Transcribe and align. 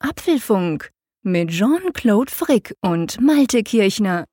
Apfelfunk 0.00 0.90
mit 1.24 1.50
Jean-Claude 1.50 2.30
Frick 2.30 2.76
und 2.82 3.20
Malte 3.20 3.64
Kirchner. 3.64 4.26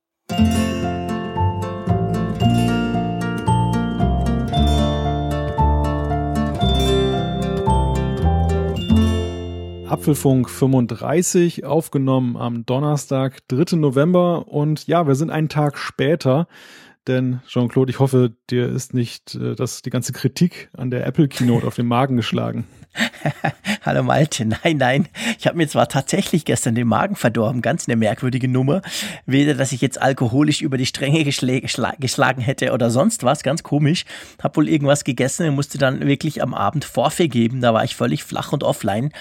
Apfelfunk 9.88 10.48
35 10.48 11.64
aufgenommen 11.64 12.36
am 12.36 12.64
Donnerstag, 12.64 13.38
3. 13.48 13.76
November 13.76 14.46
und 14.46 14.86
ja, 14.86 15.08
wir 15.08 15.16
sind 15.16 15.30
einen 15.30 15.48
Tag 15.48 15.78
später. 15.78 16.46
Denn 17.06 17.40
Jean-Claude, 17.46 17.90
ich 17.90 18.00
hoffe, 18.00 18.32
dir 18.50 18.68
ist 18.68 18.92
nicht 18.92 19.34
äh, 19.36 19.54
das, 19.54 19.82
die 19.82 19.90
ganze 19.90 20.12
Kritik 20.12 20.70
an 20.76 20.90
der 20.90 21.06
Apple 21.06 21.28
Keynote 21.28 21.66
auf 21.66 21.76
den 21.76 21.86
Magen 21.86 22.16
geschlagen. 22.16 22.66
Hallo 23.82 24.02
Malte, 24.02 24.44
nein, 24.46 24.78
nein. 24.78 25.08
Ich 25.38 25.46
habe 25.46 25.56
mir 25.56 25.68
zwar 25.68 25.88
tatsächlich 25.88 26.44
gestern 26.44 26.74
den 26.74 26.88
Magen 26.88 27.14
verdorben, 27.14 27.62
ganz 27.62 27.88
eine 27.88 27.96
merkwürdige 27.96 28.48
Nummer. 28.48 28.82
Weder, 29.26 29.54
dass 29.54 29.72
ich 29.72 29.80
jetzt 29.80 30.00
alkoholisch 30.00 30.62
über 30.62 30.78
die 30.78 30.86
Stränge 30.86 31.22
geschlagen 31.24 32.42
hätte 32.42 32.72
oder 32.72 32.90
sonst 32.90 33.22
was, 33.22 33.42
ganz 33.42 33.62
komisch. 33.62 34.04
Hab 34.42 34.56
wohl 34.56 34.68
irgendwas 34.68 35.04
gegessen 35.04 35.48
und 35.48 35.54
musste 35.54 35.78
dann 35.78 36.00
wirklich 36.06 36.42
am 36.42 36.54
Abend 36.54 36.84
Vorfee 36.84 37.28
geben. 37.28 37.60
Da 37.60 37.74
war 37.74 37.84
ich 37.84 37.94
völlig 37.94 38.24
flach 38.24 38.52
und 38.52 38.64
offline. 38.64 39.12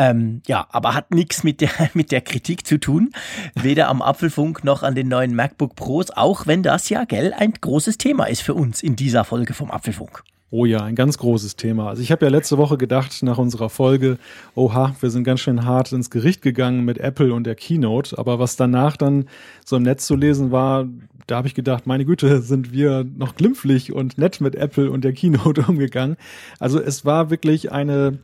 Ähm, 0.00 0.40
ja, 0.46 0.66
aber 0.70 0.94
hat 0.94 1.12
nichts 1.12 1.44
mit 1.44 1.60
der, 1.60 1.70
mit 1.94 2.10
der 2.10 2.22
Kritik 2.22 2.66
zu 2.66 2.78
tun. 2.78 3.10
Weder 3.54 3.88
am 3.88 4.00
Apfelfunk 4.00 4.64
noch 4.64 4.82
an 4.82 4.94
den 4.94 5.08
neuen 5.08 5.34
MacBook 5.34 5.76
Pros, 5.76 6.10
auch 6.10 6.46
wenn 6.46 6.62
das 6.62 6.88
ja, 6.88 7.04
gell, 7.04 7.19
ein 7.36 7.52
großes 7.60 7.98
Thema 7.98 8.24
ist 8.24 8.42
für 8.42 8.54
uns 8.54 8.82
in 8.82 8.96
dieser 8.96 9.24
Folge 9.24 9.54
vom 9.54 9.70
Apfelfunk. 9.70 10.22
Oh 10.52 10.64
ja, 10.64 10.82
ein 10.82 10.96
ganz 10.96 11.16
großes 11.18 11.54
Thema. 11.54 11.88
Also 11.88 12.02
ich 12.02 12.10
habe 12.10 12.24
ja 12.24 12.30
letzte 12.30 12.58
Woche 12.58 12.76
gedacht 12.76 13.22
nach 13.22 13.38
unserer 13.38 13.70
Folge, 13.70 14.18
oha, 14.56 14.96
wir 14.98 15.10
sind 15.10 15.22
ganz 15.22 15.40
schön 15.40 15.64
hart 15.64 15.92
ins 15.92 16.10
Gericht 16.10 16.42
gegangen 16.42 16.84
mit 16.84 16.98
Apple 16.98 17.32
und 17.32 17.44
der 17.44 17.54
Keynote. 17.54 18.18
Aber 18.18 18.40
was 18.40 18.56
danach 18.56 18.96
dann 18.96 19.26
so 19.64 19.76
im 19.76 19.84
Netz 19.84 20.06
zu 20.06 20.16
lesen 20.16 20.50
war, 20.50 20.88
da 21.28 21.36
habe 21.36 21.46
ich 21.46 21.54
gedacht, 21.54 21.86
meine 21.86 22.04
Güte, 22.04 22.42
sind 22.42 22.72
wir 22.72 23.04
noch 23.16 23.36
glimpflich 23.36 23.92
und 23.92 24.18
nett 24.18 24.40
mit 24.40 24.56
Apple 24.56 24.90
und 24.90 25.04
der 25.04 25.12
Keynote 25.12 25.62
umgegangen. 25.68 26.16
Also 26.58 26.80
es 26.80 27.04
war 27.04 27.30
wirklich 27.30 27.70
eine 27.70 28.18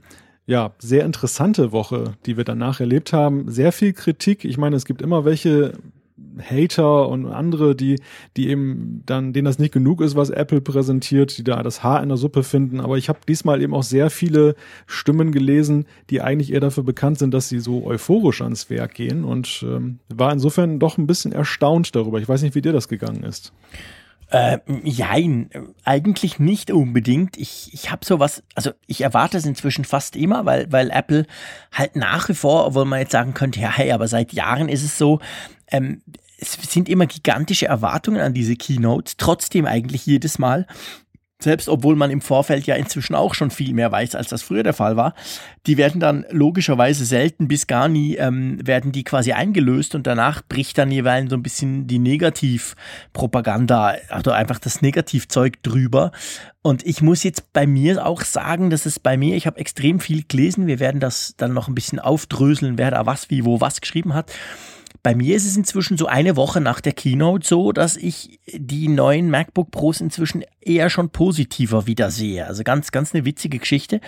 ja, 0.47 0.73
sehr 0.79 1.05
interessante 1.05 1.71
Woche, 1.71 2.15
die 2.25 2.37
wir 2.37 2.45
danach 2.45 2.81
erlebt 2.81 3.13
haben. 3.13 3.51
Sehr 3.51 3.71
viel 3.71 3.93
Kritik. 3.93 4.45
Ich 4.45 4.59
meine, 4.59 4.75
es 4.75 4.85
gibt 4.85 5.01
immer 5.01 5.25
welche 5.25 5.75
Hater 6.39 7.09
und 7.09 7.27
andere, 7.27 7.77
die, 7.77 8.01
die 8.37 8.49
eben 8.49 9.03
dann, 9.05 9.33
denen 9.33 9.45
das 9.45 9.59
nicht 9.59 9.73
genug 9.73 10.01
ist, 10.01 10.17
was 10.17 10.31
Apple 10.31 10.61
präsentiert, 10.61 11.37
die 11.37 11.45
da 11.45 11.63
das 11.63 11.83
Haar 11.83 12.03
in 12.03 12.09
der 12.09 12.17
Suppe 12.17 12.43
finden. 12.43 12.81
Aber 12.81 12.97
ich 12.97 13.09
habe 13.09 13.19
diesmal 13.29 13.61
eben 13.61 13.75
auch 13.75 13.83
sehr 13.83 14.09
viele 14.09 14.55
Stimmen 14.87 15.33
gelesen, 15.33 15.87
die 16.09 16.23
eigentlich 16.23 16.53
eher 16.53 16.61
dafür 16.61 16.85
bekannt 16.85 17.19
sind, 17.19 17.35
dass 17.35 17.49
sie 17.49 17.59
so 17.59 17.85
euphorisch 17.85 18.41
ans 18.41 18.71
Werk 18.71 18.95
gehen 18.95 19.25
und 19.25 19.65
ähm, 19.67 19.99
war 20.09 20.33
insofern 20.33 20.79
doch 20.79 20.97
ein 20.97 21.07
bisschen 21.07 21.33
erstaunt 21.33 21.95
darüber. 21.95 22.19
Ich 22.19 22.29
weiß 22.29 22.43
nicht, 22.43 22.55
wie 22.55 22.63
dir 22.63 22.73
das 22.73 22.89
gegangen 22.89 23.23
ist. 23.23 23.53
Äh, 24.29 24.59
jein, 24.83 25.51
eigentlich 25.85 26.41
nicht 26.41 26.73
unbedingt. 26.73 27.37
Ich, 27.37 27.73
ich 27.73 27.93
habe 27.93 28.05
sowas, 28.05 28.43
also 28.57 28.73
ich 28.89 29.03
erwarte 29.03 29.39
es 29.39 29.47
inzwischen 29.47 29.85
fast 29.85 30.17
immer, 30.17 30.45
weil, 30.45 30.67
weil 30.73 30.91
Apple 30.91 31.27
halt 31.71 31.95
nach 31.95 32.29
wie 32.29 32.35
vor, 32.35 32.67
obwohl 32.67 32.87
man 32.87 32.99
jetzt 32.99 33.13
sagen 33.13 33.35
könnte, 33.35 33.61
ja, 33.61 33.71
hey, 33.71 33.93
aber 33.93 34.09
seit 34.09 34.33
Jahren 34.33 34.69
ist 34.69 34.83
es 34.83 34.99
so, 34.99 35.21
ähm, 35.71 36.03
es 36.39 36.59
sind 36.69 36.89
immer 36.89 37.07
gigantische 37.07 37.67
Erwartungen 37.67 38.21
an 38.21 38.35
diese 38.35 38.57
Keynotes, 38.57 39.17
trotzdem 39.17 39.65
eigentlich 39.67 40.05
jedes 40.05 40.39
Mal 40.39 40.67
selbst 41.39 41.69
obwohl 41.69 41.97
man 41.97 42.11
im 42.11 42.23
Vorfeld 42.23 42.67
ja 42.67 42.77
inzwischen 42.77 43.15
auch 43.15 43.35
schon 43.35 43.51
viel 43.51 43.75
mehr 43.75 43.93
weiß, 43.93 44.15
als 44.15 44.29
das 44.29 44.43
früher 44.43 44.63
der 44.63 44.73
Fall 44.73 44.97
war, 44.97 45.15
die 45.67 45.77
werden 45.77 46.01
dann 46.01 46.25
logischerweise 46.31 47.05
selten 47.05 47.47
bis 47.47 47.67
gar 47.67 47.89
nie, 47.89 48.17
ähm, 48.17 48.59
werden 48.67 48.91
die 48.91 49.05
quasi 49.05 49.33
eingelöst 49.33 49.95
und 49.95 50.07
danach 50.07 50.43
bricht 50.43 50.79
dann 50.79 50.91
jeweils 50.91 51.29
so 51.29 51.37
ein 51.37 51.43
bisschen 51.43 51.87
die 51.87 51.99
Negativpropaganda, 51.99 53.97
also 54.09 54.31
einfach 54.31 54.59
das 54.59 54.81
Negativzeug 54.81 55.63
drüber. 55.63 56.11
Und 56.63 56.87
ich 56.87 57.03
muss 57.03 57.23
jetzt 57.23 57.53
bei 57.53 57.67
mir 57.67 58.07
auch 58.07 58.23
sagen, 58.23 58.71
dass 58.71 58.87
es 58.87 58.99
bei 58.99 59.19
mir, 59.19 59.37
ich 59.37 59.47
habe 59.47 59.61
extrem 59.61 60.01
viel 60.01 60.25
gelesen, 60.27 60.67
wir 60.67 60.81
werden 60.81 61.01
das 61.01 61.35
dann 61.37 61.53
noch 61.53 61.69
ein 61.69 61.75
bisschen 61.75 61.99
aufdröseln, 61.99 62.79
wer 62.79 62.91
da 62.91 63.05
was, 63.05 63.29
wie, 63.31 63.45
wo, 63.45 63.61
was 63.61 63.83
geschrieben 63.83 64.15
hat. 64.15 64.33
Bei 65.07 65.15
mir 65.15 65.37
ist 65.37 65.47
es 65.47 65.57
inzwischen 65.57 65.97
so 65.97 66.07
eine 66.07 66.35
Woche 66.35 66.61
nach 66.61 66.81
der 66.81 66.93
Keynote 66.93 67.47
so, 67.47 67.71
dass 67.71 67.97
ich 67.97 68.41
die 68.53 68.89
neuen 68.89 69.31
MacBook 69.31 69.71
Pros 69.71 70.01
inzwischen 70.01 70.43
eher 70.61 70.91
schon 70.91 71.11
positiver 71.11 71.87
wieder 71.87 72.11
sehe. 72.11 72.45
Also 72.45 72.65
ganz, 72.65 72.91
ganz 72.91 73.15
eine 73.15 73.25
witzige 73.25 73.61
Geschichte. 73.61 74.01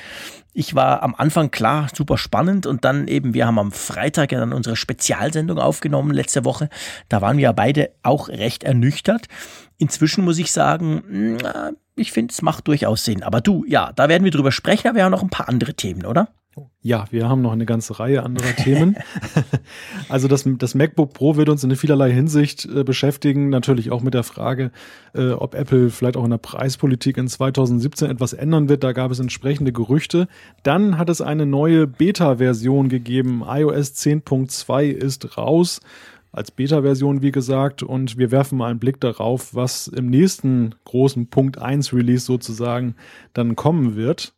Ich 0.55 0.75
war 0.75 1.05
am 1.05 1.15
Anfang 1.15 1.53
klar, 1.53 1.87
super 1.95 2.19
spannend 2.19 2.67
und 2.67 2.85
dann 2.85 3.07
eben, 3.07 3.33
wir 3.33 3.47
haben 3.47 3.61
am 3.61 3.71
Freitag 3.71 4.33
ja 4.33 4.41
dann 4.41 4.53
unsere 4.53 4.75
Spezialsendung 4.75 5.61
aufgenommen 5.61 6.11
letzte 6.11 6.45
Woche. 6.45 6.69
Da 7.09 7.23
waren 7.23 7.37
wir 7.37 7.45
ja 7.45 7.53
beide 7.53 7.91
auch 8.03 8.29
recht 8.29 8.65
ernüchtert. 8.65 9.29
Inzwischen 9.77 10.25
muss 10.25 10.39
ich 10.39 10.51
sagen, 10.51 11.39
ich 11.95 12.11
finde, 12.11 12.33
es 12.33 12.43
macht 12.43 12.67
durchaus 12.67 13.05
Sinn. 13.05 13.23
Aber 13.23 13.41
du, 13.41 13.65
ja, 13.69 13.93
da 13.93 14.09
werden 14.09 14.25
wir 14.25 14.33
drüber 14.33 14.51
sprechen, 14.51 14.89
aber 14.89 14.97
wir 14.97 15.05
haben 15.05 15.13
noch 15.13 15.23
ein 15.23 15.31
paar 15.31 15.49
andere 15.49 15.75
Themen, 15.75 16.07
oder? 16.07 16.27
Ja, 16.81 17.07
wir 17.11 17.29
haben 17.29 17.43
noch 17.43 17.53
eine 17.53 17.67
ganze 17.67 17.99
Reihe 17.99 18.23
anderer 18.23 18.55
Themen. 18.57 18.97
also 20.09 20.29
das, 20.29 20.49
das 20.59 20.75
MacBook 20.75 21.13
Pro 21.13 21.37
wird 21.37 21.49
uns 21.49 21.65
in 21.65 21.75
vielerlei 21.77 22.13
Hinsicht 22.13 22.65
äh, 22.67 22.85
beschäftigen. 22.85 23.49
Natürlich 23.49 23.91
auch 23.91 24.03
mit 24.03 24.15
der 24.15 24.23
Frage, 24.23 24.71
äh, 25.15 25.31
ob 25.31 25.55
Apple 25.55 25.91
vielleicht 25.91 26.17
auch 26.17 26.25
in 26.25 26.31
der 26.31 26.39
Preispolitik 26.39 27.17
in 27.19 27.29
2017 27.29 28.11
etwas 28.11 28.33
ändern 28.33 28.69
wird. 28.69 28.85
Da 28.85 28.93
gab 28.93 29.11
es 29.11 29.19
entsprechende 29.19 29.73
Gerüchte. 29.73 30.29
Dann 30.63 30.99
hat 30.99 31.09
es 31.11 31.21
eine 31.21 31.47
neue 31.47 31.87
Beta-Version 31.87 32.89
gegeben. 32.89 33.43
iOS 33.47 33.93
10.2 33.95 34.91
ist 34.91 35.37
raus 35.37 35.81
als 36.33 36.51
Beta-Version, 36.51 37.23
wie 37.23 37.33
gesagt, 37.33 37.83
und 37.83 38.19
wir 38.19 38.31
werfen 38.31 38.59
mal 38.59 38.71
einen 38.71 38.79
Blick 38.79 39.01
darauf, 39.01 39.55
was 39.55 39.89
im 39.89 40.11
nächsten 40.11 40.75
großen 40.85 41.29
Punkt 41.29 41.59
1 41.59 41.93
Release 41.93 42.25
sozusagen 42.25 42.95
dann 43.33 43.57
kommen 43.57 43.97
wird. 43.97 44.35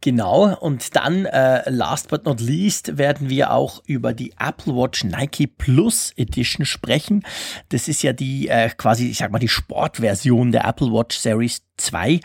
Genau, 0.00 0.56
und 0.56 0.94
dann, 0.94 1.26
äh, 1.26 1.68
last 1.70 2.08
but 2.08 2.24
not 2.24 2.40
least, 2.40 2.98
werden 2.98 3.28
wir 3.28 3.52
auch 3.52 3.82
über 3.86 4.12
die 4.12 4.32
Apple 4.38 4.74
Watch 4.74 5.04
Nike 5.04 5.46
Plus 5.46 6.12
Edition 6.16 6.64
sprechen. 6.64 7.24
Das 7.70 7.88
ist 7.88 8.02
ja 8.02 8.12
die 8.12 8.48
äh, 8.48 8.70
quasi, 8.70 9.10
ich 9.10 9.18
sag 9.18 9.32
mal, 9.32 9.38
die 9.38 9.48
Sportversion 9.48 10.52
der 10.52 10.64
Apple 10.64 10.92
Watch 10.92 11.16
Series 11.16 11.62
2. 11.76 12.20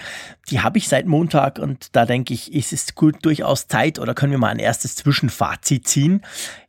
Die 0.49 0.61
habe 0.61 0.77
ich 0.77 0.87
seit 0.87 1.05
Montag 1.05 1.59
und 1.59 1.95
da 1.95 2.05
denke 2.05 2.33
ich, 2.33 2.53
ist 2.53 2.73
es 2.73 2.95
gut 2.95 3.25
durchaus 3.25 3.67
Zeit 3.67 3.99
oder 3.99 4.13
können 4.13 4.31
wir 4.31 4.39
mal 4.39 4.49
ein 4.49 4.59
erstes 4.59 4.95
Zwischenfazit 4.95 5.87
ziehen. 5.87 6.21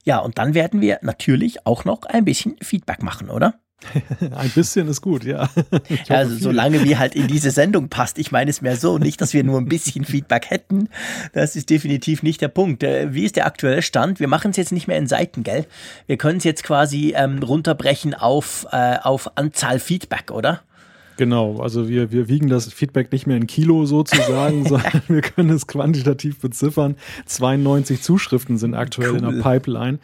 Ja, 0.04 0.19
und 0.19 0.39
dann 0.39 0.54
werden 0.54 0.81
wir 0.81 0.99
natürlich 1.03 1.66
auch 1.66 1.84
noch 1.84 2.03
ein 2.03 2.25
bisschen 2.25 2.56
Feedback 2.60 3.03
machen, 3.03 3.31
oder? 3.31 3.62
Ein 4.34 4.50
bisschen 4.50 4.88
ist 4.88 5.00
gut, 5.00 5.25
ja. 5.25 5.48
also 6.09 6.37
solange 6.37 6.84
wie 6.84 6.97
halt 6.97 7.15
in 7.15 7.26
diese 7.26 7.50
Sendung 7.50 7.88
passt. 7.88 8.19
Ich 8.19 8.32
meine 8.32 8.50
es 8.50 8.60
mehr 8.60 8.76
so, 8.76 8.98
nicht, 8.98 9.20
dass 9.20 9.32
wir 9.34 9.44
nur 9.44 9.59
ein 9.59 9.66
bisschen 9.66 10.04
Feedback 10.04 10.50
hätten. 10.50 10.88
Das 11.32 11.56
ist 11.56 11.70
definitiv 11.70 12.22
nicht 12.22 12.41
der 12.41 12.48
Punkt. 12.48 12.82
Äh, 12.82 13.15
wie 13.15 13.25
ist 13.25 13.37
der 13.37 13.47
aktuelle 13.47 13.82
Stand? 13.82 14.21
Wir 14.21 14.28
machen 14.28 14.50
es 14.50 14.56
jetzt 14.56 14.72
nicht 14.72 14.88
mehr 14.88 14.98
in 14.98 15.06
Seiten, 15.06 15.42
gell? 15.42 15.66
Wir 16.06 16.16
können 16.16 16.38
es 16.38 16.44
jetzt 16.44 16.65
quasi 16.65 17.15
ähm, 17.16 17.42
runterbrechen 17.42 18.15
auf, 18.15 18.66
äh, 18.72 18.97
auf 19.03 19.37
Anzahl 19.37 19.78
Feedback, 19.78 20.31
oder? 20.31 20.62
Genau, 21.17 21.61
also 21.61 21.89
wir, 21.89 22.11
wir 22.11 22.28
wiegen 22.28 22.49
das 22.49 22.73
Feedback 22.73 23.12
nicht 23.12 23.27
mehr 23.27 23.37
in 23.37 23.47
Kilo 23.47 23.84
sozusagen, 23.87 24.65
sondern 24.69 25.03
wir 25.09 25.21
können 25.21 25.50
es 25.50 25.67
quantitativ 25.67 26.41
beziffern. 26.41 26.97
92 27.27 28.03
Zuschriften 28.03 28.59
sind 28.59 28.75
aktuell 28.75 29.11
cool. 29.12 29.19
in 29.19 29.25
der 29.25 29.43
Pipeline. 29.43 29.99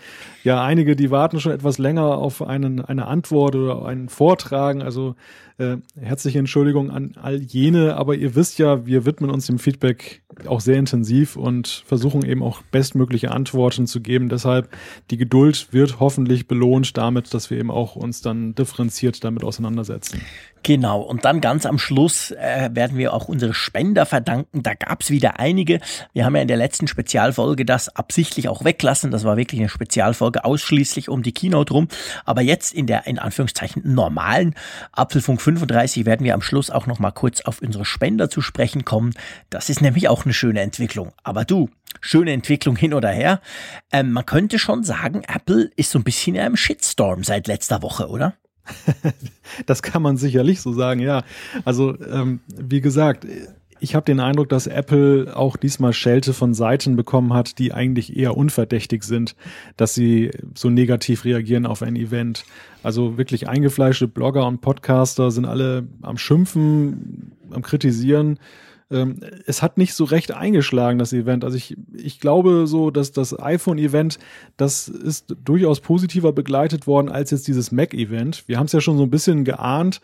Ja, 0.45 0.63
einige, 0.63 0.97
die 0.97 1.11
warten 1.11 1.41
schon 1.41 1.53
etwas 1.53 1.79
länger 1.79 2.19
auf 2.19 2.43
einen, 2.43 2.85
eine 2.85 3.07
Antwort 3.07 3.57
oder 3.57 3.87
einen 3.87 4.09
Vortragen. 4.09 4.83
Also 4.83 5.15
äh, 5.59 5.79
herzliche 6.01 6.39
Entschuldigung 6.39 6.91
an 6.91 7.15
all 7.21 7.43
jene, 7.43 7.97
aber 7.97 8.15
ihr 8.15 8.35
wisst 8.35 8.59
ja, 8.59 8.87
wir 8.87 9.05
widmen 9.05 9.31
uns 9.31 9.47
dem 9.47 9.59
Feedback 9.59 10.23
auch 10.47 10.61
sehr 10.61 10.77
intensiv 10.77 11.37
und 11.37 11.83
versuchen 11.85 12.25
eben 12.25 12.43
auch 12.43 12.63
bestmögliche 12.63 13.33
Antworten 13.33 13.87
zu 13.87 14.01
geben. 14.01 14.29
Deshalb 14.29 14.69
die 15.11 15.17
Geduld 15.17 15.73
wird 15.73 15.99
hoffentlich 15.99 16.47
belohnt 16.47 16.97
damit, 16.97 17.35
dass 17.35 17.51
wir 17.51 17.59
eben 17.59 17.71
auch 17.71 17.97
uns 17.97 18.21
dann 18.21 18.55
differenziert 18.55 19.25
damit 19.25 19.43
auseinandersetzen. 19.43 20.21
Genau, 20.63 21.01
und 21.01 21.25
dann 21.25 21.41
ganz 21.41 21.67
am 21.67 21.79
Schluss 21.79 22.31
äh, 22.33 22.71
werden 22.73 22.99
wir 22.99 23.15
auch 23.15 23.29
unsere 23.29 23.55
Spender 23.55 24.07
verdanken. 24.07 24.63
Da 24.63 24.75
gab 24.75 25.03
es 25.03 25.11
wieder 25.11 25.39
einige. 25.39 25.81
Wir 26.13 26.25
haben 26.25 26.35
ja 26.35 26.43
in 26.43 26.49
der 26.49 26.57
letzten 26.57 26.89
Spezialfolge 26.89 27.65
das 27.65 27.89
absichtlich 27.95 28.49
auch 28.49 28.65
weglassen. 28.65 29.11
Das 29.11 29.25
war 29.25 29.37
wirklich 29.37 29.61
eine 29.61 29.69
Spezialfolge 29.69 30.45
ausschließlich 30.45 31.09
um 31.09 31.23
die 31.23 31.33
Keynote 31.33 31.73
rum. 31.73 31.89
Aber 32.25 32.43
jetzt 32.43 32.75
in 32.75 32.87
der 32.87 33.07
in 33.07 33.19
Anführungszeichen 33.19 33.83
normalen 33.85 34.55
Apfelfunk 34.93 35.41
35 35.49 36.05
werden 36.05 36.25
wir 36.25 36.35
am 36.35 36.43
Schluss 36.43 36.71
auch 36.71 36.87
noch 36.87 36.99
mal 36.99 37.11
kurz 37.11 37.41
auf 37.41 37.63
unsere 37.63 37.87
Spender 37.87 38.29
zu 38.29 38.43
sprechen 38.43 38.85
kommen. 38.85 39.15
Das 39.49 39.71
ist 39.71 39.81
nämlich 39.81 40.09
auch 40.09 40.27
eine 40.27 40.35
schöne 40.35 40.61
Entwicklung. 40.61 41.13
Aber 41.23 41.47
du, 41.47 41.71
schöne 42.03 42.33
Entwicklung 42.33 42.77
hin 42.77 42.93
oder 42.93 43.09
her. 43.09 43.41
Ähm, 43.91 44.13
man 44.13 44.27
könnte 44.27 44.59
schon 44.59 44.85
sagen, 44.85 45.23
Apple 45.27 45.71
ist 45.77 45.91
so 45.91 45.99
ein 45.99 46.05
bisschen 46.05 46.35
in 46.35 46.43
einem 46.43 46.57
Shitstorm 46.57 47.25
seit 47.25 47.47
letzter 47.47 47.81
Woche, 47.81 48.09
oder? 48.09 48.35
das 49.67 49.81
kann 49.83 50.03
man 50.03 50.19
sicherlich 50.19 50.61
so 50.61 50.75
sagen, 50.75 51.01
ja. 51.01 51.25
Also, 51.65 51.99
ähm, 52.05 52.41
wie 52.55 52.83
gesagt, 52.83 53.27
ich 53.81 53.95
habe 53.95 54.05
den 54.05 54.21
Eindruck, 54.21 54.49
dass 54.49 54.67
Apple 54.67 55.37
auch 55.37 55.57
diesmal 55.57 55.93
Schelte 55.93 56.33
von 56.33 56.55
Seiten 56.55 56.97
bekommen 56.97 57.33
hat, 57.33 57.59
die 57.59 57.73
eigentlich 57.73 58.17
eher 58.17 58.37
unverdächtig 58.37 59.03
sind, 59.03 59.37
dass 59.77 59.95
sie 59.95 60.31
so 60.55 60.71
negativ 60.71 61.25
reagieren 61.25 61.67
auf 61.67 61.83
ein 61.83 61.97
Event. 61.97 62.45
Also 62.83 63.19
wirklich 63.19 63.49
eingefleischte 63.49 64.09
Blogger 64.09 64.47
und 64.47 64.61
Podcaster 64.61 65.31
sind 65.31 65.45
alle 65.45 65.87
am 66.03 66.19
Schimpfen, 66.19 67.33
am 67.51 67.63
Kritisieren. 67.63 68.39
Ähm, 68.91 69.21
es 69.47 69.63
hat 69.63 69.77
nicht 69.79 69.95
so 69.95 70.05
recht 70.05 70.33
eingeschlagen, 70.33 70.99
das 70.99 71.13
Event. 71.13 71.45
Also 71.45 71.57
ich, 71.57 71.77
ich 71.95 72.21
glaube 72.21 72.67
so, 72.67 72.91
dass 72.91 73.13
das 73.13 73.39
iPhone-Event, 73.39 74.19
das 74.57 74.89
ist 74.89 75.37
durchaus 75.45 75.81
positiver 75.81 76.33
begleitet 76.33 76.87
worden 76.87 77.09
als 77.09 77.31
jetzt 77.31 77.49
dieses 77.49 77.73
Mac-Event. 77.73 78.45
Wir 78.47 78.59
haben 78.59 78.67
es 78.67 78.73
ja 78.73 78.81
schon 78.81 78.97
so 78.97 79.03
ein 79.03 79.11
bisschen 79.11 79.45
geahnt 79.45 80.01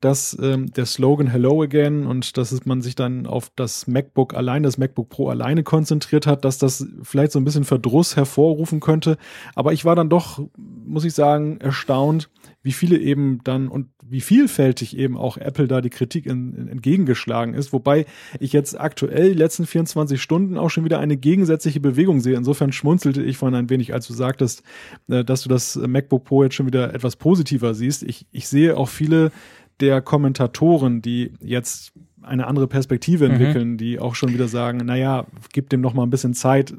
dass 0.00 0.36
ähm, 0.40 0.72
der 0.72 0.86
Slogan 0.86 1.26
Hello 1.26 1.62
Again 1.62 2.06
und 2.06 2.36
dass 2.36 2.64
man 2.66 2.82
sich 2.82 2.94
dann 2.94 3.26
auf 3.26 3.50
das 3.56 3.86
MacBook 3.86 4.34
allein, 4.34 4.62
das 4.62 4.78
MacBook 4.78 5.08
Pro 5.08 5.28
alleine 5.28 5.62
konzentriert 5.62 6.26
hat, 6.26 6.44
dass 6.44 6.58
das 6.58 6.86
vielleicht 7.02 7.32
so 7.32 7.38
ein 7.38 7.44
bisschen 7.44 7.64
Verdruss 7.64 8.16
hervorrufen 8.16 8.80
könnte. 8.80 9.16
Aber 9.54 9.72
ich 9.72 9.84
war 9.84 9.96
dann 9.96 10.08
doch, 10.08 10.40
muss 10.56 11.04
ich 11.04 11.14
sagen, 11.14 11.58
erstaunt, 11.60 12.30
wie 12.62 12.72
viele 12.72 12.98
eben 12.98 13.40
dann 13.44 13.68
und 13.68 13.88
wie 14.06 14.20
vielfältig 14.20 14.96
eben 14.96 15.16
auch 15.16 15.36
Apple 15.36 15.66
da 15.66 15.80
die 15.80 15.90
Kritik 15.90 16.26
in, 16.26 16.54
in, 16.54 16.68
entgegengeschlagen 16.68 17.54
ist. 17.54 17.72
Wobei 17.72 18.06
ich 18.38 18.52
jetzt 18.52 18.78
aktuell 18.78 19.32
die 19.32 19.38
letzten 19.38 19.66
24 19.66 20.20
Stunden 20.20 20.58
auch 20.58 20.70
schon 20.70 20.84
wieder 20.84 20.98
eine 20.98 21.16
gegensätzliche 21.16 21.80
Bewegung 21.80 22.20
sehe. 22.20 22.36
Insofern 22.36 22.72
schmunzelte 22.72 23.22
ich 23.22 23.36
vorhin 23.38 23.56
ein 23.56 23.70
wenig, 23.70 23.92
als 23.94 24.06
du 24.06 24.12
sagtest, 24.14 24.62
äh, 25.08 25.24
dass 25.24 25.42
du 25.42 25.48
das 25.48 25.76
MacBook 25.76 26.24
Pro 26.24 26.42
jetzt 26.42 26.54
schon 26.54 26.66
wieder 26.66 26.94
etwas 26.94 27.16
positiver 27.16 27.74
siehst. 27.74 28.02
Ich, 28.02 28.26
ich 28.32 28.48
sehe 28.48 28.76
auch 28.76 28.88
viele 28.88 29.32
der 29.80 30.00
Kommentatoren, 30.00 31.02
die 31.02 31.32
jetzt 31.40 31.92
eine 32.22 32.46
andere 32.46 32.68
Perspektive 32.68 33.26
mhm. 33.26 33.34
entwickeln, 33.34 33.70
mhm. 33.72 33.78
die 33.78 33.98
auch 33.98 34.14
schon 34.14 34.32
wieder 34.32 34.48
sagen, 34.48 34.78
naja, 34.78 35.26
gib 35.52 35.68
dem 35.70 35.80
noch 35.80 35.94
mal 35.94 36.04
ein 36.04 36.10
bisschen 36.10 36.34
Zeit, 36.34 36.74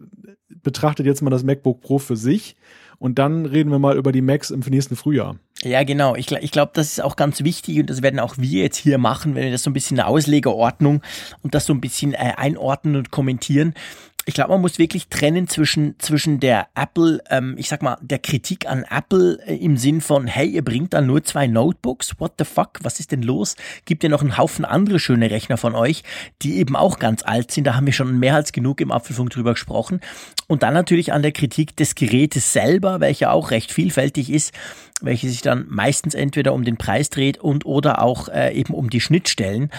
betrachtet 0.64 1.06
jetzt 1.06 1.22
mal 1.22 1.30
das 1.30 1.44
MacBook 1.44 1.82
Pro 1.82 2.00
für 2.00 2.16
sich 2.16 2.56
und 2.98 3.20
dann 3.20 3.46
reden 3.46 3.72
wir 3.72 3.80
mal 3.80 3.98
über 3.98 4.12
die 4.12 4.22
Macs 4.22 4.52
im 4.52 4.62
nächsten 4.62 4.96
Frühjahr. 4.96 5.38
Ja, 5.62 5.84
genau. 5.84 6.16
Ich, 6.16 6.32
ich 6.32 6.52
glaube, 6.52 6.72
das 6.74 6.94
ist 6.94 7.04
auch 7.04 7.16
ganz 7.16 7.44
wichtig 7.44 7.80
und 7.80 7.90
das 7.90 8.02
werden 8.02 8.20
auch 8.20 8.38
wir 8.38 8.64
jetzt 8.64 8.78
hier 8.78 8.98
machen, 8.98 9.36
wenn 9.36 9.44
wir 9.44 9.52
das 9.52 9.64
so 9.64 9.70
ein 9.70 9.74
bisschen 9.74 10.00
eine 10.00 10.08
Auslegerordnung 10.08 11.02
und 11.42 11.56
das 11.56 11.66
so 11.66 11.74
ein 11.74 11.82
bisschen 11.82 12.14
äh, 12.14 12.34
einordnen 12.36 12.96
und 12.96 13.12
kommentieren 13.12 13.74
ich 14.28 14.34
glaube, 14.34 14.52
man 14.52 14.62
muss 14.62 14.80
wirklich 14.80 15.08
trennen 15.08 15.48
zwischen, 15.48 16.00
zwischen 16.00 16.40
der 16.40 16.68
Apple, 16.74 17.22
ähm, 17.30 17.56
ich 17.60 17.70
sag 17.70 17.84
mal, 17.84 17.98
der 18.02 18.18
Kritik 18.18 18.68
an 18.68 18.84
Apple 18.90 19.40
äh, 19.46 19.56
im 19.56 19.78
Sinn 19.78 20.02
von, 20.02 20.26
hey, 20.26 20.48
ihr 20.48 20.64
bringt 20.64 20.94
da 20.94 21.02
nur 21.02 21.24
zwei 21.24 21.46
Notebooks, 21.46 22.20
what 22.20 22.34
the 22.40 22.46
fuck, 22.46 22.80
was 22.82 23.00
ist 23.00 23.12
denn 23.12 23.22
los? 23.22 23.56
Gibt 23.86 24.04
ja 24.04 24.10
noch 24.10 24.22
einen 24.22 24.38
Haufen 24.38 24.66
andere 24.66 24.98
schöne 24.98 25.30
Rechner 25.30 25.58
von 25.58 25.76
euch, 25.76 26.04
die 26.42 26.58
eben 26.58 26.76
auch 26.76 26.98
ganz 26.98 27.22
alt 27.24 27.52
sind, 27.52 27.66
da 27.66 27.76
haben 27.76 27.86
wir 27.86 27.94
schon 27.94 28.18
mehr 28.18 28.34
als 28.34 28.52
genug 28.52 28.82
im 28.82 28.92
Apfelfunk 28.92 29.30
drüber 29.30 29.54
gesprochen. 29.54 30.00
Und 30.48 30.64
dann 30.64 30.74
natürlich 30.74 31.14
an 31.14 31.22
der 31.22 31.32
Kritik 31.32 31.78
des 31.78 31.94
Gerätes 31.94 32.52
selber, 32.52 33.00
welcher 33.00 33.32
auch 33.32 33.52
recht 33.52 33.72
vielfältig 33.72 34.32
ist, 34.32 34.54
welche 35.02 35.30
sich 35.30 35.44
dann 35.44 35.68
meistens 35.70 36.16
entweder 36.16 36.54
um 36.54 36.64
den 36.64 36.78
Preis 36.78 37.12
dreht 37.12 37.38
und 37.38 37.66
oder 37.66 38.02
auch 38.02 38.28
äh, 38.30 38.54
eben 38.54 38.74
um 38.74 38.90
die 38.90 39.02
Schnittstellen. 39.02 39.70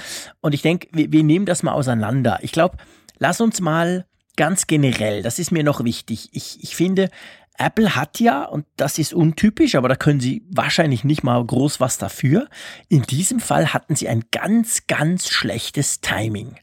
Und 0.41 0.55
ich 0.55 0.63
denke, 0.63 0.87
wir, 0.93 1.11
wir 1.11 1.25
nehmen 1.25 1.47
das 1.47 1.65
mal 1.65 1.73
auseinander. 1.73 2.39
Ich 2.43 2.53
glaube, 2.53 2.77
lass 3.19 3.41
uns 3.41 3.61
mal 3.61 4.07
ganz 4.37 4.67
generell, 4.67 5.23
das 5.23 5.39
ist 5.39 5.51
mir 5.51 5.65
noch 5.65 5.85
wichtig. 5.85 6.29
Ich, 6.33 6.63
ich 6.63 6.77
finde, 6.77 7.11
Apple 7.59 7.97
hat 7.97 8.21
ja, 8.21 8.45
und 8.45 8.67
das 8.77 8.99
ist 8.99 9.15
untypisch, 9.15 9.75
aber 9.75 9.89
da 9.89 9.97
können 9.97 10.21
sie 10.21 10.45
wahrscheinlich 10.51 11.05
nicht 11.05 11.23
mal 11.23 11.45
groß 11.45 11.81
was 11.81 11.99
dafür. 11.99 12.49
In 12.89 13.03
diesem 13.03 13.41
Fall 13.41 13.73
hatten 13.73 13.97
sie 13.97 14.09
ein 14.09 14.25
ganz, 14.31 14.87
ganz 14.87 15.29
schlechtes 15.29 16.01
Timing. 16.01 16.57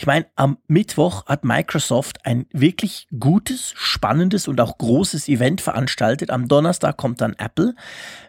Ich 0.00 0.06
meine, 0.06 0.24
am 0.34 0.56
Mittwoch 0.66 1.26
hat 1.26 1.44
Microsoft 1.44 2.24
ein 2.24 2.46
wirklich 2.54 3.06
gutes, 3.18 3.74
spannendes 3.76 4.48
und 4.48 4.58
auch 4.58 4.78
großes 4.78 5.28
Event 5.28 5.60
veranstaltet. 5.60 6.30
Am 6.30 6.48
Donnerstag 6.48 6.96
kommt 6.96 7.20
dann 7.20 7.34
Apple 7.34 7.74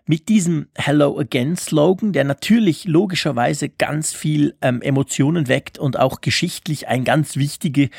mit 0.05 0.27
diesem 0.27 0.67
Hello 0.75 1.17
Again 1.17 1.55
Slogan, 1.55 2.11
der 2.11 2.25
natürlich 2.25 2.83
logischerweise 2.83 3.69
ganz 3.69 4.11
viel 4.11 4.53
ähm, 4.61 4.81
Emotionen 4.81 5.47
weckt 5.47 5.79
und 5.79 5.97
auch 5.97 6.19
geschichtlich 6.19 6.89
eine 6.89 7.05
ganz 7.05 7.37
wichtige 7.37 7.89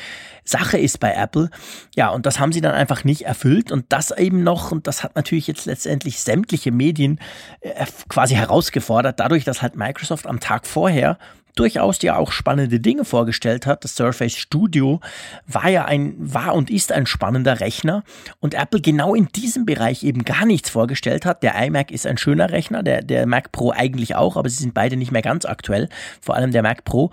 Sache 0.43 0.77
ist 0.77 0.99
bei 0.99 1.11
Apple. 1.15 1.49
Ja, 1.95 2.09
und 2.09 2.27
das 2.27 2.39
haben 2.39 2.51
sie 2.51 2.61
dann 2.61 2.75
einfach 2.75 3.03
nicht 3.03 3.23
erfüllt 3.23 3.71
und 3.71 3.85
das 3.89 4.11
eben 4.11 4.43
noch, 4.43 4.71
und 4.71 4.85
das 4.85 5.03
hat 5.03 5.15
natürlich 5.15 5.47
jetzt 5.47 5.65
letztendlich 5.65 6.19
sämtliche 6.19 6.71
Medien 6.71 7.19
äh, 7.61 7.87
quasi 8.07 8.35
herausgefordert, 8.35 9.19
dadurch, 9.19 9.45
dass 9.45 9.63
halt 9.63 9.75
Microsoft 9.75 10.27
am 10.27 10.39
Tag 10.39 10.67
vorher 10.67 11.17
durchaus 11.55 12.01
ja 12.01 12.17
auch 12.17 12.31
spannende 12.31 12.79
Dinge 12.79 13.05
vorgestellt 13.05 13.65
hat. 13.65 13.83
Das 13.83 13.95
Surface 13.95 14.35
Studio 14.35 14.99
war 15.47 15.69
ja 15.69 15.85
ein, 15.85 16.15
war 16.17 16.55
und 16.55 16.69
ist 16.69 16.91
ein 16.91 17.05
spannender 17.05 17.59
Rechner 17.59 18.03
und 18.39 18.53
Apple 18.53 18.81
genau 18.81 19.15
in 19.15 19.27
diesem 19.27 19.65
Bereich 19.65 20.03
eben 20.03 20.23
gar 20.25 20.45
nichts 20.45 20.69
vorgestellt 20.69 21.25
hat. 21.25 21.43
Der 21.43 21.55
iMac 21.63 21.91
ist 21.91 22.07
ein 22.07 22.17
schöner 22.17 22.49
Rechner, 22.51 22.83
der, 22.83 23.01
der 23.01 23.25
Mac 23.25 23.51
Pro 23.51 23.71
eigentlich 23.71 24.15
auch, 24.15 24.37
aber 24.37 24.49
sie 24.49 24.61
sind 24.61 24.73
beide 24.73 24.97
nicht 24.97 25.11
mehr 25.11 25.21
ganz 25.21 25.45
aktuell, 25.45 25.89
vor 26.21 26.35
allem 26.35 26.51
der 26.51 26.63
Mac 26.63 26.83
Pro. 26.83 27.11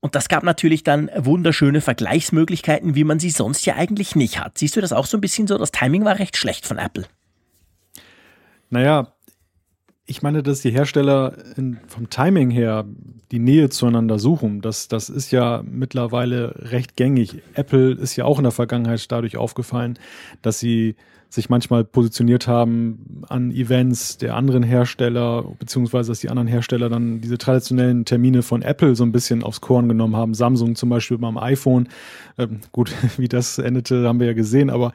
Und 0.00 0.14
das 0.14 0.28
gab 0.28 0.44
natürlich 0.44 0.84
dann 0.84 1.10
wunderschöne 1.16 1.80
Vergleichsmöglichkeiten, 1.80 2.94
wie 2.94 3.04
man 3.04 3.18
sie 3.18 3.30
sonst 3.30 3.66
ja 3.66 3.74
eigentlich 3.74 4.14
nicht 4.14 4.38
hat. 4.38 4.58
Siehst 4.58 4.76
du 4.76 4.80
das 4.80 4.92
auch 4.92 5.06
so 5.06 5.16
ein 5.16 5.20
bisschen 5.20 5.48
so? 5.48 5.58
Das 5.58 5.72
Timing 5.72 6.04
war 6.04 6.18
recht 6.18 6.36
schlecht 6.36 6.66
von 6.66 6.78
Apple. 6.78 7.06
Naja, 8.70 9.12
ich 10.08 10.22
meine, 10.22 10.42
dass 10.42 10.62
die 10.62 10.70
Hersteller 10.70 11.34
in, 11.56 11.78
vom 11.86 12.08
Timing 12.08 12.50
her 12.50 12.86
die 13.30 13.38
Nähe 13.38 13.68
zueinander 13.68 14.18
suchen. 14.18 14.62
Das, 14.62 14.88
das 14.88 15.10
ist 15.10 15.30
ja 15.30 15.62
mittlerweile 15.70 16.54
recht 16.70 16.96
gängig. 16.96 17.42
Apple 17.52 17.92
ist 17.92 18.16
ja 18.16 18.24
auch 18.24 18.38
in 18.38 18.44
der 18.44 18.52
Vergangenheit 18.52 19.04
dadurch 19.12 19.36
aufgefallen, 19.36 19.98
dass 20.40 20.58
sie 20.58 20.96
sich 21.30 21.50
manchmal 21.50 21.84
positioniert 21.84 22.48
haben 22.48 23.22
an 23.28 23.50
Events 23.50 24.16
der 24.16 24.34
anderen 24.34 24.62
Hersteller, 24.62 25.44
beziehungsweise 25.58 26.10
dass 26.10 26.20
die 26.20 26.30
anderen 26.30 26.48
Hersteller 26.48 26.88
dann 26.88 27.20
diese 27.20 27.36
traditionellen 27.36 28.06
Termine 28.06 28.42
von 28.42 28.62
Apple 28.62 28.96
so 28.96 29.04
ein 29.04 29.12
bisschen 29.12 29.42
aufs 29.42 29.60
Korn 29.60 29.88
genommen 29.88 30.16
haben. 30.16 30.32
Samsung 30.32 30.74
zum 30.74 30.88
Beispiel 30.88 31.18
beim 31.18 31.36
iPhone. 31.36 31.88
Ähm, 32.38 32.60
gut, 32.72 32.94
wie 33.18 33.28
das 33.28 33.58
endete, 33.58 34.08
haben 34.08 34.20
wir 34.20 34.28
ja 34.28 34.32
gesehen, 34.32 34.70
aber 34.70 34.92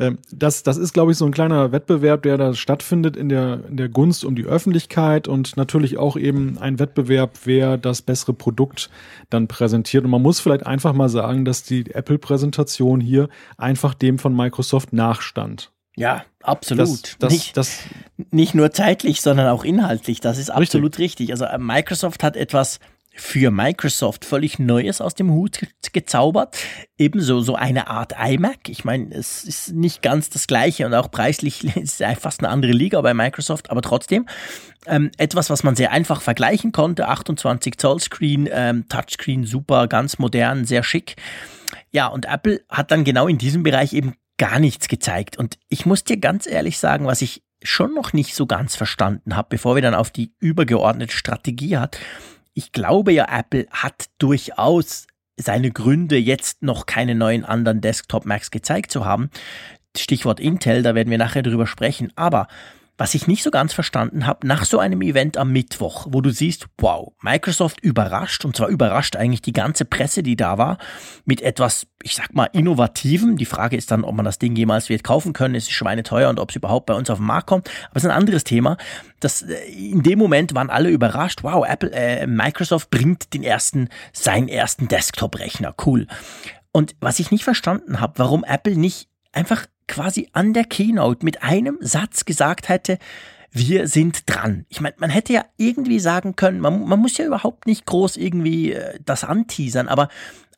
ähm, 0.00 0.18
das, 0.32 0.64
das 0.64 0.76
ist, 0.76 0.92
glaube 0.92 1.12
ich, 1.12 1.18
so 1.18 1.24
ein 1.24 1.32
kleiner 1.32 1.70
Wettbewerb, 1.70 2.22
der 2.22 2.36
da 2.36 2.54
stattfindet 2.54 3.16
in 3.16 3.28
der, 3.28 3.60
in 3.68 3.76
der 3.76 3.88
Gunst 3.88 4.24
um 4.24 4.34
die 4.34 4.44
Öffentlichkeit 4.44 5.28
und 5.28 5.56
natürlich 5.56 5.98
auch 5.98 6.16
eben 6.16 6.58
ein 6.58 6.80
Wettbewerb, 6.80 7.38
wer 7.44 7.78
das 7.78 8.02
bessere 8.02 8.32
Produkt 8.32 8.90
dann 9.30 9.46
präsentiert. 9.46 10.04
Und 10.04 10.10
man 10.10 10.22
muss 10.22 10.40
vielleicht 10.40 10.66
einfach 10.66 10.94
mal 10.94 11.08
sagen, 11.08 11.44
dass 11.44 11.62
die 11.62 11.94
Apple-Präsentation 11.94 13.00
hier 13.00 13.28
einfach 13.56 13.94
dem 13.94 14.18
von 14.18 14.34
Microsoft 14.34 14.92
nachstand. 14.92 15.70
Ja, 15.96 16.24
absolut. 16.42 16.88
Das, 16.88 17.16
das, 17.18 17.32
nicht, 17.32 17.56
das, 17.56 17.78
nicht 18.30 18.54
nur 18.54 18.70
zeitlich, 18.70 19.22
sondern 19.22 19.48
auch 19.48 19.64
inhaltlich. 19.64 20.20
Das 20.20 20.38
ist 20.38 20.50
absolut 20.50 20.98
richtig. 20.98 21.30
richtig. 21.30 21.32
Also 21.32 21.46
äh, 21.46 21.58
Microsoft 21.58 22.22
hat 22.22 22.36
etwas 22.36 22.78
für 23.18 23.50
Microsoft 23.50 24.26
völlig 24.26 24.58
Neues 24.58 25.00
aus 25.00 25.14
dem 25.14 25.30
Hut 25.32 25.60
gezaubert. 25.92 26.58
Ebenso 26.98 27.40
so 27.40 27.54
eine 27.54 27.88
Art 27.88 28.12
iMac. 28.22 28.68
Ich 28.68 28.84
meine, 28.84 29.14
es 29.14 29.42
ist 29.44 29.72
nicht 29.72 30.02
ganz 30.02 30.28
das 30.28 30.46
gleiche 30.46 30.84
und 30.84 30.92
auch 30.92 31.10
preislich 31.10 31.64
ist 31.76 32.00
es 32.00 32.18
fast 32.18 32.40
eine 32.40 32.50
andere 32.50 32.72
Liga 32.72 33.00
bei 33.00 33.14
Microsoft, 33.14 33.70
aber 33.70 33.80
trotzdem 33.80 34.26
ähm, 34.84 35.10
etwas, 35.16 35.48
was 35.48 35.62
man 35.62 35.76
sehr 35.76 35.92
einfach 35.92 36.20
vergleichen 36.20 36.72
konnte. 36.72 37.08
28 37.08 37.78
Zoll 37.78 38.00
Screen, 38.00 38.48
ähm, 38.52 38.86
Touchscreen, 38.90 39.44
super, 39.46 39.88
ganz 39.88 40.18
modern, 40.18 40.66
sehr 40.66 40.82
schick. 40.82 41.16
Ja, 41.90 42.08
und 42.08 42.26
Apple 42.26 42.60
hat 42.68 42.90
dann 42.90 43.04
genau 43.04 43.26
in 43.28 43.38
diesem 43.38 43.62
Bereich 43.62 43.94
eben 43.94 44.14
gar 44.38 44.58
nichts 44.58 44.88
gezeigt. 44.88 45.36
Und 45.38 45.58
ich 45.68 45.86
muss 45.86 46.04
dir 46.04 46.18
ganz 46.18 46.46
ehrlich 46.46 46.78
sagen, 46.78 47.06
was 47.06 47.22
ich 47.22 47.42
schon 47.62 47.94
noch 47.94 48.12
nicht 48.12 48.34
so 48.34 48.46
ganz 48.46 48.76
verstanden 48.76 49.36
habe, 49.36 49.48
bevor 49.50 49.74
wir 49.74 49.82
dann 49.82 49.94
auf 49.94 50.10
die 50.10 50.32
übergeordnete 50.38 51.14
Strategie 51.14 51.78
hat. 51.78 51.98
Ich 52.54 52.72
glaube 52.72 53.12
ja, 53.12 53.26
Apple 53.30 53.66
hat 53.70 54.06
durchaus 54.18 55.06
seine 55.36 55.70
Gründe, 55.70 56.16
jetzt 56.16 56.62
noch 56.62 56.86
keine 56.86 57.14
neuen 57.14 57.44
anderen 57.44 57.80
Desktop 57.80 58.24
Macs 58.24 58.50
gezeigt 58.50 58.90
zu 58.90 59.04
haben. 59.04 59.30
Stichwort 59.96 60.40
Intel, 60.40 60.82
da 60.82 60.94
werden 60.94 61.10
wir 61.10 61.18
nachher 61.18 61.42
drüber 61.42 61.66
sprechen. 61.66 62.12
Aber 62.16 62.48
was 62.98 63.14
ich 63.14 63.26
nicht 63.26 63.42
so 63.42 63.50
ganz 63.50 63.72
verstanden 63.72 64.26
habe, 64.26 64.46
nach 64.46 64.64
so 64.64 64.78
einem 64.78 65.02
Event 65.02 65.36
am 65.36 65.52
Mittwoch, 65.52 66.06
wo 66.10 66.20
du 66.20 66.30
siehst, 66.30 66.66
wow, 66.78 67.12
Microsoft 67.20 67.80
überrascht, 67.80 68.44
und 68.44 68.56
zwar 68.56 68.68
überrascht 68.68 69.16
eigentlich 69.16 69.42
die 69.42 69.52
ganze 69.52 69.84
Presse, 69.84 70.22
die 70.22 70.36
da 70.36 70.56
war, 70.56 70.78
mit 71.24 71.42
etwas, 71.42 71.86
ich 72.02 72.14
sag 72.14 72.34
mal, 72.34 72.48
innovativem. 72.52 73.36
Die 73.36 73.44
Frage 73.44 73.76
ist 73.76 73.90
dann, 73.90 74.04
ob 74.04 74.14
man 74.14 74.24
das 74.24 74.38
Ding 74.38 74.56
jemals 74.56 74.88
wird 74.88 75.04
kaufen 75.04 75.34
können, 75.34 75.54
es 75.54 75.64
ist 75.64 75.72
schweineteuer 75.72 76.30
und 76.30 76.40
ob 76.40 76.50
es 76.50 76.56
überhaupt 76.56 76.86
bei 76.86 76.94
uns 76.94 77.10
auf 77.10 77.18
den 77.18 77.26
Markt 77.26 77.46
kommt. 77.48 77.68
Aber 77.90 77.96
es 77.96 78.04
ist 78.04 78.10
ein 78.10 78.16
anderes 78.16 78.44
Thema. 78.44 78.78
Das, 79.20 79.42
äh, 79.42 79.54
in 79.66 80.02
dem 80.02 80.18
Moment 80.18 80.54
waren 80.54 80.70
alle 80.70 80.88
überrascht, 80.88 81.42
wow, 81.42 81.66
Apple, 81.66 81.92
äh, 81.92 82.26
Microsoft 82.26 82.90
bringt 82.90 83.34
den 83.34 83.42
ersten, 83.42 83.88
seinen 84.12 84.48
ersten 84.48 84.88
Desktop-Rechner, 84.88 85.74
cool. 85.84 86.06
Und 86.72 86.94
was 87.00 87.18
ich 87.18 87.30
nicht 87.30 87.44
verstanden 87.44 88.00
habe, 88.00 88.14
warum 88.18 88.44
Apple 88.44 88.76
nicht 88.76 89.08
einfach 89.32 89.66
quasi 89.88 90.28
an 90.32 90.52
der 90.52 90.64
Keynote 90.64 91.24
mit 91.24 91.42
einem 91.42 91.78
Satz 91.80 92.24
gesagt 92.24 92.68
hätte, 92.68 92.98
wir 93.50 93.88
sind 93.88 94.22
dran. 94.26 94.66
Ich 94.68 94.80
meine, 94.80 94.96
man 94.98 95.10
hätte 95.10 95.32
ja 95.32 95.44
irgendwie 95.56 96.00
sagen 96.00 96.36
können, 96.36 96.60
man, 96.60 96.86
man 96.86 96.98
muss 96.98 97.16
ja 97.16 97.24
überhaupt 97.24 97.66
nicht 97.66 97.86
groß 97.86 98.16
irgendwie 98.16 98.72
äh, 98.72 98.98
das 99.04 99.24
anteasern, 99.24 99.88
aber 99.88 100.08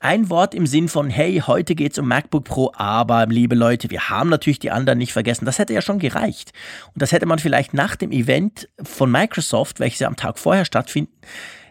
ein 0.01 0.31
Wort 0.31 0.55
im 0.55 0.67
Sinn 0.67 0.89
von, 0.89 1.11
hey, 1.11 1.43
heute 1.45 1.75
geht's 1.75 1.99
um 1.99 2.07
MacBook 2.07 2.45
Pro, 2.45 2.73
aber 2.75 3.27
liebe 3.27 3.57
Leute, 3.57 3.91
wir 3.91 4.09
haben 4.09 4.31
natürlich 4.31 4.61
die 4.61 4.71
anderen 4.71 4.99
nicht 4.99 5.13
vergessen. 5.13 5.45
Das 5.45 5.59
hätte 5.59 5.75
ja 5.75 5.83
schon 5.83 5.99
gereicht. 5.99 6.53
Und 6.95 7.03
das 7.03 7.11
hätte 7.11 7.27
man 7.27 7.41
vielleicht 7.41 7.75
nach 7.75 7.97
dem 7.97 8.13
Event 8.13 8.69
von 8.81 9.11
Microsoft, 9.11 9.81
welches 9.81 9.99
ja 10.01 10.07
am 10.07 10.17
Tag 10.17 10.39
vorher 10.39 10.65
stattfindet, 10.65 11.13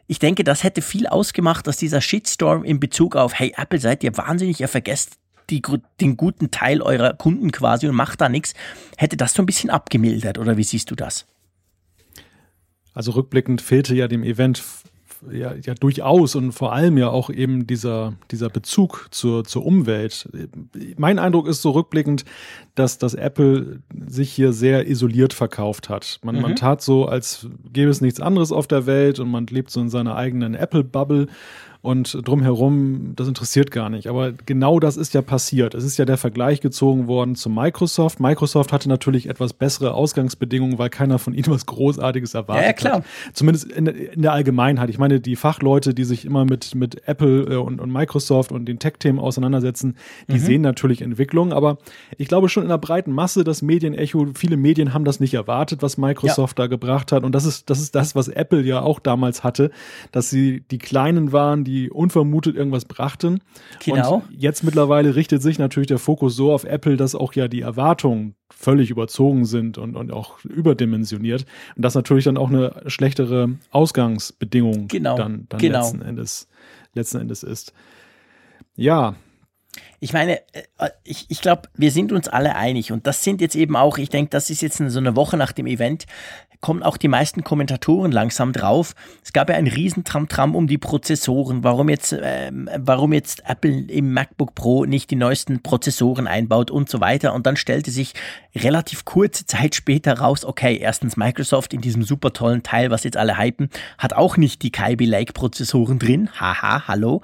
ich 0.09 0.19
denke, 0.19 0.45
das 0.45 0.63
hätte 0.63 0.81
viel 0.81 1.05
ausgemacht, 1.05 1.67
dass 1.67 1.77
dieser 1.77 1.99
Shitstorm 1.99 2.63
in 2.63 2.79
Bezug 2.79 3.17
auf, 3.17 3.37
hey, 3.37 3.53
Apple, 3.57 3.79
seid 3.79 4.05
ihr 4.05 4.15
wahnsinnig, 4.15 4.61
ihr 4.61 4.69
vergesst 4.69 5.17
die, 5.49 5.61
den 6.01 6.17
guten 6.17 6.51
Teil 6.51 6.81
eurer 6.81 7.13
Kunden 7.13 7.51
quasi 7.51 7.87
und 7.87 7.95
macht 7.95 8.21
da 8.21 8.29
nichts, 8.29 8.53
hätte 8.97 9.17
das 9.17 9.33
so 9.33 9.41
ein 9.41 9.45
bisschen 9.45 9.69
abgemildert, 9.69 10.37
oder 10.37 10.57
wie 10.57 10.63
siehst 10.63 10.91
du 10.91 10.95
das? 10.95 11.25
Also 12.93 13.11
rückblickend 13.11 13.61
fehlte 13.61 13.95
ja 13.95 14.07
dem 14.07 14.23
Event 14.23 14.63
ja, 15.31 15.53
ja 15.55 15.73
durchaus 15.73 16.35
und 16.35 16.51
vor 16.51 16.73
allem 16.73 16.97
ja 16.97 17.09
auch 17.09 17.29
eben 17.29 17.67
dieser, 17.67 18.13
dieser 18.31 18.49
Bezug 18.49 19.07
zur, 19.11 19.43
zur 19.43 19.65
Umwelt. 19.65 20.29
Mein 20.97 21.19
Eindruck 21.19 21.47
ist 21.47 21.61
so 21.61 21.71
rückblickend, 21.71 22.25
dass, 22.75 22.97
dass 22.97 23.13
Apple 23.13 23.81
sich 24.07 24.31
hier 24.31 24.53
sehr 24.53 24.87
isoliert 24.87 25.33
verkauft 25.33 25.89
hat. 25.89 26.19
Man, 26.23 26.35
mhm. 26.35 26.41
man 26.41 26.55
tat 26.55 26.81
so, 26.81 27.05
als 27.05 27.47
gäbe 27.71 27.89
es 27.89 28.01
nichts 28.01 28.19
anderes 28.19 28.51
auf 28.51 28.67
der 28.67 28.85
Welt 28.85 29.19
und 29.19 29.29
man 29.29 29.47
lebt 29.47 29.71
so 29.71 29.81
in 29.81 29.89
seiner 29.89 30.15
eigenen 30.15 30.55
Apple-Bubble 30.55 31.27
und 31.87 32.27
drumherum, 32.27 33.13
das 33.15 33.29
interessiert 33.29 33.71
gar 33.71 33.89
nicht. 33.89 34.07
Aber 34.07 34.33
genau 34.33 34.77
das 34.81 34.97
ist 34.97 35.13
ja 35.13 35.21
passiert. 35.21 35.73
Es 35.73 35.85
ist 35.85 35.97
ja 35.97 36.03
der 36.03 36.17
Vergleich 36.17 36.59
gezogen 36.59 37.07
worden 37.07 37.35
zu 37.35 37.49
Microsoft. 37.49 38.19
Microsoft 38.19 38.73
hatte 38.73 38.89
natürlich 38.89 39.29
etwas 39.29 39.53
bessere 39.53 39.93
Ausgangsbedingungen, 39.93 40.77
weil 40.79 40.89
keiner 40.89 41.17
von 41.17 41.33
ihnen 41.33 41.47
was 41.47 41.65
Großartiges 41.65 42.33
erwartet 42.33 42.61
ja, 42.61 42.67
ja, 42.67 42.73
klar. 42.73 42.93
hat. 42.95 43.03
Zumindest 43.31 43.71
in, 43.71 43.87
in, 43.87 44.21
der 44.21 44.33
Allgemeinheit. 44.33 44.89
Ich 44.89 44.97
meine, 44.97 45.21
die 45.21 45.37
Fachleute, 45.37 45.93
die 45.93 46.03
sich 46.03 46.25
immer 46.25 46.43
mit, 46.43 46.75
mit 46.75 47.07
Apple 47.07 47.43
äh, 47.43 47.55
und, 47.55 47.79
und 47.79 47.89
Microsoft 47.89 48.51
und 48.51 48.65
den 48.65 48.79
Tech-Themen 48.79 49.17
auseinandersetzen, 49.17 49.95
die 50.27 50.33
mhm. 50.33 50.39
sehen 50.39 50.61
natürlich 50.63 51.01
Entwicklungen. 51.01 51.53
Aber 51.53 51.77
ich 52.17 52.27
glaube 52.27 52.49
schon 52.49 52.63
in 52.63 52.69
der 52.69 52.79
breiten 52.79 53.13
Masse, 53.13 53.45
das 53.45 53.61
Medienecho, 53.61 54.27
viele 54.35 54.57
Medien 54.57 54.93
haben 54.93 55.05
das 55.05 55.21
nicht 55.21 55.35
erwartet, 55.35 55.81
was 55.81 55.97
Microsoft 55.97 56.59
ja. 56.59 56.65
da 56.65 56.67
gebracht 56.67 57.13
hat. 57.13 57.23
Und 57.23 57.31
das 57.31 57.45
ist, 57.45 57.69
das 57.69 57.79
ist 57.79 57.95
das, 57.95 58.13
was 58.13 58.27
Apple 58.27 58.61
ja 58.63 58.81
auch 58.81 58.99
damals 58.99 59.45
hatte, 59.45 59.71
dass 60.11 60.29
sie 60.29 60.65
die 60.69 60.79
Kleinen 60.79 61.31
waren, 61.31 61.63
die 61.63 61.76
unvermutet 61.89 62.55
irgendwas 62.55 62.85
brachten. 62.85 63.41
Genau. 63.83 64.15
Und 64.15 64.23
jetzt 64.31 64.63
mittlerweile 64.63 65.15
richtet 65.15 65.41
sich 65.41 65.59
natürlich 65.59 65.87
der 65.87 65.99
Fokus 65.99 66.35
so 66.35 66.51
auf 66.51 66.63
Apple, 66.63 66.97
dass 66.97 67.15
auch 67.15 67.33
ja 67.33 67.47
die 67.47 67.61
Erwartungen 67.61 68.35
völlig 68.49 68.89
überzogen 68.89 69.45
sind 69.45 69.77
und, 69.77 69.95
und 69.95 70.11
auch 70.11 70.43
überdimensioniert. 70.43 71.45
Und 71.75 71.85
das 71.85 71.95
natürlich 71.95 72.25
dann 72.25 72.37
auch 72.37 72.49
eine 72.49 72.83
schlechtere 72.87 73.49
Ausgangsbedingung 73.71 74.87
genau. 74.87 75.15
dann, 75.15 75.45
dann 75.49 75.59
genau. 75.59 75.79
letzten 75.79 76.01
Endes 76.01 76.47
letzten 76.97 77.21
Endes 77.21 77.43
ist. 77.43 77.73
Ja, 78.75 79.15
ich 79.99 80.13
meine, 80.13 80.39
äh, 80.53 80.89
ich, 81.03 81.25
ich 81.29 81.41
glaube, 81.41 81.69
wir 81.75 81.91
sind 81.91 82.11
uns 82.11 82.27
alle 82.27 82.55
einig 82.55 82.91
und 82.91 83.07
das 83.07 83.23
sind 83.23 83.41
jetzt 83.41 83.55
eben 83.55 83.75
auch, 83.75 83.97
ich 83.97 84.09
denke, 84.09 84.29
das 84.29 84.49
ist 84.49 84.61
jetzt 84.61 84.77
so 84.77 84.99
eine 84.99 85.15
Woche 85.15 85.37
nach 85.37 85.51
dem 85.51 85.67
Event, 85.67 86.05
kommen 86.61 86.83
auch 86.83 86.97
die 86.97 87.07
meisten 87.07 87.43
Kommentatoren 87.43 88.11
langsam 88.11 88.53
drauf. 88.53 88.95
Es 89.23 89.33
gab 89.33 89.49
ja 89.49 89.55
ein 89.55 89.67
Riesentramtram 89.67 90.55
um 90.55 90.67
die 90.67 90.77
Prozessoren, 90.77 91.63
warum 91.63 91.89
jetzt, 91.89 92.13
äh, 92.13 92.51
warum 92.77 93.13
jetzt 93.13 93.43
Apple 93.45 93.85
im 93.87 94.13
MacBook 94.13 94.55
Pro 94.55 94.85
nicht 94.85 95.11
die 95.11 95.15
neuesten 95.15 95.61
Prozessoren 95.61 96.27
einbaut 96.27 96.71
und 96.71 96.89
so 96.89 96.99
weiter. 96.99 97.33
Und 97.33 97.45
dann 97.45 97.57
stellte 97.57 97.91
sich 97.91 98.13
relativ 98.55 99.05
kurze 99.05 99.45
Zeit 99.45 99.75
später 99.75 100.19
raus, 100.19 100.45
okay, 100.45 100.77
erstens 100.77 101.17
Microsoft 101.17 101.73
in 101.73 101.81
diesem 101.81 102.03
super 102.03 102.33
tollen 102.33 102.63
Teil, 102.63 102.89
was 102.89 103.03
jetzt 103.03 103.17
alle 103.17 103.37
hypen, 103.37 103.69
hat 103.97 104.13
auch 104.13 104.37
nicht 104.37 104.61
die 104.63 104.71
Kaby 104.71 105.05
Lake 105.05 105.33
Prozessoren 105.33 105.99
drin. 105.99 106.29
Haha, 106.39 106.87
hallo. 106.87 107.21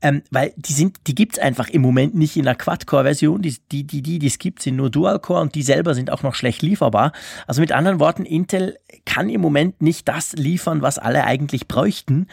Ähm, 0.00 0.22
weil 0.30 0.52
die 0.56 0.72
sind, 0.72 0.96
die 1.06 1.14
gibt's 1.14 1.38
einfach 1.38 1.68
im 1.68 1.82
Moment 1.82 2.14
nicht 2.14 2.36
in 2.36 2.44
der 2.44 2.54
Quad-Core-Version. 2.54 3.42
Die, 3.42 3.56
die, 3.72 3.84
die, 3.84 4.02
die, 4.02 4.18
die 4.18 4.26
es 4.26 4.38
gibt, 4.38 4.62
sind 4.62 4.76
nur 4.76 4.90
Dual-Core 4.90 5.40
und 5.40 5.54
die 5.54 5.62
selber 5.62 5.94
sind 5.94 6.10
auch 6.10 6.22
noch 6.22 6.34
schlecht 6.34 6.62
lieferbar. 6.62 7.12
Also 7.46 7.60
mit 7.60 7.72
anderen 7.72 7.98
Worten, 7.98 8.24
Intel 8.24 8.67
kann 9.04 9.28
im 9.28 9.40
Moment 9.40 9.80
nicht 9.82 10.08
das 10.08 10.32
liefern, 10.32 10.82
was 10.82 10.98
alle 10.98 11.24
eigentlich 11.24 11.68
bräuchten. 11.68 12.26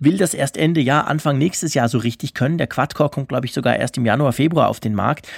Will 0.00 0.16
das 0.16 0.34
erst 0.34 0.56
Ende 0.56 0.80
Jahr, 0.80 1.06
Anfang 1.06 1.38
nächstes 1.38 1.74
Jahr 1.74 1.88
so 1.88 1.98
richtig 1.98 2.34
können. 2.34 2.58
Der 2.58 2.66
Quad-Core 2.66 3.10
kommt, 3.10 3.28
glaube 3.28 3.46
ich, 3.46 3.52
sogar 3.52 3.76
erst 3.76 3.96
im 3.96 4.06
Januar, 4.06 4.32
Februar 4.32 4.68
auf 4.68 4.80
den 4.80 4.94
Markt. 4.94 5.28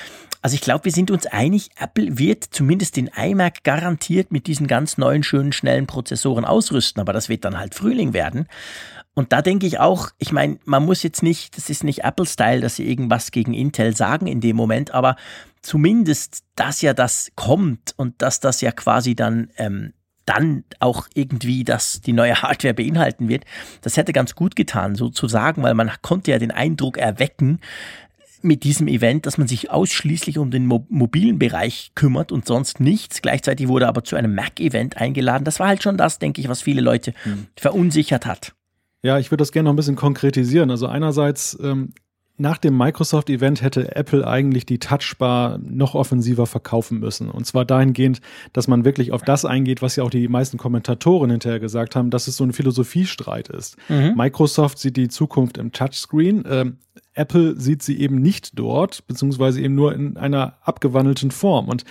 Also 0.40 0.55
ich 0.55 0.61
glaube, 0.61 0.85
wir 0.85 0.93
sind 0.93 1.11
uns 1.11 1.26
einig, 1.26 1.71
Apple 1.81 2.19
wird 2.19 2.45
zumindest 2.45 2.97
den 2.97 3.09
iMac 3.09 3.64
garantiert 3.64 4.31
mit 4.31 4.47
diesen 4.47 4.69
ganz 4.69 4.97
neuen, 4.97 5.25
schönen, 5.25 5.52
schnellen 5.52 5.87
Prozessoren 5.87 6.45
ausrüsten, 6.45 7.00
aber 7.00 7.12
das 7.12 7.28
wird 7.28 7.45
dann 7.45 7.59
halt 7.59 7.75
Frühling 7.75 8.12
werden. 8.12 8.47
Und 9.14 9.33
da 9.33 9.43
denke 9.43 9.67
ich 9.67 9.81
auch, 9.81 10.11
ich 10.19 10.31
meine, 10.31 10.61
man 10.64 10.85
muss 10.85 11.02
jetzt 11.02 11.25
nicht, 11.25 11.57
das 11.57 11.71
ist 11.71 11.83
nicht 11.83 12.05
Apple-Style, 12.05 12.61
dass 12.61 12.76
sie 12.76 12.88
irgendwas 12.88 13.33
gegen 13.33 13.52
Intel 13.52 13.97
sagen 13.97 14.28
in 14.28 14.40
dem 14.40 14.55
Moment, 14.55 14.93
aber 14.93 15.17
zumindest, 15.61 16.45
dass 16.55 16.83
ja 16.83 16.95
das 16.95 17.33
kommt 17.35 17.95
und 17.97 18.23
dass 18.23 18.38
das 18.38 18.61
ja 18.61 18.71
quasi 18.71 19.17
dann 19.17 19.50
ähm, 19.57 19.93
dann 20.28 20.64
auch 20.78 21.08
irgendwie 21.14 21.64
das 21.64 22.00
die 22.00 22.12
neue 22.12 22.42
Hardware 22.42 22.75
beinhalten 22.75 23.28
wird. 23.28 23.44
Das 23.80 23.97
hätte 23.97 24.12
ganz 24.12 24.35
gut 24.35 24.56
getan, 24.56 24.94
sozusagen, 24.94 25.62
weil 25.62 25.75
man 25.75 25.90
konnte 26.02 26.30
ja 26.30 26.38
den 26.38 26.50
Eindruck 26.50 26.99
erwecken 26.99 27.61
mit 28.42 28.62
diesem 28.62 28.87
Event, 28.87 29.26
dass 29.26 29.38
man 29.38 29.49
sich 29.49 29.70
ausschließlich 29.70 30.38
um 30.38 30.50
den 30.50 30.66
Mo 30.66 30.87
mobilen 30.88 31.38
Bereich 31.38 31.92
kümmert 31.94 32.30
und 32.30 32.47
sonst 32.47 32.78
nichts. 32.78 33.23
Gleichzeitig 33.23 33.68
wurde 33.68 33.88
aber 33.88 34.04
zu 34.04 34.16
einem 34.16 34.35
Mac-Event 34.35 34.97
eingeladen. 34.97 35.44
Das 35.44 35.58
war 35.58 35.68
halt 35.68 35.82
schon 35.82 35.97
das, 35.97 36.18
denke 36.18 36.40
ich, 36.40 36.49
was 36.49 36.62
viele 36.62 36.80
Leute 36.80 37.14
hm. 37.25 37.47
verunsichert 37.56 38.26
hat. 38.26 38.54
Ja, 39.02 39.18
ich 39.18 39.30
würde 39.30 39.42
das 39.42 39.52
gerne 39.52 39.64
noch 39.64 39.73
ein 39.73 39.76
bisschen 39.76 39.97
konkretisieren. 39.97 40.70
Also 40.70 40.87
einerseits 40.87 41.58
ähm, 41.62 41.92
nach 42.38 42.59
dem 42.59 42.76
Microsoft-Event 42.76 43.62
hätte 43.62 43.97
Apple 43.97 44.26
eigentlich 44.26 44.64
die 44.64 44.78
Touchbar 44.78 45.59
noch 45.59 45.95
offensiver 45.95 46.47
verkaufen 46.47 47.00
müssen. 47.00 47.30
Und 47.30 47.47
zwar 47.47 47.64
dahingehend, 47.64 48.21
dass 48.52 48.68
man 48.68 48.85
wirklich 48.85 49.12
auf 49.12 49.23
das 49.23 49.45
eingeht, 49.45 49.83
was 49.83 49.97
ja 49.97 50.04
auch 50.04 50.11
die 50.11 50.28
meisten 50.28 50.57
Kommentatoren 50.57 51.30
hinterher 51.30 51.61
gesagt 51.61 51.97
haben, 51.97 52.11
dass 52.11 52.28
es 52.28 52.37
so 52.37 52.45
ein 52.45 52.52
Philosophiestreit 52.52 53.49
ist. 53.49 53.76
Mhm. 53.88 54.14
Microsoft 54.16 54.78
sieht 54.78 54.97
die 54.97 55.09
Zukunft 55.09 55.59
im 55.59 55.73
Touchscreen. 55.73 56.45
Ähm, 56.49 56.78
Apple 57.18 57.58
sieht 57.60 57.82
sie 57.82 58.00
eben 58.00 58.22
nicht 58.22 58.58
dort, 58.58 59.06
beziehungsweise 59.06 59.60
eben 59.60 59.75
nur 59.75 59.92
in 59.94 60.16
einer 60.16 60.54
abgewandelten 60.62 61.30
Form. 61.30 61.68
Und 61.68 61.84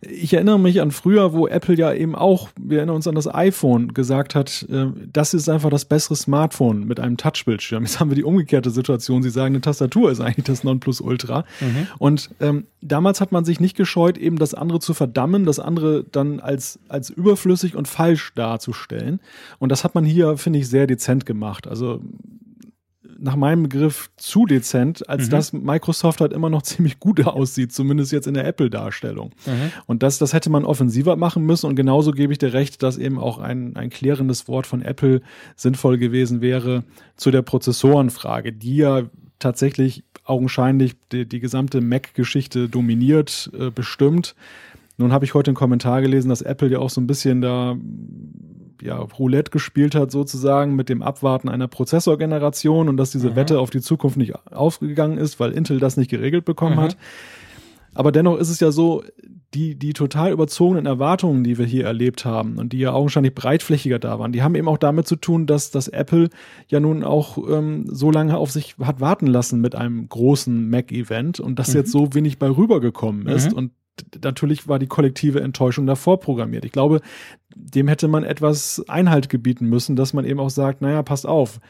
ich 0.00 0.34
erinnere 0.34 0.58
mich 0.58 0.80
an 0.80 0.90
früher, 0.90 1.32
wo 1.32 1.46
Apple 1.46 1.76
ja 1.76 1.92
eben 1.92 2.14
auch, 2.16 2.48
wir 2.60 2.78
erinnern 2.78 2.96
uns 2.96 3.06
an 3.06 3.14
das 3.14 3.32
iPhone, 3.32 3.94
gesagt 3.94 4.34
hat, 4.34 4.66
äh, 4.70 4.86
das 5.12 5.32
ist 5.32 5.48
einfach 5.48 5.70
das 5.70 5.84
bessere 5.84 6.16
Smartphone 6.16 6.86
mit 6.86 6.98
einem 6.98 7.16
Touchbildschirm. 7.16 7.84
Jetzt 7.84 8.00
haben 8.00 8.10
wir 8.10 8.16
die 8.16 8.24
umgekehrte 8.24 8.70
Situation. 8.70 9.22
Sie 9.22 9.30
sagen, 9.30 9.54
eine 9.54 9.60
Tastatur 9.60 10.10
ist 10.10 10.20
eigentlich 10.20 10.44
das 10.44 10.64
Nonplusultra. 10.64 11.44
Mhm. 11.60 11.86
Und 11.98 12.30
ähm, 12.40 12.66
damals 12.80 13.20
hat 13.20 13.30
man 13.30 13.44
sich 13.44 13.60
nicht 13.60 13.76
gescheut, 13.76 14.18
eben 14.18 14.38
das 14.38 14.54
andere 14.54 14.80
zu 14.80 14.92
verdammen, 14.94 15.44
das 15.44 15.60
andere 15.60 16.04
dann 16.10 16.40
als, 16.40 16.80
als 16.88 17.10
überflüssig 17.10 17.76
und 17.76 17.86
falsch 17.86 18.32
darzustellen. 18.34 19.20
Und 19.60 19.70
das 19.70 19.84
hat 19.84 19.94
man 19.94 20.04
hier, 20.04 20.36
finde 20.36 20.58
ich, 20.58 20.68
sehr 20.68 20.88
dezent 20.88 21.26
gemacht. 21.26 21.68
Also 21.68 22.00
nach 23.22 23.36
meinem 23.36 23.62
Begriff 23.62 24.10
zu 24.16 24.46
dezent, 24.46 25.08
als 25.08 25.26
mhm. 25.26 25.30
dass 25.30 25.52
Microsoft 25.52 26.20
halt 26.20 26.32
immer 26.32 26.50
noch 26.50 26.62
ziemlich 26.62 26.98
gut 26.98 27.24
aussieht, 27.24 27.72
zumindest 27.72 28.12
jetzt 28.12 28.26
in 28.26 28.34
der 28.34 28.46
Apple-Darstellung. 28.46 29.30
Mhm. 29.46 29.72
Und 29.86 30.02
das, 30.02 30.18
das 30.18 30.32
hätte 30.32 30.50
man 30.50 30.64
offensiver 30.64 31.16
machen 31.16 31.44
müssen 31.44 31.66
und 31.66 31.76
genauso 31.76 32.10
gebe 32.12 32.32
ich 32.32 32.38
dir 32.38 32.52
recht, 32.52 32.82
dass 32.82 32.98
eben 32.98 33.18
auch 33.18 33.38
ein, 33.38 33.76
ein 33.76 33.90
klärendes 33.90 34.48
Wort 34.48 34.66
von 34.66 34.82
Apple 34.82 35.22
sinnvoll 35.56 35.98
gewesen 35.98 36.40
wäre 36.40 36.84
zu 37.16 37.30
der 37.30 37.42
Prozessorenfrage, 37.42 38.52
die 38.52 38.76
ja 38.76 39.02
tatsächlich 39.38 40.04
augenscheinlich 40.24 40.94
die, 41.12 41.26
die 41.26 41.40
gesamte 41.40 41.80
Mac-Geschichte 41.80 42.68
dominiert, 42.68 43.50
äh, 43.58 43.70
bestimmt. 43.70 44.34
Nun 44.98 45.12
habe 45.12 45.24
ich 45.24 45.34
heute 45.34 45.50
einen 45.50 45.56
Kommentar 45.56 46.02
gelesen, 46.02 46.28
dass 46.28 46.42
Apple 46.42 46.68
ja 46.68 46.78
auch 46.78 46.90
so 46.90 47.00
ein 47.00 47.06
bisschen 47.06 47.40
da 47.40 47.76
ja, 48.82 48.98
Roulette 48.98 49.50
gespielt 49.50 49.94
hat, 49.94 50.10
sozusagen 50.10 50.74
mit 50.74 50.88
dem 50.88 51.02
Abwarten 51.02 51.48
einer 51.48 51.68
Prozessorgeneration 51.68 52.88
und 52.88 52.96
dass 52.96 53.10
diese 53.10 53.30
mhm. 53.30 53.36
Wette 53.36 53.58
auf 53.60 53.70
die 53.70 53.80
Zukunft 53.80 54.16
nicht 54.16 54.34
aufgegangen 54.52 55.18
ist, 55.18 55.40
weil 55.40 55.52
Intel 55.52 55.78
das 55.78 55.96
nicht 55.96 56.10
geregelt 56.10 56.44
bekommen 56.44 56.76
mhm. 56.76 56.80
hat. 56.80 56.96
Aber 57.94 58.10
dennoch 58.10 58.38
ist 58.38 58.48
es 58.48 58.60
ja 58.60 58.70
so, 58.70 59.02
die, 59.54 59.74
die 59.74 59.92
total 59.92 60.32
überzogenen 60.32 60.86
Erwartungen, 60.86 61.44
die 61.44 61.58
wir 61.58 61.66
hier 61.66 61.84
erlebt 61.84 62.24
haben 62.24 62.56
und 62.56 62.72
die 62.72 62.78
ja 62.78 62.92
augenscheinlich 62.92 63.34
breitflächiger 63.34 63.98
da 63.98 64.18
waren, 64.18 64.32
die 64.32 64.42
haben 64.42 64.54
eben 64.54 64.68
auch 64.68 64.78
damit 64.78 65.06
zu 65.06 65.16
tun, 65.16 65.46
dass, 65.46 65.70
dass 65.70 65.88
Apple 65.88 66.30
ja 66.68 66.80
nun 66.80 67.04
auch 67.04 67.36
ähm, 67.36 67.84
so 67.86 68.10
lange 68.10 68.38
auf 68.38 68.50
sich 68.50 68.76
hat 68.80 69.00
warten 69.00 69.26
lassen 69.26 69.60
mit 69.60 69.74
einem 69.74 70.08
großen 70.08 70.70
Mac-Event 70.70 71.38
und 71.38 71.58
das 71.58 71.68
mhm. 71.68 71.80
jetzt 71.80 71.92
so 71.92 72.14
wenig 72.14 72.38
bei 72.38 72.48
rübergekommen 72.48 73.26
ist. 73.26 73.50
Mhm. 73.50 73.58
Und 73.58 73.72
natürlich 74.22 74.68
war 74.68 74.78
die 74.78 74.86
kollektive 74.86 75.40
Enttäuschung 75.40 75.86
davor 75.86 76.20
programmiert. 76.20 76.64
Ich 76.64 76.72
glaube, 76.72 77.00
dem 77.54 77.88
hätte 77.88 78.08
man 78.08 78.24
etwas 78.24 78.82
Einhalt 78.88 79.28
gebieten 79.28 79.66
müssen, 79.68 79.96
dass 79.96 80.12
man 80.12 80.24
eben 80.24 80.40
auch 80.40 80.50
sagt, 80.50 80.80
naja, 80.82 81.02
passt 81.02 81.26
auf. 81.26 81.60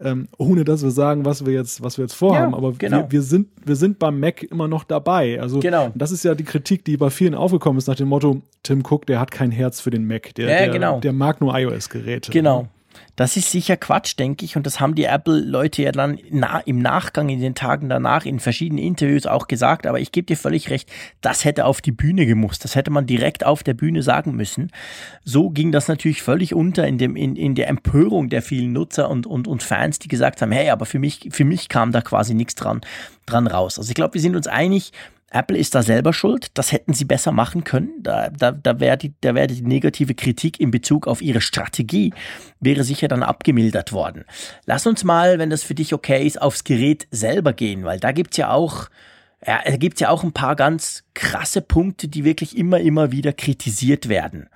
ähm, 0.00 0.28
ohne 0.38 0.62
dass 0.64 0.84
wir 0.84 0.92
sagen, 0.92 1.24
was 1.24 1.44
wir 1.44 1.52
jetzt, 1.52 1.82
was 1.82 1.98
wir 1.98 2.04
jetzt 2.04 2.14
vorhaben. 2.14 2.52
Ja, 2.52 2.56
Aber 2.58 2.72
genau. 2.72 2.98
wir, 2.98 3.10
wir, 3.10 3.22
sind, 3.22 3.48
wir 3.64 3.74
sind 3.74 3.98
beim 3.98 4.20
Mac 4.20 4.44
immer 4.44 4.68
noch 4.68 4.84
dabei. 4.84 5.40
Also 5.40 5.58
Genau. 5.58 5.90
das 5.96 6.12
ist 6.12 6.22
ja 6.24 6.36
die 6.36 6.44
Kritik, 6.44 6.84
die 6.84 6.96
bei 6.96 7.10
vielen 7.10 7.34
aufgekommen 7.34 7.78
ist 7.78 7.88
nach 7.88 7.96
dem 7.96 8.06
Motto, 8.06 8.40
Tim 8.62 8.84
Cook, 8.88 9.06
der 9.06 9.18
hat 9.18 9.32
kein 9.32 9.50
Herz 9.50 9.80
für 9.80 9.90
den 9.90 10.06
Mac. 10.06 10.32
Der, 10.36 10.48
Ja, 10.48 10.58
der, 10.58 10.68
genau. 10.68 11.00
der 11.00 11.12
mag 11.12 11.40
nur 11.40 11.52
iOS-Geräte. 11.58 12.30
Genau. 12.30 12.68
Das 13.16 13.36
ist 13.36 13.50
sicher 13.50 13.76
Quatsch, 13.76 14.16
denke 14.18 14.44
ich. 14.44 14.56
Und 14.56 14.64
das 14.66 14.80
haben 14.80 14.94
die 14.94 15.04
Apple-Leute 15.04 15.82
ja 15.82 15.92
dann 15.92 16.18
na, 16.30 16.60
im 16.60 16.78
Nachgang, 16.78 17.28
in 17.28 17.40
den 17.40 17.54
Tagen 17.54 17.88
danach, 17.88 18.24
in 18.24 18.38
verschiedenen 18.38 18.82
Interviews 18.82 19.26
auch 19.26 19.48
gesagt. 19.48 19.86
Aber 19.86 20.00
ich 20.00 20.12
gebe 20.12 20.26
dir 20.26 20.36
völlig 20.36 20.70
recht, 20.70 20.88
das 21.20 21.44
hätte 21.44 21.64
auf 21.64 21.80
die 21.80 21.92
Bühne 21.92 22.26
gemusst. 22.26 22.64
Das 22.64 22.74
hätte 22.74 22.90
man 22.90 23.06
direkt 23.06 23.44
auf 23.44 23.62
der 23.62 23.74
Bühne 23.74 24.02
sagen 24.02 24.36
müssen. 24.36 24.70
So 25.24 25.50
ging 25.50 25.72
das 25.72 25.88
natürlich 25.88 26.22
völlig 26.22 26.54
unter 26.54 26.86
in, 26.86 26.98
dem, 26.98 27.16
in, 27.16 27.36
in 27.36 27.54
der 27.54 27.68
Empörung 27.68 28.28
der 28.28 28.42
vielen 28.42 28.72
Nutzer 28.72 29.10
und, 29.10 29.26
und, 29.26 29.48
und 29.48 29.62
Fans, 29.62 29.98
die 29.98 30.08
gesagt 30.08 30.40
haben, 30.40 30.52
hey, 30.52 30.70
aber 30.70 30.86
für 30.86 30.98
mich, 30.98 31.28
für 31.32 31.44
mich 31.44 31.68
kam 31.68 31.92
da 31.92 32.00
quasi 32.00 32.34
nichts 32.34 32.54
dran, 32.54 32.80
dran 33.26 33.46
raus. 33.46 33.78
Also 33.78 33.90
ich 33.90 33.94
glaube, 33.94 34.14
wir 34.14 34.20
sind 34.20 34.36
uns 34.36 34.46
einig, 34.46 34.92
Apple 35.30 35.58
ist 35.58 35.74
da 35.74 35.82
selber 35.82 36.12
schuld. 36.12 36.48
Das 36.54 36.72
hätten 36.72 36.94
sie 36.94 37.04
besser 37.04 37.32
machen 37.32 37.64
können. 37.64 38.02
Da, 38.02 38.30
da, 38.30 38.52
da 38.52 38.80
wäre 38.80 38.96
die, 38.96 39.14
da 39.20 39.34
wäre 39.34 39.46
die 39.46 39.62
negative 39.62 40.14
Kritik 40.14 40.58
in 40.58 40.70
Bezug 40.70 41.06
auf 41.06 41.20
ihre 41.20 41.40
Strategie 41.40 42.14
wäre 42.60 42.82
sicher 42.82 43.08
dann 43.08 43.22
abgemildert 43.22 43.92
worden. 43.92 44.24
Lass 44.64 44.86
uns 44.86 45.04
mal, 45.04 45.38
wenn 45.38 45.50
das 45.50 45.62
für 45.62 45.74
dich 45.74 45.94
okay 45.94 46.26
ist, 46.26 46.40
aufs 46.40 46.64
Gerät 46.64 47.06
selber 47.10 47.52
gehen, 47.52 47.84
weil 47.84 48.00
da 48.00 48.12
gibt's 48.12 48.36
ja 48.36 48.50
auch, 48.50 48.88
ja, 49.46 49.60
da 49.64 49.76
gibt's 49.76 50.00
ja 50.00 50.08
auch 50.10 50.24
ein 50.24 50.32
paar 50.32 50.56
ganz 50.56 51.04
krasse 51.14 51.60
Punkte, 51.60 52.08
die 52.08 52.24
wirklich 52.24 52.56
immer, 52.56 52.80
immer 52.80 53.12
wieder 53.12 53.32
kritisiert 53.32 54.08
werden. 54.08 54.48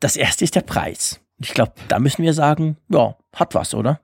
Das 0.00 0.16
erste 0.16 0.44
ist 0.44 0.56
der 0.56 0.62
Preis. 0.62 1.20
Ich 1.38 1.54
glaube, 1.54 1.72
da 1.88 1.98
müssen 1.98 2.22
wir 2.22 2.34
sagen, 2.34 2.76
ja, 2.88 3.16
hat 3.34 3.54
was, 3.54 3.74
oder? 3.74 4.00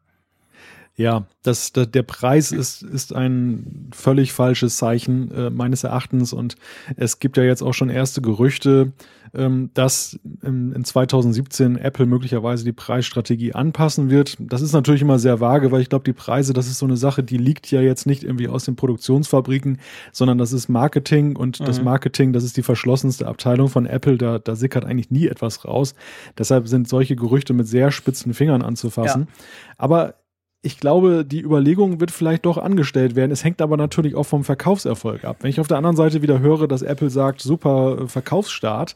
Ja, 0.99 1.27
das, 1.45 1.73
das, 1.73 1.93
der 1.93 2.03
Preis 2.03 2.51
ist, 2.51 2.83
ist 2.83 3.15
ein 3.15 3.89
völlig 3.95 4.33
falsches 4.33 4.79
Zeichen 4.79 5.31
äh, 5.31 5.49
meines 5.49 5.85
Erachtens 5.85 6.33
und 6.33 6.57
es 6.97 7.21
gibt 7.21 7.37
ja 7.37 7.45
jetzt 7.45 7.63
auch 7.63 7.73
schon 7.73 7.89
erste 7.89 8.21
Gerüchte, 8.21 8.93
ähm, 9.33 9.71
dass 9.75 10.19
in, 10.43 10.73
in 10.73 10.83
2017 10.83 11.77
Apple 11.77 12.05
möglicherweise 12.07 12.65
die 12.65 12.73
Preisstrategie 12.73 13.55
anpassen 13.55 14.11
wird. 14.11 14.39
Das 14.41 14.61
ist 14.61 14.73
natürlich 14.73 15.01
immer 15.01 15.21
sehr 15.21 15.39
vage, 15.39 15.71
weil 15.71 15.83
ich 15.83 15.89
glaube, 15.89 16.03
die 16.03 16.13
Preise, 16.13 16.53
das 16.53 16.67
ist 16.67 16.79
so 16.79 16.87
eine 16.87 16.97
Sache, 16.97 17.23
die 17.23 17.39
liegt 17.39 17.71
ja 17.71 17.81
jetzt 17.81 18.05
nicht 18.05 18.25
irgendwie 18.25 18.49
aus 18.49 18.65
den 18.65 18.75
Produktionsfabriken, 18.75 19.79
sondern 20.11 20.37
das 20.37 20.53
ist 20.53 20.69
Marketing 20.69 21.37
und 21.37 21.61
das 21.61 21.81
Marketing, 21.81 22.33
das 22.33 22.43
ist 22.43 22.57
die 22.57 22.65
verschlossenste 22.65 23.29
Abteilung 23.29 23.69
von 23.69 23.87
Apple, 23.87 24.19
da, 24.19 24.41
da 24.41 24.57
sickert 24.57 24.85
eigentlich 24.85 25.13
nie 25.13 25.29
etwas 25.29 25.65
raus. 25.65 25.95
Deshalb 26.37 26.67
sind 26.67 26.89
solche 26.89 27.15
Gerüchte 27.15 27.53
mit 27.53 27.69
sehr 27.69 27.93
spitzen 27.93 28.35
Fingern 28.35 28.63
anzufassen. 28.63 29.29
Aber 29.77 30.15
ich 30.61 30.81
glaube, 30.81 31.25
die 31.25 31.41
Überlegung 31.41 32.01
wird 32.01 32.11
vielleicht 32.11 32.45
doch 32.45 32.59
angestellt 32.59 33.15
werden. 33.15 33.31
Es 33.31 33.45
hängt 33.45 33.63
aber 33.63 33.77
natürlich 33.77 34.15
auch 34.17 34.25
vom 34.25 34.43
Verkaufserfolg 34.43 35.25
ab. 35.25 35.39
Wenn 35.41 35.51
ich 35.51 35.61
auf 35.61 35.69
der 35.69 35.77
anderen 35.77 35.97
Seite 35.97 36.21
wieder 36.21 36.41
höre, 36.41 36.67
dass 36.67 36.83
Apple 36.83 37.11
sagt, 37.11 37.41
super 37.41 37.99
äh, 38.03 38.09
Verkaufsstart, 38.09 38.95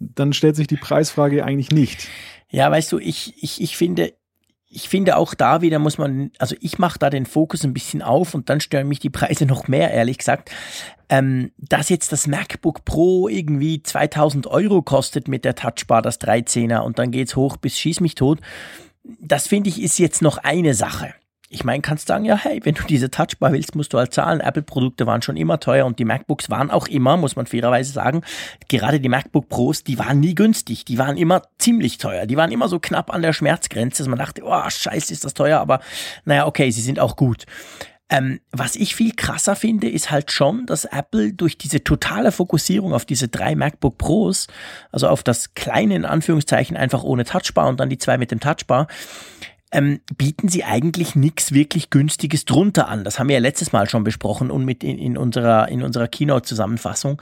dann 0.00 0.32
stellt 0.32 0.56
sich 0.56 0.66
die 0.66 0.76
Preisfrage 0.76 1.44
eigentlich 1.44 1.70
nicht. 1.70 2.08
Ja, 2.50 2.70
weißt 2.70 2.90
du, 2.90 2.98
ich, 2.98 3.34
ich, 3.40 3.60
ich 3.60 3.76
finde, 3.76 4.12
ich 4.70 4.88
finde 4.88 5.16
auch 5.16 5.34
da 5.34 5.62
wieder 5.62 5.78
muss 5.78 5.98
man, 5.98 6.32
also 6.38 6.56
ich 6.60 6.78
mache 6.78 6.98
da 6.98 7.10
den 7.10 7.26
Fokus 7.26 7.64
ein 7.64 7.74
bisschen 7.74 8.02
auf 8.02 8.34
und 8.34 8.50
dann 8.50 8.60
stören 8.60 8.88
mich 8.88 8.98
die 8.98 9.10
Preise 9.10 9.46
noch 9.46 9.68
mehr, 9.68 9.92
ehrlich 9.92 10.18
gesagt. 10.18 10.50
Ähm, 11.08 11.52
dass 11.56 11.88
jetzt 11.88 12.12
das 12.12 12.26
MacBook 12.26 12.84
Pro 12.84 13.28
irgendwie 13.28 13.82
2000 13.82 14.46
Euro 14.46 14.82
kostet 14.82 15.26
mit 15.26 15.44
der 15.44 15.54
Touchbar, 15.54 16.02
das 16.02 16.20
13er 16.20 16.80
und 16.80 16.98
dann 16.98 17.12
geht's 17.12 17.34
hoch 17.36 17.56
bis 17.56 17.78
schieß 17.78 18.00
mich 18.00 18.14
tot. 18.14 18.40
Das 19.20 19.46
finde 19.46 19.70
ich 19.70 19.82
ist 19.82 19.98
jetzt 19.98 20.22
noch 20.22 20.38
eine 20.38 20.74
Sache. 20.74 21.14
Ich 21.50 21.64
meine, 21.64 21.80
kannst 21.80 22.08
sagen, 22.08 22.26
ja, 22.26 22.36
hey, 22.36 22.60
wenn 22.64 22.74
du 22.74 22.82
diese 22.82 23.10
Touchbar 23.10 23.52
willst, 23.52 23.74
musst 23.74 23.94
du 23.94 23.98
halt 23.98 24.12
zahlen. 24.12 24.40
Apple-Produkte 24.40 25.06
waren 25.06 25.22
schon 25.22 25.38
immer 25.38 25.58
teuer 25.58 25.86
und 25.86 25.98
die 25.98 26.04
MacBooks 26.04 26.50
waren 26.50 26.70
auch 26.70 26.88
immer, 26.88 27.16
muss 27.16 27.36
man 27.36 27.46
fairerweise 27.46 27.90
sagen, 27.90 28.22
gerade 28.68 29.00
die 29.00 29.08
MacBook 29.08 29.48
Pros, 29.48 29.82
die 29.82 29.98
waren 29.98 30.20
nie 30.20 30.34
günstig. 30.34 30.84
Die 30.84 30.98
waren 30.98 31.16
immer 31.16 31.42
ziemlich 31.56 31.96
teuer. 31.96 32.26
Die 32.26 32.36
waren 32.36 32.52
immer 32.52 32.68
so 32.68 32.78
knapp 32.78 33.14
an 33.14 33.22
der 33.22 33.32
Schmerzgrenze, 33.32 34.02
dass 34.02 34.10
man 34.10 34.18
dachte, 34.18 34.42
oh, 34.44 34.68
scheiße, 34.68 35.10
ist 35.10 35.24
das 35.24 35.32
teuer, 35.32 35.58
aber 35.58 35.80
naja, 36.26 36.46
okay, 36.46 36.70
sie 36.70 36.82
sind 36.82 37.00
auch 37.00 37.16
gut. 37.16 37.46
Ähm, 38.10 38.40
was 38.52 38.74
ich 38.74 38.94
viel 38.94 39.12
krasser 39.14 39.54
finde, 39.54 39.88
ist 39.88 40.10
halt 40.10 40.32
schon, 40.32 40.64
dass 40.64 40.86
Apple 40.86 41.34
durch 41.34 41.58
diese 41.58 41.84
totale 41.84 42.32
Fokussierung 42.32 42.94
auf 42.94 43.04
diese 43.04 43.28
drei 43.28 43.54
MacBook 43.54 43.98
Pros, 43.98 44.46
also 44.92 45.08
auf 45.08 45.22
das 45.22 45.54
kleine 45.54 45.94
in 45.94 46.06
Anführungszeichen 46.06 46.76
einfach 46.76 47.02
ohne 47.02 47.24
Touchbar 47.24 47.68
und 47.68 47.80
dann 47.80 47.90
die 47.90 47.98
zwei 47.98 48.16
mit 48.16 48.30
dem 48.30 48.40
Touchbar, 48.40 48.88
ähm, 49.70 50.00
bieten 50.16 50.48
sie 50.48 50.64
eigentlich 50.64 51.14
nichts 51.14 51.52
wirklich 51.52 51.90
Günstiges 51.90 52.46
drunter 52.46 52.88
an. 52.88 53.04
Das 53.04 53.18
haben 53.18 53.28
wir 53.28 53.34
ja 53.34 53.40
letztes 53.40 53.72
Mal 53.72 53.88
schon 53.88 54.04
besprochen 54.04 54.50
und 54.50 54.64
mit 54.64 54.82
in, 54.82 54.98
in 54.98 55.18
unserer, 55.18 55.68
in 55.68 55.82
unserer 55.82 56.08
Keynote-Zusammenfassung. 56.08 57.20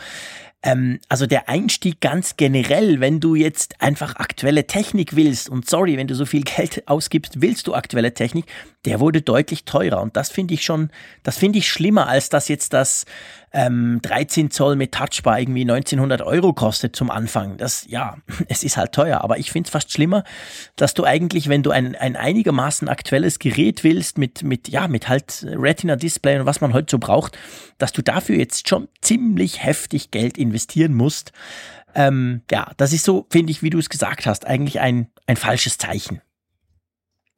Ähm, 0.62 1.00
also 1.08 1.26
der 1.26 1.48
Einstieg 1.48 2.00
ganz 2.00 2.36
generell, 2.36 3.00
wenn 3.00 3.20
du 3.20 3.34
jetzt 3.34 3.80
einfach 3.80 4.16
aktuelle 4.16 4.66
Technik 4.66 5.16
willst 5.16 5.48
und 5.48 5.68
sorry, 5.68 5.96
wenn 5.96 6.06
du 6.06 6.14
so 6.14 6.26
viel 6.26 6.42
Geld 6.56 6.86
ausgibst, 6.86 7.40
willst 7.40 7.66
du 7.66 7.74
aktuelle 7.74 8.14
Technik, 8.14 8.46
der 8.86 9.00
wurde 9.00 9.20
deutlich 9.20 9.64
teurer 9.64 10.00
und 10.00 10.16
das 10.16 10.30
finde 10.30 10.54
ich 10.54 10.62
schon, 10.64 10.90
das 11.24 11.36
finde 11.36 11.58
ich 11.58 11.68
schlimmer, 11.68 12.08
als 12.08 12.28
dass 12.28 12.48
jetzt 12.48 12.72
das 12.72 13.04
ähm, 13.52 14.00
13 14.02 14.50
Zoll 14.50 14.76
mit 14.76 14.92
Touchbar 14.92 15.40
irgendwie 15.40 15.62
1900 15.62 16.22
Euro 16.22 16.52
kostet 16.52 16.94
zum 16.94 17.10
Anfang. 17.10 17.56
Das, 17.56 17.86
ja, 17.88 18.16
es 18.48 18.62
ist 18.62 18.76
halt 18.76 18.92
teuer, 18.92 19.22
aber 19.22 19.38
ich 19.38 19.50
finde 19.50 19.66
es 19.66 19.70
fast 19.70 19.92
schlimmer, 19.92 20.24
dass 20.76 20.94
du 20.94 21.04
eigentlich, 21.04 21.48
wenn 21.48 21.62
du 21.62 21.70
ein, 21.70 21.96
ein 21.96 22.16
einigermaßen 22.16 22.88
aktuelles 22.88 23.38
Gerät 23.38 23.82
willst 23.82 24.18
mit, 24.18 24.42
mit, 24.42 24.68
ja, 24.68 24.88
mit 24.88 25.08
halt 25.08 25.44
Retina-Display 25.48 26.40
und 26.40 26.46
was 26.46 26.60
man 26.60 26.72
heute 26.72 26.90
so 26.90 26.98
braucht, 26.98 27.36
dass 27.78 27.92
du 27.92 28.02
dafür 28.02 28.36
jetzt 28.36 28.68
schon 28.68 28.88
ziemlich 29.00 29.64
heftig 29.64 30.10
Geld 30.12 30.38
investieren 30.38 30.94
musst. 30.94 31.32
Ähm, 31.94 32.42
ja, 32.50 32.70
das 32.76 32.92
ist 32.92 33.04
so, 33.04 33.26
finde 33.30 33.50
ich, 33.50 33.62
wie 33.62 33.70
du 33.70 33.78
es 33.78 33.88
gesagt 33.88 34.26
hast, 34.26 34.46
eigentlich 34.46 34.80
ein, 34.80 35.08
ein 35.26 35.36
falsches 35.36 35.78
Zeichen. 35.78 36.20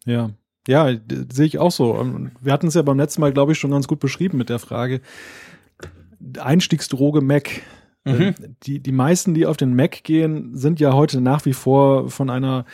Ja. 0.05 0.31
Ja, 0.69 0.91
sehe 1.33 1.47
ich 1.47 1.59
auch 1.59 1.71
so. 1.71 1.95
Und 1.95 2.33
Wir 2.43 2.53
hatten 2.53 2.67
es 2.67 2.75
ja 2.75 2.83
beim 2.83 2.99
letzten 2.99 3.23
Mal, 3.23 3.33
glaube 3.33 3.53
ich, 3.53 3.59
schon 3.59 3.71
ganz 3.71 3.89
gut 3.89 4.01
beschrieben 4.01 4.37
mit 4.37 4.51
der 4.51 4.59
Frage, 4.59 5.01
Einstiegsdroge 6.39 7.23
Mac. 7.23 7.63
Äh, 8.05 8.35
Die, 8.65 8.79
die 8.81 8.93
meisten, 8.93 9.33
die 9.33 9.47
auf 9.47 9.57
den 9.57 9.75
Mac 9.75 10.05
gehen, 10.05 10.55
sind 10.55 10.79
ja 10.79 10.93
heute 10.93 11.23
nach 11.23 11.47
wie 11.47 11.55
vor 11.55 12.11
von 12.11 12.29
einer 12.29 12.67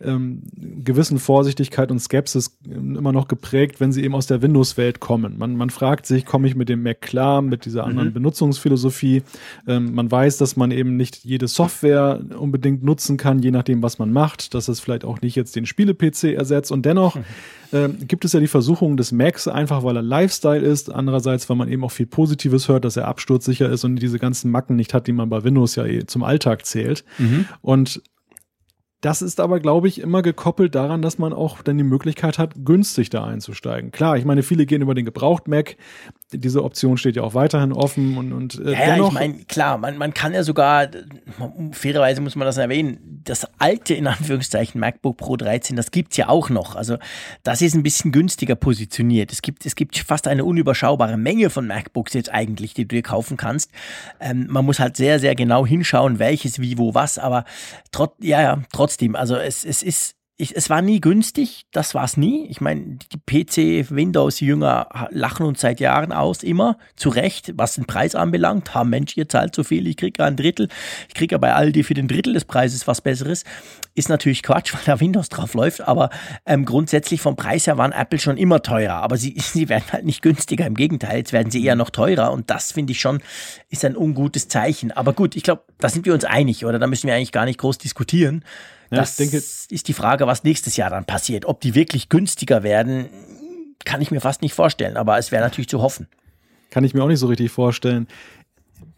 ähm, 0.00 0.42
gewissen 0.84 1.18
Vorsichtigkeit 1.18 1.90
und 1.90 1.98
Skepsis 1.98 2.56
ähm, 2.64 2.94
immer 2.94 3.12
noch 3.12 3.26
geprägt, 3.26 3.80
wenn 3.80 3.90
sie 3.90 4.04
eben 4.04 4.14
aus 4.14 4.28
der 4.28 4.42
Windows-Welt 4.42 5.00
kommen. 5.00 5.38
Man, 5.38 5.56
man 5.56 5.70
fragt 5.70 6.06
sich, 6.06 6.24
komme 6.24 6.46
ich 6.46 6.54
mit 6.54 6.68
dem 6.68 6.84
Mac 6.84 7.00
klar, 7.00 7.42
mit 7.42 7.64
dieser 7.64 7.84
anderen 7.84 8.12
Benutzungsphilosophie? 8.12 9.22
Ähm, 9.66 9.94
man 9.94 10.10
weiß, 10.10 10.36
dass 10.36 10.56
man 10.56 10.70
eben 10.70 10.96
nicht 10.96 11.24
jede 11.24 11.48
Software 11.48 12.20
unbedingt 12.38 12.84
nutzen 12.84 13.16
kann, 13.16 13.40
je 13.40 13.50
nachdem, 13.50 13.82
was 13.82 13.98
man 13.98 14.12
macht, 14.12 14.54
dass 14.54 14.68
es 14.68 14.78
vielleicht 14.78 15.04
auch 15.04 15.20
nicht 15.20 15.34
jetzt 15.34 15.56
den 15.56 15.66
Spiele-PC 15.66 16.34
ersetzt. 16.34 16.70
Und 16.70 16.86
dennoch 16.86 17.18
ähm, 17.72 17.96
gibt 18.06 18.24
es 18.24 18.32
ja 18.32 18.40
die 18.40 18.46
Versuchung 18.46 18.96
des 18.96 19.10
Macs, 19.10 19.48
einfach 19.48 19.82
weil 19.82 19.96
er 19.96 20.02
Lifestyle 20.02 20.60
ist, 20.60 20.92
andererseits, 20.92 21.48
weil 21.48 21.56
man 21.56 21.68
eben 21.68 21.82
auch 21.82 21.90
viel 21.90 22.06
Positives 22.06 22.68
hört, 22.68 22.84
dass 22.84 22.96
er 22.96 23.08
absturzsicher 23.08 23.68
ist 23.68 23.84
und 23.84 23.96
diese 23.96 24.20
ganzen 24.20 24.52
Macken 24.52 24.76
nicht 24.76 24.94
hat, 24.94 25.08
die 25.08 25.12
man 25.12 25.28
bei 25.28 25.42
Windows 25.42 25.74
ja 25.74 25.84
eh 25.84 26.06
zum 26.06 26.22
Alltag 26.22 26.64
zählt. 26.64 27.04
Und 27.62 28.00
das 29.00 29.22
ist 29.22 29.38
aber, 29.38 29.60
glaube 29.60 29.86
ich, 29.88 30.00
immer 30.00 30.22
gekoppelt 30.22 30.74
daran, 30.74 31.02
dass 31.02 31.18
man 31.18 31.32
auch 31.32 31.62
dann 31.62 31.78
die 31.78 31.84
Möglichkeit 31.84 32.36
hat, 32.38 32.52
günstig 32.64 33.10
da 33.10 33.24
einzusteigen. 33.24 33.92
Klar, 33.92 34.16
ich 34.16 34.24
meine, 34.24 34.42
viele 34.42 34.66
gehen 34.66 34.82
über 34.82 34.94
den 34.94 35.04
Gebraucht-Mac. 35.04 35.76
Diese 36.32 36.64
Option 36.64 36.98
steht 36.98 37.16
ja 37.16 37.22
auch 37.22 37.32
weiterhin 37.34 37.72
offen 37.72 38.18
und, 38.18 38.32
und 38.32 38.58
äh, 38.58 38.72
Ja, 38.72 38.78
ja, 38.80 38.86
dennoch. 38.94 39.08
ich 39.08 39.14
meine, 39.14 39.34
klar, 39.44 39.78
man, 39.78 39.96
man 39.98 40.12
kann 40.14 40.34
ja 40.34 40.42
sogar, 40.42 40.88
man- 41.38 41.72
fairerweise 41.72 42.20
muss 42.20 42.34
man 42.36 42.44
das 42.44 42.56
erwähnen, 42.58 43.22
das 43.24 43.46
alte, 43.58 43.94
in 43.94 44.06
Anführungszeichen, 44.06 44.80
MacBook 44.80 45.16
Pro 45.16 45.36
13, 45.36 45.76
das 45.76 45.90
gibt's 45.90 46.16
ja 46.16 46.28
auch 46.28 46.50
noch. 46.50 46.74
Also 46.76 46.96
das 47.44 47.62
ist 47.62 47.74
ein 47.74 47.82
bisschen 47.82 48.12
günstiger 48.12 48.56
positioniert. 48.56 49.32
Es 49.32 49.42
gibt, 49.42 49.64
es 49.64 49.74
gibt 49.76 49.96
fast 49.96 50.26
eine 50.28 50.44
unüberschaubare 50.44 51.16
Menge 51.16 51.50
von 51.50 51.66
MacBooks 51.66 52.12
jetzt 52.14 52.32
eigentlich, 52.32 52.74
die 52.74 52.82
du 52.86 52.96
dir 52.96 53.02
kaufen 53.02 53.36
kannst. 53.36 53.70
Ähm, 54.20 54.48
man 54.50 54.64
muss 54.66 54.80
halt 54.80 54.96
sehr, 54.96 55.20
sehr 55.20 55.34
genau 55.34 55.64
hinschauen, 55.64 56.18
welches, 56.18 56.60
wie, 56.60 56.76
wo, 56.78 56.94
was, 56.94 57.18
aber 57.18 57.44
trot, 57.92 58.12
ja, 58.20 58.42
ja, 58.42 58.58
trotzdem, 58.88 59.16
also 59.16 59.36
es, 59.36 59.64
es 59.64 59.82
ist, 59.82 60.14
ich, 60.40 60.56
es 60.56 60.70
war 60.70 60.82
nie 60.82 61.00
günstig, 61.00 61.66
das 61.72 61.94
war 61.94 62.04
es 62.04 62.16
nie. 62.16 62.46
Ich 62.46 62.60
meine, 62.60 62.98
die 63.12 63.18
PC-Windows-Jünger 63.18 65.08
lachen 65.10 65.44
uns 65.44 65.60
seit 65.60 65.80
Jahren 65.80 66.12
aus, 66.12 66.44
immer 66.44 66.78
zu 66.94 67.08
Recht, 67.08 67.54
was 67.56 67.74
den 67.74 67.86
Preis 67.86 68.14
anbelangt. 68.14 68.72
Ha, 68.72 68.84
Mensch, 68.84 69.16
ihr 69.16 69.28
zahlt 69.28 69.54
so 69.54 69.64
viel, 69.64 69.88
ich 69.88 69.96
kriege 69.96 70.22
ja 70.22 70.26
ein 70.26 70.36
Drittel. 70.36 70.68
Ich 71.08 71.14
kriege 71.14 71.34
ja 71.34 71.38
bei 71.38 71.52
Aldi 71.52 71.82
für 71.82 71.94
den 71.94 72.06
Drittel 72.06 72.34
des 72.34 72.44
Preises 72.44 72.86
was 72.86 73.00
Besseres. 73.00 73.42
Ist 73.96 74.08
natürlich 74.08 74.44
Quatsch, 74.44 74.72
weil 74.74 74.82
da 74.86 75.00
Windows 75.00 75.28
drauf 75.28 75.54
läuft, 75.54 75.80
aber 75.80 76.08
ähm, 76.46 76.64
grundsätzlich 76.64 77.20
vom 77.20 77.34
Preis 77.34 77.66
her 77.66 77.76
waren 77.76 77.92
Apple 77.92 78.20
schon 78.20 78.36
immer 78.38 78.62
teurer. 78.62 79.02
Aber 79.02 79.16
sie, 79.16 79.34
sie 79.38 79.68
werden 79.68 79.92
halt 79.92 80.04
nicht 80.06 80.22
günstiger, 80.22 80.66
im 80.66 80.76
Gegenteil, 80.76 81.18
jetzt 81.18 81.32
werden 81.32 81.50
sie 81.50 81.64
eher 81.64 81.76
noch 81.76 81.90
teurer 81.90 82.30
und 82.30 82.48
das 82.48 82.70
finde 82.70 82.92
ich 82.92 83.00
schon, 83.00 83.20
ist 83.70 83.84
ein 83.84 83.96
ungutes 83.96 84.46
Zeichen. 84.46 84.92
Aber 84.92 85.12
gut, 85.12 85.34
ich 85.34 85.42
glaube, 85.42 85.64
da 85.78 85.88
sind 85.88 86.06
wir 86.06 86.14
uns 86.14 86.24
einig, 86.24 86.64
oder? 86.64 86.78
Da 86.78 86.86
müssen 86.86 87.08
wir 87.08 87.16
eigentlich 87.16 87.32
gar 87.32 87.44
nicht 87.44 87.58
groß 87.58 87.78
diskutieren. 87.78 88.44
Ja, 88.90 88.98
das 88.98 89.16
denke, 89.16 89.36
ist 89.36 89.88
die 89.88 89.92
Frage, 89.92 90.26
was 90.26 90.44
nächstes 90.44 90.76
Jahr 90.76 90.90
dann 90.90 91.04
passiert. 91.04 91.44
Ob 91.44 91.60
die 91.60 91.74
wirklich 91.74 92.08
günstiger 92.08 92.62
werden, 92.62 93.08
kann 93.84 94.00
ich 94.00 94.10
mir 94.10 94.20
fast 94.20 94.42
nicht 94.42 94.54
vorstellen, 94.54 94.96
aber 94.96 95.18
es 95.18 95.30
wäre 95.30 95.42
natürlich 95.42 95.68
zu 95.68 95.82
hoffen. 95.82 96.08
Kann 96.70 96.84
ich 96.84 96.94
mir 96.94 97.02
auch 97.02 97.08
nicht 97.08 97.20
so 97.20 97.26
richtig 97.26 97.50
vorstellen. 97.50 98.08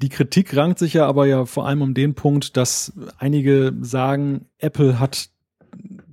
Die 0.02 0.08
Kritik 0.08 0.56
rankt 0.56 0.78
sich 0.78 0.94
ja 0.94 1.06
aber 1.06 1.26
ja 1.26 1.44
vor 1.44 1.66
allem 1.66 1.82
um 1.82 1.94
den 1.94 2.14
Punkt, 2.14 2.56
dass 2.56 2.92
einige 3.18 3.72
sagen, 3.80 4.46
Apple 4.58 4.98
hat 4.98 5.28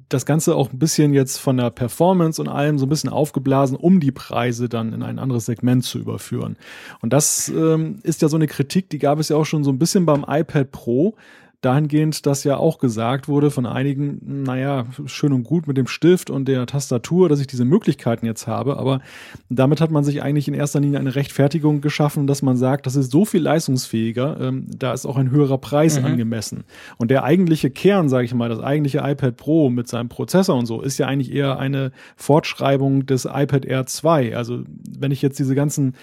das 0.09 0.25
Ganze 0.25 0.55
auch 0.55 0.71
ein 0.71 0.79
bisschen 0.79 1.13
jetzt 1.13 1.37
von 1.37 1.57
der 1.57 1.69
Performance 1.69 2.41
und 2.41 2.47
allem 2.47 2.77
so 2.77 2.85
ein 2.85 2.89
bisschen 2.89 3.09
aufgeblasen, 3.09 3.75
um 3.75 3.99
die 3.99 4.11
Preise 4.11 4.69
dann 4.69 4.93
in 4.93 5.03
ein 5.03 5.19
anderes 5.19 5.45
Segment 5.45 5.83
zu 5.83 5.99
überführen. 5.99 6.57
Und 7.01 7.11
das 7.13 7.49
ähm, 7.49 7.99
ist 8.03 8.21
ja 8.21 8.29
so 8.29 8.37
eine 8.37 8.47
Kritik, 8.47 8.89
die 8.89 8.99
gab 8.99 9.19
es 9.19 9.29
ja 9.29 9.35
auch 9.35 9.45
schon 9.45 9.63
so 9.63 9.71
ein 9.71 9.79
bisschen 9.79 10.05
beim 10.05 10.25
iPad 10.27 10.71
Pro 10.71 11.15
dahingehend, 11.61 12.27
dass 12.27 12.43
ja 12.43 12.57
auch 12.57 12.77
gesagt 12.77 13.27
wurde 13.27 13.49
von 13.49 13.65
einigen, 13.65 14.43
naja, 14.43 14.85
schön 15.05 15.33
und 15.33 15.43
gut 15.43 15.67
mit 15.67 15.75
dem 15.75 15.87
Stift 15.87 16.29
und 16.29 16.47
der 16.47 16.67
Tastatur, 16.67 17.29
dass 17.29 17.39
ich 17.39 17.47
diese 17.47 17.65
Möglichkeiten 17.65 18.27
jetzt 18.27 18.45
habe, 18.45 18.77
aber 18.77 19.01
damit 19.49 19.81
hat 19.81 19.89
man 19.89 20.03
sich 20.03 20.21
eigentlich 20.21 20.47
in 20.47 20.53
erster 20.53 20.79
Linie 20.79 20.99
eine 20.99 21.15
Rechtfertigung 21.15 21.81
geschaffen, 21.81 22.27
dass 22.27 22.43
man 22.43 22.57
sagt, 22.57 22.85
das 22.85 22.95
ist 22.95 23.11
so 23.11 23.25
viel 23.25 23.41
leistungsfähiger, 23.41 24.39
ähm, 24.39 24.67
da 24.77 24.93
ist 24.93 25.07
auch 25.07 25.17
ein 25.17 25.31
höherer 25.31 25.57
Preis 25.57 25.99
mhm. 25.99 26.05
angemessen. 26.05 26.63
Und 26.97 27.09
der 27.09 27.23
eigentliche 27.23 27.71
Kern, 27.71 28.07
sage 28.07 28.25
ich 28.25 28.35
mal, 28.35 28.49
das 28.49 28.59
eigentliche 28.59 28.99
iPad 28.99 29.35
Pro 29.35 29.71
mit 29.71 29.87
seinem 29.87 30.09
Prozessor 30.09 30.55
und 30.55 30.67
so, 30.67 30.81
ist 30.81 30.99
ja 30.99 31.07
eigentlich 31.07 31.33
eher 31.33 31.57
eine 31.57 31.91
Fortschreibung 32.17 33.07
des 33.07 33.25
iPad 33.25 33.65
Air 33.65 33.87
2. 33.87 34.37
Also 34.37 34.61
wenn 34.87 35.09
ich 35.09 35.23
jetzt 35.23 35.39
diese 35.39 35.55
ganzen 35.55 35.95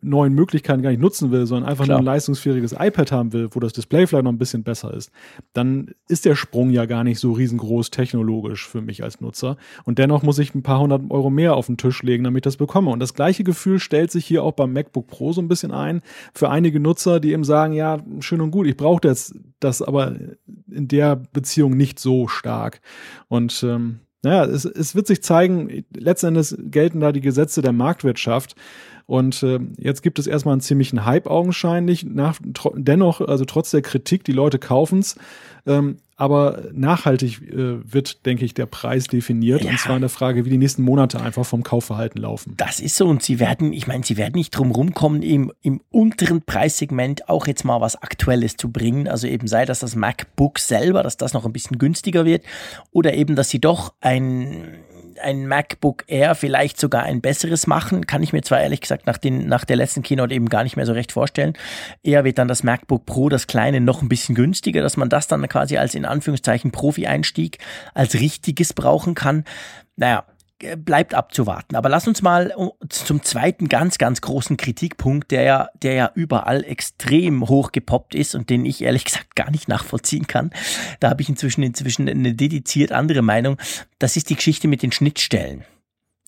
neuen 0.00 0.32
Möglichkeiten 0.32 0.80
gar 0.80 0.90
nicht 0.90 1.02
nutzen 1.02 1.30
will, 1.30 1.44
sondern 1.44 1.68
einfach 1.68 1.84
Klar. 1.84 1.98
nur 1.98 2.02
ein 2.02 2.14
leistungsfähiges 2.14 2.72
iPad 2.72 3.12
haben 3.12 3.32
will, 3.34 3.48
wo 3.50 3.60
das 3.60 3.74
Display 3.74 4.06
vielleicht 4.06 4.24
noch 4.24 4.32
ein 4.32 4.38
bisschen 4.38 4.62
besser 4.62 4.93
ist, 4.94 5.10
dann 5.52 5.90
ist 6.08 6.24
der 6.24 6.34
Sprung 6.34 6.70
ja 6.70 6.86
gar 6.86 7.04
nicht 7.04 7.18
so 7.20 7.32
riesengroß 7.32 7.90
technologisch 7.90 8.68
für 8.68 8.80
mich 8.80 9.02
als 9.02 9.20
Nutzer. 9.20 9.56
Und 9.84 9.98
dennoch 9.98 10.22
muss 10.22 10.38
ich 10.38 10.54
ein 10.54 10.62
paar 10.62 10.80
hundert 10.80 11.02
Euro 11.10 11.30
mehr 11.30 11.56
auf 11.56 11.66
den 11.66 11.76
Tisch 11.76 12.02
legen, 12.02 12.24
damit 12.24 12.40
ich 12.40 12.50
das 12.50 12.56
bekomme. 12.56 12.90
Und 12.90 13.00
das 13.00 13.14
gleiche 13.14 13.44
Gefühl 13.44 13.78
stellt 13.78 14.10
sich 14.10 14.26
hier 14.26 14.42
auch 14.42 14.52
beim 14.52 14.72
MacBook 14.72 15.06
Pro 15.06 15.32
so 15.32 15.40
ein 15.40 15.48
bisschen 15.48 15.72
ein 15.72 16.02
für 16.34 16.50
einige 16.50 16.80
Nutzer, 16.80 17.20
die 17.20 17.32
eben 17.32 17.44
sagen, 17.44 17.74
ja, 17.74 18.02
schön 18.20 18.40
und 18.40 18.50
gut, 18.50 18.66
ich 18.66 18.76
brauche 18.76 19.06
jetzt 19.06 19.34
das 19.60 19.82
aber 19.82 20.16
in 20.70 20.88
der 20.88 21.16
Beziehung 21.16 21.76
nicht 21.76 21.98
so 21.98 22.28
stark. 22.28 22.80
Und 23.28 23.62
ähm, 23.62 24.00
naja, 24.24 24.46
es, 24.46 24.64
es 24.64 24.94
wird 24.94 25.06
sich 25.06 25.22
zeigen, 25.22 25.84
letzten 25.94 26.28
Endes 26.28 26.56
gelten 26.58 27.00
da 27.00 27.12
die 27.12 27.20
Gesetze 27.20 27.60
der 27.60 27.72
Marktwirtschaft. 27.72 28.56
Und 29.06 29.42
äh, 29.42 29.60
jetzt 29.76 30.02
gibt 30.02 30.18
es 30.18 30.26
erstmal 30.26 30.52
einen 30.52 30.60
ziemlichen 30.60 31.04
Hype 31.04 31.26
augenscheinlich. 31.26 32.04
Nach, 32.04 32.38
dennoch, 32.74 33.20
also 33.20 33.44
trotz 33.44 33.70
der 33.70 33.82
Kritik, 33.82 34.24
die 34.24 34.32
Leute 34.32 34.58
kaufen's. 34.58 35.16
Ähm, 35.66 35.96
aber 36.16 36.62
nachhaltig 36.72 37.42
äh, 37.42 37.92
wird, 37.92 38.24
denke 38.24 38.44
ich, 38.44 38.54
der 38.54 38.66
Preis 38.66 39.08
definiert. 39.08 39.64
Ja. 39.64 39.70
Und 39.70 39.78
zwar 39.78 39.96
in 39.96 40.00
der 40.00 40.10
Frage, 40.10 40.44
wie 40.44 40.50
die 40.50 40.58
nächsten 40.58 40.82
Monate 40.82 41.20
einfach 41.20 41.44
vom 41.44 41.64
Kaufverhalten 41.64 42.20
laufen. 42.20 42.54
Das 42.56 42.78
ist 42.78 42.96
so. 42.96 43.06
Und 43.06 43.22
sie 43.22 43.40
werden, 43.40 43.72
ich 43.72 43.86
meine, 43.88 44.04
sie 44.04 44.16
werden 44.16 44.34
nicht 44.36 44.50
drum 44.50 44.70
rumkommen, 44.70 45.22
im, 45.22 45.52
im 45.62 45.80
unteren 45.90 46.42
Preissegment 46.42 47.28
auch 47.28 47.46
jetzt 47.46 47.64
mal 47.64 47.80
was 47.80 47.96
Aktuelles 47.96 48.56
zu 48.56 48.70
bringen. 48.70 49.08
Also 49.08 49.26
eben 49.26 49.48
sei 49.48 49.64
das 49.64 49.80
das 49.80 49.96
MacBook 49.96 50.60
selber, 50.60 51.02
dass 51.02 51.16
das 51.16 51.32
noch 51.32 51.44
ein 51.44 51.52
bisschen 51.52 51.78
günstiger 51.78 52.24
wird. 52.24 52.44
Oder 52.92 53.14
eben, 53.14 53.34
dass 53.34 53.50
sie 53.50 53.60
doch 53.60 53.92
ein 54.00 54.78
ein 55.20 55.46
MacBook 55.46 56.04
Air 56.06 56.34
vielleicht 56.34 56.78
sogar 56.78 57.02
ein 57.02 57.20
besseres 57.20 57.66
machen. 57.66 58.06
Kann 58.06 58.22
ich 58.22 58.32
mir 58.32 58.42
zwar 58.42 58.60
ehrlich 58.60 58.80
gesagt 58.80 59.06
nach, 59.06 59.18
den, 59.18 59.46
nach 59.46 59.64
der 59.64 59.76
letzten 59.76 60.02
Keynote 60.02 60.34
eben 60.34 60.48
gar 60.48 60.64
nicht 60.64 60.76
mehr 60.76 60.86
so 60.86 60.92
recht 60.92 61.12
vorstellen. 61.12 61.54
Eher 62.02 62.24
wird 62.24 62.38
dann 62.38 62.48
das 62.48 62.62
MacBook 62.62 63.06
Pro, 63.06 63.28
das 63.28 63.46
kleine, 63.46 63.80
noch 63.80 64.02
ein 64.02 64.08
bisschen 64.08 64.34
günstiger, 64.34 64.82
dass 64.82 64.96
man 64.96 65.08
das 65.08 65.26
dann 65.26 65.48
quasi 65.48 65.76
als 65.76 65.94
in 65.94 66.04
Anführungszeichen 66.04 66.70
Profi-Einstieg 66.70 67.58
als 67.94 68.14
richtiges 68.14 68.72
brauchen 68.72 69.14
kann. 69.14 69.44
Naja, 69.96 70.24
bleibt 70.76 71.14
abzuwarten. 71.14 71.76
Aber 71.76 71.88
lass 71.88 72.06
uns 72.08 72.22
mal 72.22 72.50
äh, 72.50 72.88
zum 72.88 73.22
zweiten 73.22 73.68
ganz, 73.68 73.98
ganz 73.98 74.20
großen 74.20 74.56
Kritikpunkt, 74.56 75.30
der 75.30 75.42
ja, 75.42 75.68
der 75.82 75.94
ja 75.94 76.10
überall 76.14 76.64
extrem 76.64 77.48
hoch 77.48 77.72
gepoppt 77.72 78.14
ist 78.14 78.34
und 78.34 78.50
den 78.50 78.64
ich 78.64 78.82
ehrlich 78.82 79.04
gesagt 79.04 79.36
gar 79.36 79.50
nicht 79.50 79.68
nachvollziehen 79.68 80.26
kann. 80.26 80.50
Da 81.00 81.10
habe 81.10 81.22
ich 81.22 81.28
inzwischen, 81.28 81.62
inzwischen 81.62 82.08
eine 82.08 82.34
dediziert 82.34 82.92
andere 82.92 83.22
Meinung. 83.22 83.58
Das 83.98 84.16
ist 84.16 84.30
die 84.30 84.36
Geschichte 84.36 84.68
mit 84.68 84.82
den 84.82 84.92
Schnittstellen. 84.92 85.64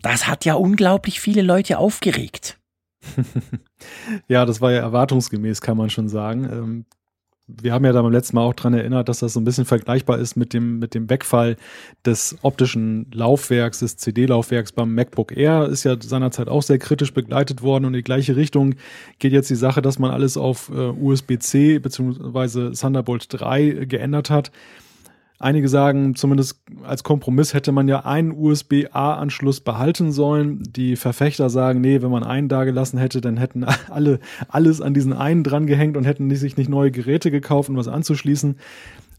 Das 0.02 0.26
hat 0.26 0.44
ja 0.44 0.54
unglaublich 0.54 1.20
viele 1.20 1.42
Leute 1.42 1.78
aufgeregt. 1.78 2.58
ja, 4.28 4.44
das 4.44 4.60
war 4.60 4.72
ja 4.72 4.80
erwartungsgemäß, 4.80 5.60
kann 5.60 5.76
man 5.76 5.90
schon 5.90 6.08
sagen. 6.08 6.86
Wir 7.48 7.72
haben 7.72 7.84
ja 7.84 7.92
da 7.92 8.02
beim 8.02 8.10
letzten 8.10 8.34
Mal 8.34 8.42
auch 8.42 8.54
dran 8.54 8.74
erinnert, 8.74 9.08
dass 9.08 9.20
das 9.20 9.32
so 9.32 9.40
ein 9.40 9.44
bisschen 9.44 9.66
vergleichbar 9.66 10.18
ist 10.18 10.36
mit 10.36 10.52
dem, 10.52 10.80
mit 10.80 10.94
dem 10.94 11.08
Wegfall 11.08 11.56
des 12.04 12.36
optischen 12.42 13.06
Laufwerks, 13.12 13.78
des 13.78 13.96
CD-Laufwerks 13.96 14.72
beim 14.72 14.92
MacBook 14.94 15.36
Air. 15.36 15.68
Ist 15.68 15.84
ja 15.84 15.96
seinerzeit 16.00 16.48
auch 16.48 16.62
sehr 16.62 16.78
kritisch 16.78 17.14
begleitet 17.14 17.62
worden 17.62 17.84
und 17.84 17.94
in 17.94 17.98
die 17.98 18.02
gleiche 18.02 18.34
Richtung 18.34 18.74
geht 19.20 19.32
jetzt 19.32 19.48
die 19.48 19.54
Sache, 19.54 19.80
dass 19.80 20.00
man 20.00 20.10
alles 20.10 20.36
auf 20.36 20.70
äh, 20.70 20.88
USB-C 20.88 21.78
bzw. 21.78 22.72
Thunderbolt 22.72 23.26
3 23.28 23.86
geändert 23.86 24.28
hat. 24.28 24.50
Einige 25.38 25.68
sagen, 25.68 26.14
zumindest 26.14 26.60
als 26.84 27.04
Kompromiss 27.04 27.52
hätte 27.52 27.72
man 27.72 27.88
ja 27.88 28.04
einen 28.06 28.32
USB-A-Anschluss 28.32 29.60
behalten 29.60 30.12
sollen. 30.12 30.62
Die 30.64 30.96
Verfechter 30.96 31.50
sagen, 31.50 31.80
nee, 31.80 32.00
wenn 32.02 32.10
man 32.10 32.24
einen 32.24 32.48
da 32.48 32.64
gelassen 32.64 32.98
hätte, 32.98 33.20
dann 33.20 33.36
hätten 33.36 33.64
alle 33.90 34.18
alles 34.48 34.80
an 34.80 34.94
diesen 34.94 35.12
einen 35.12 35.44
dran 35.44 35.66
gehängt 35.66 35.96
und 35.96 36.04
hätten 36.04 36.34
sich 36.34 36.56
nicht 36.56 36.70
neue 36.70 36.90
Geräte 36.90 37.30
gekauft, 37.30 37.68
um 37.68 37.76
was 37.76 37.88
anzuschließen 37.88 38.56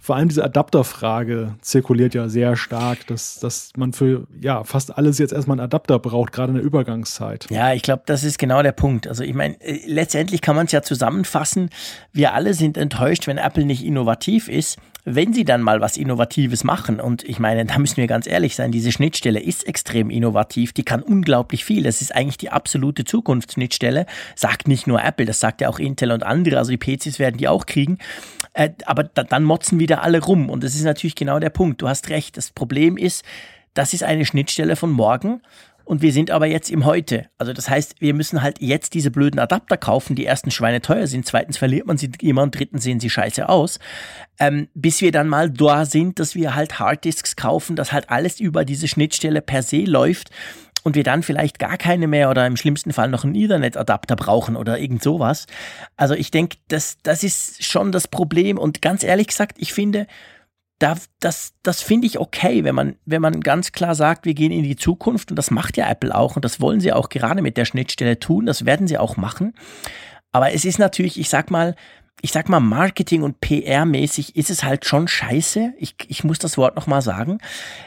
vor 0.07 0.15
allem 0.15 0.29
diese 0.29 0.43
Adapterfrage 0.45 1.55
zirkuliert 1.59 2.13
ja 2.13 2.29
sehr 2.29 2.55
stark, 2.55 3.05
dass, 3.07 3.39
dass 3.41 3.71
man 3.75 3.91
für 3.91 4.25
ja 4.39 4.63
fast 4.63 4.97
alles 4.97 5.17
jetzt 5.17 5.33
erstmal 5.33 5.55
einen 5.55 5.65
Adapter 5.65 5.99
braucht, 5.99 6.31
gerade 6.31 6.51
in 6.51 6.55
der 6.55 6.63
Übergangszeit. 6.63 7.47
Ja, 7.49 7.73
ich 7.73 7.81
glaube, 7.81 8.03
das 8.05 8.23
ist 8.23 8.39
genau 8.39 8.63
der 8.63 8.71
Punkt. 8.71 9.05
Also 9.05 9.25
ich 9.25 9.33
meine, 9.33 9.59
äh, 9.59 9.81
letztendlich 9.85 10.39
kann 10.39 10.55
man 10.55 10.67
es 10.67 10.71
ja 10.71 10.81
zusammenfassen. 10.81 11.69
Wir 12.13 12.33
alle 12.33 12.53
sind 12.53 12.77
enttäuscht, 12.77 13.27
wenn 13.27 13.37
Apple 13.37 13.65
nicht 13.65 13.83
innovativ 13.83 14.47
ist. 14.47 14.77
Wenn 15.09 15.31
sie 15.31 15.45
dann 15.45 15.61
mal 15.61 15.79
was 15.79 15.95
Innovatives 15.95 16.65
machen, 16.65 16.99
und 16.99 17.23
ich 17.23 17.39
meine, 17.39 17.63
da 17.63 17.77
müssen 17.79 17.95
wir 17.95 18.07
ganz 18.07 18.27
ehrlich 18.27 18.57
sein, 18.57 18.73
diese 18.73 18.91
Schnittstelle 18.91 19.39
ist 19.39 19.65
extrem 19.65 20.09
innovativ, 20.09 20.73
die 20.73 20.83
kann 20.83 21.01
unglaublich 21.01 21.63
viel. 21.63 21.83
Das 21.83 22.01
ist 22.01 22.13
eigentlich 22.13 22.37
die 22.37 22.49
absolute 22.49 23.05
Zukunftsschnittstelle. 23.05 24.05
Sagt 24.35 24.67
nicht 24.67 24.85
nur 24.85 25.01
Apple, 25.01 25.25
das 25.25 25.39
sagt 25.39 25.61
ja 25.61 25.69
auch 25.69 25.79
Intel 25.79 26.11
und 26.11 26.23
andere, 26.23 26.57
also 26.57 26.75
die 26.75 26.77
PCs 26.77 27.19
werden 27.19 27.37
die 27.37 27.47
auch 27.47 27.65
kriegen. 27.65 27.99
Äh, 28.51 28.71
aber 28.85 29.05
da, 29.05 29.23
dann 29.23 29.45
motzen 29.45 29.79
wieder 29.79 30.03
alle 30.03 30.21
rum. 30.21 30.49
Und 30.49 30.61
das 30.65 30.75
ist 30.75 30.83
natürlich 30.83 31.15
genau 31.15 31.39
der 31.39 31.51
Punkt. 31.51 31.81
Du 31.81 31.87
hast 31.87 32.09
recht. 32.09 32.35
Das 32.35 32.51
Problem 32.51 32.97
ist, 32.97 33.23
das 33.73 33.93
ist 33.93 34.03
eine 34.03 34.25
Schnittstelle 34.25 34.75
von 34.75 34.91
morgen. 34.91 35.41
Und 35.87 36.01
wir 36.01 36.11
sind 36.11 36.31
aber 36.31 36.47
jetzt 36.47 36.69
im 36.69 36.83
Heute. 36.83 37.29
Also 37.37 37.53
das 37.53 37.69
heißt, 37.69 38.01
wir 38.01 38.13
müssen 38.13 38.41
halt 38.41 38.59
jetzt 38.59 38.93
diese 38.93 39.09
blöden 39.09 39.39
Adapter 39.39 39.77
kaufen, 39.77 40.17
die 40.17 40.25
ersten 40.25 40.51
Schweine 40.51 40.81
teuer 40.81 41.07
sind, 41.07 41.25
zweitens 41.25 41.57
verliert 41.57 41.87
man 41.87 41.97
sie 41.97 42.11
immer 42.21 42.41
und 42.43 42.59
drittens 42.59 42.83
sehen 42.83 42.99
sie 42.99 43.09
scheiße 43.09 43.47
aus. 43.47 43.79
Ähm, 44.37 44.67
bis 44.73 44.99
wir 44.99 45.13
dann 45.13 45.29
mal 45.29 45.49
da 45.49 45.85
sind, 45.85 46.19
dass 46.19 46.35
wir 46.35 46.55
halt 46.55 46.77
Harddisks 46.77 47.37
kaufen, 47.37 47.77
dass 47.77 47.93
halt 47.93 48.09
alles 48.09 48.41
über 48.41 48.65
diese 48.65 48.89
Schnittstelle 48.89 49.41
per 49.41 49.63
se 49.63 49.85
läuft 49.85 50.29
und 50.83 50.97
wir 50.97 51.05
dann 51.05 51.23
vielleicht 51.23 51.57
gar 51.57 51.77
keine 51.77 52.07
mehr 52.07 52.29
oder 52.29 52.45
im 52.45 52.57
schlimmsten 52.57 52.91
Fall 52.91 53.07
noch 53.07 53.23
einen 53.23 53.35
Ethernet-Adapter 53.35 54.17
brauchen 54.17 54.57
oder 54.57 54.79
irgend 54.79 55.01
sowas. 55.01 55.47
Also 55.95 56.15
ich 56.15 56.31
denke, 56.31 56.57
das, 56.67 56.97
das 57.01 57.23
ist 57.23 57.63
schon 57.63 57.93
das 57.93 58.09
Problem 58.09 58.57
und 58.57 58.81
ganz 58.81 59.05
ehrlich 59.05 59.27
gesagt, 59.27 59.55
ich 59.57 59.71
finde, 59.71 60.05
da, 60.79 60.95
das, 61.19 61.53
das 61.63 61.81
finde 61.81 62.07
ich 62.07 62.19
okay, 62.19 62.63
wenn 62.63 62.75
man, 62.75 62.95
wenn 63.05 63.21
man 63.21 63.41
ganz 63.41 63.71
klar 63.71 63.95
sagt, 63.95 64.25
wir 64.25 64.33
gehen 64.33 64.51
in 64.51 64.63
die 64.63 64.75
Zukunft 64.75 65.31
und 65.31 65.35
das 65.35 65.49
macht 65.49 65.77
ja 65.77 65.89
Apple 65.89 66.13
auch 66.13 66.35
und 66.35 66.45
das 66.45 66.61
wollen 66.61 66.79
sie 66.79 66.93
auch 66.93 67.09
gerade 67.09 67.41
mit 67.41 67.57
der 67.57 67.65
Schnittstelle 67.65 68.19
tun, 68.19 68.45
das 68.45 68.65
werden 68.65 68.87
sie 68.87 68.97
auch 68.97 69.17
machen. 69.17 69.53
Aber 70.31 70.53
es 70.53 70.65
ist 70.65 70.77
natürlich, 70.77 71.19
ich 71.19 71.29
sag 71.29 71.49
mal, 71.49 71.75
ich 72.21 72.31
sag 72.31 72.49
mal, 72.49 72.59
Marketing 72.59 73.23
und 73.23 73.41
PR-mäßig 73.41 74.35
ist 74.35 74.49
es 74.49 74.63
halt 74.63 74.85
schon 74.85 75.07
scheiße. 75.07 75.73
Ich, 75.77 75.95
ich 76.07 76.23
muss 76.23 76.39
das 76.39 76.57
Wort 76.57 76.75
nochmal 76.75 77.01
sagen. 77.01 77.39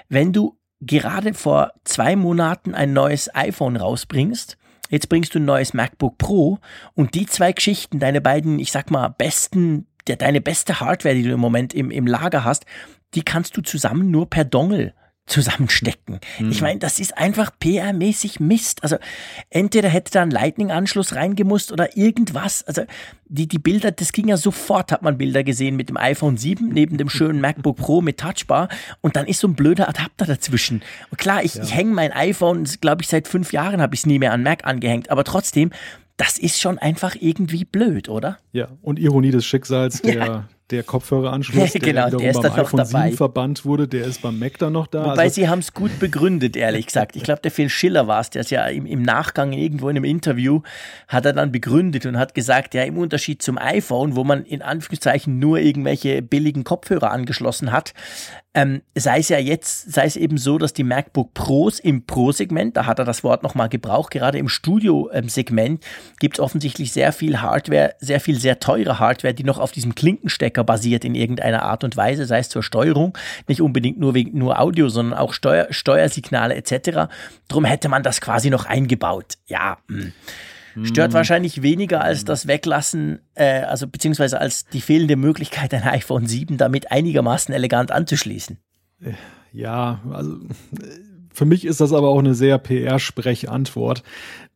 Wenn 0.08 0.32
du 0.32 0.56
gerade 0.80 1.34
vor 1.34 1.72
zwei 1.84 2.16
Monaten 2.16 2.74
ein 2.74 2.92
neues 2.92 3.34
iPhone 3.34 3.76
rausbringst, 3.76 4.56
jetzt 4.88 5.08
bringst 5.08 5.34
du 5.34 5.38
ein 5.38 5.44
neues 5.44 5.74
MacBook 5.74 6.18
Pro 6.18 6.58
und 6.94 7.14
die 7.14 7.26
zwei 7.26 7.52
Geschichten, 7.52 7.98
deine 7.98 8.20
beiden, 8.20 8.58
ich 8.58 8.72
sag 8.72 8.90
mal, 8.90 9.08
besten, 9.08 9.86
der, 10.06 10.16
deine 10.16 10.40
beste 10.40 10.80
Hardware, 10.80 11.14
die 11.14 11.22
du 11.22 11.32
im 11.32 11.40
Moment 11.40 11.74
im, 11.74 11.90
im 11.90 12.06
Lager 12.06 12.44
hast, 12.44 12.66
die 13.14 13.22
kannst 13.22 13.56
du 13.56 13.62
zusammen 13.62 14.10
nur 14.10 14.28
per 14.28 14.44
Dongle 14.44 14.94
zusammenstecken. 15.30 16.20
Mhm. 16.38 16.50
Ich 16.50 16.60
meine, 16.60 16.80
das 16.80 16.98
ist 16.98 17.16
einfach 17.16 17.52
PR-mäßig 17.62 18.42
Mist. 18.42 18.82
Also 18.82 18.96
entweder 19.48 19.88
hätte 19.88 20.10
da 20.10 20.22
ein 20.22 20.30
Lightning-Anschluss 20.30 21.14
reingemusst 21.14 21.72
oder 21.72 21.96
irgendwas. 21.96 22.64
Also 22.64 22.82
die, 23.26 23.46
die 23.46 23.58
Bilder, 23.58 23.92
das 23.92 24.12
ging 24.12 24.28
ja 24.28 24.36
sofort, 24.36 24.90
hat 24.90 25.02
man 25.02 25.18
Bilder 25.18 25.44
gesehen 25.44 25.76
mit 25.76 25.88
dem 25.88 25.96
iPhone 25.96 26.36
7 26.36 26.68
neben 26.68 26.98
dem 26.98 27.08
schönen 27.08 27.40
MacBook 27.40 27.76
Pro 27.76 28.00
mit 28.02 28.18
Touchbar 28.18 28.68
und 29.00 29.16
dann 29.16 29.26
ist 29.26 29.40
so 29.40 29.48
ein 29.48 29.54
blöder 29.54 29.88
Adapter 29.88 30.26
dazwischen. 30.26 30.82
Und 31.10 31.18
klar, 31.18 31.44
ich, 31.44 31.54
ja. 31.54 31.62
ich 31.62 31.74
hänge 31.74 31.94
mein 31.94 32.12
iPhone, 32.12 32.64
glaube 32.80 33.02
ich, 33.02 33.08
seit 33.08 33.28
fünf 33.28 33.52
Jahren 33.52 33.80
habe 33.80 33.94
ich 33.94 34.00
es 34.00 34.06
nie 34.06 34.18
mehr 34.18 34.32
an 34.32 34.42
Mac 34.42 34.64
angehängt, 34.64 35.10
aber 35.10 35.22
trotzdem, 35.22 35.70
das 36.20 36.36
ist 36.36 36.60
schon 36.60 36.78
einfach 36.78 37.16
irgendwie 37.18 37.64
blöd, 37.64 38.10
oder? 38.10 38.36
Ja, 38.52 38.68
und 38.82 38.98
Ironie 38.98 39.30
des 39.30 39.46
Schicksals, 39.46 40.02
der 40.02 40.14
ja 40.14 40.44
der 40.70 40.82
Kopfhöreranschluss, 40.82 41.72
der 41.72 41.80
genau, 41.80 42.10
der 42.10 42.30
ist 42.30 42.42
beim 42.42 42.52
iPhone 42.52 42.84
7 42.84 43.16
verbannt 43.16 43.64
wurde, 43.64 43.88
der 43.88 44.04
ist 44.04 44.22
beim 44.22 44.38
Mac 44.38 44.58
dann 44.58 44.72
noch 44.72 44.86
da. 44.86 45.04
Wobei 45.04 45.24
also, 45.24 45.34
sie 45.34 45.48
haben 45.48 45.58
es 45.58 45.74
gut 45.74 45.98
begründet, 45.98 46.56
ehrlich 46.56 46.86
gesagt. 46.86 47.16
Ich 47.16 47.22
glaube, 47.22 47.40
der 47.42 47.50
Phil 47.50 47.68
Schiller 47.68 48.06
war 48.06 48.20
es, 48.20 48.30
der 48.30 48.42
es 48.42 48.50
ja 48.50 48.66
im, 48.66 48.86
im, 48.86 49.02
Nachgang 49.02 49.52
irgendwo 49.52 49.88
in 49.88 49.96
einem 49.96 50.04
Interview 50.04 50.60
hat 51.08 51.26
er 51.26 51.32
dann 51.32 51.52
begründet 51.52 52.06
und 52.06 52.18
hat 52.18 52.34
gesagt, 52.34 52.74
ja, 52.74 52.84
im 52.84 52.96
Unterschied 52.98 53.42
zum 53.42 53.58
iPhone, 53.58 54.16
wo 54.16 54.24
man 54.24 54.44
in 54.44 54.62
Anführungszeichen 54.62 55.38
nur 55.38 55.58
irgendwelche 55.58 56.22
billigen 56.22 56.64
Kopfhörer 56.64 57.10
angeschlossen 57.10 57.72
hat, 57.72 57.94
ähm, 58.52 58.82
sei 58.96 59.20
es 59.20 59.28
ja 59.28 59.38
jetzt, 59.38 59.92
sei 59.92 60.06
es 60.06 60.16
eben 60.16 60.36
so, 60.36 60.58
dass 60.58 60.72
die 60.72 60.82
MacBook 60.82 61.34
Pros 61.34 61.78
im 61.78 62.04
Pro-Segment, 62.04 62.76
da 62.76 62.86
hat 62.86 62.98
er 62.98 63.04
das 63.04 63.22
Wort 63.22 63.44
nochmal 63.44 63.68
gebraucht, 63.68 64.10
gerade 64.10 64.38
im 64.38 64.48
Studio-Segment 64.48 65.84
gibt 66.18 66.36
es 66.36 66.40
offensichtlich 66.40 66.92
sehr 66.92 67.12
viel 67.12 67.40
Hardware, 67.40 67.94
sehr 68.00 68.18
viel 68.18 68.40
sehr 68.40 68.58
teure 68.58 68.98
Hardware, 68.98 69.34
die 69.34 69.44
noch 69.44 69.58
auf 69.58 69.70
diesem 69.70 69.94
Klinkenstecker 69.94 70.64
basiert 70.64 71.04
in 71.04 71.14
irgendeiner 71.14 71.62
Art 71.62 71.84
und 71.84 71.96
Weise, 71.96 72.26
sei 72.26 72.40
es 72.40 72.48
zur 72.48 72.64
Steuerung, 72.64 73.16
nicht 73.46 73.60
unbedingt 73.60 74.00
nur 74.00 74.14
wegen 74.14 74.36
nur 74.36 74.58
Audio, 74.58 74.88
sondern 74.88 75.16
auch 75.16 75.32
Steuer, 75.32 75.68
Steuersignale 75.70 76.56
etc. 76.56 77.12
Drum 77.46 77.64
hätte 77.64 77.88
man 77.88 78.02
das 78.02 78.20
quasi 78.20 78.50
noch 78.50 78.66
eingebaut. 78.66 79.34
Ja. 79.46 79.78
Mh. 79.86 80.10
Hm. 80.74 80.84
Stört 80.84 81.08
hm. 81.08 81.14
wahrscheinlich 81.14 81.62
weniger 81.62 82.02
als 82.02 82.24
das 82.24 82.46
Weglassen, 82.46 83.20
äh, 83.34 83.62
also 83.62 83.86
beziehungsweise 83.86 84.40
als 84.40 84.66
die 84.66 84.80
fehlende 84.80 85.16
Möglichkeit, 85.16 85.74
ein 85.74 85.82
iPhone 85.82 86.26
7 86.26 86.56
damit 86.56 86.90
einigermaßen 86.90 87.54
elegant 87.54 87.90
anzuschließen. 87.90 88.58
Ja, 89.52 90.00
also 90.12 90.36
für 91.32 91.44
mich 91.44 91.64
ist 91.64 91.80
das 91.80 91.92
aber 91.92 92.08
auch 92.08 92.18
eine 92.18 92.34
sehr 92.34 92.58
PR-Sprech-Antwort, 92.58 94.02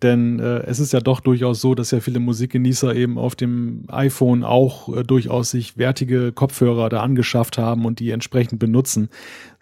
denn 0.03 0.39
äh, 0.41 0.65
es 0.67 0.81
ist 0.81 0.93
ja 0.93 1.01
doch 1.01 1.21
durchaus 1.21 1.61
so, 1.61 1.75
dass 1.75 1.93
ja 1.93 2.01
viele 2.01 2.21
Musikgenießer 2.21 2.95
eben 2.95 3.17
auf 3.17 3.35
dem 3.37 3.85
iPhone 3.89 4.45
auch 4.45 4.95
äh, 4.95 5.03
durchaus 5.03 5.51
sich 5.51 5.79
wertige 5.79 6.33
Kopfhörer 6.33 6.89
da 6.89 7.01
angeschafft 7.01 7.59
haben 7.59 7.87
und 7.87 8.01
die 8.01 8.11
entsprechend 8.11 8.59
benutzen 8.59 9.09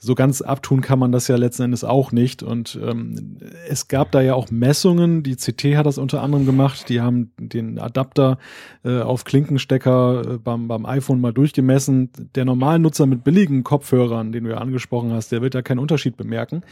so 0.04 0.16
ganz 0.16 0.42
abtun 0.42 0.80
kann 0.80 0.98
man 0.98 1.12
das 1.12 1.28
ja 1.28 1.36
letzten 1.36 1.62
Endes 1.62 1.84
auch 1.84 2.10
nicht. 2.10 2.42
Und 2.42 2.76
ähm, 2.82 3.38
es 3.68 3.86
gab 3.86 4.10
da 4.10 4.20
ja 4.20 4.34
auch 4.34 4.50
Messungen, 4.50 5.22
die 5.22 5.36
CT 5.36 5.76
hat 5.76 5.86
das 5.86 5.96
unter 5.96 6.22
anderem 6.22 6.44
gemacht, 6.44 6.88
die 6.88 7.00
haben 7.00 7.30
den 7.38 7.78
Adapter 7.78 8.38
äh, 8.84 8.98
auf 8.98 9.22
Klinkenstecker 9.22 10.22
äh, 10.22 10.38
beim, 10.38 10.66
beim 10.66 10.86
iPhone 10.86 11.20
mal 11.20 11.32
durchgemessen. 11.32 12.10
Der 12.34 12.44
Normalnutzer 12.44 13.06
mit 13.06 13.22
billigen 13.22 13.62
Kopfhörern, 13.62 14.32
den 14.32 14.42
du 14.42 14.50
ja 14.50 14.58
angesprochen 14.58 15.12
hast, 15.12 15.30
der 15.30 15.40
wird 15.40 15.54
da 15.54 15.62
keinen 15.62 15.78
Unterschied 15.78 16.16
bemerken. 16.16 16.62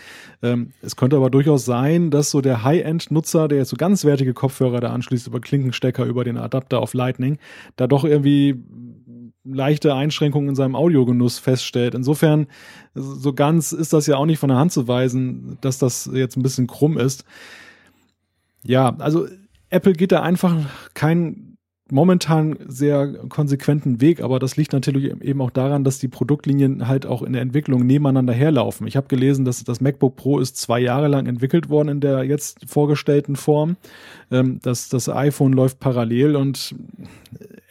Ähm, 0.42 0.72
es 0.82 0.96
könnte 0.96 1.14
aber 1.14 1.30
durchaus 1.30 1.64
sein, 1.64 2.10
dass 2.10 2.32
so 2.32 2.40
der 2.40 2.64
High-End-Nutzer, 2.64 3.46
der 3.46 3.58
jetzt 3.58 3.70
so 3.70 3.76
ganz 3.76 4.04
wertige 4.04 4.34
Kopfhörer 4.34 4.80
da 4.80 4.90
anschließt 4.90 5.28
über 5.28 5.38
Klinkenstecker, 5.38 6.04
über 6.04 6.24
den 6.24 6.36
Adapter 6.36 6.80
auf 6.80 6.94
Lightning, 6.94 7.38
da 7.76 7.86
doch 7.86 8.02
irgendwie 8.02 8.60
leichte 9.44 9.94
Einschränkungen 9.94 10.50
in 10.50 10.55
seinem 10.55 10.76
Audiogenuss 10.76 11.38
feststellt. 11.38 11.94
Insofern, 11.94 12.46
so 12.94 13.33
ganz 13.33 13.72
ist 13.72 13.92
das 13.92 14.07
ja 14.07 14.16
auch 14.16 14.26
nicht 14.26 14.38
von 14.38 14.48
der 14.48 14.59
Hand 14.59 14.72
zu 14.72 14.87
weisen, 14.88 15.59
dass 15.61 15.79
das 15.79 16.11
jetzt 16.12 16.37
ein 16.37 16.42
bisschen 16.42 16.66
krumm 16.66 16.98
ist. 16.98 17.24
Ja, 18.62 18.94
also 18.98 19.26
Apple 19.70 19.94
geht 19.94 20.12
da 20.12 20.22
einfach 20.22 20.57
kein 20.94 21.49
momentan 21.92 22.57
sehr 22.66 23.12
konsequenten 23.29 24.00
Weg, 24.00 24.22
aber 24.22 24.38
das 24.38 24.57
liegt 24.57 24.72
natürlich 24.72 25.12
eben 25.22 25.40
auch 25.40 25.50
daran, 25.50 25.85
dass 25.85 25.98
die 25.98 26.09
Produktlinien 26.09 26.88
halt 26.88 27.07
auch 27.07 27.22
in 27.22 27.33
der 27.33 27.42
Entwicklung 27.42 27.87
nebeneinander 27.87 28.33
herlaufen. 28.33 28.87
Ich 28.87 28.96
habe 28.96 29.09
gelesen, 29.09 29.44
dass 29.44 29.62
das 29.64 29.81
MacBook 29.81 30.16
Pro 30.16 30.38
ist 30.38 30.57
zwei 30.57 30.81
Jahre 30.81 31.09
lang 31.09 31.26
entwickelt 31.26 31.68
worden 31.68 31.88
in 31.88 32.00
der 32.00 32.24
jetzt 32.24 32.59
vorgestellten 32.66 33.37
Form. 33.37 33.76
Ähm, 34.31 34.61
das, 34.62 34.88
das 34.88 35.09
iPhone 35.09 35.53
läuft 35.53 35.81
parallel 35.81 36.37
und 36.37 36.74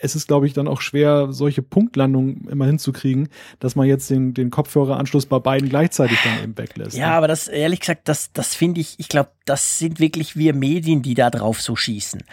es 0.02 0.16
ist, 0.16 0.28
glaube 0.28 0.48
ich, 0.48 0.54
dann 0.54 0.68
auch 0.68 0.82
schwer, 0.82 1.28
solche 1.32 1.62
Punktlandungen 1.62 2.48
immer 2.50 2.66
hinzukriegen, 2.66 3.30
dass 3.60 3.76
man 3.76 3.88
jetzt 3.88 4.10
den, 4.10 4.34
den 4.34 4.50
Kopfhöreranschluss 4.50 5.26
bei 5.26 5.40
beiden 5.40 5.70
gleichzeitig 5.70 6.18
dann 6.24 6.44
eben 6.44 6.58
weglässt. 6.58 6.98
Ja, 6.98 7.10
ne? 7.10 7.14
aber 7.16 7.28
das, 7.28 7.48
ehrlich 7.48 7.82
gesagt, 7.82 8.08
das, 8.08 8.32
das 8.32 8.56
finde 8.56 8.82
ich, 8.82 8.96
ich 8.98 9.10
glaube, 9.10 9.32
das 9.46 9.78
sind 9.78 10.00
wirklich 10.00 10.36
wir 10.36 10.54
Medien, 10.54 11.02
die 11.02 11.16
da 11.16 11.30
drauf 11.30 11.62
so 11.62 11.76
schießen. 11.76 12.24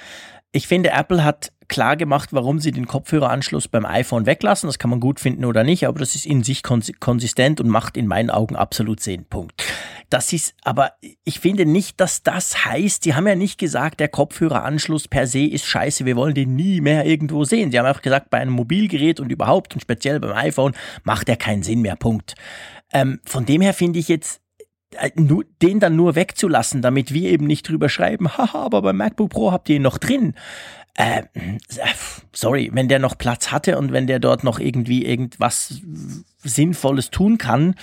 Ich 0.56 0.68
finde, 0.68 0.88
Apple 0.88 1.22
hat 1.22 1.52
klar 1.68 1.96
gemacht, 1.96 2.30
warum 2.32 2.60
sie 2.60 2.70
den 2.70 2.86
Kopfhöreranschluss 2.86 3.68
beim 3.68 3.84
iPhone 3.84 4.24
weglassen. 4.24 4.68
Das 4.68 4.78
kann 4.78 4.88
man 4.88 5.00
gut 5.00 5.20
finden 5.20 5.44
oder 5.44 5.64
nicht, 5.64 5.86
aber 5.86 5.98
das 5.98 6.14
ist 6.14 6.24
in 6.24 6.42
sich 6.42 6.62
konsistent 6.62 7.60
und 7.60 7.68
macht 7.68 7.98
in 7.98 8.06
meinen 8.06 8.30
Augen 8.30 8.56
absolut 8.56 9.00
Sinn. 9.00 9.26
Punkt. 9.26 9.62
Das 10.08 10.32
ist, 10.32 10.54
aber 10.62 10.92
ich 11.24 11.40
finde 11.40 11.66
nicht, 11.66 12.00
dass 12.00 12.22
das 12.22 12.64
heißt, 12.64 13.02
sie 13.02 13.14
haben 13.14 13.26
ja 13.26 13.34
nicht 13.34 13.58
gesagt, 13.58 14.00
der 14.00 14.08
Kopfhöreranschluss 14.08 15.08
per 15.08 15.26
se 15.26 15.44
ist 15.44 15.66
scheiße, 15.66 16.06
wir 16.06 16.16
wollen 16.16 16.34
den 16.34 16.56
nie 16.56 16.80
mehr 16.80 17.04
irgendwo 17.04 17.44
sehen. 17.44 17.70
Sie 17.70 17.78
haben 17.78 17.94
auch 17.94 18.00
gesagt, 18.00 18.30
bei 18.30 18.38
einem 18.38 18.52
Mobilgerät 18.52 19.20
und 19.20 19.30
überhaupt 19.30 19.74
und 19.74 19.82
speziell 19.82 20.20
beim 20.20 20.32
iPhone 20.32 20.72
macht 21.04 21.28
er 21.28 21.36
keinen 21.36 21.64
Sinn 21.64 21.82
mehr. 21.82 21.96
Punkt. 21.96 22.34
Ähm, 22.94 23.20
von 23.26 23.44
dem 23.44 23.60
her 23.60 23.74
finde 23.74 23.98
ich 23.98 24.08
jetzt, 24.08 24.40
den 25.62 25.80
dann 25.80 25.96
nur 25.96 26.14
wegzulassen, 26.14 26.82
damit 26.82 27.12
wir 27.12 27.30
eben 27.30 27.46
nicht 27.46 27.68
drüber 27.68 27.88
schreiben, 27.88 28.36
haha, 28.36 28.62
aber 28.62 28.82
beim 28.82 28.96
MacBook 28.96 29.30
Pro 29.30 29.52
habt 29.52 29.68
ihr 29.68 29.76
ihn 29.76 29.82
noch 29.82 29.98
drin. 29.98 30.34
Äh, 30.94 31.24
sorry, 32.32 32.70
wenn 32.72 32.88
der 32.88 32.98
noch 32.98 33.18
Platz 33.18 33.52
hatte 33.52 33.76
und 33.78 33.92
wenn 33.92 34.06
der 34.06 34.18
dort 34.18 34.44
noch 34.44 34.58
irgendwie 34.58 35.04
irgendwas 35.04 35.82
Sinnvolles 36.38 37.10
tun 37.10 37.36
kann, 37.36 37.74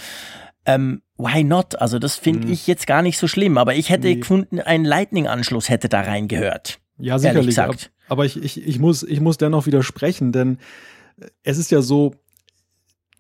ähm, 0.66 1.02
why 1.18 1.44
not? 1.44 1.80
Also 1.80 2.00
das 2.00 2.16
finde 2.16 2.48
mhm. 2.48 2.54
ich 2.54 2.66
jetzt 2.68 2.88
gar 2.88 3.02
nicht 3.02 3.18
so 3.18 3.28
schlimm, 3.28 3.58
aber 3.58 3.76
ich 3.76 3.90
hätte 3.90 4.08
nee. 4.08 4.16
gefunden, 4.16 4.60
ein 4.60 4.84
Lightning-Anschluss 4.86 5.70
hätte 5.70 5.90
da 5.90 6.02
reingehört. 6.02 6.80
Ja, 6.98 7.20
sicherlich. 7.20 7.60
Aber 8.08 8.26
ich, 8.26 8.42
ich, 8.42 8.66
ich, 8.66 8.80
muss, 8.80 9.04
ich 9.04 9.20
muss 9.20 9.38
dennoch 9.38 9.66
widersprechen, 9.66 10.32
denn 10.32 10.58
es 11.44 11.58
ist 11.58 11.72
ja 11.72 11.82
so, 11.82 12.16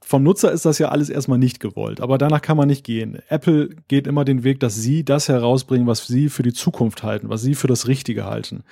vom 0.05 0.23
Nutzer 0.23 0.51
ist 0.51 0.65
das 0.65 0.79
ja 0.79 0.89
alles 0.89 1.09
erstmal 1.09 1.37
nicht 1.37 1.59
gewollt, 1.59 2.01
aber 2.01 2.17
danach 2.17 2.41
kann 2.41 2.57
man 2.57 2.67
nicht 2.67 2.83
gehen. 2.83 3.19
Apple 3.29 3.69
geht 3.87 4.05
immer 4.05 4.25
den 4.25 4.43
Weg, 4.43 4.59
dass 4.59 4.75
sie 4.75 5.03
das 5.03 5.29
herausbringen, 5.29 5.87
was 5.87 6.05
sie 6.05 6.29
für 6.29 6.43
die 6.43 6.53
Zukunft 6.53 7.03
halten, 7.03 7.29
was 7.29 7.41
sie 7.41 7.55
für 7.55 7.67
das 7.67 7.87
Richtige 7.87 8.25
halten. 8.25 8.63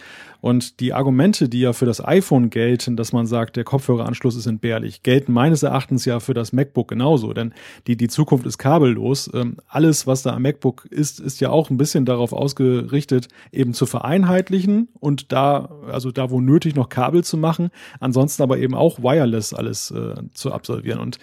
Und 0.42 0.80
die 0.80 0.94
Argumente, 0.94 1.50
die 1.50 1.62
ja 1.62 1.72
für 1.74 1.86
das 1.86 2.04
iPhone 2.04 2.50
gelten, 2.50 2.98
dass 2.98 3.14
man 3.14 3.28
sagt, 3.28 3.56
der 3.56 3.64
Kopfhöreranschluss 3.64 4.36
ist 4.36 4.48
entbehrlich, 4.48 5.04
gelten 5.04 5.32
meines 5.32 5.64
Erachtens 5.64 6.04
ja 6.06 6.20
für 6.20 6.34
das 6.34 6.52
MacBook 6.52 6.88
genauso, 6.88 7.34
denn 7.34 7.54
die, 7.88 7.96
die 7.96 8.08
Zukunft 8.08 8.46
ist 8.46 8.58
kabellos. 8.58 9.30
Ähm, 9.34 9.58
alles, 9.68 10.08
was 10.08 10.24
da 10.24 10.34
am 10.34 10.42
MacBook 10.42 10.86
ist, 10.90 11.20
ist 11.20 11.40
ja 11.42 11.52
auch 11.52 11.70
ein 11.70 11.78
bisschen 11.78 12.06
darauf 12.06 12.34
ausgerichtet, 12.34 13.28
eben 13.52 13.74
zu 13.74 13.86
vereinheitlichen 13.86 14.90
und 15.00 15.32
da, 15.32 15.70
also 15.92 16.12
da, 16.12 16.32
wo 16.32 16.42
nötig, 16.42 16.76
noch 16.76 16.90
Kabel 16.90 17.24
zu 17.24 17.38
machen, 17.38 17.70
ansonsten 18.00 18.42
aber 18.42 18.58
eben 18.58 18.74
auch 18.74 19.00
wireless 19.00 19.54
alles 19.54 19.92
äh, 19.92 20.16
zu 20.34 20.52
absolvieren. 20.52 21.00
Und 21.00 21.20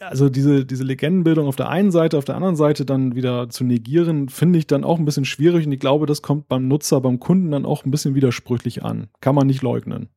also 0.00 0.28
diese, 0.28 0.64
diese 0.64 0.84
Legendenbildung 0.84 1.46
auf 1.46 1.56
der 1.56 1.68
einen 1.68 1.90
Seite, 1.90 2.18
auf 2.18 2.24
der 2.24 2.36
anderen 2.36 2.56
Seite 2.56 2.84
dann 2.84 3.14
wieder 3.14 3.48
zu 3.48 3.64
negieren, 3.64 4.28
finde 4.28 4.58
ich 4.58 4.66
dann 4.66 4.84
auch 4.84 4.98
ein 4.98 5.04
bisschen 5.04 5.24
schwierig 5.24 5.66
und 5.66 5.72
ich 5.72 5.80
glaube, 5.80 6.06
das 6.06 6.22
kommt 6.22 6.48
beim 6.48 6.68
Nutzer, 6.68 7.00
beim 7.00 7.20
Kunden 7.20 7.50
dann 7.50 7.66
auch 7.66 7.84
ein 7.84 7.90
bisschen 7.90 8.14
widersprüchlich 8.14 8.84
an. 8.84 9.08
Kann 9.20 9.34
man 9.34 9.46
nicht 9.46 9.62
leugnen. 9.62 10.08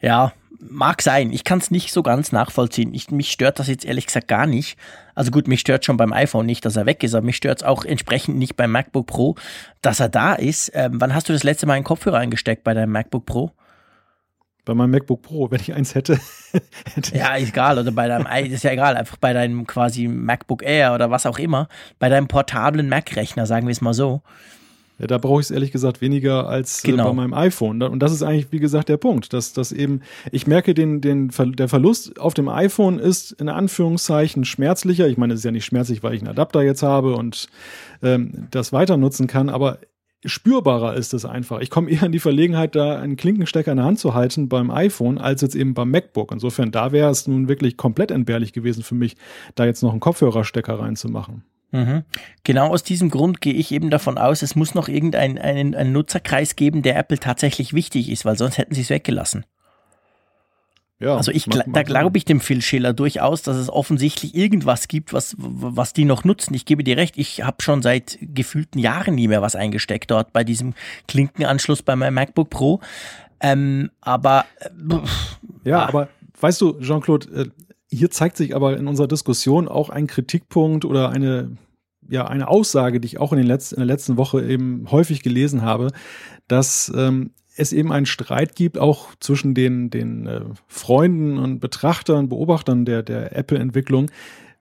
Ja, 0.00 0.32
mag 0.60 1.02
sein. 1.02 1.32
Ich 1.32 1.44
kann 1.44 1.58
es 1.58 1.70
nicht 1.70 1.92
so 1.92 2.02
ganz 2.02 2.32
nachvollziehen. 2.32 2.94
Ich, 2.94 3.10
mich 3.10 3.30
stört 3.30 3.58
das 3.58 3.68
jetzt 3.68 3.84
ehrlich 3.84 4.06
gesagt 4.06 4.28
gar 4.28 4.46
nicht. 4.46 4.78
Also 5.14 5.30
gut, 5.30 5.48
mich 5.48 5.60
stört 5.60 5.84
schon 5.84 5.96
beim 5.96 6.12
iPhone 6.12 6.46
nicht, 6.46 6.64
dass 6.64 6.76
er 6.76 6.86
weg 6.86 7.02
ist, 7.02 7.14
aber 7.14 7.26
mich 7.26 7.36
stört 7.36 7.60
es 7.60 7.66
auch 7.66 7.84
entsprechend 7.84 8.38
nicht 8.38 8.56
beim 8.56 8.70
MacBook 8.70 9.06
Pro, 9.06 9.34
dass 9.80 10.00
er 10.00 10.08
da 10.08 10.34
ist. 10.34 10.70
Ähm, 10.74 11.00
wann 11.00 11.14
hast 11.14 11.28
du 11.28 11.32
das 11.32 11.42
letzte 11.42 11.66
Mal 11.66 11.74
einen 11.74 11.84
Kopfhörer 11.84 12.18
eingesteckt 12.18 12.64
bei 12.64 12.74
deinem 12.74 12.92
MacBook 12.92 13.26
Pro? 13.26 13.52
Bei 14.64 14.74
meinem 14.74 14.92
MacBook 14.92 15.22
Pro, 15.22 15.50
wenn 15.50 15.60
ich 15.60 15.74
eins 15.74 15.94
hätte. 15.94 16.18
hätte 16.94 17.16
ja, 17.16 17.36
egal. 17.36 17.78
Oder 17.78 17.90
bei 17.90 18.06
deinem, 18.06 18.26
ist 18.52 18.64
ja 18.64 18.70
egal, 18.72 18.96
einfach 18.96 19.16
bei 19.16 19.32
deinem 19.32 19.66
quasi 19.66 20.08
MacBook 20.08 20.62
Air 20.62 20.94
oder 20.94 21.10
was 21.10 21.26
auch 21.26 21.38
immer. 21.38 21.68
Bei 21.98 22.08
deinem 22.08 22.28
portablen 22.28 22.88
Mac-Rechner, 22.88 23.46
sagen 23.46 23.66
wir 23.66 23.72
es 23.72 23.80
mal 23.80 23.94
so. 23.94 24.22
Ja, 25.02 25.08
da 25.08 25.18
brauche 25.18 25.40
ich 25.40 25.46
es 25.46 25.50
ehrlich 25.50 25.72
gesagt 25.72 26.00
weniger 26.00 26.46
als 26.48 26.84
äh, 26.84 26.92
genau. 26.92 27.08
bei 27.08 27.12
meinem 27.12 27.34
iPhone. 27.34 27.82
Und 27.82 28.00
das 28.00 28.12
ist 28.12 28.22
eigentlich, 28.22 28.52
wie 28.52 28.60
gesagt, 28.60 28.88
der 28.88 28.98
Punkt, 28.98 29.32
dass 29.32 29.52
das 29.52 29.72
eben, 29.72 30.02
ich 30.30 30.46
merke, 30.46 30.74
den, 30.74 31.00
den, 31.00 31.32
der 31.36 31.68
Verlust 31.68 32.20
auf 32.20 32.34
dem 32.34 32.48
iPhone 32.48 33.00
ist 33.00 33.32
in 33.32 33.48
Anführungszeichen 33.48 34.44
schmerzlicher. 34.44 35.08
Ich 35.08 35.16
meine, 35.16 35.34
es 35.34 35.40
ist 35.40 35.44
ja 35.44 35.50
nicht 35.50 35.64
schmerzlich, 35.64 36.04
weil 36.04 36.14
ich 36.14 36.20
einen 36.20 36.30
Adapter 36.30 36.62
jetzt 36.62 36.84
habe 36.84 37.16
und 37.16 37.48
ähm, 38.00 38.46
das 38.52 38.72
weiter 38.72 38.96
nutzen 38.96 39.26
kann, 39.26 39.48
aber 39.48 39.78
spürbarer 40.24 40.94
ist 40.94 41.14
es 41.14 41.24
einfach. 41.24 41.60
Ich 41.60 41.70
komme 41.70 41.90
eher 41.90 42.04
in 42.04 42.12
die 42.12 42.20
Verlegenheit, 42.20 42.74
da 42.74 43.00
einen 43.00 43.16
Klinkenstecker 43.16 43.72
in 43.72 43.78
der 43.78 43.86
Hand 43.86 43.98
zu 43.98 44.14
halten 44.14 44.48
beim 44.48 44.70
iPhone, 44.70 45.18
als 45.18 45.42
jetzt 45.42 45.54
eben 45.54 45.74
beim 45.74 45.90
MacBook. 45.90 46.32
Insofern, 46.32 46.70
da 46.70 46.92
wäre 46.92 47.10
es 47.10 47.26
nun 47.26 47.48
wirklich 47.48 47.76
komplett 47.76 48.10
entbehrlich 48.10 48.52
gewesen 48.52 48.82
für 48.82 48.94
mich, 48.94 49.16
da 49.54 49.64
jetzt 49.64 49.82
noch 49.82 49.90
einen 49.90 50.00
Kopfhörerstecker 50.00 50.78
reinzumachen. 50.78 51.42
Mhm. 51.72 52.04
Genau 52.44 52.68
aus 52.68 52.82
diesem 52.82 53.08
Grund 53.08 53.40
gehe 53.40 53.54
ich 53.54 53.72
eben 53.72 53.88
davon 53.88 54.18
aus, 54.18 54.42
es 54.42 54.54
muss 54.54 54.74
noch 54.74 54.88
irgendeinen 54.88 55.38
einen, 55.38 55.92
Nutzerkreis 55.92 56.54
geben, 56.54 56.82
der 56.82 56.96
Apple 56.96 57.18
tatsächlich 57.18 57.72
wichtig 57.72 58.10
ist, 58.10 58.24
weil 58.24 58.36
sonst 58.36 58.58
hätten 58.58 58.74
sie 58.74 58.82
es 58.82 58.90
weggelassen. 58.90 59.46
Ja, 61.02 61.16
also 61.16 61.32
ich, 61.32 61.46
da 61.46 61.82
glaube 61.82 62.16
ich 62.16 62.24
dem 62.24 62.38
Phil 62.38 62.62
Schiller 62.62 62.92
durchaus, 62.92 63.42
dass 63.42 63.56
es 63.56 63.68
offensichtlich 63.68 64.36
irgendwas 64.36 64.86
gibt, 64.86 65.12
was, 65.12 65.34
was 65.36 65.92
die 65.92 66.04
noch 66.04 66.22
nutzen. 66.22 66.54
Ich 66.54 66.64
gebe 66.64 66.84
dir 66.84 66.96
recht, 66.96 67.18
ich 67.18 67.42
habe 67.42 67.60
schon 67.60 67.82
seit 67.82 68.18
gefühlten 68.20 68.78
Jahren 68.78 69.16
nie 69.16 69.26
mehr 69.26 69.42
was 69.42 69.56
eingesteckt 69.56 70.12
dort 70.12 70.32
bei 70.32 70.44
diesem 70.44 70.74
Klinkenanschluss 71.08 71.82
bei 71.82 71.96
meinem 71.96 72.14
MacBook 72.14 72.50
Pro. 72.50 72.80
Ähm, 73.40 73.90
aber 74.00 74.44
äh, 74.60 74.68
ja, 75.68 75.84
aber 75.86 76.08
weißt 76.38 76.60
du, 76.60 76.78
Jean-Claude, 76.80 77.28
äh, 77.34 77.50
hier 77.90 78.10
zeigt 78.12 78.36
sich 78.36 78.54
aber 78.54 78.76
in 78.76 78.86
unserer 78.86 79.08
Diskussion 79.08 79.66
auch 79.66 79.90
ein 79.90 80.06
Kritikpunkt 80.06 80.84
oder 80.84 81.10
eine, 81.10 81.56
ja, 82.08 82.28
eine 82.28 82.46
Aussage, 82.46 83.00
die 83.00 83.06
ich 83.06 83.18
auch 83.18 83.32
in, 83.32 83.38
den 83.38 83.48
letzten, 83.48 83.74
in 83.74 83.80
der 83.80 83.88
letzten 83.88 84.16
Woche 84.16 84.44
eben 84.44 84.86
häufig 84.92 85.24
gelesen 85.24 85.62
habe, 85.62 85.88
dass 86.46 86.92
ähm, 86.94 87.32
es 87.56 87.72
eben 87.72 87.92
einen 87.92 88.06
Streit 88.06 88.56
gibt, 88.56 88.78
auch 88.78 89.14
zwischen 89.20 89.54
den, 89.54 89.90
den 89.90 90.26
äh, 90.26 90.40
Freunden 90.66 91.38
und 91.38 91.60
Betrachtern, 91.60 92.28
Beobachtern 92.28 92.84
der, 92.84 93.02
der 93.02 93.36
Apple-Entwicklung, 93.36 94.10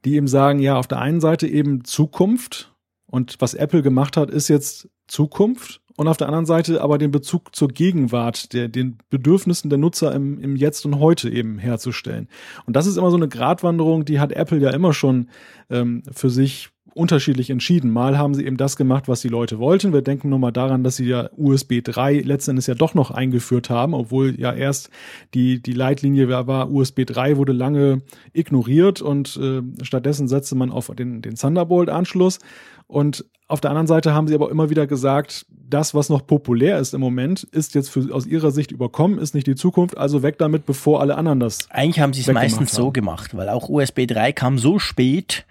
die 0.05 0.15
eben 0.15 0.27
sagen, 0.27 0.59
ja, 0.59 0.77
auf 0.77 0.87
der 0.87 0.99
einen 0.99 1.21
Seite 1.21 1.47
eben 1.47 1.83
Zukunft 1.83 2.73
und 3.05 3.35
was 3.39 3.53
Apple 3.53 3.81
gemacht 3.81 4.17
hat, 4.17 4.29
ist 4.29 4.47
jetzt 4.47 4.89
Zukunft 5.07 5.81
und 5.97 6.07
auf 6.07 6.17
der 6.17 6.27
anderen 6.27 6.45
Seite 6.45 6.81
aber 6.81 6.97
den 6.97 7.11
Bezug 7.11 7.55
zur 7.55 7.67
Gegenwart, 7.67 8.53
der, 8.53 8.69
den 8.69 8.97
Bedürfnissen 9.09 9.69
der 9.69 9.77
Nutzer 9.77 10.13
im, 10.13 10.39
im 10.39 10.55
Jetzt 10.55 10.85
und 10.85 10.99
Heute 10.99 11.29
eben 11.29 11.59
herzustellen. 11.59 12.27
Und 12.65 12.75
das 12.75 12.87
ist 12.87 12.97
immer 12.97 13.11
so 13.11 13.17
eine 13.17 13.27
Gratwanderung, 13.27 14.05
die 14.05 14.19
hat 14.19 14.31
Apple 14.31 14.59
ja 14.59 14.71
immer 14.71 14.93
schon 14.93 15.29
ähm, 15.69 16.03
für 16.11 16.29
sich 16.29 16.69
unterschiedlich 16.93 17.49
entschieden. 17.49 17.91
Mal 17.91 18.17
haben 18.17 18.33
sie 18.33 18.45
eben 18.45 18.57
das 18.57 18.75
gemacht, 18.75 19.07
was 19.07 19.21
die 19.21 19.27
Leute 19.27 19.59
wollten. 19.59 19.93
Wir 19.93 20.01
denken 20.01 20.29
nur 20.29 20.39
mal 20.39 20.51
daran, 20.51 20.83
dass 20.83 20.97
sie 20.97 21.05
ja 21.05 21.29
USB 21.37 21.81
3 21.83 22.19
letztendlich 22.19 22.67
ja 22.67 22.75
doch 22.75 22.93
noch 22.93 23.11
eingeführt 23.11 23.69
haben, 23.69 23.93
obwohl 23.93 24.39
ja 24.39 24.53
erst 24.53 24.89
die, 25.33 25.61
die 25.61 25.73
Leitlinie 25.73 26.29
war, 26.29 26.71
USB 26.71 27.05
3 27.05 27.37
wurde 27.37 27.53
lange 27.53 28.01
ignoriert 28.33 29.01
und 29.01 29.37
äh, 29.37 29.61
stattdessen 29.83 30.27
setzte 30.27 30.55
man 30.55 30.71
auf 30.71 30.91
den, 30.95 31.21
den 31.21 31.35
Thunderbolt-Anschluss. 31.35 32.39
Und 32.87 33.25
auf 33.47 33.61
der 33.61 33.71
anderen 33.71 33.87
Seite 33.87 34.13
haben 34.13 34.27
sie 34.27 34.35
aber 34.35 34.49
immer 34.49 34.69
wieder 34.69 34.87
gesagt, 34.87 35.45
das, 35.49 35.93
was 35.93 36.09
noch 36.09 36.25
populär 36.25 36.79
ist 36.79 36.93
im 36.93 37.01
Moment, 37.01 37.43
ist 37.43 37.75
jetzt 37.75 37.89
für, 37.89 38.13
aus 38.13 38.25
ihrer 38.25 38.51
Sicht 38.51 38.71
überkommen, 38.71 39.19
ist 39.19 39.35
nicht 39.35 39.47
die 39.47 39.55
Zukunft, 39.55 39.97
also 39.97 40.23
weg 40.23 40.37
damit, 40.37 40.65
bevor 40.65 41.01
alle 41.01 41.15
anderen 41.15 41.39
das. 41.39 41.69
Eigentlich 41.69 41.99
haben 41.99 42.13
sie 42.13 42.21
es 42.21 42.27
meistens 42.27 42.73
haben. 42.73 42.83
so 42.83 42.91
gemacht, 42.91 43.35
weil 43.35 43.49
auch 43.49 43.69
USB 43.69 44.07
3 44.07 44.31
kam 44.31 44.57
so 44.57 44.79
spät, 44.79 45.45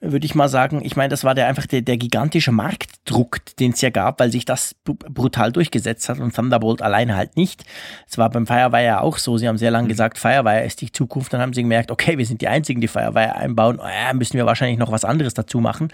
würde 0.00 0.24
ich 0.24 0.34
mal 0.34 0.48
sagen. 0.48 0.80
Ich 0.82 0.96
meine, 0.96 1.10
das 1.10 1.24
war 1.24 1.34
der 1.34 1.46
einfach 1.46 1.66
der, 1.66 1.82
der 1.82 1.98
gigantische 1.98 2.52
Marktdruck, 2.52 3.38
den 3.56 3.72
es 3.72 3.80
ja 3.80 3.90
gab, 3.90 4.18
weil 4.18 4.32
sich 4.32 4.44
das 4.44 4.74
brutal 4.84 5.52
durchgesetzt 5.52 6.08
hat 6.08 6.18
und 6.18 6.34
Thunderbolt 6.34 6.80
alleine 6.80 7.16
halt 7.16 7.36
nicht. 7.36 7.64
Es 8.08 8.16
war 8.16 8.30
beim 8.30 8.46
Firewire 8.46 8.84
ja 8.84 9.00
auch 9.00 9.18
so. 9.18 9.36
Sie 9.36 9.46
haben 9.46 9.58
sehr 9.58 9.70
lange 9.70 9.84
mhm. 9.84 9.90
gesagt, 9.90 10.18
Firewire 10.18 10.64
ist 10.64 10.80
die 10.80 10.90
Zukunft. 10.90 11.32
Dann 11.32 11.40
haben 11.40 11.52
sie 11.52 11.62
gemerkt, 11.62 11.90
okay, 11.90 12.16
wir 12.16 12.24
sind 12.24 12.40
die 12.40 12.48
Einzigen, 12.48 12.80
die 12.80 12.88
Firewire 12.88 13.36
einbauen. 13.36 13.78
Äh, 13.78 14.14
müssen 14.14 14.34
wir 14.34 14.46
wahrscheinlich 14.46 14.78
noch 14.78 14.90
was 14.90 15.04
anderes 15.04 15.34
dazu 15.34 15.60
machen. 15.60 15.88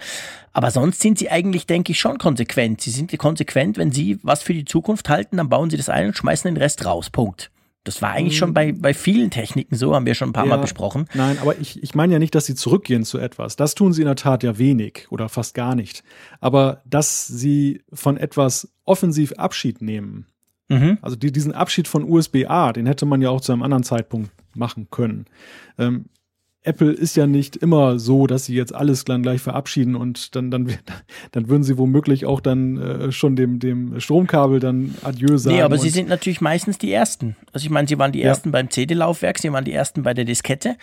Aber 0.53 0.71
sonst 0.71 1.01
sind 1.01 1.19
sie 1.19 1.29
eigentlich, 1.29 1.67
denke 1.67 1.91
ich, 1.91 1.99
schon 1.99 2.17
konsequent. 2.17 2.81
Sie 2.81 2.91
sind 2.91 3.15
konsequent, 3.17 3.77
wenn 3.77 3.91
sie 3.91 4.19
was 4.23 4.41
für 4.41 4.53
die 4.53 4.65
Zukunft 4.65 5.09
halten, 5.09 5.37
dann 5.37 5.49
bauen 5.49 5.69
sie 5.69 5.77
das 5.77 5.89
ein 5.89 6.07
und 6.07 6.17
schmeißen 6.17 6.53
den 6.53 6.57
Rest 6.57 6.85
raus. 6.85 7.09
Punkt. 7.09 7.51
Das 7.87 8.01
war 8.01 8.11
eigentlich 8.11 8.37
schon 8.37 8.53
bei, 8.53 8.73
bei 8.73 8.93
vielen 8.93 9.31
Techniken 9.31 9.75
so, 9.75 9.95
haben 9.95 10.05
wir 10.05 10.13
schon 10.13 10.29
ein 10.29 10.33
paar 10.33 10.45
ja, 10.45 10.49
Mal 10.49 10.57
besprochen. 10.57 11.05
Nein, 11.13 11.37
aber 11.41 11.57
ich, 11.57 11.81
ich 11.81 11.95
meine 11.95 12.13
ja 12.13 12.19
nicht, 12.19 12.35
dass 12.35 12.45
sie 12.45 12.55
zurückgehen 12.55 13.05
zu 13.05 13.17
etwas. 13.17 13.55
Das 13.55 13.75
tun 13.75 13.93
sie 13.93 14.01
in 14.01 14.07
der 14.07 14.17
Tat 14.17 14.43
ja 14.43 14.57
wenig 14.57 15.07
oder 15.09 15.29
fast 15.29 15.53
gar 15.53 15.73
nicht. 15.73 16.03
Aber 16.41 16.81
dass 16.85 17.27
sie 17.27 17.81
von 17.93 18.17
etwas 18.17 18.73
offensiv 18.83 19.31
Abschied 19.33 19.81
nehmen, 19.81 20.25
mhm. 20.67 20.97
also 21.01 21.15
die, 21.15 21.31
diesen 21.31 21.53
Abschied 21.53 21.87
von 21.87 22.03
USB-A, 22.03 22.73
den 22.73 22.87
hätte 22.87 23.05
man 23.05 23.21
ja 23.21 23.29
auch 23.29 23.39
zu 23.39 23.53
einem 23.53 23.63
anderen 23.63 23.83
Zeitpunkt 23.83 24.31
machen 24.53 24.89
können. 24.91 25.25
Ähm, 25.77 26.05
Apple 26.67 26.91
ist 26.91 27.15
ja 27.15 27.25
nicht 27.27 27.55
immer 27.55 27.97
so, 27.97 28.27
dass 28.27 28.45
sie 28.45 28.55
jetzt 28.55 28.75
alles 28.75 29.05
dann 29.05 29.23
gleich 29.23 29.41
verabschieden 29.41 29.95
und 29.95 30.35
dann, 30.35 30.51
dann, 30.51 30.67
dann 31.31 31.49
würden 31.49 31.63
sie 31.63 31.77
womöglich 31.77 32.25
auch 32.25 32.41
dann 32.41 32.77
äh, 32.77 33.11
schon 33.11 33.35
dem, 33.35 33.59
dem 33.59 33.99
Stromkabel 33.99 34.59
dann 34.59 34.95
Adieu 35.03 35.37
sagen. 35.37 35.55
Nee, 35.55 35.61
aber 35.61 35.77
sie 35.77 35.89
sind 35.89 36.09
natürlich 36.09 36.41
meistens 36.41 36.77
die 36.77 36.91
Ersten. 36.91 37.35
Also 37.53 37.65
ich 37.65 37.69
meine, 37.69 37.87
sie 37.87 37.97
waren 37.97 38.11
die 38.11 38.21
Ersten 38.21 38.49
ja. 38.49 38.51
beim 38.51 38.69
CD-Laufwerk, 38.69 39.39
sie 39.39 39.51
waren 39.51 39.65
die 39.65 39.73
Ersten 39.73 40.03
bei 40.03 40.13
der 40.13 40.25
Diskette, 40.25 40.75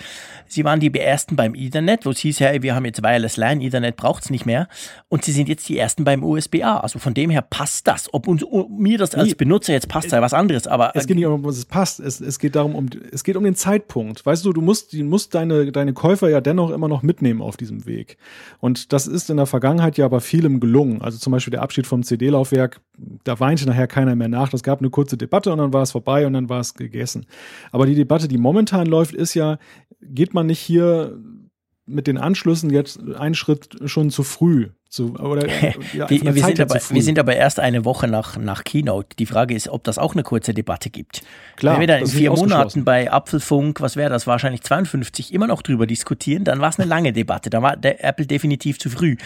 sie 0.46 0.64
waren 0.64 0.80
die 0.80 0.92
Ersten 0.98 1.36
beim 1.36 1.54
Ethernet, 1.54 2.06
wo 2.06 2.10
es 2.10 2.18
hieß, 2.18 2.40
hey, 2.40 2.62
wir 2.62 2.74
haben 2.74 2.84
jetzt 2.84 3.02
Wireless 3.02 3.36
LAN, 3.36 3.60
Ethernet 3.60 3.96
braucht 3.96 4.24
es 4.24 4.30
nicht 4.30 4.46
mehr. 4.46 4.68
Und 5.08 5.24
sie 5.24 5.32
sind 5.32 5.48
jetzt 5.48 5.68
die 5.68 5.78
Ersten 5.78 6.04
beim 6.04 6.24
USB-A. 6.24 6.78
Also 6.78 6.98
von 6.98 7.14
dem 7.14 7.30
her 7.30 7.42
passt 7.42 7.86
das. 7.86 8.12
Ob 8.12 8.26
uns, 8.26 8.44
mir 8.68 8.98
das 8.98 9.14
als 9.14 9.34
Benutzer 9.34 9.72
jetzt 9.72 9.88
passt, 9.88 10.10
sei 10.10 10.20
was 10.20 10.34
anderes. 10.34 10.66
Aber 10.66 10.92
es 10.94 11.06
geht 11.06 11.16
nicht 11.16 11.26
um, 11.26 11.44
was 11.44 11.58
es 11.58 11.66
passt. 11.66 12.00
Es, 12.00 12.20
es 12.20 12.38
geht 12.38 12.56
darum, 12.56 12.74
um, 12.74 12.88
es 13.12 13.22
geht 13.22 13.36
um 13.36 13.44
den 13.44 13.54
Zeitpunkt. 13.54 14.24
Weißt 14.24 14.44
du, 14.44 14.52
du 14.52 14.60
musst, 14.60 14.92
du 14.92 15.04
musst 15.04 15.34
deine 15.34 15.70
deine 15.76 15.92
Käufer 15.92 16.28
ja 16.28 16.40
dennoch 16.40 16.70
immer 16.70 16.88
noch 16.88 17.02
mitnehmen 17.02 17.42
auf 17.42 17.56
diesem 17.56 17.86
Weg. 17.86 18.16
Und 18.60 18.92
das 18.92 19.06
ist 19.06 19.30
in 19.30 19.36
der 19.36 19.46
Vergangenheit 19.46 19.96
ja 19.96 20.04
aber 20.04 20.20
vielem 20.20 20.60
gelungen. 20.60 21.02
Also 21.02 21.18
zum 21.18 21.32
Beispiel 21.32 21.52
der 21.52 21.62
Abschied 21.62 21.86
vom 21.86 22.02
CD-Laufwerk, 22.02 22.80
da 23.24 23.40
weinte 23.40 23.66
nachher 23.66 23.86
keiner 23.86 24.16
mehr 24.16 24.28
nach. 24.28 24.48
Das 24.48 24.62
gab 24.62 24.80
eine 24.80 24.90
kurze 24.90 25.16
Debatte 25.16 25.52
und 25.52 25.58
dann 25.58 25.72
war 25.72 25.82
es 25.82 25.92
vorbei 25.92 26.26
und 26.26 26.32
dann 26.32 26.48
war 26.48 26.60
es 26.60 26.74
gegessen. 26.74 27.26
Aber 27.72 27.86
die 27.86 27.94
Debatte, 27.94 28.28
die 28.28 28.38
momentan 28.38 28.86
läuft, 28.86 29.14
ist 29.14 29.34
ja, 29.34 29.58
geht 30.00 30.34
man 30.34 30.46
nicht 30.46 30.60
hier 30.60 31.18
mit 31.86 32.06
den 32.06 32.18
Anschlüssen 32.18 32.70
jetzt 32.70 33.00
einen 33.14 33.34
Schritt 33.34 33.76
schon 33.84 34.10
zu 34.10 34.22
früh 34.22 34.68
zu, 34.94 35.16
oder, 35.16 35.48
ja, 35.92 36.08
wir, 36.08 36.34
wir, 36.34 36.44
sind 36.44 36.60
aber, 36.60 36.74
wir, 36.74 37.02
sind 37.02 37.18
aber, 37.18 37.34
erst 37.34 37.58
eine 37.58 37.84
Woche 37.84 38.06
nach, 38.06 38.36
nach 38.36 38.62
Keynote. 38.62 39.16
Die 39.18 39.26
Frage 39.26 39.54
ist, 39.54 39.68
ob 39.68 39.82
das 39.82 39.98
auch 39.98 40.12
eine 40.12 40.22
kurze 40.22 40.54
Debatte 40.54 40.88
gibt. 40.88 41.22
Klar, 41.56 41.74
Wenn 41.74 41.80
wir 41.80 41.86
dann 41.88 42.00
in 42.02 42.06
vier 42.06 42.30
Monaten 42.30 42.84
bei 42.84 43.10
Apfelfunk, 43.10 43.80
was 43.80 43.96
wäre 43.96 44.10
das, 44.10 44.26
wahrscheinlich 44.26 44.62
52, 44.62 45.34
immer 45.34 45.48
noch 45.48 45.62
drüber 45.62 45.86
diskutieren, 45.86 46.44
dann 46.44 46.60
war 46.60 46.68
es 46.68 46.78
eine 46.78 46.88
lange 46.88 47.12
Debatte. 47.12 47.50
Da 47.50 47.60
war 47.60 47.76
der 47.76 48.04
Apple 48.04 48.26
definitiv 48.26 48.78
zu 48.78 48.88
früh. 48.88 49.16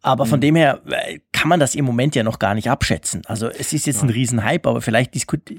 Aber 0.00 0.24
von 0.24 0.38
mhm. 0.38 0.42
dem 0.42 0.56
her 0.56 0.80
äh, 0.88 1.18
kann 1.32 1.50
man 1.50 1.60
das 1.60 1.74
im 1.74 1.84
Moment 1.84 2.14
ja 2.14 2.22
noch 2.22 2.38
gar 2.38 2.54
nicht 2.54 2.70
abschätzen. 2.70 3.22
Also 3.26 3.48
es 3.48 3.74
ist 3.74 3.86
jetzt 3.86 3.96
ja. 3.96 4.04
ein 4.04 4.10
Riesenhype, 4.10 4.68
aber 4.68 4.80
vielleicht, 4.80 5.14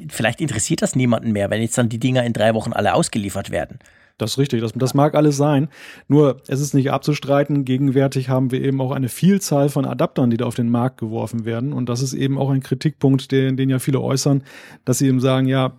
vielleicht 0.10 0.42
interessiert 0.42 0.82
das 0.82 0.96
niemanden 0.96 1.32
mehr, 1.34 1.52
wenn 1.52 1.62
jetzt 1.62 1.78
dann 1.78 1.90
die 1.90 2.00
Dinger 2.00 2.24
in 2.24 2.34
drei 2.34 2.56
Wochen 2.56 2.74
alle 2.74 2.96
ausgeliefert 2.96 3.52
werden. 3.52 3.78
Das 4.18 4.32
ist 4.32 4.38
richtig, 4.38 4.62
das, 4.62 4.74
das 4.74 4.94
mag 4.94 5.16
alles 5.16 5.38
sein. 5.38 5.70
Nur 6.08 6.38
es 6.48 6.60
ist 6.60 6.74
nicht 6.74 6.92
abzustreiten, 6.92 7.66
gegenwärtig 7.66 8.30
haben 8.30 8.52
wir 8.52 8.62
eben 8.62 8.82
auch 8.82 8.92
eine 8.92 9.10
Vielzahl 9.10 9.70
von 9.70 9.86
Adaptern, 9.86 10.30
die 10.30 10.38
da 10.38 10.46
auf 10.46 10.56
den 10.56 10.70
Markt 10.70 11.00
geworfen 11.00 11.46
werden. 11.46 11.74
Und 11.74 11.90
das 11.90 12.02
ist 12.02 12.14
eben 12.14 12.38
auch 12.38 12.50
ein 12.50 12.62
Kritikpunkt, 12.62 13.32
den, 13.32 13.58
den 13.58 13.70
ja 13.70 13.80
viele 13.80 14.02
äußern, 14.02 14.44
dass 14.86 15.00
sie 15.00 15.08
eben 15.08 15.20
sagen, 15.20 15.48
ja, 15.48 15.74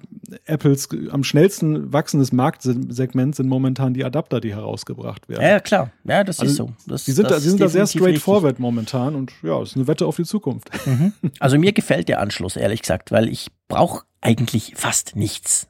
Apples 0.44 0.88
am 1.10 1.24
schnellsten 1.24 1.92
wachsendes 1.92 2.32
Marktsegment 2.32 3.36
sind 3.36 3.48
momentan 3.48 3.94
die 3.94 4.04
Adapter, 4.04 4.40
die 4.40 4.54
herausgebracht 4.54 5.28
werden. 5.28 5.42
Ja, 5.42 5.60
klar. 5.60 5.90
Ja, 6.04 6.24
das 6.24 6.40
also, 6.40 6.50
ist 6.50 6.56
so. 6.56 6.72
Das, 6.86 7.04
die 7.04 7.12
sind, 7.12 7.30
da, 7.30 7.38
die 7.38 7.48
sind 7.48 7.60
da 7.60 7.68
sehr 7.68 7.86
straightforward 7.86 8.58
momentan 8.58 9.14
und 9.14 9.32
ja, 9.42 9.60
es 9.60 9.70
ist 9.70 9.76
eine 9.76 9.86
Wette 9.86 10.06
auf 10.06 10.16
die 10.16 10.24
Zukunft. 10.24 10.70
Mhm. 10.86 11.12
Also 11.38 11.58
mir 11.58 11.72
gefällt 11.72 12.08
der 12.08 12.20
Anschluss, 12.20 12.56
ehrlich 12.56 12.82
gesagt, 12.82 13.12
weil 13.12 13.28
ich 13.28 13.48
brauche 13.68 14.04
eigentlich 14.20 14.74
fast 14.76 15.16
nichts 15.16 15.68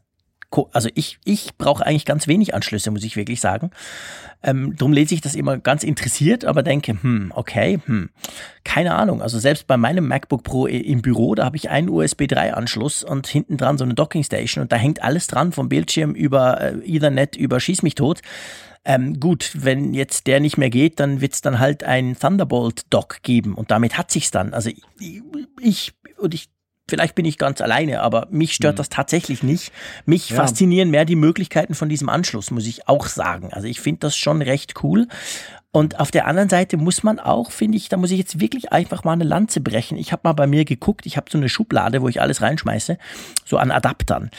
also 0.72 0.88
ich, 0.94 1.18
ich 1.24 1.56
brauche 1.56 1.84
eigentlich 1.84 2.04
ganz 2.04 2.26
wenig 2.26 2.54
Anschlüsse, 2.54 2.90
muss 2.90 3.04
ich 3.04 3.16
wirklich 3.16 3.40
sagen. 3.40 3.70
Ähm, 4.42 4.76
drum 4.76 4.92
lese 4.92 5.14
ich 5.14 5.20
das 5.20 5.34
immer 5.34 5.58
ganz 5.58 5.84
interessiert, 5.84 6.44
aber 6.44 6.62
denke, 6.62 6.96
hm, 7.00 7.32
okay, 7.34 7.80
hm, 7.86 8.10
keine 8.64 8.94
Ahnung. 8.94 9.22
Also 9.22 9.38
selbst 9.38 9.66
bei 9.66 9.76
meinem 9.76 10.08
MacBook 10.08 10.42
Pro 10.42 10.66
im 10.66 11.02
Büro, 11.02 11.34
da 11.34 11.44
habe 11.44 11.56
ich 11.56 11.70
einen 11.70 11.88
USB 11.88 12.26
3 12.26 12.54
Anschluss 12.54 13.04
und 13.04 13.26
hinten 13.26 13.56
dran 13.56 13.78
so 13.78 13.84
eine 13.84 13.94
Docking 13.94 14.24
Station 14.24 14.62
und 14.62 14.72
da 14.72 14.76
hängt 14.76 15.02
alles 15.02 15.26
dran, 15.26 15.52
vom 15.52 15.68
Bildschirm 15.68 16.14
über 16.14 16.60
äh, 16.60 16.74
Ethernet, 16.84 17.36
über 17.36 17.60
Schieß 17.60 17.82
mich 17.82 17.94
tot. 17.94 18.20
Ähm, 18.84 19.20
gut, 19.20 19.52
wenn 19.54 19.94
jetzt 19.94 20.26
der 20.26 20.40
nicht 20.40 20.58
mehr 20.58 20.70
geht, 20.70 20.98
dann 20.98 21.20
wird 21.20 21.34
es 21.34 21.40
dann 21.40 21.60
halt 21.60 21.84
ein 21.84 22.18
Thunderbolt 22.18 22.82
Dock 22.90 23.22
geben 23.22 23.54
und 23.54 23.70
damit 23.70 23.96
hat 23.96 24.10
sich's 24.10 24.32
dann. 24.32 24.54
Also 24.54 24.70
ich, 24.70 25.22
ich 25.60 25.92
und 26.18 26.34
ich 26.34 26.48
Vielleicht 26.92 27.14
bin 27.14 27.24
ich 27.24 27.38
ganz 27.38 27.62
alleine, 27.62 28.02
aber 28.02 28.28
mich 28.30 28.52
stört 28.52 28.74
mhm. 28.74 28.76
das 28.76 28.90
tatsächlich 28.90 29.42
nicht. 29.42 29.72
Mich 30.04 30.28
ja. 30.28 30.36
faszinieren 30.36 30.90
mehr 30.90 31.06
die 31.06 31.16
Möglichkeiten 31.16 31.72
von 31.74 31.88
diesem 31.88 32.10
Anschluss, 32.10 32.50
muss 32.50 32.66
ich 32.66 32.86
auch 32.86 33.06
sagen. 33.06 33.50
Also 33.50 33.66
ich 33.66 33.80
finde 33.80 34.00
das 34.00 34.14
schon 34.14 34.42
recht 34.42 34.74
cool. 34.82 35.08
Und 35.70 35.98
auf 36.00 36.10
der 36.10 36.26
anderen 36.26 36.50
Seite 36.50 36.76
muss 36.76 37.02
man 37.02 37.18
auch, 37.18 37.50
finde 37.50 37.78
ich, 37.78 37.88
da 37.88 37.96
muss 37.96 38.10
ich 38.10 38.18
jetzt 38.18 38.40
wirklich 38.40 38.72
einfach 38.72 39.04
mal 39.04 39.14
eine 39.14 39.24
Lanze 39.24 39.62
brechen. 39.62 39.96
Ich 39.96 40.12
habe 40.12 40.20
mal 40.24 40.34
bei 40.34 40.46
mir 40.46 40.66
geguckt, 40.66 41.06
ich 41.06 41.16
habe 41.16 41.30
so 41.30 41.38
eine 41.38 41.48
Schublade, 41.48 42.02
wo 42.02 42.10
ich 42.10 42.20
alles 42.20 42.42
reinschmeiße, 42.42 42.98
so 43.46 43.56
an 43.56 43.70
Adaptern. 43.70 44.30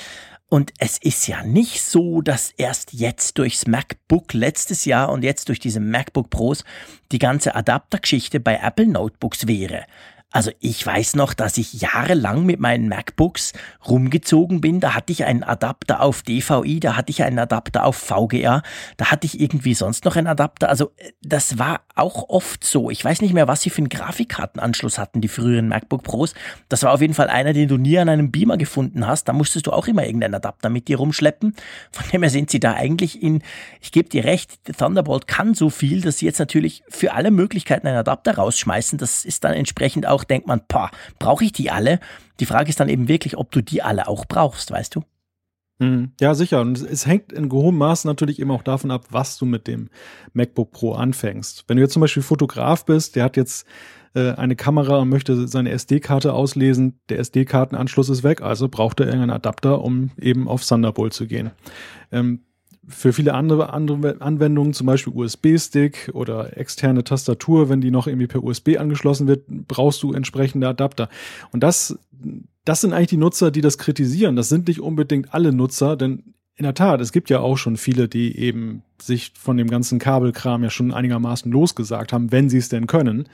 Und 0.48 0.74
es 0.78 1.00
ist 1.00 1.26
ja 1.26 1.44
nicht 1.44 1.82
so, 1.82 2.22
dass 2.22 2.52
erst 2.52 2.94
jetzt 2.94 3.40
durchs 3.40 3.66
MacBook 3.66 4.36
letztes 4.36 4.86
Jahr 4.86 5.12
und 5.12 5.24
jetzt 5.24 5.50
durch 5.50 5.60
diese 5.60 5.80
MacBook 5.80 6.30
Pros 6.30 6.64
die 7.12 7.18
ganze 7.18 7.56
Adaptergeschichte 7.56 8.40
bei 8.40 8.60
Apple 8.62 8.86
Notebooks 8.86 9.48
wäre. 9.48 9.86
Also 10.34 10.50
ich 10.60 10.84
weiß 10.84 11.16
noch, 11.16 11.36
dass 11.36 11.60
ich 11.60 11.74
jahrelang 11.74 12.44
mit 12.44 12.60
meinen 12.60 12.90
MacBooks 12.90 13.54
rumgezogen 13.88 14.62
bin. 14.62 14.80
Da 14.80 14.96
hatte 14.96 15.14
ich 15.14 15.26
einen 15.26 15.44
Adapter 15.44 16.02
auf 16.02 16.24
DVI, 16.24 16.80
da 16.80 16.98
hatte 16.98 17.12
ich 17.12 17.22
einen 17.22 17.38
Adapter 17.38 17.86
auf 17.86 17.96
VGA, 17.96 18.64
da 18.98 19.12
hatte 19.12 19.28
ich 19.28 19.40
irgendwie 19.40 19.76
sonst 19.76 20.06
noch 20.06 20.16
einen 20.16 20.26
Adapter. 20.26 20.70
Also 20.70 20.92
äh, 20.98 21.12
das 21.22 21.60
war 21.60 21.82
auch 21.96 22.30
oft 22.30 22.64
so. 22.64 22.90
Ich 22.90 23.06
weiß 23.06 23.22
nicht 23.22 23.36
mehr, 23.36 23.48
was 23.48 23.62
sie 23.62 23.70
für 23.70 23.78
einen 23.78 23.90
Grafikkartenanschluss 23.90 24.98
hatten, 24.98 25.22
die 25.22 25.28
früheren 25.28 25.68
MacBook 25.68 26.02
Pros. 26.02 26.34
Das 26.68 26.82
war 26.82 26.94
auf 26.94 27.02
jeden 27.02 27.14
Fall 27.14 27.28
einer, 27.28 27.54
den 27.54 27.68
du 27.68 27.78
nie 27.78 28.00
an 28.00 28.10
einem 28.10 28.32
Beamer 28.32 28.58
gefunden 28.58 29.06
hast. 29.06 29.28
Da 29.28 29.34
musstest 29.34 29.68
du 29.68 29.72
auch 29.72 29.88
immer 29.88 30.04
irgendeinen 30.04 30.34
Adapter 30.34 30.70
mit 30.70 30.88
dir 30.88 30.98
rumschleppen. 30.98 31.56
Von 31.92 32.06
dem 32.12 32.24
her 32.24 32.32
sind 32.32 32.50
sie 32.50 32.60
da 32.60 32.74
eigentlich 32.74 33.22
in, 33.22 33.44
ich 33.82 33.92
gebe 33.92 34.10
dir 34.10 34.24
recht, 34.24 34.60
Thunderbolt 34.80 35.28
kann 35.28 35.54
so 35.54 35.70
viel, 35.70 36.02
dass 36.02 36.18
sie 36.18 36.26
jetzt 36.26 36.40
natürlich 36.40 36.82
für 36.90 37.14
alle 37.14 37.30
Möglichkeiten 37.30 37.86
einen 37.86 37.98
Adapter 37.98 38.36
rausschmeißen. 38.36 38.98
Das 38.98 39.26
ist 39.26 39.44
dann 39.44 39.54
entsprechend 39.54 40.08
auch 40.08 40.23
denkt 40.26 40.48
man, 40.48 40.62
boah, 40.68 40.90
brauche 41.20 41.46
ich 41.46 41.52
die 41.52 41.72
alle? 41.72 42.00
Die 42.40 42.46
Frage 42.46 42.70
ist 42.70 42.80
dann 42.80 42.90
eben 42.90 43.08
wirklich, 43.08 43.38
ob 43.38 43.52
du 43.52 43.62
die 43.62 43.82
alle 43.82 44.08
auch 44.08 44.26
brauchst, 44.26 44.72
weißt 44.72 44.96
du? 44.96 45.04
Mhm. 45.80 46.12
Ja, 46.20 46.34
sicher. 46.36 46.62
Und 46.62 46.82
es 46.82 47.06
hängt 47.06 47.34
in 47.34 47.52
hohem 47.52 47.78
Maß 47.78 48.06
natürlich 48.06 48.40
eben 48.40 48.52
auch 48.52 48.64
davon 48.64 48.92
ab, 48.92 49.06
was 49.10 49.38
du 49.38 49.46
mit 49.46 49.68
dem 49.68 49.90
MacBook 50.34 50.72
Pro 50.72 50.94
anfängst. 50.94 51.66
Wenn 51.68 51.78
du 51.78 51.84
jetzt 51.84 51.94
zum 51.94 52.02
Beispiel 52.02 52.24
Fotograf 52.24 52.86
bist, 52.86 53.16
der 53.16 53.24
hat 53.24 53.38
jetzt 53.38 53.66
äh, 54.16 54.32
eine 54.34 54.56
Kamera 54.56 55.00
und 55.00 55.10
möchte 55.10 55.48
seine 55.48 55.72
SD-Karte 55.72 56.34
auslesen, 56.34 57.00
der 57.10 57.20
SD-Kartenanschluss 57.20 58.10
ist 58.10 58.24
weg, 58.24 58.42
also 58.42 58.70
braucht 58.70 59.00
er 59.00 59.08
irgendeinen 59.08 59.32
Adapter, 59.32 59.82
um 59.82 60.12
eben 60.20 60.48
auf 60.48 60.66
Thunderbolt 60.66 61.14
zu 61.14 61.28
gehen. 61.28 61.52
Ähm, 62.12 62.44
für 62.88 63.14
viele 63.14 63.34
andere, 63.34 63.72
andere 63.72 64.22
Anwendungen, 64.22 64.74
zum 64.74 64.88
Beispiel 64.88 65.14
USB-Stick 65.14 66.12
oder 66.14 66.58
externe 66.58 67.04
Tastatur, 67.04 67.70
wenn 67.70 67.82
die 67.82 67.92
noch 67.92 68.08
irgendwie 68.08 68.28
per 68.28 68.44
USB 68.44 68.78
angeschlossen 68.78 69.28
wird, 69.28 69.46
brauchst 69.48 70.04
du 70.04 70.14
entsprechende 70.14 70.68
Adapter. 70.68 71.10
Und 71.52 71.64
das, 71.64 71.98
das 72.66 72.82
sind 72.82 72.94
eigentlich 72.94 73.10
die 73.10 73.18
Nutzer, 73.18 73.52
die 73.52 73.62
das 73.62 73.78
kritisieren. 73.78 74.36
Das 74.36 74.50
sind 74.50 74.68
nicht 74.68 74.82
unbedingt 74.82 75.34
alle 75.34 75.54
Nutzer, 75.54 75.96
denn 75.96 76.34
in 76.56 76.64
der 76.64 76.76
Tat, 76.76 77.02
es 77.02 77.12
gibt 77.12 77.30
ja 77.30 77.40
auch 77.40 77.58
schon 77.58 77.78
viele, 77.78 78.08
die 78.08 78.38
eben 78.38 78.84
sich 79.02 79.34
von 79.38 79.58
dem 79.58 79.70
ganzen 79.70 79.98
Kabelkram 79.98 80.64
ja 80.64 80.70
schon 80.70 80.94
einigermaßen 80.94 81.52
losgesagt 81.52 82.14
haben, 82.14 82.32
wenn 82.32 82.50
sie 82.50 82.60
es 82.60 82.70
denn 82.70 82.86
können. 82.86 83.28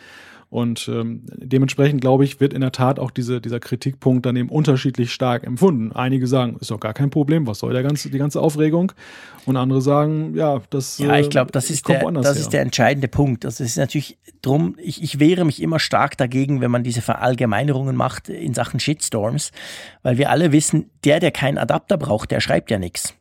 Und 0.50 0.90
ähm, 0.92 1.26
dementsprechend, 1.28 2.02
glaube 2.02 2.24
ich, 2.24 2.40
wird 2.40 2.54
in 2.54 2.62
der 2.62 2.72
Tat 2.72 3.00
auch 3.00 3.12
diese, 3.12 3.40
dieser 3.40 3.60
Kritikpunkt 3.60 4.26
dann 4.26 4.36
eben 4.36 4.50
unterschiedlich 4.50 5.14
stark 5.14 5.46
empfunden. 5.46 5.92
Einige 5.92 6.26
sagen, 6.26 6.58
ist 6.60 6.72
doch 6.72 6.80
gar 6.80 6.96
kein 6.96 7.12
Problem, 7.12 7.46
was 7.46 7.60
soll 7.60 7.72
der 7.72 7.84
ganze, 7.84 8.10
die 8.10 8.18
ganze 8.18 8.42
Aufregung? 8.42 8.92
Und 9.46 9.58
andere 9.58 9.82
sagen, 9.82 10.34
ja, 10.36 10.60
das 10.72 10.98
Ja, 10.98 11.20
ich 11.20 11.30
glaube, 11.30 11.52
das, 11.52 11.70
ist 11.70 11.88
der, 11.88 12.00
das 12.12 12.40
ist 12.40 12.52
der 12.52 12.62
entscheidende 12.62 13.08
Punkt. 13.08 13.46
Also 13.46 13.64
es 13.64 13.72
ist 13.72 13.78
natürlich 13.78 14.18
drum, 14.42 14.76
ich, 14.82 15.04
ich 15.04 15.20
wehre 15.20 15.46
mich 15.46 15.62
immer 15.62 15.78
stark 15.78 16.18
dagegen, 16.18 16.62
wenn 16.62 16.72
man 16.72 16.84
diese 16.84 17.04
Verallgemeinerungen 17.04 17.96
macht 17.96 18.28
in 18.28 18.56
Sachen 18.56 18.80
Shitstorms, 18.80 19.52
weil 20.02 20.18
wir 20.18 20.32
alle 20.32 20.52
wissen, 20.52 20.90
der, 21.04 21.20
der 21.20 21.30
keinen 21.30 21.60
Adapter 21.60 21.98
braucht, 21.98 22.32
der 22.32 22.40
schreibt 22.40 22.72
ja 22.72 22.80
nichts. 22.80 23.14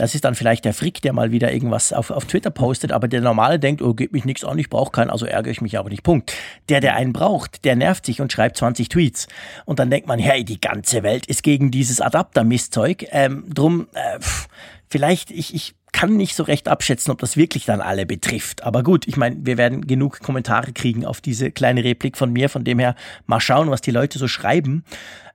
Das 0.00 0.14
ist 0.14 0.24
dann 0.24 0.34
vielleicht 0.34 0.64
der 0.64 0.72
Frick, 0.72 1.02
der 1.02 1.12
mal 1.12 1.30
wieder 1.30 1.52
irgendwas 1.52 1.92
auf, 1.92 2.10
auf 2.10 2.24
Twitter 2.24 2.50
postet, 2.50 2.90
aber 2.90 3.06
der 3.06 3.20
Normale 3.20 3.58
denkt, 3.58 3.82
oh, 3.82 3.92
geht 3.92 4.12
mich 4.12 4.24
nichts 4.24 4.44
an, 4.44 4.58
ich 4.58 4.70
brauche 4.70 4.90
keinen, 4.90 5.10
also 5.10 5.26
ärgere 5.26 5.50
ich 5.50 5.60
mich 5.60 5.78
aber 5.78 5.90
nicht. 5.90 6.02
Punkt. 6.02 6.32
Der, 6.70 6.80
der 6.80 6.96
einen 6.96 7.12
braucht, 7.12 7.66
der 7.66 7.76
nervt 7.76 8.06
sich 8.06 8.22
und 8.22 8.32
schreibt 8.32 8.56
20 8.56 8.88
Tweets. 8.88 9.28
Und 9.66 9.78
dann 9.78 9.90
denkt 9.90 10.08
man, 10.08 10.18
hey, 10.18 10.42
die 10.42 10.58
ganze 10.58 11.02
Welt 11.02 11.26
ist 11.26 11.42
gegen 11.42 11.70
dieses 11.70 12.00
Adapter-Mistzeug. 12.00 13.08
Ähm, 13.10 13.44
drum, 13.52 13.88
äh, 13.92 14.20
pff, 14.20 14.48
vielleicht, 14.88 15.32
ich, 15.32 15.54
ich 15.54 15.74
kann 15.92 16.16
nicht 16.16 16.34
so 16.34 16.44
recht 16.44 16.66
abschätzen, 16.66 17.12
ob 17.12 17.18
das 17.18 17.36
wirklich 17.36 17.66
dann 17.66 17.82
alle 17.82 18.06
betrifft. 18.06 18.64
Aber 18.64 18.82
gut, 18.82 19.06
ich 19.06 19.18
meine, 19.18 19.36
wir 19.42 19.58
werden 19.58 19.86
genug 19.86 20.20
Kommentare 20.20 20.72
kriegen 20.72 21.04
auf 21.04 21.20
diese 21.20 21.50
kleine 21.50 21.84
Replik 21.84 22.16
von 22.16 22.32
mir. 22.32 22.48
Von 22.48 22.64
dem 22.64 22.78
her 22.78 22.94
mal 23.26 23.40
schauen, 23.40 23.70
was 23.70 23.82
die 23.82 23.90
Leute 23.90 24.18
so 24.18 24.28
schreiben. 24.28 24.82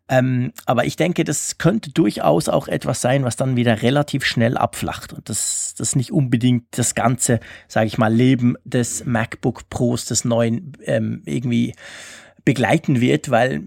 Ähm, 0.08 0.52
aber 0.66 0.86
ich 0.86 0.98
denke, 0.98 1.24
das 1.24 1.58
könnte 1.58 1.92
durchaus 1.92 2.48
auch 2.48 2.68
etwas 2.68 3.02
sein, 3.02 3.24
was 3.24 3.38
dann 3.38 3.56
wieder 3.56 3.82
relativ 3.82 4.24
schnell 4.24 4.56
abflacht 4.56 5.14
und 5.14 5.30
das, 5.30 5.74
das 5.78 5.96
nicht 5.96 6.12
unbedingt 6.12 6.66
das 6.78 6.94
ganze, 6.94 7.40
sage 7.68 7.88
ich 7.88 7.98
mal, 7.98 8.14
Leben 8.14 8.56
des 8.64 9.06
MacBook 9.06 9.68
Pros, 9.70 10.06
des 10.06 10.24
neuen, 10.24 10.74
ähm, 10.84 11.24
irgendwie 11.26 11.74
begleiten 12.44 13.02
wird, 13.02 13.32
weil 13.32 13.64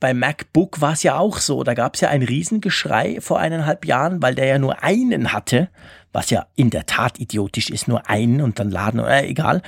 bei 0.00 0.14
MacBook 0.14 0.80
war 0.80 0.92
es 0.92 1.02
ja 1.02 1.18
auch 1.18 1.38
so. 1.38 1.64
Da 1.64 1.74
gab 1.74 1.94
es 1.94 2.02
ja 2.02 2.08
ein 2.08 2.22
Riesengeschrei 2.22 3.20
vor 3.20 3.40
eineinhalb 3.40 3.84
Jahren, 3.84 4.22
weil 4.22 4.34
der 4.34 4.46
ja 4.46 4.58
nur 4.58 4.82
einen 4.82 5.32
hatte, 5.32 5.70
was 6.18 6.30
ja 6.30 6.46
in 6.56 6.70
der 6.70 6.84
Tat 6.84 7.20
idiotisch 7.20 7.70
ist, 7.70 7.86
nur 7.86 8.10
einen 8.10 8.40
und 8.40 8.58
dann 8.58 8.72
laden, 8.72 8.98
äh, 8.98 9.24
egal. 9.24 9.62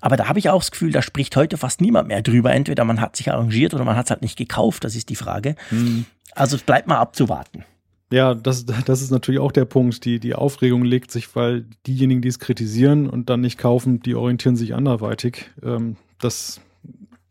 Aber 0.00 0.16
da 0.16 0.28
habe 0.28 0.38
ich 0.38 0.48
auch 0.48 0.60
das 0.60 0.70
Gefühl, 0.70 0.92
da 0.92 1.02
spricht 1.02 1.34
heute 1.34 1.56
fast 1.56 1.80
niemand 1.80 2.06
mehr 2.06 2.22
drüber. 2.22 2.52
Entweder 2.52 2.84
man 2.84 3.00
hat 3.00 3.16
sich 3.16 3.32
arrangiert 3.32 3.74
oder 3.74 3.82
man 3.82 3.96
hat 3.96 4.06
es 4.06 4.10
halt 4.10 4.22
nicht 4.22 4.38
gekauft, 4.38 4.84
das 4.84 4.94
ist 4.94 5.08
die 5.08 5.16
Frage. 5.16 5.56
Mhm. 5.72 6.04
Also 6.32 6.54
es 6.54 6.62
bleibt 6.62 6.86
mal 6.86 6.98
abzuwarten. 6.98 7.64
Ja, 8.12 8.36
das, 8.36 8.66
das 8.66 9.02
ist 9.02 9.10
natürlich 9.10 9.40
auch 9.40 9.50
der 9.50 9.64
Punkt. 9.64 10.04
Die, 10.04 10.20
die 10.20 10.36
Aufregung 10.36 10.84
legt 10.84 11.10
sich, 11.10 11.34
weil 11.34 11.66
diejenigen, 11.88 12.22
die 12.22 12.28
es 12.28 12.38
kritisieren 12.38 13.10
und 13.10 13.28
dann 13.28 13.40
nicht 13.40 13.58
kaufen, 13.58 13.98
die 13.98 14.14
orientieren 14.14 14.54
sich 14.54 14.76
anderweitig. 14.76 15.50
Ähm, 15.60 15.96
das 16.20 16.60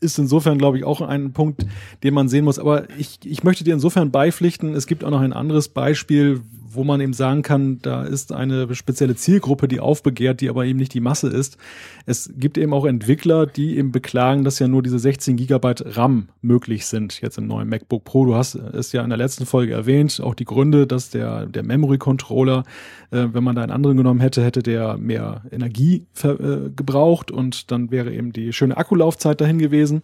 ist 0.02 0.20
insofern, 0.20 0.58
glaube 0.58 0.78
ich, 0.78 0.84
auch 0.84 1.00
ein 1.00 1.32
Punkt, 1.32 1.66
den 2.04 2.14
man 2.14 2.28
sehen 2.28 2.44
muss. 2.44 2.60
Aber 2.60 2.90
ich, 3.00 3.20
ich 3.24 3.46
möchte 3.46 3.64
dir 3.64 3.74
insofern 3.74 4.12
beipflichten, 4.12 4.76
es 4.76 4.86
gibt 4.86 5.06
auch 5.06 5.12
noch 5.12 5.22
ein 5.22 5.32
anderes 5.32 5.70
Beispiel, 5.70 6.42
wo 6.76 6.84
man 6.84 7.02
eben 7.02 7.14
sagen 7.14 7.42
kann, 7.42 7.80
da 7.82 8.04
ist 8.04 8.32
eine 8.32 8.74
spezielle 8.76 9.16
Zielgruppe, 9.16 9.68
die 9.68 9.80
aufbegehrt, 9.80 10.42
die 10.42 10.50
aber 10.50 10.66
eben 10.66 10.80
nicht 10.80 10.94
die 10.94 11.00
Masse 11.00 11.28
ist. 11.28 11.58
Es 12.06 12.32
gibt 12.38 12.58
eben 12.58 12.74
auch 12.74 12.86
Entwickler, 12.86 13.46
die 13.46 13.78
eben 13.78 13.92
beklagen, 13.92 14.44
dass 14.44 14.60
ja 14.60 14.68
nur 14.68 14.84
diese 14.84 15.00
16 15.00 15.36
Gigabyte 15.38 15.98
RAM 15.98 16.30
möglich 16.42 16.86
sind 16.86 17.22
jetzt 17.22 17.38
im 17.38 17.48
neuen 17.48 17.70
MacBook 17.70 18.04
Pro. 18.04 18.26
Du 18.26 18.36
hast 18.36 18.56
es 18.56 18.92
ja 18.92 19.04
in 19.04 19.10
der 19.10 19.18
letzten 19.18 19.46
Folge 19.46 19.74
erwähnt, 19.74 20.22
auch 20.22 20.36
die 20.36 20.46
Gründe, 20.46 20.88
dass 20.88 21.10
der, 21.10 21.46
der 21.46 21.64
Memory 21.64 21.98
Controller, 21.98 22.64
äh, 23.12 23.28
wenn 23.32 23.44
man 23.44 23.56
da 23.56 23.64
einen 23.64 23.72
anderen 23.72 23.98
genommen 23.98 24.20
hätte, 24.20 24.44
hätte 24.44 24.64
der 24.64 24.98
mehr 24.98 25.42
Energie 25.52 26.06
äh, 26.24 26.70
gebraucht 26.76 27.32
und 27.32 27.72
dann 27.72 27.92
wäre 27.92 28.14
eben 28.14 28.34
die 28.34 28.54
schöne 28.54 28.78
Akkulaufzeit 28.78 29.42
dahin 29.42 29.60
gewesen. 29.60 30.02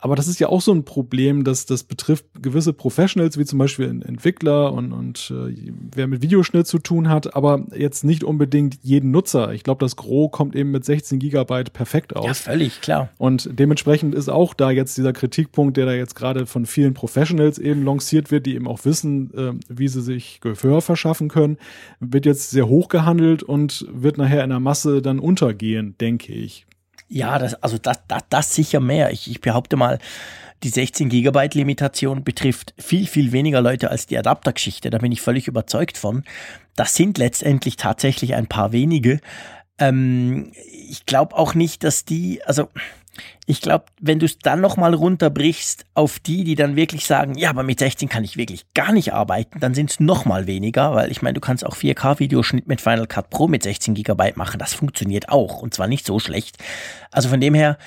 Aber 0.00 0.14
das 0.14 0.28
ist 0.28 0.38
ja 0.38 0.48
auch 0.48 0.60
so 0.60 0.72
ein 0.72 0.84
Problem, 0.84 1.42
dass 1.42 1.66
das 1.66 1.82
betrifft 1.82 2.26
gewisse 2.40 2.72
Professionals, 2.72 3.36
wie 3.36 3.44
zum 3.44 3.58
Beispiel 3.58 3.86
Entwickler 3.86 4.72
und, 4.72 4.92
und 4.92 5.32
äh, 5.34 5.72
wer 5.92 6.06
mit 6.06 6.22
Videoschnitt 6.22 6.68
zu 6.68 6.78
tun 6.78 7.08
hat, 7.08 7.34
aber 7.34 7.66
jetzt 7.74 8.04
nicht 8.04 8.22
unbedingt 8.22 8.78
jeden 8.82 9.10
Nutzer. 9.10 9.52
Ich 9.52 9.64
glaube, 9.64 9.84
das 9.84 9.96
Gros 9.96 10.30
kommt 10.30 10.54
eben 10.54 10.70
mit 10.70 10.84
16 10.84 11.18
Gigabyte 11.18 11.72
perfekt 11.72 12.14
aus. 12.14 12.26
Ja, 12.26 12.34
völlig, 12.34 12.80
klar. 12.80 13.08
Und 13.18 13.50
dementsprechend 13.52 14.14
ist 14.14 14.28
auch 14.28 14.54
da 14.54 14.70
jetzt 14.70 14.96
dieser 14.96 15.12
Kritikpunkt, 15.12 15.76
der 15.76 15.86
da 15.86 15.92
jetzt 15.92 16.14
gerade 16.14 16.46
von 16.46 16.64
vielen 16.64 16.94
Professionals 16.94 17.58
eben 17.58 17.84
lanciert 17.84 18.30
wird, 18.30 18.46
die 18.46 18.54
eben 18.54 18.68
auch 18.68 18.84
wissen, 18.84 19.34
äh, 19.34 19.52
wie 19.68 19.88
sie 19.88 20.02
sich 20.02 20.40
Gehör 20.40 20.80
verschaffen 20.80 21.28
können, 21.28 21.58
wird 21.98 22.24
jetzt 22.24 22.50
sehr 22.50 22.68
hoch 22.68 22.88
gehandelt 22.88 23.42
und 23.42 23.84
wird 23.90 24.16
nachher 24.16 24.44
in 24.44 24.50
der 24.50 24.60
Masse 24.60 25.02
dann 25.02 25.18
untergehen, 25.18 25.96
denke 25.98 26.32
ich. 26.32 26.67
Ja, 27.08 27.38
das, 27.38 27.54
also 27.62 27.78
das, 27.78 28.00
das, 28.06 28.22
das 28.28 28.54
sicher 28.54 28.80
mehr. 28.80 29.10
Ich, 29.10 29.30
ich 29.30 29.40
behaupte 29.40 29.76
mal, 29.76 29.98
die 30.62 30.68
16 30.68 31.08
Gigabyte 31.08 31.54
Limitation 31.54 32.24
betrifft 32.24 32.74
viel, 32.78 33.06
viel 33.06 33.32
weniger 33.32 33.60
Leute 33.60 33.90
als 33.90 34.06
die 34.06 34.18
Adaptergeschichte. 34.18 34.90
Da 34.90 34.98
bin 34.98 35.12
ich 35.12 35.20
völlig 35.20 35.46
überzeugt 35.46 35.96
von. 35.96 36.24
Das 36.74 36.94
sind 36.94 37.16
letztendlich 37.18 37.76
tatsächlich 37.76 38.34
ein 38.34 38.46
paar 38.46 38.72
wenige. 38.72 39.20
Ähm, 39.78 40.52
ich 40.88 41.06
glaube 41.06 41.36
auch 41.36 41.54
nicht, 41.54 41.84
dass 41.84 42.04
die, 42.04 42.42
also 42.44 42.68
ich 43.46 43.60
glaube, 43.60 43.86
wenn 44.00 44.18
du 44.18 44.26
es 44.26 44.38
dann 44.38 44.60
nochmal 44.60 44.94
runterbrichst 44.94 45.86
auf 45.94 46.18
die, 46.18 46.44
die 46.44 46.54
dann 46.54 46.76
wirklich 46.76 47.06
sagen, 47.06 47.36
ja, 47.36 47.50
aber 47.50 47.62
mit 47.62 47.78
16 47.78 48.08
kann 48.08 48.24
ich 48.24 48.36
wirklich 48.36 48.66
gar 48.74 48.92
nicht 48.92 49.12
arbeiten, 49.12 49.60
dann 49.60 49.74
sind 49.74 49.90
es 49.90 50.00
nochmal 50.00 50.46
weniger, 50.46 50.94
weil 50.94 51.10
ich 51.10 51.22
meine, 51.22 51.34
du 51.34 51.40
kannst 51.40 51.64
auch 51.64 51.76
4K-Videoschnitt 51.76 52.66
mit 52.66 52.80
Final 52.80 53.06
Cut 53.06 53.30
Pro 53.30 53.48
mit 53.48 53.62
16 53.62 53.94
GB 53.94 54.32
machen, 54.36 54.58
das 54.58 54.74
funktioniert 54.74 55.28
auch 55.28 55.62
und 55.62 55.74
zwar 55.74 55.86
nicht 55.86 56.06
so 56.06 56.18
schlecht. 56.18 56.58
Also 57.10 57.28
von 57.28 57.40
dem 57.40 57.54
her, 57.54 57.78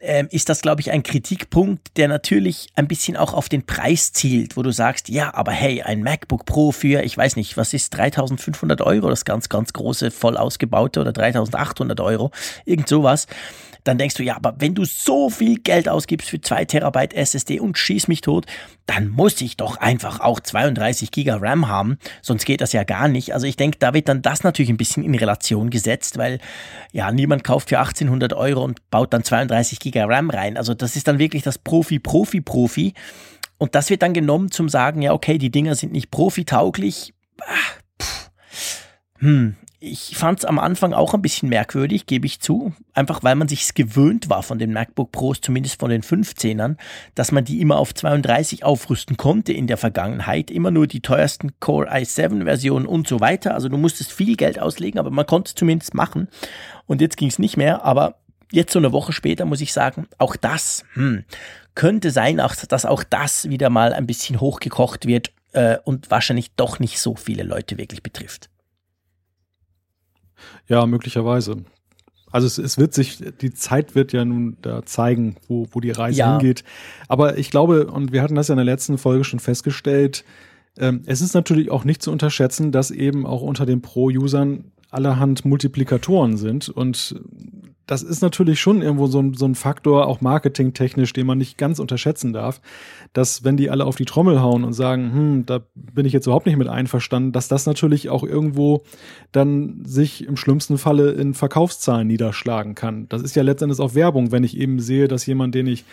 ähm, 0.00 0.28
ist 0.30 0.48
das, 0.48 0.62
glaube 0.62 0.80
ich, 0.80 0.90
ein 0.90 1.02
Kritikpunkt, 1.02 1.96
der 1.96 2.08
natürlich 2.08 2.68
ein 2.76 2.86
bisschen 2.86 3.16
auch 3.16 3.34
auf 3.34 3.48
den 3.48 3.66
Preis 3.66 4.12
zielt, 4.12 4.56
wo 4.56 4.62
du 4.62 4.70
sagst, 4.70 5.08
ja, 5.08 5.34
aber 5.34 5.52
hey, 5.52 5.82
ein 5.82 6.02
MacBook 6.02 6.46
Pro 6.46 6.72
für, 6.72 7.02
ich 7.02 7.16
weiß 7.16 7.36
nicht, 7.36 7.56
was 7.56 7.74
ist 7.74 7.96
3500 7.96 8.80
Euro, 8.80 9.08
das 9.08 9.24
ganz, 9.24 9.48
ganz 9.48 9.72
große, 9.72 10.10
voll 10.10 10.36
ausgebaute 10.36 11.00
oder 11.00 11.12
3800 11.12 12.00
Euro, 12.00 12.30
irgend 12.64 12.88
sowas 12.88 13.26
dann 13.88 13.96
denkst 13.96 14.16
du, 14.16 14.22
ja, 14.22 14.36
aber 14.36 14.54
wenn 14.58 14.74
du 14.74 14.84
so 14.84 15.30
viel 15.30 15.58
Geld 15.60 15.88
ausgibst 15.88 16.28
für 16.28 16.40
2 16.40 16.66
Terabyte 16.66 17.14
SSD 17.14 17.58
und 17.58 17.78
schieß 17.78 18.08
mich 18.08 18.20
tot, 18.20 18.44
dann 18.84 19.08
muss 19.08 19.40
ich 19.40 19.56
doch 19.56 19.78
einfach 19.78 20.20
auch 20.20 20.40
32 20.40 21.10
Giga 21.10 21.38
RAM 21.40 21.68
haben, 21.68 21.98
sonst 22.20 22.44
geht 22.44 22.60
das 22.60 22.74
ja 22.74 22.84
gar 22.84 23.08
nicht. 23.08 23.32
Also 23.32 23.46
ich 23.46 23.56
denke, 23.56 23.78
da 23.78 23.94
wird 23.94 24.08
dann 24.08 24.20
das 24.20 24.44
natürlich 24.44 24.68
ein 24.68 24.76
bisschen 24.76 25.04
in 25.04 25.14
Relation 25.14 25.70
gesetzt, 25.70 26.18
weil 26.18 26.38
ja, 26.92 27.10
niemand 27.10 27.44
kauft 27.44 27.70
für 27.70 27.78
1800 27.78 28.34
Euro 28.34 28.62
und 28.62 28.90
baut 28.90 29.14
dann 29.14 29.24
32 29.24 29.80
Giga 29.80 29.87
RAM 29.96 30.30
rein. 30.30 30.56
Also 30.56 30.74
das 30.74 30.96
ist 30.96 31.08
dann 31.08 31.18
wirklich 31.18 31.42
das 31.42 31.58
Profi, 31.58 31.98
Profi, 31.98 32.40
Profi. 32.40 32.94
Und 33.58 33.74
das 33.74 33.90
wird 33.90 34.02
dann 34.02 34.14
genommen 34.14 34.50
zum 34.50 34.68
sagen, 34.68 35.02
ja, 35.02 35.12
okay, 35.12 35.38
die 35.38 35.50
Dinger 35.50 35.74
sind 35.74 35.92
nicht 35.92 36.10
profitauglich. 36.10 37.12
Ah, 37.40 38.04
hm, 39.18 39.56
ich 39.80 40.16
fand 40.16 40.40
es 40.40 40.44
am 40.44 40.58
Anfang 40.58 40.92
auch 40.92 41.14
ein 41.14 41.22
bisschen 41.22 41.48
merkwürdig, 41.48 42.06
gebe 42.06 42.26
ich 42.26 42.40
zu. 42.40 42.72
Einfach 42.94 43.22
weil 43.22 43.36
man 43.36 43.46
sich 43.46 43.74
gewöhnt 43.74 44.28
war 44.28 44.42
von 44.42 44.58
den 44.58 44.72
MacBook 44.72 45.12
Pros, 45.12 45.40
zumindest 45.40 45.78
von 45.78 45.90
den 45.90 46.02
15ern, 46.02 46.76
dass 47.14 47.30
man 47.30 47.44
die 47.44 47.60
immer 47.60 47.78
auf 47.78 47.94
32 47.94 48.64
aufrüsten 48.64 49.16
konnte 49.16 49.52
in 49.52 49.68
der 49.68 49.76
Vergangenheit. 49.76 50.50
Immer 50.50 50.72
nur 50.72 50.88
die 50.88 51.00
teuersten 51.00 51.58
Core 51.60 51.92
i7-Versionen 51.92 52.86
und 52.86 53.06
so 53.06 53.20
weiter. 53.20 53.54
Also 53.54 53.68
du 53.68 53.76
musstest 53.76 54.12
viel 54.12 54.36
Geld 54.36 54.58
auslegen, 54.58 54.98
aber 54.98 55.10
man 55.10 55.26
konnte 55.26 55.50
es 55.50 55.54
zumindest 55.54 55.94
machen. 55.94 56.28
Und 56.86 57.00
jetzt 57.00 57.16
ging 57.16 57.28
es 57.28 57.38
nicht 57.38 57.56
mehr. 57.56 57.84
Aber 57.84 58.16
jetzt 58.52 58.72
so 58.72 58.78
eine 58.78 58.92
Woche 58.92 59.12
später 59.12 59.44
muss 59.44 59.60
ich 59.60 59.72
sagen, 59.72 60.06
auch 60.18 60.36
das 60.36 60.84
hm, 60.94 61.24
könnte 61.74 62.10
sein, 62.10 62.36
dass 62.36 62.84
auch 62.84 63.04
das 63.04 63.48
wieder 63.48 63.70
mal 63.70 63.92
ein 63.92 64.06
bisschen 64.06 64.40
hochgekocht 64.40 65.06
wird 65.06 65.32
äh, 65.52 65.78
und 65.84 66.10
wahrscheinlich 66.10 66.52
doch 66.52 66.78
nicht 66.78 66.98
so 67.00 67.14
viele 67.14 67.42
Leute 67.42 67.78
wirklich 67.78 68.02
betrifft. 68.02 68.50
Ja, 70.66 70.86
möglicherweise. 70.86 71.64
Also 72.30 72.46
es, 72.46 72.58
es 72.58 72.78
wird 72.78 72.94
sich, 72.94 73.18
die 73.40 73.54
Zeit 73.54 73.94
wird 73.94 74.12
ja 74.12 74.24
nun 74.24 74.58
da 74.60 74.84
zeigen, 74.84 75.36
wo, 75.48 75.66
wo 75.72 75.80
die 75.80 75.90
Reise 75.90 76.18
ja. 76.18 76.32
hingeht. 76.32 76.62
Aber 77.08 77.38
ich 77.38 77.50
glaube, 77.50 77.86
und 77.86 78.12
wir 78.12 78.22
hatten 78.22 78.34
das 78.34 78.48
ja 78.48 78.52
in 78.52 78.58
der 78.58 78.64
letzten 78.64 78.98
Folge 78.98 79.24
schon 79.24 79.40
festgestellt, 79.40 80.24
Ähm, 80.78 81.02
es 81.06 81.20
ist 81.20 81.34
natürlich 81.34 81.70
auch 81.70 81.84
nicht 81.84 82.02
zu 82.02 82.12
unterschätzen, 82.12 82.70
dass 82.70 82.92
eben 82.92 83.26
auch 83.26 83.42
unter 83.42 83.66
den 83.66 83.82
Pro-Usern 83.82 84.70
allerhand 84.90 85.44
Multiplikatoren 85.44 86.36
sind 86.36 86.68
und 86.68 87.20
das 87.88 88.02
ist 88.02 88.20
natürlich 88.20 88.60
schon 88.60 88.82
irgendwo 88.82 89.06
so 89.06 89.18
ein, 89.18 89.32
so 89.32 89.46
ein 89.46 89.54
Faktor, 89.54 90.06
auch 90.06 90.20
marketingtechnisch, 90.20 91.14
den 91.14 91.26
man 91.26 91.38
nicht 91.38 91.56
ganz 91.56 91.78
unterschätzen 91.78 92.34
darf, 92.34 92.60
dass 93.14 93.44
wenn 93.44 93.56
die 93.56 93.70
alle 93.70 93.86
auf 93.86 93.96
die 93.96 94.04
Trommel 94.04 94.42
hauen 94.42 94.62
und 94.62 94.74
sagen, 94.74 95.12
hm, 95.12 95.46
da 95.46 95.60
bin 95.74 96.04
ich 96.04 96.12
jetzt 96.12 96.26
überhaupt 96.26 96.44
nicht 96.44 96.58
mit 96.58 96.68
einverstanden, 96.68 97.32
dass 97.32 97.48
das 97.48 97.64
natürlich 97.64 98.10
auch 98.10 98.24
irgendwo 98.24 98.82
dann 99.32 99.82
sich 99.86 100.26
im 100.26 100.36
schlimmsten 100.36 100.76
Falle 100.76 101.12
in 101.12 101.32
Verkaufszahlen 101.32 102.06
niederschlagen 102.06 102.74
kann. 102.74 103.08
Das 103.08 103.22
ist 103.22 103.34
ja 103.34 103.42
letztendlich 103.42 103.80
auch 103.80 103.94
Werbung, 103.94 104.32
wenn 104.32 104.44
ich 104.44 104.58
eben 104.58 104.80
sehe, 104.80 105.08
dass 105.08 105.24
jemand, 105.24 105.54
den 105.54 105.66
ich 105.66 105.86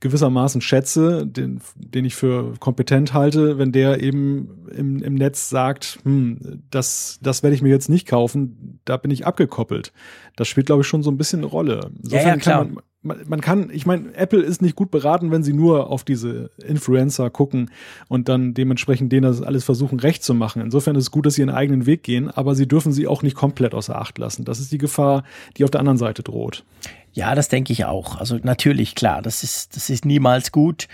gewissermaßen 0.00 0.60
schätze, 0.60 1.26
den, 1.26 1.60
den 1.76 2.04
ich 2.04 2.14
für 2.14 2.54
kompetent 2.58 3.12
halte, 3.12 3.58
wenn 3.58 3.70
der 3.70 4.02
eben 4.02 4.66
im, 4.74 5.02
im 5.02 5.14
Netz 5.14 5.50
sagt, 5.50 5.98
hm, 6.04 6.62
das, 6.70 7.18
das 7.22 7.42
werde 7.42 7.54
ich 7.54 7.62
mir 7.62 7.68
jetzt 7.68 7.88
nicht 7.88 8.08
kaufen, 8.08 8.80
da 8.84 8.96
bin 8.96 9.10
ich 9.10 9.26
abgekoppelt. 9.26 9.92
Das 10.36 10.48
spielt, 10.48 10.66
glaube 10.66 10.82
ich, 10.82 10.88
schon 10.88 11.02
so 11.02 11.10
ein 11.10 11.18
bisschen 11.18 11.40
eine 11.40 11.46
Rolle. 11.46 11.90
Insofern 12.02 12.26
ja, 12.26 12.34
ja, 12.34 12.36
klar. 12.36 12.64
kann 12.64 12.74
man, 12.74 12.82
man, 13.02 13.22
man 13.26 13.40
kann, 13.40 13.70
ich 13.72 13.86
meine, 13.86 14.14
Apple 14.14 14.42
ist 14.42 14.60
nicht 14.60 14.76
gut 14.76 14.90
beraten, 14.90 15.30
wenn 15.30 15.42
sie 15.42 15.52
nur 15.52 15.88
auf 15.88 16.04
diese 16.04 16.50
Influencer 16.62 17.30
gucken 17.30 17.70
und 18.08 18.28
dann 18.28 18.52
dementsprechend 18.54 19.10
denen 19.12 19.22
das 19.22 19.42
alles 19.42 19.64
versuchen, 19.64 20.00
recht 20.00 20.22
zu 20.22 20.34
machen. 20.34 20.60
Insofern 20.60 20.96
ist 20.96 21.04
es 21.04 21.10
gut, 21.10 21.26
dass 21.26 21.34
sie 21.34 21.42
ihren 21.42 21.50
eigenen 21.50 21.86
Weg 21.86 22.02
gehen, 22.02 22.30
aber 22.30 22.54
sie 22.54 22.68
dürfen 22.68 22.92
sie 22.92 23.06
auch 23.06 23.22
nicht 23.22 23.36
komplett 23.36 23.74
außer 23.74 23.96
Acht 23.96 24.18
lassen. 24.18 24.44
Das 24.44 24.60
ist 24.60 24.72
die 24.72 24.78
Gefahr, 24.78 25.24
die 25.56 25.64
auf 25.64 25.70
der 25.70 25.80
anderen 25.80 25.98
Seite 25.98 26.22
droht. 26.22 26.64
Ja, 27.12 27.34
das 27.34 27.48
denke 27.48 27.72
ich 27.72 27.84
auch. 27.86 28.16
Also 28.16 28.38
natürlich, 28.42 28.94
klar, 28.94 29.22
das 29.22 29.42
ist, 29.42 29.76
das 29.76 29.90
ist 29.90 30.04
niemals 30.04 30.52
gut. 30.52 30.86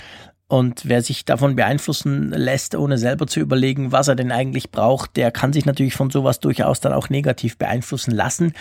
Und 0.49 0.89
wer 0.89 1.03
sich 1.03 1.25
davon 1.25 1.57
beeinflussen 1.57 2.31
lässt, 2.31 2.77
ohne 2.77 2.99
selber 2.99 3.27
zu 3.27 3.41
überlegen, 3.41 3.91
was 3.91 4.07
er 4.07 4.15
denn 4.15 4.31
eigentlich 4.31 4.71
braucht, 4.71 5.17
der 5.17 5.33
kann 5.33 5.53
sich 5.53 5.67
natürlich 5.67 5.95
von 5.95 6.11
sowas 6.11 6.39
durchaus 6.39 6.81
dann 6.81 6.93
auch 6.93 7.11
negativ 7.11 7.59
beeinflussen 7.59 8.13
lassen. 8.13 8.53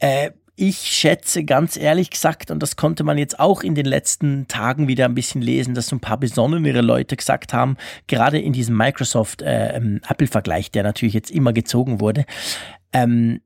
Äh, 0.00 0.32
ich 0.60 0.76
schätze 0.76 1.42
ganz 1.42 1.78
ehrlich 1.78 2.10
gesagt, 2.10 2.50
und 2.50 2.62
das 2.62 2.76
konnte 2.76 3.02
man 3.02 3.16
jetzt 3.16 3.40
auch 3.40 3.62
in 3.62 3.74
den 3.74 3.86
letzten 3.86 4.46
Tagen 4.46 4.88
wieder 4.88 5.06
ein 5.06 5.14
bisschen 5.14 5.40
lesen, 5.40 5.74
dass 5.74 5.86
so 5.86 5.96
ein 5.96 6.00
paar 6.00 6.18
besonnenere 6.18 6.82
Leute 6.82 7.16
gesagt 7.16 7.54
haben, 7.54 7.78
gerade 8.08 8.38
in 8.38 8.52
diesem 8.52 8.76
Microsoft-Apple-Vergleich, 8.76 10.66
äh, 10.66 10.70
der 10.72 10.82
natürlich 10.82 11.14
jetzt 11.14 11.30
immer 11.30 11.54
gezogen 11.54 11.98
wurde, 12.00 12.26
ähm, 12.92 13.40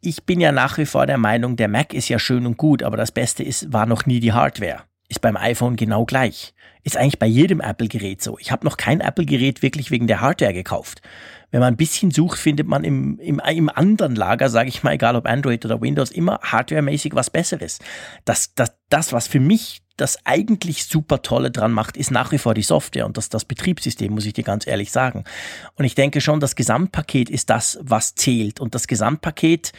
ich 0.00 0.24
bin 0.24 0.40
ja 0.40 0.52
nach 0.52 0.78
wie 0.78 0.86
vor 0.86 1.04
der 1.04 1.18
Meinung, 1.18 1.56
der 1.56 1.68
Mac 1.68 1.92
ist 1.92 2.08
ja 2.08 2.18
schön 2.18 2.46
und 2.46 2.56
gut, 2.56 2.82
aber 2.82 2.96
das 2.96 3.12
Beste 3.12 3.42
ist, 3.42 3.70
war 3.70 3.84
noch 3.84 4.06
nie 4.06 4.20
die 4.20 4.32
Hardware. 4.32 4.84
Ist 5.10 5.20
beim 5.20 5.36
iPhone 5.36 5.76
genau 5.76 6.06
gleich. 6.06 6.54
Ist 6.82 6.96
eigentlich 6.96 7.18
bei 7.18 7.26
jedem 7.26 7.60
Apple-Gerät 7.60 8.22
so. 8.22 8.38
Ich 8.38 8.50
habe 8.50 8.64
noch 8.64 8.78
kein 8.78 9.00
Apple-Gerät 9.00 9.60
wirklich 9.60 9.90
wegen 9.90 10.06
der 10.06 10.22
Hardware 10.22 10.54
gekauft 10.54 11.02
wenn 11.54 11.60
man 11.60 11.74
ein 11.74 11.76
bisschen 11.76 12.10
sucht, 12.10 12.40
findet 12.40 12.66
man 12.66 12.82
im, 12.82 13.16
im, 13.20 13.38
im 13.38 13.68
anderen 13.68 14.16
Lager, 14.16 14.48
sage 14.48 14.68
ich 14.68 14.82
mal, 14.82 14.94
egal 14.94 15.14
ob 15.14 15.24
Android 15.24 15.64
oder 15.64 15.80
Windows, 15.80 16.10
immer 16.10 16.40
hardwaremäßig 16.42 17.14
was 17.14 17.30
Besseres. 17.30 17.78
Das, 18.24 18.56
das, 18.56 18.74
das, 18.88 19.12
was 19.12 19.28
für 19.28 19.38
mich 19.38 19.80
das 19.96 20.18
eigentlich 20.24 20.84
super 20.84 21.22
Tolle 21.22 21.52
dran 21.52 21.70
macht, 21.70 21.96
ist 21.96 22.10
nach 22.10 22.32
wie 22.32 22.38
vor 22.38 22.54
die 22.54 22.64
Software 22.64 23.06
und 23.06 23.16
das, 23.16 23.28
das 23.28 23.44
Betriebssystem, 23.44 24.12
muss 24.12 24.26
ich 24.26 24.32
dir 24.32 24.42
ganz 24.42 24.66
ehrlich 24.66 24.90
sagen. 24.90 25.22
Und 25.76 25.84
ich 25.84 25.94
denke 25.94 26.20
schon, 26.20 26.40
das 26.40 26.56
Gesamtpaket 26.56 27.30
ist 27.30 27.48
das, 27.50 27.78
was 27.80 28.16
zählt. 28.16 28.58
Und 28.58 28.74
das 28.74 28.88
Gesamtpaket 28.88 29.70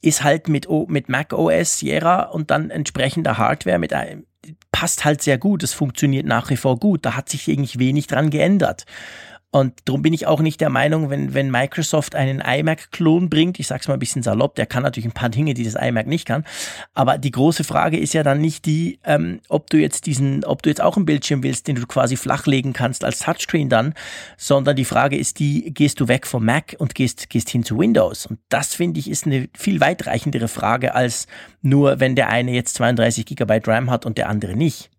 ist 0.00 0.24
halt 0.24 0.48
mit, 0.48 0.66
mit 0.88 1.10
Mac 1.10 1.34
OS, 1.34 1.76
Sierra 1.76 2.22
und 2.22 2.50
dann 2.50 2.70
entsprechender 2.70 3.36
Hardware 3.36 3.78
mit 3.78 3.92
einem, 3.92 4.24
passt 4.72 5.04
halt 5.04 5.20
sehr 5.20 5.36
gut. 5.36 5.62
Es 5.62 5.74
funktioniert 5.74 6.24
nach 6.24 6.48
wie 6.48 6.56
vor 6.56 6.78
gut. 6.78 7.04
Da 7.04 7.16
hat 7.16 7.28
sich 7.28 7.46
eigentlich 7.50 7.78
wenig 7.78 8.06
dran 8.06 8.30
geändert. 8.30 8.86
Und 9.52 9.72
darum 9.86 10.02
bin 10.02 10.12
ich 10.12 10.26
auch 10.26 10.40
nicht 10.40 10.60
der 10.60 10.68
Meinung, 10.68 11.08
wenn, 11.08 11.32
wenn 11.32 11.50
Microsoft 11.50 12.14
einen 12.14 12.40
iMac-Klon 12.40 13.30
bringt, 13.30 13.58
ich 13.58 13.66
sage 13.66 13.80
es 13.80 13.88
mal 13.88 13.94
ein 13.94 14.00
bisschen 14.00 14.22
salopp, 14.22 14.54
der 14.56 14.66
kann 14.66 14.82
natürlich 14.82 15.06
ein 15.06 15.14
paar 15.14 15.28
Dinge, 15.30 15.54
die 15.54 15.64
das 15.64 15.74
iMac 15.74 16.06
nicht 16.06 16.26
kann. 16.26 16.44
Aber 16.94 17.16
die 17.16 17.30
große 17.30 17.64
Frage 17.64 17.98
ist 17.98 18.12
ja 18.12 18.22
dann 18.22 18.40
nicht 18.40 18.66
die, 18.66 18.98
ähm, 19.04 19.40
ob 19.48 19.70
du 19.70 19.78
jetzt 19.78 20.06
diesen, 20.06 20.44
ob 20.44 20.62
du 20.62 20.68
jetzt 20.68 20.82
auch 20.82 20.96
einen 20.96 21.06
Bildschirm 21.06 21.42
willst, 21.42 21.68
den 21.68 21.76
du 21.76 21.86
quasi 21.86 22.16
flachlegen 22.16 22.72
kannst 22.72 23.04
als 23.04 23.20
Touchscreen 23.20 23.68
dann, 23.68 23.94
sondern 24.36 24.76
die 24.76 24.84
Frage 24.84 25.16
ist 25.16 25.38
die, 25.38 25.72
gehst 25.72 26.00
du 26.00 26.08
weg 26.08 26.26
vom 26.26 26.44
Mac 26.44 26.74
und 26.78 26.94
gehst, 26.94 27.30
gehst 27.30 27.48
hin 27.48 27.64
zu 27.64 27.78
Windows? 27.78 28.26
Und 28.26 28.40
das 28.48 28.74
finde 28.74 29.00
ich 29.00 29.08
ist 29.08 29.26
eine 29.26 29.48
viel 29.56 29.80
weitreichendere 29.80 30.48
Frage 30.48 30.94
als 30.94 31.28
nur, 31.62 32.00
wenn 32.00 32.14
der 32.14 32.28
eine 32.28 32.52
jetzt 32.52 32.74
32 32.74 33.24
Gigabyte 33.24 33.68
RAM 33.68 33.90
hat 33.90 34.04
und 34.04 34.18
der 34.18 34.28
andere 34.28 34.54
nicht. 34.54 34.90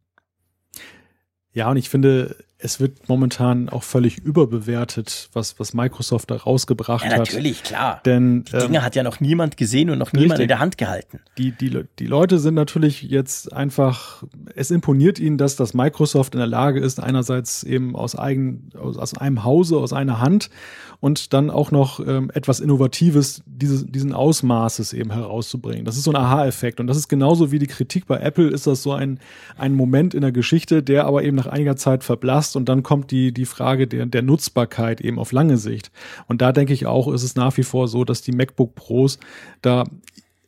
Ja, 1.54 1.70
und 1.70 1.78
ich 1.78 1.90
finde, 1.90 2.36
es 2.60 2.80
wird 2.80 3.08
momentan 3.08 3.70
auch 3.70 3.84
völlig 3.84 4.18
überbewertet, 4.18 5.30
was, 5.34 5.60
was 5.60 5.76
Microsoft 5.76 6.32
da 6.32 6.38
rausgebracht 6.38 7.06
hat. 7.06 7.12
Ja, 7.12 7.18
natürlich, 7.20 7.62
klar. 7.62 8.02
Denn, 8.04 8.46
die 8.46 8.58
Dinge 8.58 8.78
ähm, 8.80 8.84
hat 8.84 8.96
ja 8.96 9.04
noch 9.04 9.20
niemand 9.20 9.58
gesehen 9.58 9.92
und 9.92 10.00
noch 10.00 10.08
richtig. 10.08 10.22
niemand 10.22 10.40
in 10.40 10.48
der 10.48 10.58
Hand 10.58 10.78
gehalten. 10.80 11.20
Die, 11.38 11.52
die, 11.52 11.84
die 12.00 12.08
Leute 12.08 12.40
sind 12.40 12.56
natürlich 12.56 13.04
jetzt 13.04 13.54
einfach, 13.54 14.24
es 14.56 14.72
imponiert 14.72 15.20
ihnen, 15.20 15.38
dass 15.38 15.56
das 15.56 15.76
Microsoft 15.76 16.34
in 16.34 16.40
der 16.40 16.48
Lage 16.48 16.80
ist, 16.80 17.00
einerseits 17.00 17.62
eben 17.62 17.96
aus 17.96 18.18
eigen, 18.18 18.72
aus, 18.76 18.98
aus 18.98 19.16
einem 19.16 19.44
Hause, 19.44 19.78
aus 19.78 19.94
einer 19.94 20.20
Hand 20.20 20.50
und 21.00 21.34
dann 21.34 21.52
auch 21.52 21.70
noch 21.70 22.00
ähm, 22.00 22.32
etwas 22.34 22.60
Innovatives 22.60 23.44
dieses, 23.46 23.86
diesen 23.86 24.14
Ausmaßes 24.14 24.94
eben 24.94 25.12
herauszubringen. 25.12 25.86
Das 25.86 25.96
ist 25.96 26.06
so 26.06 26.12
ein 26.12 26.16
Aha-Effekt. 26.16 26.80
Und 26.80 26.88
das 26.88 26.98
ist 26.98 27.08
genauso 27.08 27.52
wie 27.52 27.60
die 27.60 27.68
Kritik 27.68 28.08
bei 28.08 28.18
Apple, 28.18 28.48
ist 28.48 28.66
das 28.66 28.82
so 28.82 28.94
ein, 28.94 29.20
ein 29.58 29.76
Moment 29.76 30.16
in 30.16 30.22
der 30.22 30.32
Geschichte, 30.32 30.82
der 30.82 31.06
aber 31.06 31.24
eben 31.24 31.38
nach 31.38 31.46
einiger 31.46 31.76
Zeit 31.76 32.04
verblasst 32.04 32.47
und 32.56 32.70
dann 32.70 32.84
kommt 32.84 33.12
die, 33.12 33.32
die 33.32 33.46
Frage 33.46 33.88
der, 33.88 34.06
der 34.06 34.22
Nutzbarkeit 34.22 35.02
eben 35.02 35.20
auf 35.20 35.32
lange 35.32 35.58
Sicht. 35.58 35.92
Und 36.28 36.42
da 36.42 36.52
denke 36.52 36.74
ich 36.74 36.86
auch, 36.86 37.12
ist 37.12 37.24
es 37.24 37.36
nach 37.36 37.56
wie 37.58 37.64
vor 37.64 37.88
so, 37.88 38.04
dass 38.04 38.22
die 38.22 38.32
MacBook 38.32 38.76
Pros 38.76 39.20
da 39.62 39.86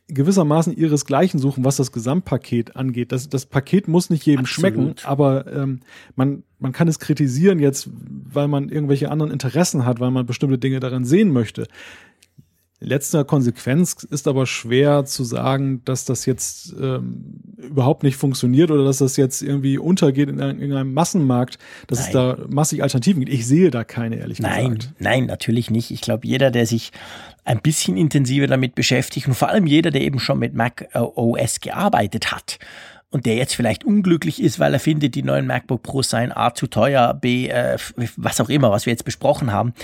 gewissermaßen 0.08 0.76
ihresgleichen 0.76 1.38
suchen, 1.38 1.64
was 1.64 1.76
das 1.76 1.92
Gesamtpaket 1.92 2.76
angeht. 2.76 3.12
Das, 3.12 3.28
das 3.28 3.46
Paket 3.46 3.88
muss 3.88 4.10
nicht 4.10 4.26
jedem 4.26 4.44
Absolut. 4.44 4.72
schmecken, 4.72 4.94
aber 5.04 5.46
ähm, 5.52 5.80
man, 6.16 6.42
man 6.58 6.72
kann 6.72 6.88
es 6.88 6.98
kritisieren 6.98 7.60
jetzt, 7.60 7.88
weil 7.94 8.48
man 8.48 8.68
irgendwelche 8.68 9.10
anderen 9.10 9.30
Interessen 9.30 9.84
hat, 9.84 10.00
weil 10.00 10.10
man 10.10 10.26
bestimmte 10.26 10.58
Dinge 10.58 10.80
daran 10.80 11.04
sehen 11.04 11.32
möchte 11.32 11.68
letzter 12.80 13.24
Konsequenz 13.24 14.06
ist 14.10 14.26
aber 14.26 14.46
schwer 14.46 15.04
zu 15.04 15.22
sagen, 15.22 15.82
dass 15.84 16.06
das 16.06 16.24
jetzt 16.24 16.74
ähm, 16.80 17.34
überhaupt 17.58 18.02
nicht 18.02 18.16
funktioniert 18.16 18.70
oder 18.70 18.84
dass 18.84 18.98
das 18.98 19.16
jetzt 19.16 19.42
irgendwie 19.42 19.78
untergeht 19.78 20.30
in, 20.30 20.38
in 20.38 20.72
einem 20.72 20.94
Massenmarkt, 20.94 21.58
dass 21.86 21.98
nein. 21.98 22.06
es 22.08 22.12
da 22.12 22.38
massig 22.48 22.82
Alternativen 22.82 23.20
gibt. 23.20 23.32
Ich 23.32 23.46
sehe 23.46 23.70
da 23.70 23.84
keine, 23.84 24.16
ehrlich 24.16 24.40
nein, 24.40 24.76
gesagt. 24.78 24.94
Nein, 24.98 25.26
natürlich 25.26 25.70
nicht. 25.70 25.90
Ich 25.90 26.00
glaube, 26.00 26.26
jeder, 26.26 26.50
der 26.50 26.66
sich 26.66 26.90
ein 27.44 27.60
bisschen 27.60 27.96
intensiver 27.96 28.46
damit 28.46 28.74
beschäftigt 28.74 29.28
und 29.28 29.34
vor 29.34 29.48
allem 29.48 29.66
jeder, 29.66 29.90
der 29.90 30.00
eben 30.00 30.18
schon 30.18 30.38
mit 30.38 30.54
Mac 30.54 30.88
OS 30.94 31.60
gearbeitet 31.60 32.32
hat 32.32 32.58
und 33.10 33.26
der 33.26 33.34
jetzt 33.34 33.54
vielleicht 33.54 33.84
unglücklich 33.84 34.42
ist, 34.42 34.58
weil 34.58 34.72
er 34.72 34.80
findet, 34.80 35.14
die 35.14 35.22
neuen 35.22 35.46
MacBook 35.46 35.82
Pros 35.82 36.10
seien 36.10 36.32
A 36.32 36.54
zu 36.54 36.66
teuer, 36.66 37.12
B, 37.14 37.48
äh, 37.48 37.76
was 38.16 38.40
auch 38.40 38.48
immer, 38.48 38.70
was 38.70 38.86
wir 38.86 38.92
jetzt 38.92 39.04
besprochen 39.04 39.52
haben. 39.52 39.74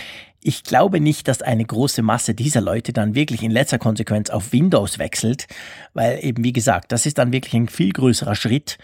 Ich 0.48 0.62
glaube 0.62 1.00
nicht, 1.00 1.26
dass 1.26 1.42
eine 1.42 1.64
große 1.64 2.02
Masse 2.02 2.32
dieser 2.32 2.60
Leute 2.60 2.92
dann 2.92 3.16
wirklich 3.16 3.42
in 3.42 3.50
letzter 3.50 3.78
Konsequenz 3.78 4.30
auf 4.30 4.52
Windows 4.52 5.00
wechselt, 5.00 5.48
weil 5.92 6.24
eben, 6.24 6.44
wie 6.44 6.52
gesagt, 6.52 6.92
das 6.92 7.04
ist 7.04 7.18
dann 7.18 7.32
wirklich 7.32 7.54
ein 7.54 7.66
viel 7.66 7.90
größerer 7.90 8.36
Schritt. 8.36 8.78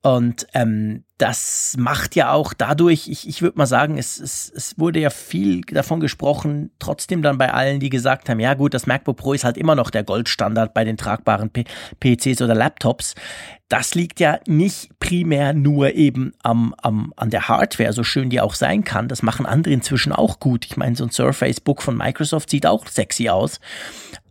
Und 0.00 0.46
ähm, 0.54 1.04
das 1.22 1.76
macht 1.78 2.16
ja 2.16 2.32
auch 2.32 2.52
dadurch, 2.52 3.06
ich, 3.06 3.28
ich 3.28 3.42
würde 3.42 3.56
mal 3.56 3.66
sagen, 3.66 3.96
es, 3.96 4.18
es, 4.18 4.52
es 4.52 4.76
wurde 4.76 4.98
ja 4.98 5.08
viel 5.08 5.60
davon 5.60 6.00
gesprochen, 6.00 6.72
trotzdem 6.80 7.22
dann 7.22 7.38
bei 7.38 7.54
allen, 7.54 7.78
die 7.78 7.90
gesagt 7.90 8.28
haben, 8.28 8.40
ja 8.40 8.54
gut, 8.54 8.74
das 8.74 8.88
MacBook 8.88 9.18
Pro 9.18 9.32
ist 9.32 9.44
halt 9.44 9.56
immer 9.56 9.76
noch 9.76 9.90
der 9.90 10.02
Goldstandard 10.02 10.74
bei 10.74 10.82
den 10.82 10.96
tragbaren 10.96 11.50
P 11.50 11.64
PCs 12.00 12.42
oder 12.42 12.56
Laptops. 12.56 13.14
Das 13.68 13.94
liegt 13.94 14.18
ja 14.18 14.40
nicht 14.48 14.98
primär 14.98 15.52
nur 15.52 15.94
eben 15.94 16.32
am, 16.42 16.74
am, 16.82 17.12
an 17.14 17.30
der 17.30 17.46
Hardware, 17.46 17.92
so 17.92 18.02
schön 18.02 18.28
die 18.28 18.40
auch 18.40 18.54
sein 18.54 18.82
kann. 18.82 19.06
Das 19.06 19.22
machen 19.22 19.46
andere 19.46 19.72
inzwischen 19.72 20.10
auch 20.10 20.40
gut. 20.40 20.66
Ich 20.66 20.76
meine, 20.76 20.96
so 20.96 21.04
ein 21.04 21.10
Surface 21.12 21.60
Book 21.60 21.82
von 21.82 21.96
Microsoft 21.96 22.50
sieht 22.50 22.66
auch 22.66 22.88
sexy 22.88 23.28
aus. 23.28 23.60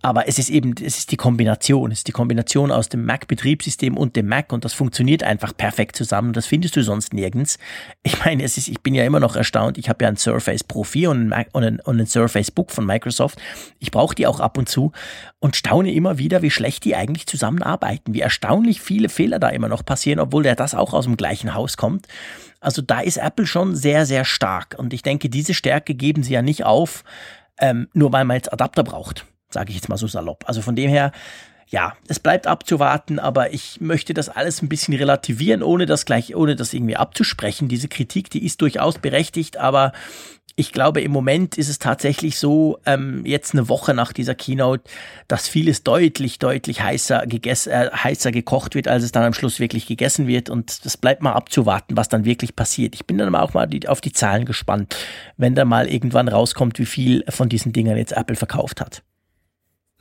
Aber 0.03 0.27
es 0.27 0.39
ist 0.39 0.49
eben, 0.49 0.73
es 0.83 0.97
ist 0.97 1.11
die 1.11 1.17
Kombination. 1.17 1.91
Es 1.91 1.99
ist 1.99 2.07
die 2.07 2.11
Kombination 2.11 2.71
aus 2.71 2.89
dem 2.89 3.05
Mac-Betriebssystem 3.05 3.97
und 3.97 4.15
dem 4.15 4.27
Mac 4.27 4.51
und 4.51 4.65
das 4.65 4.73
funktioniert 4.73 5.23
einfach 5.23 5.55
perfekt 5.55 5.95
zusammen. 5.95 6.33
Das 6.33 6.47
findest 6.47 6.75
du 6.75 6.83
sonst 6.83 7.13
nirgends. 7.13 7.59
Ich 8.01 8.23
meine, 8.25 8.43
es 8.43 8.57
ist, 8.57 8.67
ich 8.67 8.81
bin 8.81 8.95
ja 8.95 9.03
immer 9.05 9.19
noch 9.19 9.35
erstaunt. 9.35 9.77
Ich 9.77 9.89
habe 9.89 10.03
ja 10.03 10.09
ein 10.09 10.17
Surface 10.17 10.63
Pro 10.63 10.83
4 10.83 11.11
und 11.11 11.31
ein, 11.31 11.45
und 11.51 11.63
ein, 11.63 11.79
und 11.81 11.99
ein 11.99 12.07
Surface 12.07 12.49
Book 12.49 12.71
von 12.71 12.85
Microsoft. 12.85 13.39
Ich 13.79 13.91
brauche 13.91 14.15
die 14.15 14.25
auch 14.25 14.39
ab 14.39 14.57
und 14.57 14.67
zu 14.67 14.91
und 15.39 15.55
staune 15.55 15.93
immer 15.93 16.17
wieder, 16.17 16.41
wie 16.41 16.51
schlecht 16.51 16.83
die 16.83 16.95
eigentlich 16.95 17.27
zusammenarbeiten. 17.27 18.15
Wie 18.15 18.21
erstaunlich 18.21 18.81
viele 18.81 19.09
Fehler 19.09 19.37
da 19.37 19.49
immer 19.49 19.67
noch 19.67 19.85
passieren, 19.85 20.19
obwohl 20.19 20.43
der 20.43 20.55
das 20.55 20.73
auch 20.73 20.93
aus 20.93 21.05
dem 21.05 21.17
gleichen 21.17 21.53
Haus 21.53 21.77
kommt. 21.77 22.07
Also 22.59 22.81
da 22.81 23.01
ist 23.01 23.17
Apple 23.17 23.45
schon 23.45 23.75
sehr, 23.75 24.07
sehr 24.07 24.25
stark. 24.25 24.75
Und 24.77 24.93
ich 24.93 25.03
denke, 25.03 25.29
diese 25.29 25.53
Stärke 25.53 25.93
geben 25.93 26.23
sie 26.23 26.33
ja 26.33 26.41
nicht 26.41 26.63
auf, 26.63 27.03
ähm, 27.59 27.87
nur 27.93 28.11
weil 28.11 28.25
man 28.25 28.37
jetzt 28.37 28.51
Adapter 28.51 28.83
braucht 28.83 29.25
sage 29.53 29.69
ich 29.69 29.75
jetzt 29.75 29.89
mal 29.89 29.97
so 29.97 30.07
salopp. 30.07 30.43
Also 30.47 30.61
von 30.61 30.75
dem 30.75 30.89
her, 30.89 31.11
ja, 31.67 31.93
es 32.07 32.19
bleibt 32.19 32.47
abzuwarten, 32.47 33.17
aber 33.17 33.53
ich 33.53 33.79
möchte 33.79 34.13
das 34.13 34.27
alles 34.27 34.61
ein 34.61 34.69
bisschen 34.69 34.93
relativieren, 34.93 35.63
ohne 35.63 35.85
das 35.85 36.05
gleich, 36.05 36.35
ohne 36.35 36.55
das 36.55 36.73
irgendwie 36.73 36.97
abzusprechen. 36.97 37.69
Diese 37.69 37.87
Kritik, 37.87 38.29
die 38.29 38.45
ist 38.45 38.61
durchaus 38.61 38.99
berechtigt, 38.99 39.57
aber 39.57 39.93
ich 40.55 40.73
glaube, 40.73 41.01
im 41.01 41.11
Moment 41.11 41.57
ist 41.57 41.69
es 41.69 41.79
tatsächlich 41.79 42.37
so, 42.37 42.77
ähm, 42.85 43.25
jetzt 43.25 43.53
eine 43.53 43.69
Woche 43.69 43.93
nach 43.93 44.11
dieser 44.11 44.35
Keynote, 44.35 44.83
dass 45.27 45.47
vieles 45.47 45.83
deutlich, 45.83 46.39
deutlich 46.39 46.81
heißer, 46.81 47.25
gegessen, 47.25 47.71
äh, 47.71 47.89
heißer 47.91 48.31
gekocht 48.31 48.75
wird, 48.75 48.87
als 48.87 49.03
es 49.03 49.11
dann 49.11 49.23
am 49.23 49.33
Schluss 49.33 49.59
wirklich 49.59 49.85
gegessen 49.87 50.27
wird. 50.27 50.49
Und 50.49 50.85
das 50.85 50.97
bleibt 50.97 51.21
mal 51.21 51.33
abzuwarten, 51.33 51.95
was 51.95 52.09
dann 52.09 52.25
wirklich 52.25 52.55
passiert. 52.55 52.95
Ich 52.95 53.05
bin 53.05 53.17
dann 53.17 53.33
auch 53.33 53.53
mal 53.53 53.65
die, 53.65 53.87
auf 53.87 54.01
die 54.01 54.11
Zahlen 54.11 54.45
gespannt, 54.45 54.95
wenn 55.37 55.55
da 55.55 55.63
mal 55.63 55.87
irgendwann 55.87 56.27
rauskommt, 56.27 56.79
wie 56.79 56.85
viel 56.85 57.23
von 57.29 57.47
diesen 57.47 57.71
Dingern 57.71 57.97
jetzt 57.97 58.11
Apple 58.11 58.35
verkauft 58.35 58.81
hat. 58.81 59.03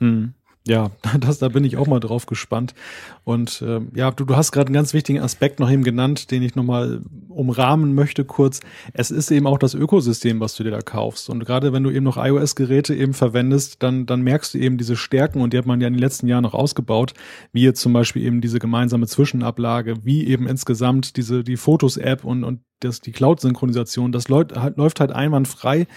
Mhm. 0.01 0.33
Ja, 0.67 0.91
das, 1.19 1.39
da 1.39 1.49
bin 1.49 1.63
ich 1.63 1.77
auch 1.77 1.87
mal 1.87 1.99
drauf 1.99 2.25
gespannt. 2.27 2.75
Und 3.23 3.61
äh, 3.61 3.81
ja, 3.95 4.11
du, 4.11 4.25
du 4.25 4.35
hast 4.35 4.51
gerade 4.51 4.67
einen 4.67 4.75
ganz 4.75 4.93
wichtigen 4.93 5.19
Aspekt 5.19 5.59
noch 5.59 5.71
eben 5.71 5.83
genannt, 5.83 6.29
den 6.29 6.43
ich 6.43 6.55
nochmal 6.55 7.01
umrahmen 7.29 7.95
möchte 7.95 8.25
kurz. 8.25 8.59
Es 8.93 9.09
ist 9.09 9.31
eben 9.31 9.47
auch 9.47 9.57
das 9.57 9.73
Ökosystem, 9.73 10.39
was 10.39 10.55
du 10.55 10.63
dir 10.63 10.71
da 10.71 10.81
kaufst. 10.81 11.29
Und 11.29 11.43
gerade 11.43 11.73
wenn 11.73 11.83
du 11.83 11.89
eben 11.89 12.05
noch 12.05 12.17
iOS-Geräte 12.17 12.93
eben 12.93 13.13
verwendest, 13.13 13.81
dann, 13.81 14.05
dann 14.05 14.21
merkst 14.21 14.53
du 14.53 14.59
eben 14.59 14.77
diese 14.77 14.95
Stärken 14.95 15.41
und 15.41 15.53
die 15.53 15.57
hat 15.57 15.65
man 15.65 15.81
ja 15.81 15.87
in 15.87 15.93
den 15.93 15.99
letzten 15.99 16.27
Jahren 16.27 16.43
noch 16.43 16.53
ausgebaut, 16.53 17.13
wie 17.53 17.63
jetzt 17.63 17.81
zum 17.81 17.93
Beispiel 17.93 18.23
eben 18.23 18.41
diese 18.41 18.59
gemeinsame 18.59 19.07
Zwischenablage, 19.07 20.05
wie 20.05 20.27
eben 20.27 20.47
insgesamt 20.47 21.17
diese, 21.17 21.43
die 21.43 21.57
Fotos-App 21.57 22.23
und, 22.23 22.43
und 22.43 22.59
das, 22.81 23.01
die 23.01 23.11
Cloud-Synchronisation, 23.11 24.11
das 24.11 24.27
läuft 24.27 24.55
halt, 24.55 24.77
läuft 24.77 24.99
halt 24.99 25.11
einwandfrei, 25.11 25.87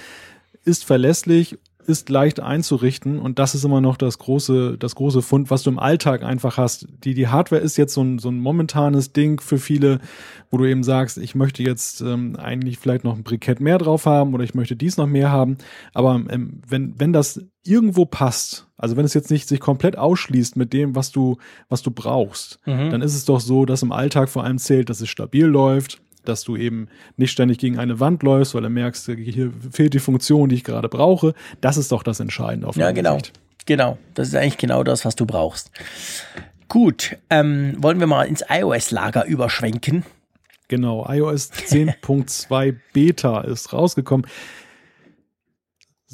ist 0.65 0.85
verlässlich 0.85 1.59
ist 1.87 2.09
leicht 2.09 2.41
einzurichten 2.41 3.19
und 3.19 3.39
das 3.39 3.55
ist 3.55 3.65
immer 3.65 3.81
noch 3.81 3.97
das 3.97 4.19
große, 4.19 4.77
das 4.79 4.95
große 4.95 5.23
Fund, 5.23 5.51
was 5.51 5.63
du 5.63 5.71
im 5.71 5.79
Alltag 5.79 6.23
einfach 6.23 6.57
hast. 6.57 6.87
Die, 7.05 7.15
die 7.15 7.29
Hardware 7.29 7.61
ist 7.61 7.77
jetzt 7.77 7.95
so 7.95 8.03
ein, 8.03 8.19
so 8.19 8.29
ein 8.29 8.39
momentanes 8.39 9.13
Ding 9.13 9.41
für 9.41 9.59
viele, 9.59 10.01
wo 10.51 10.59
du 10.59 10.65
eben 10.65 10.83
sagst, 10.83 11.19
ich 11.19 11.35
möchte 11.35 11.63
jetzt 11.63 12.01
ähm, 12.01 12.37
eigentlich 12.37 12.79
vielleicht 12.79 13.05
noch 13.05 13.17
ein 13.17 13.23
Brikett 13.23 13.61
mehr 13.61 13.79
drauf 13.79 14.07
haben 14.07 14.35
oder 14.35 14.45
ich 14.45 14.55
möchte 14.55 14.77
dies 14.77 14.97
noch 14.97 15.07
mehr 15.07 15.31
haben. 15.31 15.59
Aber 15.93 16.15
ähm, 16.29 16.63
wenn, 16.67 16.99
wenn 16.99 17.13
das 17.13 17.41
irgendwo 17.65 18.05
passt, 18.05 18.67
also 18.77 18.97
wenn 18.97 19.05
es 19.05 19.15
jetzt 19.15 19.31
nicht 19.31 19.49
sich 19.49 19.61
komplett 19.61 19.97
ausschließt 19.97 20.57
mit 20.57 20.73
dem, 20.73 20.95
was 20.95 21.11
du, 21.13 21.39
was 21.69 21.83
du 21.83 21.91
brauchst, 21.91 22.61
mhm. 22.67 22.91
dann 22.91 23.03
ist 23.03 23.15
es 23.15 23.25
doch 23.25 23.41
so, 23.41 23.65
dass 23.65 23.83
im 23.83 23.93
Alltag 23.93 24.29
vor 24.29 24.45
allem 24.45 24.59
zählt, 24.59 24.91
dass 24.91 25.01
es 25.01 25.09
stabil 25.09 25.47
läuft, 25.47 26.01
dass 26.29 26.45
du 26.45 26.57
eben 26.57 26.89
nicht 27.17 27.31
ständig 27.31 27.59
gegen 27.59 27.79
eine 27.79 28.01
Wand 28.01 28.23
läufst, 28.23 28.55
weil 28.55 28.63
du 28.63 28.71
merkst, 28.71 29.07
hier 29.07 29.53
fehlt 29.71 29.95
die 29.95 29.99
Funktion, 29.99 30.49
die 30.49 30.57
ich 30.57 30.65
gerade 30.65 30.89
brauche. 30.89 31.35
Das 31.61 31.77
ist 31.77 31.93
doch 31.93 32.03
das 32.03 32.21
Entscheidende 32.21 32.67
auf 32.67 32.77
Ja, 32.77 32.93
genau. 32.93 33.15
Sicht. 33.15 33.33
Genau. 33.67 33.99
Das 34.15 34.29
ist 34.29 34.35
eigentlich 34.35 34.59
genau 34.59 34.83
das, 34.85 35.05
was 35.05 35.17
du 35.17 35.27
brauchst. 35.27 35.71
Gut, 36.69 37.17
ähm, 37.31 37.77
wollen 37.79 38.01
wir 38.01 38.07
mal 38.07 38.25
ins 38.25 38.45
iOS-Lager 38.49 39.27
überschwenken? 39.27 40.05
Genau, 40.69 41.07
iOS 41.09 41.53
10.2 41.53 42.75
Beta 42.93 43.43
ist 43.43 43.73
rausgekommen 43.73 44.27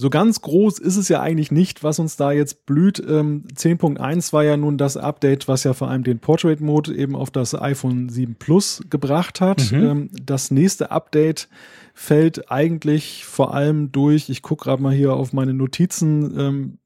so 0.00 0.08
ganz 0.08 0.40
groß 0.40 0.78
ist 0.78 0.96
es 0.96 1.10
ja 1.10 1.20
eigentlich 1.20 1.52
nicht, 1.52 1.84
was 1.84 1.98
uns 1.98 2.16
da 2.16 2.32
jetzt 2.32 2.64
blüht. 2.64 3.00
Ähm, 3.06 3.44
10.1 3.54 4.32
war 4.32 4.42
ja 4.42 4.56
nun 4.56 4.78
das 4.78 4.96
Update, 4.96 5.46
was 5.46 5.64
ja 5.64 5.74
vor 5.74 5.90
allem 5.90 6.04
den 6.04 6.20
Portrait 6.20 6.58
Mode 6.62 6.94
eben 6.94 7.14
auf 7.14 7.30
das 7.30 7.54
iPhone 7.54 8.08
7 8.08 8.36
Plus 8.36 8.82
gebracht 8.88 9.42
hat. 9.42 9.70
Mhm. 9.70 9.84
Ähm, 9.84 10.10
das 10.24 10.50
nächste 10.50 10.90
Update 10.90 11.50
fällt 11.92 12.50
eigentlich 12.50 13.26
vor 13.26 13.52
allem 13.52 13.92
durch, 13.92 14.30
ich 14.30 14.40
gucke 14.40 14.64
gerade 14.64 14.82
mal 14.82 14.94
hier 14.94 15.12
auf 15.12 15.34
meine 15.34 15.52
Notizen, 15.52 16.38
ähm, 16.38 16.78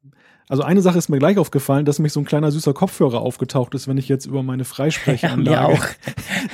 also 0.48 0.62
eine 0.62 0.82
Sache 0.82 0.98
ist 0.98 1.08
mir 1.08 1.18
gleich 1.18 1.38
aufgefallen, 1.38 1.86
dass 1.86 1.98
mich 1.98 2.12
so 2.12 2.20
ein 2.20 2.26
kleiner 2.26 2.50
süßer 2.50 2.74
Kopfhörer 2.74 3.20
aufgetaucht 3.20 3.74
ist, 3.74 3.88
wenn 3.88 3.96
ich 3.96 4.08
jetzt 4.08 4.26
über 4.26 4.42
meine 4.42 4.64
Freisprechanlage 4.64 5.78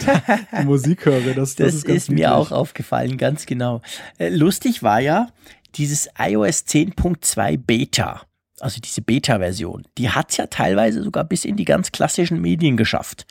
ja, 0.07 0.39
die 0.61 0.65
Musik 0.65 1.07
höre. 1.07 1.35
Das, 1.35 1.57
das, 1.57 1.57
das 1.57 1.75
ist, 1.75 1.89
ist 1.89 2.11
mir 2.11 2.35
auch 2.37 2.53
aufgefallen, 2.53 3.17
ganz 3.17 3.47
genau. 3.47 3.83
Äh, 4.19 4.29
lustig 4.29 4.83
war 4.83 5.01
ja, 5.01 5.29
dieses 5.77 6.09
iOS 6.19 6.65
10.2 6.67 7.59
Beta, 7.59 8.23
also 8.61 8.81
diese 8.81 9.03
Beta-Version, 9.03 9.85
die 9.99 10.11
hat 10.11 10.31
es 10.31 10.37
ja 10.37 10.47
teilweise 10.47 11.03
sogar 11.03 11.25
bis 11.25 11.45
in 11.45 11.57
die 11.57 11.65
ganz 11.65 11.93
klassischen 11.93 12.41
Medien 12.41 12.77
geschafft. 12.77 13.27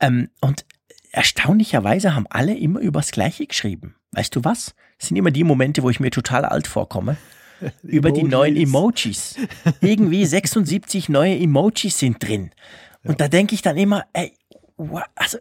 Ähm, 0.00 0.28
und 0.40 0.64
erstaunlicherweise 1.12 2.14
haben 2.14 2.26
alle 2.28 2.56
immer 2.56 2.80
übers 2.80 3.10
Gleiche 3.10 3.46
geschrieben. 3.46 3.96
Weißt 4.12 4.34
du 4.34 4.44
was? 4.44 4.74
Das 4.98 5.08
sind 5.08 5.16
immer 5.16 5.30
die 5.30 5.44
Momente, 5.44 5.82
wo 5.82 5.90
ich 5.90 6.00
mir 6.00 6.10
total 6.10 6.44
alt 6.44 6.66
vorkomme. 6.66 7.16
über 7.82 8.10
die 8.10 8.22
neuen 8.22 8.56
Emojis. 8.56 9.36
Irgendwie 9.80 10.24
76 10.24 11.08
neue 11.08 11.38
Emojis 11.38 11.98
sind 11.98 12.26
drin. 12.26 12.50
Und 13.02 13.12
ja. 13.12 13.26
da 13.26 13.28
denke 13.28 13.54
ich 13.54 13.62
dann 13.62 13.76
immer, 13.76 14.06
ey, 14.12 14.32
also 15.14 15.38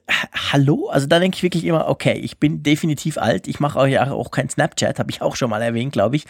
hallo? 0.52 0.90
Also 0.90 1.08
da 1.08 1.20
denke 1.20 1.36
ich 1.36 1.44
wirklich 1.44 1.66
immer, 1.66 1.88
okay, 1.88 2.14
ich 2.14 2.40
bin 2.40 2.64
definitiv 2.64 3.18
alt. 3.18 3.48
Ich 3.48 3.60
mache 3.60 3.80
auch 3.80 4.12
auch 4.12 4.32
kein 4.32 4.50
Snapchat, 4.50 5.00
habe 5.00 5.12
ich 5.12 5.22
auch 5.22 5.36
schon 5.36 5.50
mal 5.50 5.62
erwähnt, 5.62 5.94
glaube 5.94 6.16
ich. 6.16 6.26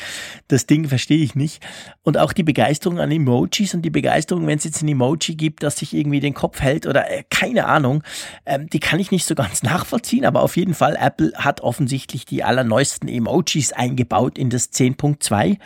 Das 0.47 0.66
Ding 0.66 0.88
verstehe 0.88 1.24
ich 1.24 1.36
nicht. 1.36 1.66
Und 2.03 2.18
auch 2.18 2.34
die 2.34 2.43
Begeisterung 2.43 2.99
an 2.99 3.12
Emojis 3.12 3.74
und 3.74 3.82
die 3.82 3.89
Begeisterung, 3.89 4.45
wenn 4.47 4.57
es 4.57 4.64
jetzt 4.64 4.82
ein 4.82 4.88
Emoji 4.88 5.36
gibt, 5.36 5.64
das 5.64 5.78
sich 5.78 5.93
irgendwie 5.93 6.20
den 6.20 6.34
Kopf 6.34 6.62
hält 6.62 6.86
oder 6.86 7.10
äh, 7.10 7.24
keine 7.30 7.66
Ahnung, 7.66 8.03
ähm, 8.45 8.70
die 8.70 8.80
kann 8.80 8.99
ich 8.99 9.12
nicht 9.12 9.26
so 9.26 9.36
ganz 9.36 9.64
nachvollziehen. 9.64 10.26
Aber 10.26 10.41
auf 10.41 10.57
jeden 10.57 10.74
Fall, 10.74 10.97
Apple 10.99 11.34
hat 11.36 11.62
offensichtlich 11.62 12.26
die 12.26 12.43
allerneuesten 12.43 13.10
Emojis 13.10 13.74
eingebaut 13.74 14.38
in 14.38 14.49
das 14.49 14.72
10.2. 14.72 15.57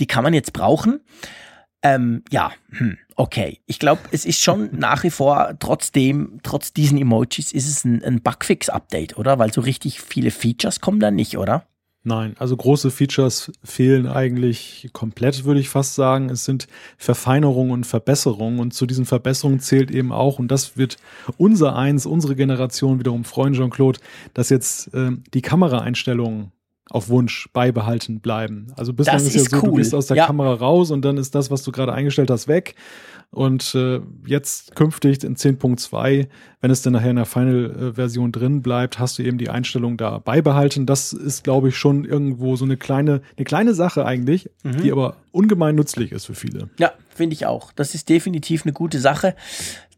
Die 0.00 0.06
kann 0.06 0.24
man 0.24 0.34
jetzt 0.34 0.52
brauchen. 0.52 1.00
Ähm, 1.82 2.24
ja, 2.30 2.52
hm, 2.70 2.98
okay. 3.20 3.60
Ich 3.66 3.78
glaube, 3.78 4.00
es 4.10 4.24
ist 4.24 4.42
schon 4.42 4.70
nach 4.78 5.04
wie 5.04 5.10
vor 5.10 5.54
trotzdem, 5.58 6.40
trotz 6.42 6.72
diesen 6.72 6.98
Emojis, 6.98 7.52
ist 7.52 7.68
es 7.68 7.84
ein, 7.84 8.02
ein 8.02 8.22
Bugfix-Update, 8.22 9.18
oder? 9.18 9.38
Weil 9.38 9.52
so 9.52 9.60
richtig 9.60 10.00
viele 10.00 10.30
Features 10.30 10.80
kommen 10.80 11.00
da 11.00 11.10
nicht, 11.10 11.36
oder? 11.36 11.66
Nein, 12.02 12.34
also 12.38 12.56
große 12.56 12.90
Features 12.90 13.52
fehlen 13.62 14.06
eigentlich 14.06 14.88
komplett, 14.94 15.44
würde 15.44 15.60
ich 15.60 15.68
fast 15.68 15.94
sagen. 15.94 16.30
Es 16.30 16.46
sind 16.46 16.66
Verfeinerungen 16.96 17.72
und 17.72 17.84
Verbesserungen 17.84 18.58
und 18.58 18.72
zu 18.72 18.86
diesen 18.86 19.04
Verbesserungen 19.04 19.60
zählt 19.60 19.90
eben 19.90 20.10
auch, 20.10 20.38
und 20.38 20.48
das 20.48 20.78
wird 20.78 20.96
unser 21.36 21.76
eins, 21.76 22.06
unsere 22.06 22.36
Generation 22.36 23.00
wiederum 23.00 23.24
freuen, 23.24 23.52
Jean-Claude, 23.52 24.00
dass 24.32 24.48
jetzt 24.48 24.94
äh, 24.94 25.10
die 25.34 25.42
Kameraeinstellungen 25.42 26.52
auf 26.90 27.08
Wunsch 27.08 27.48
beibehalten 27.52 28.20
bleiben. 28.20 28.72
Also 28.76 28.92
bislang 28.92 29.16
das 29.16 29.26
ist 29.26 29.34
ja 29.34 29.42
so, 29.42 29.56
cool. 29.58 29.70
du 29.70 29.76
gehst 29.76 29.94
aus 29.94 30.06
der 30.06 30.16
ja. 30.16 30.26
Kamera 30.26 30.54
raus 30.54 30.90
und 30.90 31.02
dann 31.04 31.18
ist 31.18 31.34
das, 31.34 31.50
was 31.50 31.62
du 31.62 31.70
gerade 31.70 31.92
eingestellt 31.92 32.30
hast, 32.30 32.48
weg. 32.48 32.74
Und 33.32 33.76
äh, 33.76 34.00
jetzt 34.26 34.74
künftig 34.74 35.22
in 35.22 35.36
10.2, 35.36 36.26
wenn 36.60 36.70
es 36.70 36.82
dann 36.82 36.94
nachher 36.94 37.10
in 37.10 37.16
der 37.16 37.26
Final-Version 37.26 38.32
drin 38.32 38.60
bleibt, 38.60 38.98
hast 38.98 39.18
du 39.18 39.22
eben 39.22 39.38
die 39.38 39.50
Einstellung 39.50 39.96
da 39.96 40.18
beibehalten. 40.18 40.84
Das 40.84 41.12
ist, 41.12 41.44
glaube 41.44 41.68
ich, 41.68 41.76
schon 41.76 42.04
irgendwo 42.04 42.56
so 42.56 42.64
eine 42.64 42.76
kleine, 42.76 43.22
eine 43.36 43.44
kleine 43.44 43.74
Sache 43.74 44.04
eigentlich, 44.04 44.50
mhm. 44.64 44.82
die 44.82 44.90
aber 44.90 45.16
ungemein 45.30 45.76
nützlich 45.76 46.10
ist 46.10 46.26
für 46.26 46.34
viele. 46.34 46.70
Ja, 46.80 46.92
finde 47.08 47.34
ich 47.34 47.46
auch. 47.46 47.70
Das 47.72 47.94
ist 47.94 48.08
definitiv 48.08 48.64
eine 48.64 48.72
gute 48.72 48.98
Sache. 48.98 49.36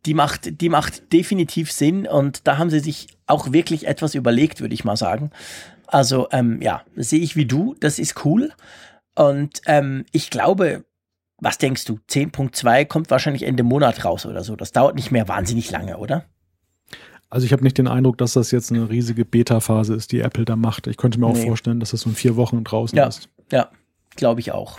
Die 0.04 0.14
macht, 0.14 0.60
die 0.60 0.68
macht 0.68 1.12
definitiv 1.12 1.72
Sinn 1.72 2.06
und 2.06 2.46
da 2.46 2.58
haben 2.58 2.68
sie 2.68 2.80
sich 2.80 3.16
auch 3.26 3.52
wirklich 3.52 3.86
etwas 3.86 4.14
überlegt, 4.14 4.60
würde 4.60 4.74
ich 4.74 4.84
mal 4.84 4.96
sagen. 4.96 5.30
Also 5.86 6.28
ähm, 6.32 6.60
ja, 6.60 6.82
sehe 6.96 7.20
ich 7.20 7.34
wie 7.36 7.46
du, 7.46 7.76
das 7.80 7.98
ist 7.98 8.26
cool. 8.26 8.52
Und 9.14 9.62
ähm, 9.66 10.04
ich 10.12 10.28
glaube, 10.28 10.84
was 11.42 11.58
denkst 11.58 11.84
du? 11.86 11.98
10.2 12.08 12.86
kommt 12.86 13.10
wahrscheinlich 13.10 13.42
Ende 13.42 13.64
Monat 13.64 14.04
raus 14.04 14.26
oder 14.26 14.44
so. 14.44 14.54
Das 14.54 14.70
dauert 14.70 14.94
nicht 14.94 15.10
mehr 15.10 15.26
wahnsinnig 15.26 15.70
lange, 15.72 15.98
oder? 15.98 16.24
Also 17.30 17.46
ich 17.46 17.52
habe 17.52 17.64
nicht 17.64 17.78
den 17.78 17.88
Eindruck, 17.88 18.16
dass 18.18 18.34
das 18.34 18.52
jetzt 18.52 18.70
eine 18.70 18.88
riesige 18.88 19.24
Beta-Phase 19.24 19.94
ist, 19.94 20.12
die 20.12 20.20
Apple 20.20 20.44
da 20.44 20.54
macht. 20.54 20.86
Ich 20.86 20.96
könnte 20.96 21.18
mir 21.18 21.26
auch 21.26 21.34
nee. 21.34 21.44
vorstellen, 21.44 21.80
dass 21.80 21.90
das 21.90 22.02
so 22.02 22.10
in 22.10 22.16
vier 22.16 22.36
Wochen 22.36 22.62
draußen 22.62 22.96
ja, 22.96 23.06
ist. 23.06 23.28
Ja, 23.50 23.70
glaube 24.14 24.40
ich 24.40 24.52
auch. 24.52 24.78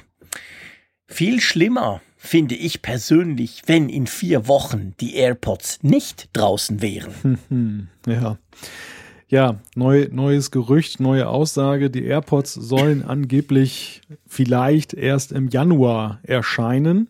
Viel 1.06 1.42
schlimmer 1.42 2.02
finde 2.16 2.56
ich 2.56 2.82
persönlich, 2.82 3.64
wenn 3.66 3.90
in 3.90 4.08
vier 4.08 4.48
Wochen 4.48 4.94
die 5.02 5.16
AirPods 5.16 5.84
nicht 5.84 6.30
draußen 6.32 6.82
wären. 6.82 7.90
ja. 8.08 8.38
Ja, 9.34 9.56
neu, 9.74 10.10
neues 10.12 10.52
Gerücht, 10.52 11.00
neue 11.00 11.28
Aussage. 11.28 11.90
Die 11.90 12.06
AirPods 12.06 12.54
sollen 12.54 13.04
angeblich 13.08 14.02
vielleicht 14.28 14.94
erst 14.94 15.32
im 15.32 15.48
Januar 15.48 16.20
erscheinen. 16.22 17.10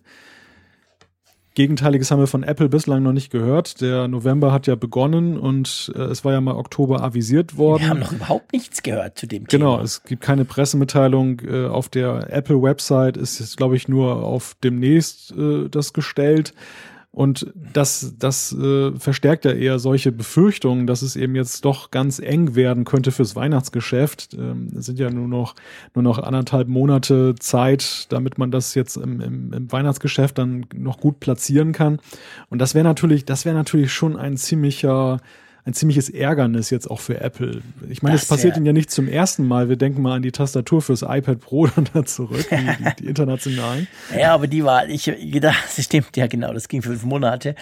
Gegenteiliges 1.53 2.11
haben 2.11 2.19
wir 2.19 2.27
von 2.27 2.43
Apple 2.43 2.69
bislang 2.69 3.03
noch 3.03 3.11
nicht 3.11 3.29
gehört. 3.29 3.81
Der 3.81 4.07
November 4.07 4.53
hat 4.53 4.67
ja 4.67 4.75
begonnen 4.75 5.37
und 5.37 5.91
äh, 5.97 5.99
es 6.03 6.23
war 6.23 6.31
ja 6.31 6.39
mal 6.39 6.55
Oktober 6.55 7.03
avisiert 7.03 7.57
worden. 7.57 7.81
Wir 7.81 7.89
haben 7.89 7.99
noch 7.99 8.13
überhaupt 8.13 8.53
nichts 8.53 8.81
gehört 8.83 9.19
zu 9.19 9.27
dem 9.27 9.43
genau, 9.43 9.49
Thema. 9.49 9.71
Genau, 9.71 9.83
es 9.83 10.03
gibt 10.03 10.23
keine 10.23 10.45
Pressemitteilung. 10.45 11.41
Äh, 11.41 11.65
auf 11.65 11.89
der 11.89 12.31
Apple-Website 12.31 13.17
ist 13.17 13.39
jetzt, 13.39 13.57
glaube 13.57 13.75
ich, 13.75 13.89
nur 13.89 14.23
auf 14.23 14.55
demnächst 14.63 15.33
äh, 15.33 15.67
das 15.67 15.91
gestellt. 15.91 16.53
Und 17.15 17.53
das, 17.73 18.15
das 18.17 18.53
äh, 18.53 18.91
verstärkt 18.97 19.45
ja 19.45 19.51
eher 19.51 19.77
solche 19.77 20.11
Befürchtungen, 20.11 20.87
dass 20.87 21.03
es 21.03 21.15
eben 21.15 21.35
jetzt 21.35 21.63
doch 21.63 21.91
ganz 21.91 22.17
eng 22.17 22.55
werden 22.55 22.85
könnte 22.85 23.11
fürs 23.11 23.35
Weihnachtsgeschäft. 23.35 24.33
Ähm, 24.33 24.69
es 24.75 24.87
sind 24.87 24.97
ja 24.97 25.11
nur 25.11 25.27
noch, 25.27 25.53
nur 25.93 26.01
noch 26.01 26.17
anderthalb 26.17 26.67
Monate 26.67 27.35
Zeit, 27.37 28.11
damit 28.11 28.39
man 28.39 28.49
das 28.49 28.73
jetzt 28.73 28.97
im, 28.97 29.21
im, 29.21 29.53
im 29.53 29.71
Weihnachtsgeschäft 29.71 30.39
dann 30.39 30.65
noch 30.73 30.99
gut 30.99 31.19
platzieren 31.19 31.71
kann. 31.71 31.99
Und 32.49 32.57
das 32.57 32.73
wäre 32.73 32.83
natürlich, 32.83 33.25
das 33.25 33.45
wäre 33.45 33.55
natürlich 33.55 33.93
schon 33.93 34.17
ein 34.17 34.35
ziemlicher 34.35 35.19
ein 35.65 35.73
ziemliches 35.73 36.09
Ärgernis 36.09 36.69
jetzt 36.71 36.91
auch 36.91 36.99
für 36.99 37.21
Apple. 37.21 37.61
Ich 37.89 38.01
meine, 38.01 38.15
es 38.15 38.25
passiert 38.25 38.57
ihnen 38.57 38.65
ja 38.65 38.73
nicht 38.73 38.91
zum 38.91 39.07
ersten 39.07 39.47
Mal. 39.47 39.69
Wir 39.69 39.77
denken 39.77 40.01
mal 40.01 40.15
an 40.15 40.21
die 40.21 40.31
Tastatur 40.31 40.81
fürs 40.81 41.03
iPad 41.03 41.39
Pro 41.39 41.67
dann 41.75 41.87
da 41.93 42.03
zurück, 42.05 42.45
die, 42.49 42.55
die, 42.55 42.95
die 42.99 43.05
internationalen. 43.05 43.87
Ja, 44.17 44.33
aber 44.33 44.47
die 44.47 44.63
war, 44.63 44.87
ich 44.87 45.05
gedacht, 45.05 45.57
das 45.75 45.85
stimmt, 45.85 46.15
ja 46.17 46.27
genau, 46.27 46.53
das 46.53 46.67
ging 46.67 46.81
fünf 46.81 47.03
Monate. 47.03 47.55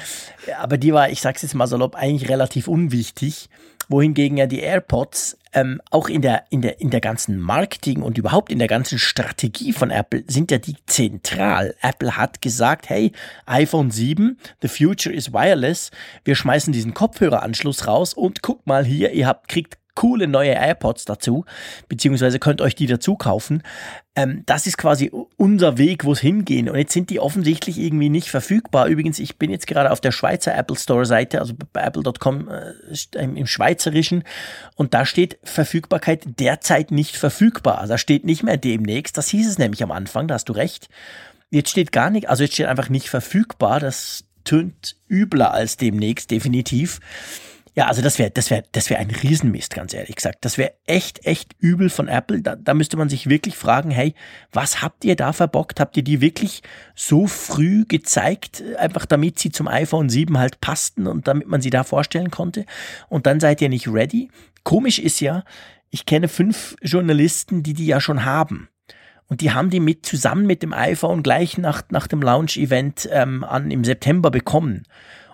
Aber 0.60 0.78
die 0.78 0.94
war, 0.94 1.10
ich 1.10 1.22
sag's 1.22 1.44
jetzt 1.44 1.54
mal 1.54 1.68
salopp, 1.68 1.96
eigentlich 1.96 2.30
relativ 2.30 2.68
unwichtig 2.68 3.50
wohingegen 3.92 4.38
ja 4.38 4.48
die 4.48 4.60
AirPods 4.60 5.38
ähm, 5.54 5.82
auch 5.90 6.08
in 6.08 6.22
der, 6.22 6.46
in, 6.50 6.62
der, 6.62 6.80
in 6.80 6.90
der 6.90 7.02
ganzen 7.02 7.38
Marketing 7.38 8.02
und 8.02 8.18
überhaupt 8.18 8.52
in 8.52 8.60
der 8.60 8.68
ganzen 8.68 9.00
Strategie 9.00 9.74
von 9.74 9.92
Apple 9.92 10.24
sind 10.28 10.52
ja 10.52 10.58
die 10.58 10.76
zentral. 10.86 11.76
Apple 11.82 12.16
hat 12.16 12.42
gesagt, 12.42 12.90
hey, 12.90 13.12
iPhone 13.46 13.92
7, 13.92 14.38
the 14.62 14.68
future 14.68 15.14
is 15.14 15.34
wireless. 15.34 15.92
Wir 16.24 16.36
schmeißen 16.36 16.72
diesen 16.72 16.94
Kopfhöreranschluss 16.94 17.88
raus 17.88 18.14
und 18.14 18.42
guck 18.42 18.66
mal 18.66 18.86
hier, 18.86 19.12
ihr 19.12 19.28
habt, 19.28 19.50
kriegt 19.50 19.78
coole 19.96 20.28
neue 20.28 20.52
AirPods 20.52 21.06
dazu, 21.06 21.46
beziehungsweise 21.88 22.40
könnt 22.40 22.62
euch 22.62 22.76
die 22.76 22.88
dazu 22.88 23.16
kaufen. 23.16 23.64
Ähm, 24.16 24.44
das 24.46 24.68
ist 24.68 24.78
quasi 24.78 25.12
unser 25.38 25.78
Weg, 25.78 26.06
wo 26.06 26.12
es 26.12 26.20
hingehen. 26.20 26.70
Und 26.70 26.78
jetzt 26.78 26.94
sind 26.94 27.10
die 27.10 27.20
offensichtlich 27.20 27.78
irgendwie 27.78 28.10
nicht 28.10 28.30
verfügbar. 28.30 28.88
Übrigens, 28.88 29.20
ich 29.20 29.38
bin 29.38 29.52
jetzt 29.52 29.68
gerade 29.68 29.92
auf 29.92 30.02
der 30.02 30.12
Schweizer 30.12 30.56
Apple 30.56 30.78
Store 30.78 31.06
Seite, 31.06 31.40
also 31.40 31.54
bei 31.74 31.82
apple.com 31.82 32.50
äh, 32.50 33.24
im 33.24 33.48
Schweizerischen, 33.48 34.24
und 34.76 34.94
da 34.94 35.06
steht 35.06 35.38
Verfügbarkeit 35.44 36.40
derzeit 36.40 36.92
nicht 36.92 37.16
verfügbar. 37.16 37.80
Also 37.80 37.94
da 37.94 37.98
steht 37.98 38.26
nicht 38.26 38.44
mehr 38.44 38.58
demnächst. 38.58 39.18
Das 39.18 39.30
hieß 39.30 39.48
es 39.48 39.58
nämlich 39.58 39.84
am 39.84 39.92
Anfang, 39.92 40.28
da 40.28 40.36
hast 40.36 40.50
du 40.50 40.54
recht. 40.54 40.90
Jetzt 41.50 41.70
steht 41.70 41.92
gar 41.92 42.10
nicht, 42.10 42.30
also 42.30 42.44
jetzt 42.44 42.54
steht 42.54 42.68
einfach 42.68 42.90
nicht 42.90 43.10
verfügbar. 43.10 43.80
Das 43.80 44.26
tönt 44.44 44.96
übler 45.10 45.54
als 45.54 45.78
demnächst, 45.78 46.32
definitiv. 46.32 47.00
Ja, 47.74 47.88
also 47.88 48.02
das 48.02 48.20
wäre 48.20 48.32
das 48.32 48.50
wäre 48.50 48.64
das 48.74 48.90
wäre 48.90 49.00
ein 49.00 49.10
Riesenmist, 49.10 49.74
ganz 49.74 49.94
ehrlich 49.94 50.18
gesagt. 50.18 50.44
Das 50.44 50.58
wäre 50.58 50.74
echt 50.86 51.26
echt 51.26 51.56
übel 51.60 51.90
von 51.90 52.10
Apple. 52.10 52.42
Da, 52.42 52.58
da 52.58 52.74
müsste 52.74 52.98
man 52.98 53.08
sich 53.08 53.30
wirklich 53.30 53.56
fragen, 53.56 53.92
hey, 53.92 54.14
was 54.52 54.82
habt 54.82 55.06
ihr 55.06 55.16
da 55.16 55.32
verbockt? 55.32 55.80
Habt 55.80 55.96
ihr 55.96 56.04
die 56.04 56.20
wirklich 56.20 56.64
so 56.96 57.28
früh 57.28 57.86
gezeigt, 57.86 58.62
einfach 58.78 59.06
damit 59.06 59.40
sie 59.40 59.52
zum 59.52 59.70
iPhone 59.70 60.10
7 60.10 60.38
halt 60.38 60.60
passten 60.60 61.08
und 61.08 61.30
damit 61.30 61.48
man 61.48 61.62
sie 61.62 61.70
da 61.70 61.86
vorstellen 61.86 62.30
konnte? 62.30 62.66
Und 63.08 63.26
dann 63.26 63.40
seid 63.40 63.62
ihr 63.62 63.70
nicht 63.70 63.88
ready? 63.88 64.30
Komisch 64.64 65.00
ist 65.00 65.22
ja, 65.22 65.46
ich 65.90 66.06
kenne 66.06 66.28
fünf 66.28 66.76
Journalisten, 66.82 67.64
die 67.64 67.74
die 67.74 67.86
ja 67.86 68.02
schon 68.02 68.26
haben. 68.26 68.68
Und 69.28 69.40
die 69.40 69.54
haben 69.54 69.70
die 69.70 69.80
mit 69.80 70.06
zusammen 70.06 70.46
mit 70.46 70.62
dem 70.62 70.74
iPhone 70.74 71.24
gleich 71.24 71.58
nach, 71.58 71.84
nach 71.90 72.08
dem 72.08 72.22
Launch-Event 72.22 73.08
ähm, 73.14 73.46
an 73.46 73.72
im 73.72 73.86
September 73.86 74.30
bekommen. 74.30 74.84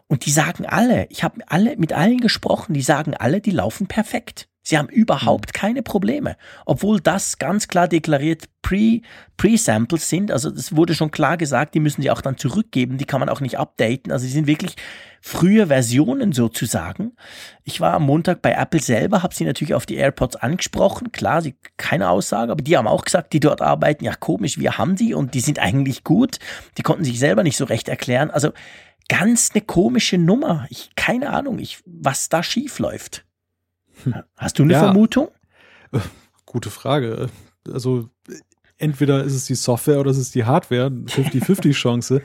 Und 0.07 0.25
die 0.25 0.31
sagen 0.31 0.65
alle, 0.65 1.07
ich 1.09 1.23
habe 1.23 1.41
alle 1.47 1.75
mit 1.77 1.93
allen 1.93 2.19
gesprochen, 2.19 2.73
die 2.73 2.81
sagen 2.81 3.13
alle, 3.13 3.41
die 3.41 3.51
laufen 3.51 3.87
perfekt. 3.87 4.47
Sie 4.67 4.77
haben 4.77 4.89
überhaupt 4.89 5.53
mhm. 5.53 5.57
keine 5.57 5.81
Probleme, 5.81 6.35
obwohl 6.65 6.99
das 6.99 7.37
ganz 7.37 7.69
klar 7.69 7.87
deklariert 7.87 8.49
Pre, 8.61 8.99
Pre-Samples 9.37 10.09
sind. 10.09 10.29
Also 10.29 10.49
es 10.49 10.75
wurde 10.75 10.93
schon 10.93 11.09
klar 11.09 11.37
gesagt, 11.37 11.73
die 11.73 11.79
müssen 11.79 12.01
die 12.01 12.11
auch 12.11 12.19
dann 12.19 12.37
zurückgeben, 12.37 12.97
die 12.97 13.05
kann 13.05 13.21
man 13.21 13.29
auch 13.29 13.39
nicht 13.39 13.57
updaten. 13.57 14.11
Also 14.11 14.25
sie 14.25 14.33
sind 14.33 14.45
wirklich 14.45 14.75
frühe 15.21 15.67
Versionen 15.67 16.33
sozusagen. 16.33 17.13
Ich 17.63 17.79
war 17.79 17.93
am 17.93 18.03
Montag 18.03 18.41
bei 18.41 18.51
Apple 18.51 18.81
selber, 18.81 19.23
habe 19.23 19.33
sie 19.33 19.45
natürlich 19.45 19.73
auf 19.73 19.85
die 19.85 19.95
AirPods 19.95 20.35
angesprochen. 20.35 21.13
Klar, 21.13 21.41
sie 21.41 21.55
keine 21.77 22.09
Aussage, 22.09 22.51
aber 22.51 22.61
die 22.61 22.75
haben 22.75 22.89
auch 22.89 23.05
gesagt, 23.05 23.31
die 23.31 23.39
dort 23.39 23.61
arbeiten, 23.61 24.03
ja 24.03 24.15
komisch, 24.15 24.57
wir 24.57 24.77
haben 24.77 24.97
die 24.97 25.13
und 25.13 25.33
die 25.33 25.39
sind 25.39 25.59
eigentlich 25.59 26.03
gut. 26.03 26.39
Die 26.77 26.83
konnten 26.83 27.05
sich 27.05 27.19
selber 27.19 27.43
nicht 27.43 27.55
so 27.55 27.63
recht 27.63 27.87
erklären. 27.87 28.31
Also 28.31 28.51
ganz 29.09 29.51
eine 29.53 29.61
komische 29.61 30.17
Nummer. 30.17 30.67
Ich, 30.69 30.89
keine 30.95 31.31
Ahnung, 31.31 31.59
ich, 31.59 31.81
was 31.85 32.29
da 32.29 32.43
schief 32.43 32.79
läuft. 32.79 33.25
Hast 34.35 34.59
du 34.59 34.63
eine 34.63 34.73
ja, 34.73 34.79
Vermutung? 34.79 35.29
Äh, 35.91 35.99
gute 36.45 36.69
Frage. 36.69 37.29
Also 37.71 38.09
entweder 38.77 39.23
ist 39.23 39.33
es 39.33 39.45
die 39.45 39.55
Software 39.55 39.99
oder 39.99 40.11
ist 40.11 40.17
es 40.17 40.31
die 40.31 40.45
Hardware. 40.45 40.87
50-50 40.87 41.73
Chance. 41.73 42.21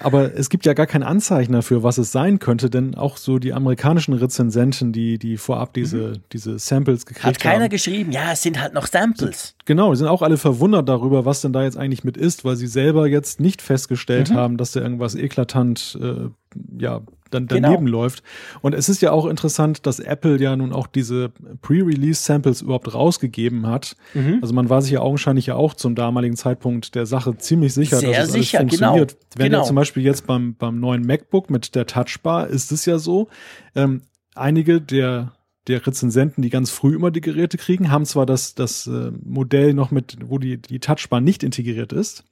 Aber 0.00 0.34
es 0.34 0.48
gibt 0.48 0.64
ja 0.64 0.74
gar 0.74 0.86
kein 0.86 1.02
Anzeichen 1.02 1.52
dafür, 1.52 1.82
was 1.82 1.98
es 1.98 2.12
sein 2.12 2.38
könnte, 2.38 2.70
denn 2.70 2.94
auch 2.94 3.16
so 3.16 3.38
die 3.38 3.52
amerikanischen 3.52 4.14
Rezensenten, 4.14 4.92
die, 4.92 5.18
die 5.18 5.36
vorab 5.36 5.74
diese, 5.74 5.96
mhm. 5.96 6.22
diese 6.32 6.58
Samples 6.58 7.04
gekriegt 7.04 7.24
haben. 7.24 7.34
Hat 7.34 7.40
keiner 7.40 7.64
haben, 7.64 7.70
geschrieben, 7.70 8.12
ja, 8.12 8.32
es 8.32 8.42
sind 8.42 8.60
halt 8.60 8.74
noch 8.74 8.86
Samples. 8.86 9.54
Genau, 9.64 9.90
die 9.90 9.98
sind 9.98 10.06
auch 10.06 10.22
alle 10.22 10.36
verwundert 10.36 10.88
darüber, 10.88 11.24
was 11.24 11.40
denn 11.40 11.52
da 11.52 11.62
jetzt 11.62 11.76
eigentlich 11.76 12.04
mit 12.04 12.16
ist, 12.16 12.44
weil 12.44 12.56
sie 12.56 12.66
selber 12.66 13.06
jetzt 13.08 13.40
nicht 13.40 13.60
festgestellt 13.60 14.30
mhm. 14.30 14.34
haben, 14.34 14.56
dass 14.56 14.72
da 14.72 14.80
irgendwas 14.80 15.14
eklatant 15.14 15.98
äh, 16.00 16.30
ja, 16.78 17.02
dann 17.30 17.46
daneben 17.46 17.86
genau. 17.86 18.02
läuft. 18.02 18.22
Und 18.60 18.74
es 18.74 18.88
ist 18.88 19.02
ja 19.02 19.12
auch 19.12 19.26
interessant, 19.26 19.86
dass 19.86 20.00
Apple 20.00 20.40
ja 20.40 20.56
nun 20.56 20.72
auch 20.72 20.86
diese 20.86 21.30
Pre-Release-Samples 21.62 22.62
überhaupt 22.62 22.94
rausgegeben 22.94 23.66
hat. 23.66 23.96
Mhm. 24.14 24.38
Also 24.40 24.54
man 24.54 24.68
war 24.70 24.82
sich 24.82 24.92
ja 24.92 25.00
augenscheinlich 25.00 25.46
ja 25.46 25.54
auch 25.54 25.74
zum 25.74 25.94
damaligen 25.94 26.36
Zeitpunkt 26.36 26.94
der 26.94 27.06
Sache 27.06 27.36
ziemlich 27.36 27.74
sicher, 27.74 27.98
Sehr 27.98 28.10
dass 28.10 28.28
es 28.28 28.32
sicher, 28.32 28.60
alles 28.60 28.70
funktioniert. 28.70 29.10
Genau. 29.10 29.24
Wenn 29.36 29.46
genau. 29.46 29.58
ja 29.58 29.64
zum 29.64 29.76
Beispiel 29.76 29.87
jetzt 29.96 30.26
beim, 30.26 30.54
beim 30.54 30.80
neuen 30.80 31.06
MacBook 31.06 31.50
mit 31.50 31.74
der 31.74 31.86
Touchbar 31.86 32.48
ist 32.48 32.72
es 32.72 32.86
ja 32.86 32.98
so, 32.98 33.28
ähm, 33.74 34.02
einige 34.34 34.80
der 34.80 35.32
der 35.68 35.86
Rezensenten, 35.86 36.42
die 36.42 36.50
ganz 36.50 36.70
früh 36.70 36.94
immer 36.94 37.10
die 37.10 37.20
Geräte 37.20 37.58
kriegen, 37.58 37.90
haben 37.90 38.06
zwar 38.06 38.26
das, 38.26 38.54
das 38.54 38.86
äh, 38.86 39.12
Modell 39.22 39.74
noch 39.74 39.90
mit, 39.90 40.16
wo 40.24 40.38
die, 40.38 40.56
die 40.56 40.80
Touchbar 40.80 41.20
nicht 41.20 41.42
integriert 41.42 41.92
ist, 41.92 42.24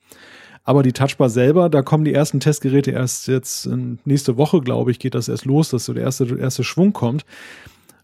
aber 0.65 0.83
die 0.83 0.93
Touchbar 0.93 1.29
selber, 1.29 1.69
da 1.69 1.83
kommen 1.83 2.05
die 2.05 2.15
ersten 2.15 2.41
Testgeräte 2.41 2.91
erst 2.91 3.29
jetzt 3.29 3.69
nächste 4.05 4.37
Woche, 4.37 4.61
glaube 4.61 4.91
ich, 4.91 4.99
geht 4.99 5.15
das 5.15 5.29
erst 5.29 5.45
los, 5.45 5.69
dass 5.69 5.85
so 5.85 5.93
der 5.93 6.03
erste, 6.03 6.37
erste 6.39 6.65
Schwung 6.65 6.93
kommt. 6.93 7.25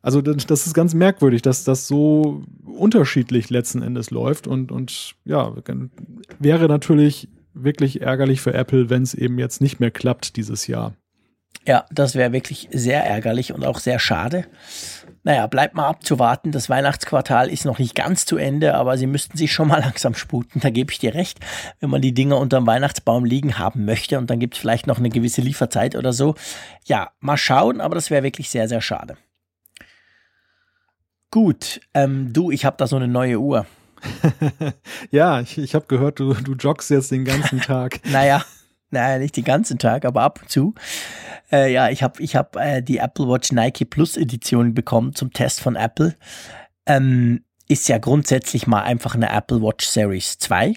Also 0.00 0.20
das 0.20 0.66
ist 0.66 0.74
ganz 0.74 0.94
merkwürdig, 0.94 1.42
dass 1.42 1.62
das 1.62 1.86
so 1.86 2.42
unterschiedlich 2.64 3.50
letzten 3.50 3.82
Endes 3.82 4.10
läuft 4.10 4.48
und, 4.48 4.72
und 4.72 5.14
ja, 5.24 5.54
wäre 6.40 6.66
natürlich 6.66 7.28
wirklich 7.54 8.02
ärgerlich 8.02 8.40
für 8.40 8.54
Apple, 8.54 8.90
wenn 8.90 9.02
es 9.02 9.14
eben 9.14 9.38
jetzt 9.38 9.60
nicht 9.60 9.80
mehr 9.80 9.90
klappt 9.90 10.36
dieses 10.36 10.66
Jahr. 10.66 10.94
Ja, 11.64 11.84
das 11.92 12.16
wäre 12.16 12.32
wirklich 12.32 12.68
sehr 12.72 13.04
ärgerlich 13.04 13.52
und 13.52 13.64
auch 13.64 13.78
sehr 13.78 14.00
schade. 14.00 14.46
Naja, 15.22 15.46
bleibt 15.46 15.76
mal 15.76 15.86
abzuwarten. 15.86 16.50
Das 16.50 16.68
Weihnachtsquartal 16.68 17.48
ist 17.48 17.64
noch 17.64 17.78
nicht 17.78 17.94
ganz 17.94 18.26
zu 18.26 18.36
Ende, 18.36 18.74
aber 18.74 18.98
sie 18.98 19.06
müssten 19.06 19.36
sich 19.38 19.52
schon 19.52 19.68
mal 19.68 19.80
langsam 19.84 20.14
sputen. 20.14 20.60
Da 20.60 20.70
gebe 20.70 20.90
ich 20.90 20.98
dir 20.98 21.14
recht. 21.14 21.38
Wenn 21.78 21.90
man 21.90 22.02
die 22.02 22.14
Dinger 22.14 22.38
unterm 22.38 22.66
Weihnachtsbaum 22.66 23.24
liegen 23.24 23.58
haben 23.58 23.84
möchte 23.84 24.18
und 24.18 24.28
dann 24.28 24.40
gibt 24.40 24.54
es 24.54 24.60
vielleicht 24.60 24.88
noch 24.88 24.98
eine 24.98 25.10
gewisse 25.10 25.40
Lieferzeit 25.40 25.94
oder 25.94 26.12
so. 26.12 26.34
Ja, 26.84 27.12
mal 27.20 27.36
schauen, 27.36 27.80
aber 27.80 27.94
das 27.94 28.10
wäre 28.10 28.24
wirklich 28.24 28.50
sehr, 28.50 28.68
sehr 28.68 28.80
schade. 28.80 29.16
Gut, 31.30 31.80
ähm, 31.94 32.32
du, 32.32 32.50
ich 32.50 32.64
habe 32.64 32.76
da 32.76 32.88
so 32.88 32.96
eine 32.96 33.08
neue 33.08 33.38
Uhr. 33.38 33.66
ja, 35.10 35.40
ich, 35.40 35.58
ich 35.58 35.74
habe 35.74 35.86
gehört, 35.86 36.20
du, 36.20 36.34
du 36.34 36.54
joggst 36.54 36.90
jetzt 36.90 37.10
den 37.10 37.24
ganzen 37.24 37.60
Tag. 37.62 38.00
naja, 38.10 38.44
naja, 38.90 39.18
nicht 39.18 39.36
den 39.36 39.44
ganzen 39.44 39.78
Tag, 39.78 40.04
aber 40.04 40.22
ab 40.22 40.40
und 40.42 40.50
zu. 40.50 40.74
Äh, 41.50 41.72
ja, 41.72 41.88
ich 41.90 42.02
habe 42.02 42.22
ich 42.22 42.36
hab, 42.36 42.56
äh, 42.56 42.82
die 42.82 42.98
Apple 42.98 43.28
Watch 43.28 43.52
Nike 43.52 43.84
Plus 43.84 44.16
Edition 44.16 44.74
bekommen 44.74 45.14
zum 45.14 45.32
Test 45.32 45.60
von 45.60 45.76
Apple. 45.76 46.14
Ähm, 46.86 47.44
ist 47.68 47.88
ja 47.88 47.98
grundsätzlich 47.98 48.66
mal 48.66 48.82
einfach 48.82 49.14
eine 49.14 49.30
Apple 49.30 49.62
Watch 49.62 49.86
Series 49.86 50.38
2, 50.38 50.74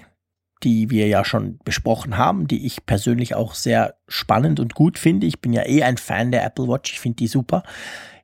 die 0.63 0.89
wir 0.89 1.07
ja 1.07 1.25
schon 1.25 1.59
besprochen 1.65 2.17
haben, 2.17 2.47
die 2.47 2.65
ich 2.65 2.85
persönlich 2.85 3.35
auch 3.35 3.53
sehr 3.53 3.95
spannend 4.07 4.59
und 4.59 4.75
gut 4.75 4.97
finde. 4.97 5.27
Ich 5.27 5.41
bin 5.41 5.51
ja 5.51 5.65
eh 5.65 5.83
ein 5.83 5.97
Fan 5.97 6.31
der 6.31 6.45
Apple 6.45 6.67
Watch, 6.67 6.93
ich 6.93 6.99
finde 6.99 7.17
die 7.17 7.27
super. 7.27 7.63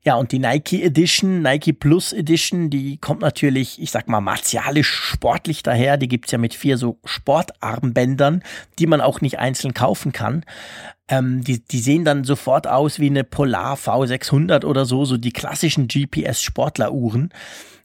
Ja, 0.04 0.16
und 0.16 0.32
die 0.32 0.40
Nike 0.40 0.82
Edition, 0.82 1.44
Nike 1.44 1.74
Plus 1.74 2.12
Edition, 2.12 2.72
die 2.72 2.98
kommt 2.98 3.22
natürlich, 3.22 3.80
ich 3.80 3.92
sag 3.92 4.08
mal, 4.08 4.20
martialisch 4.20 4.90
sportlich 4.92 5.62
daher. 5.62 5.98
Die 5.98 6.08
gibt's 6.08 6.32
ja 6.32 6.40
mit 6.40 6.56
vier 6.56 6.80
so 6.80 7.00
Sportarmbändern, 7.06 8.42
die 8.80 8.88
man 8.88 9.00
auch 9.00 9.22
nicht 9.22 9.38
einzeln 9.38 9.76
kaufen 9.76 10.12
kann. 10.12 10.44
Ähm, 11.08 11.44
die, 11.44 11.64
die 11.64 11.80
sehen 11.80 12.04
dann 12.04 12.24
sofort 12.24 12.66
aus 12.66 13.00
wie 13.00 13.12
eine 13.12 13.24
Polar 13.24 13.76
V600 13.76 14.66
oder 14.66 14.86
so, 14.86 15.06
so 15.06 15.18
die 15.18 15.34
klassischen 15.34 15.88
GPS-Sportleruhren. 15.88 17.30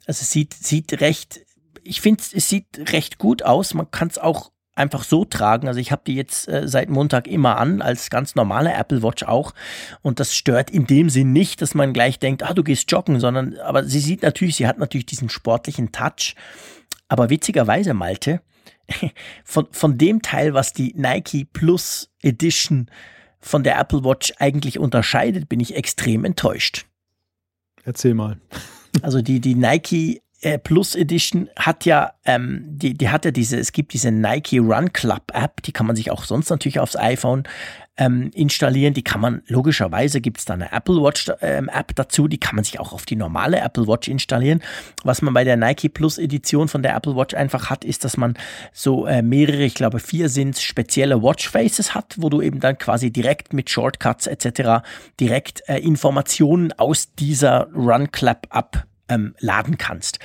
Also 0.07 0.23
es 0.23 0.31
sieht, 0.31 0.55
sieht 0.55 1.03
recht, 1.03 1.45
ich 1.83 2.01
finde, 2.01 2.23
es 2.33 2.49
sieht 2.49 2.93
recht 2.93 3.19
gut 3.19 3.43
aus. 3.43 3.75
Man 3.75 3.91
kann 3.91 4.09
es 4.09 4.17
auch 4.17 4.53
einfach 4.77 5.03
so 5.03 5.25
tragen. 5.25 5.67
Also 5.67 5.81
ich 5.81 5.91
habe 5.91 6.03
die 6.07 6.15
jetzt 6.15 6.49
äh, 6.49 6.69
seit 6.69 6.89
Montag 6.89 7.27
immer 7.27 7.57
an, 7.59 7.83
als 7.83 8.11
ganz 8.11 8.35
normale 8.35 8.73
Apple 8.73 9.03
Watch 9.03 9.25
auch. 9.25 9.55
Und 10.03 10.21
das 10.21 10.37
stört 10.37 10.71
in 10.71 10.87
dem 10.87 11.11
Sinn 11.11 11.33
nicht, 11.33 11.63
dass 11.63 11.75
man 11.75 11.93
gleich 11.93 12.19
denkt, 12.19 12.43
ah, 12.43 12.55
du 12.55 12.63
gehst 12.63 12.91
joggen, 12.93 13.19
sondern, 13.19 13.57
aber 13.59 13.85
sie 13.85 14.01
sieht 14.01 14.23
natürlich, 14.23 14.57
sie 14.57 14.67
hat 14.67 14.79
natürlich 14.79 15.07
diesen 15.07 15.29
sportlichen 15.29 15.93
Touch. 15.93 16.37
Aber 17.09 17.31
witzigerweise, 17.31 17.95
Malte, 17.95 18.41
von, 19.45 19.67
von 19.71 19.99
dem 19.99 20.23
Teil, 20.23 20.55
was 20.55 20.73
die 20.73 20.93
Nike 20.97 21.45
Plus 21.45 22.11
Edition 22.23 22.91
von 23.41 23.63
der 23.63 23.79
Apple 23.79 24.05
Watch 24.05 24.33
eigentlich 24.39 24.79
unterscheidet, 24.79 25.49
bin 25.49 25.61
ich 25.61 25.77
extrem 25.77 26.25
enttäuscht. 26.25 26.87
Erzähl 27.85 28.15
mal. 28.15 28.39
Also 29.03 29.23
die, 29.23 29.41
die 29.41 29.55
Nike 29.55 30.23
äh, 30.47 30.59
Plus 30.61 30.95
Edition 30.95 31.51
hat 31.57 31.85
ja, 31.87 32.13
ähm, 32.25 32.63
die, 32.69 32.95
die 32.95 33.09
hat 33.09 33.25
ja 33.25 33.33
diese, 33.33 33.59
es 33.59 33.73
gibt 33.73 33.93
diese 33.93 34.13
Nike 34.13 34.61
Run 34.61 34.93
Club 34.93 35.33
App, 35.33 35.61
die 35.63 35.73
kann 35.73 35.87
man 35.87 35.97
sich 35.97 36.13
auch 36.13 36.23
sonst 36.23 36.51
natürlich 36.51 36.79
aufs 36.79 36.95
iPhone 36.95 37.43
ähm, 37.97 38.31
installieren. 38.33 38.95
Die 38.95 39.03
kann 39.03 39.21
man, 39.21 39.43
logischerweise 39.49 40.21
gibt 40.21 40.39
es 40.39 40.45
da 40.45 40.55
eine 40.55 40.71
Apple 40.71 41.03
Watch 41.03 41.33
ähm, 41.41 41.69
App 41.69 41.97
dazu, 41.97 42.29
die 42.29 42.39
kann 42.39 42.55
man 42.55 42.63
sich 42.63 42.79
auch 42.79 42.93
auf 42.93 43.07
die 43.07 43.17
normale 43.17 43.59
Apple 43.59 43.89
Watch 43.89 44.07
installieren. 44.07 44.63
Was 45.03 45.21
man 45.21 45.35
bei 45.35 45.43
der 45.43 45.57
Nike 45.57 45.89
Plus 45.89 46.17
Edition 46.17 46.69
von 46.69 46.85
der 46.85 46.95
Apple 46.95 47.17
Watch 47.17 47.35
einfach 47.35 47.69
hat, 47.69 47.85
ist, 47.85 48.05
dass 48.05 48.17
man 48.17 48.35
so 48.73 49.05
äh, 49.05 49.23
mehrere, 49.23 49.65
ich 49.65 49.75
glaube 49.75 49.99
vier 49.99 50.29
sind 50.29 50.59
spezielle 50.59 51.25
Watch 51.25 51.49
Faces 51.49 51.93
hat, 51.93 52.15
wo 52.19 52.29
du 52.29 52.41
eben 52.41 52.61
dann 52.61 52.79
quasi 52.79 53.11
direkt 53.11 53.53
mit 53.53 53.69
Shortcuts 53.69 54.29
etc. 54.29 54.87
direkt 55.19 55.65
äh, 55.67 55.79
Informationen 55.79 56.73
aus 56.75 57.15
dieser 57.15 57.67
Run 57.75 58.13
Club 58.13 58.47
App 58.53 58.87
ähm, 59.09 59.35
laden 59.39 59.79
kannst. 59.79 60.19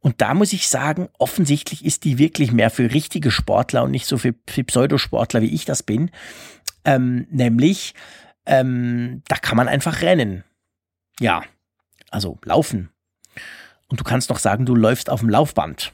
Und 0.00 0.20
da 0.20 0.34
muss 0.34 0.52
ich 0.52 0.68
sagen, 0.68 1.08
offensichtlich 1.18 1.84
ist 1.84 2.04
die 2.04 2.18
wirklich 2.18 2.52
mehr 2.52 2.70
für 2.70 2.92
richtige 2.92 3.30
Sportler 3.30 3.82
und 3.84 3.90
nicht 3.90 4.06
so 4.06 4.18
für, 4.18 4.34
für 4.48 4.64
Pseudosportler, 4.64 5.42
wie 5.42 5.54
ich 5.54 5.64
das 5.64 5.82
bin. 5.82 6.10
Ähm, 6.84 7.26
nämlich, 7.30 7.94
ähm, 8.46 9.22
da 9.28 9.36
kann 9.36 9.56
man 9.56 9.68
einfach 9.68 10.02
rennen. 10.02 10.44
Ja, 11.20 11.42
also 12.10 12.38
laufen. 12.44 12.90
Und 13.88 14.00
du 14.00 14.04
kannst 14.04 14.30
noch 14.30 14.38
sagen, 14.38 14.66
du 14.66 14.74
läufst 14.74 15.10
auf 15.10 15.20
dem 15.20 15.30
Laufband. 15.30 15.92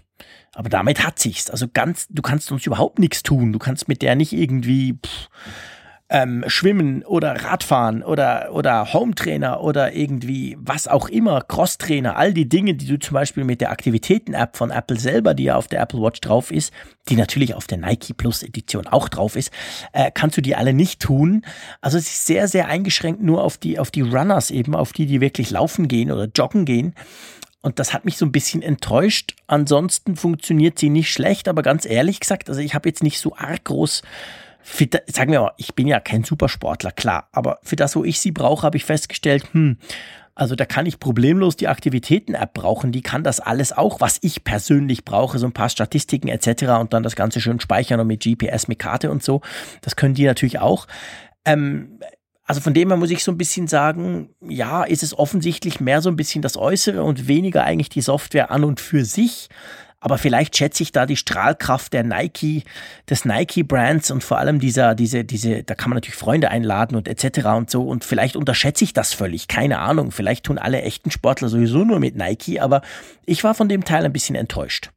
Aber 0.53 0.69
damit 0.69 1.05
hat 1.05 1.19
sich's. 1.19 1.51
Also 1.51 1.67
ganz, 1.73 2.07
du 2.11 2.23
kannst 2.23 2.51
uns 2.53 2.67
überhaupt 2.67 2.99
nichts 2.99 3.23
tun. 3.23 3.53
Du 3.53 3.59
kannst 3.59 3.89
mit 3.89 4.03
der 4.03 4.15
nicht 4.15 4.33
irgendwie 4.33 4.95
pff, 5.05 5.29
ähm, 6.11 6.45
Schwimmen 6.47 7.03
oder 7.03 7.45
Radfahren 7.45 8.03
oder, 8.03 8.51
oder 8.53 8.93
Hometrainer 8.93 9.63
oder 9.63 9.95
irgendwie 9.95 10.57
was 10.61 10.87
auch 10.87 11.09
immer, 11.09 11.41
Crosstrainer, 11.41 12.17
all 12.17 12.35
die 12.35 12.49
Dinge, 12.49 12.75
die 12.75 12.87
du 12.87 12.99
zum 12.99 13.15
Beispiel 13.15 13.45
mit 13.45 13.61
der 13.63 13.71
Aktivitäten-App 13.71 14.57
von 14.57 14.71
Apple 14.71 14.99
selber, 15.01 15.33
die 15.33 15.45
ja 15.45 15.57
auf 15.57 15.67
der 15.67 15.81
Apple 15.81 16.03
Watch 16.03 16.21
drauf 16.21 16.51
ist, 16.51 16.73
die 17.09 17.17
natürlich 17.17 17.55
auf 17.55 17.67
der 17.67 17.79
Nike 17.79 18.13
Plus 18.13 18.43
Edition 18.43 18.87
auch 18.87 19.09
drauf 19.09 19.35
ist, 19.35 19.51
äh, 19.93 20.11
kannst 20.13 20.37
du 20.37 20.43
die 20.43 20.55
alle 20.55 20.75
nicht 20.75 21.01
tun. 21.01 21.43
Also 21.81 21.97
es 21.97 22.07
ist 22.07 22.27
sehr, 22.27 22.49
sehr 22.49 22.69
eingeschränkt 22.69 23.23
nur 23.23 23.43
auf 23.43 23.57
die, 23.57 23.79
auf 23.79 23.91
die 23.91 24.03
Runners 24.03 24.51
eben, 24.51 24.75
auf 24.75 24.93
die, 24.93 25.07
die 25.07 25.23
wirklich 25.23 25.51
laufen 25.51 25.89
gehen 25.89 26.13
oder 26.13 26.27
joggen 26.27 26.67
gehen. 26.67 26.95
Und 27.63 27.79
das 27.79 27.95
hat 27.95 28.05
mich 28.05 28.19
so 28.19 28.27
ein 28.27 28.33
bisschen 28.33 28.61
enttäuscht. 28.61 29.35
Ansonsten 29.47 30.17
funktioniert 30.17 30.79
sie 30.79 30.91
nicht 30.91 31.11
schlecht, 31.11 31.49
aber 31.49 31.63
ganz 31.63 31.87
ehrlich 31.87 32.21
gesagt, 32.21 32.51
also 32.51 32.61
ich 32.61 32.75
habe 32.75 32.91
jetzt 32.91 33.03
nicht 33.03 33.19
so 33.19 33.35
arg 33.37 33.65
groß 33.65 34.03
für, 34.65 34.89
sagen 35.07 35.31
wir 35.31 35.43
mal, 35.43 35.53
ich 35.59 35.75
bin 35.75 35.87
ja 35.87 36.01
kein 36.01 36.25
Supersportler, 36.25 36.91
klar, 36.91 37.29
aber 37.33 37.59
für 37.63 37.77
das, 37.77 37.95
wo 37.95 38.03
ich 38.03 38.19
sie 38.19 38.33
brauche, 38.33 38.63
habe 38.63 38.79
ich 38.79 38.85
festgestellt, 38.85 39.45
hm, 39.53 39.77
also 40.35 40.57
da 40.57 40.65
kann 40.65 40.87
ich 40.87 40.99
problemlos 40.99 41.57
die 41.57 41.69
Aktivitäten-App 41.69 42.55
brauchen, 42.55 42.91
die 42.91 43.03
kann 43.03 43.23
das 43.23 43.39
alles 43.39 43.73
auch, 43.73 44.01
was 44.01 44.19
ich 44.23 44.43
persönlich 44.43 45.05
brauche, 45.05 45.39
so 45.39 45.47
ein 45.47 45.53
paar 45.53 45.69
Statistiken 45.69 46.29
etc. 46.29 46.81
und 46.81 46.93
dann 46.93 47.03
das 47.03 47.15
Ganze 47.15 47.41
schön 47.41 47.61
speichern 47.61 48.01
und 48.01 48.07
mit 48.07 48.25
GPS, 48.25 48.67
mit 48.67 48.79
Karte 48.79 49.11
und 49.11 49.23
so. 49.23 49.43
Das 49.83 49.97
können 49.97 50.15
die 50.15 50.25
natürlich 50.25 50.59
auch. 50.59 50.89
Ähm, 51.45 52.01
also 52.47 52.61
von 52.61 52.75
dem 52.75 52.89
her 52.89 52.97
muss 52.97 53.11
ich 53.11 53.23
so 53.23 53.33
ein 53.33 53.39
bisschen 53.39 53.69
sagen, 53.69 54.31
ja, 54.41 54.83
ist 54.83 55.03
es 55.03 55.17
offensichtlich 55.17 55.79
mehr 55.79 56.03
so 56.03 56.09
ein 56.09 56.17
bisschen 56.17 56.43
das 56.43 56.57
Äußere 56.57 57.03
und 57.03 57.29
weniger 57.29 57.65
eigentlich 57.65 57.91
die 57.91 58.01
Software 58.01 58.51
an 58.51 58.65
und 58.65 58.81
für 58.81 59.05
sich. 59.05 59.49
Aber 60.05 60.19
vielleicht 60.19 60.55
schätze 60.55 60.83
ich 60.83 60.93
da 60.93 61.07
die 61.07 61.17
Strahlkraft 61.17 61.95
der 61.95 62.03
Nike, 62.05 62.65
des 63.09 63.25
Nike-Brands 63.25 64.11
und 64.11 64.23
vor 64.23 64.37
allem 64.37 64.61
dieser, 64.61 64.95
diese, 64.95 65.25
diese, 65.25 65.63
da 65.63 65.75
kann 65.75 65.89
man 65.89 65.97
natürlich 65.97 66.19
Freunde 66.19 66.51
einladen 66.51 66.95
und 66.95 67.09
etc. 67.09 67.47
und 67.57 67.71
so. 67.71 67.85
Und 67.85 68.05
vielleicht 68.05 68.37
unterschätze 68.37 68.85
ich 68.85 68.93
das 68.93 69.15
völlig. 69.15 69.49
Keine 69.49 69.79
Ahnung. 69.79 70.11
Vielleicht 70.11 70.45
tun 70.45 70.59
alle 70.59 70.83
echten 70.83 71.11
Sportler 71.11 71.49
sowieso 71.49 71.87
nur 71.87 72.01
mit 72.01 72.17
Nike, 72.17 72.61
aber 72.61 72.83
ich 73.25 73.45
war 73.45 73.55
von 73.55 73.71
dem 73.71 73.87
Teil 73.87 74.05
ein 74.05 74.13
bisschen 74.13 74.37
enttäuscht. 74.37 74.91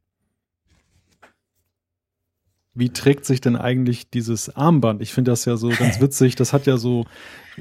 Wie 2.78 2.90
trägt 2.90 3.24
sich 3.24 3.40
denn 3.40 3.56
eigentlich 3.56 4.08
dieses 4.08 4.54
Armband? 4.54 5.02
Ich 5.02 5.12
finde 5.12 5.32
das 5.32 5.44
ja 5.44 5.56
so 5.56 5.68
ganz 5.70 6.00
witzig. 6.00 6.36
Das 6.36 6.52
hat 6.52 6.66
ja 6.66 6.76
so 6.76 7.06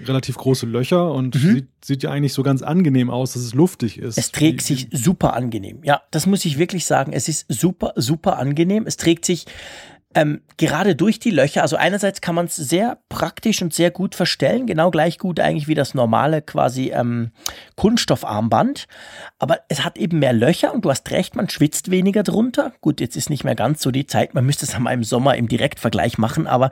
relativ 0.06 0.38
große 0.38 0.68
Löcher 0.68 1.12
und 1.12 1.34
mhm. 1.34 1.40
sieht, 1.40 1.68
sieht 1.84 2.04
ja 2.04 2.12
eigentlich 2.12 2.34
so 2.34 2.44
ganz 2.44 2.62
angenehm 2.62 3.10
aus, 3.10 3.34
dass 3.34 3.42
es 3.42 3.56
luftig 3.56 3.98
ist. 3.98 4.20
Es 4.20 4.32
trägt 4.32 4.62
sich 4.62 4.90
super 4.92 5.34
angenehm. 5.34 5.80
Ja, 5.84 6.04
das 6.12 6.28
muss 6.28 6.46
ich 6.46 6.60
wirklich 6.60 6.86
sagen. 6.86 7.14
Es 7.14 7.28
ist 7.28 7.48
super, 7.50 7.94
super 7.96 8.38
angenehm. 8.38 8.86
Es 8.86 8.98
trägt 8.98 9.26
sich 9.26 9.46
ähm, 10.16 10.42
gerade 10.56 10.96
durch 10.96 11.20
die 11.20 11.32
Löcher, 11.32 11.62
also 11.62 11.76
einerseits 11.76 12.22
kann 12.22 12.34
man 12.34 12.46
es 12.46 12.56
sehr 12.56 12.98
praktisch 13.10 13.62
und 13.62 13.74
sehr 13.74 13.92
gut 13.92 14.16
verstellen, 14.16 14.66
genau 14.66 14.90
gleich 14.90 15.20
gut 15.20 15.40
eigentlich 15.40 15.68
wie 15.68 15.76
das 15.76 15.94
normale 15.94 16.42
quasi 16.42 16.92
ähm, 16.92 17.32
Kunststoffarmband, 17.76 18.88
aber 19.38 19.60
es 19.68 19.84
hat 19.84 19.98
eben 19.98 20.20
mehr 20.20 20.34
Löcher 20.34 20.74
und 20.74 20.86
du 20.86 20.90
hast 20.90 21.12
recht, 21.12 21.36
man 21.36 21.50
schwitzt 21.50 21.92
weniger 21.92 22.24
drunter. 22.24 22.72
Gut, 22.82 23.02
jetzt 23.02 23.18
ist 23.18 23.30
nicht 23.30 23.44
mehr 23.44 23.54
ganz 23.54 23.82
so 23.82 23.92
die 23.92 24.08
Zeit, 24.08 24.34
man 24.34 24.46
müsste 24.46 24.66
es 24.66 24.74
einmal 24.74 24.94
im 24.94 25.04
Sommer 25.04 25.36
im 25.36 25.50
Direktvergleich 25.50 26.18
machen, 26.18 26.48
aber 26.48 26.72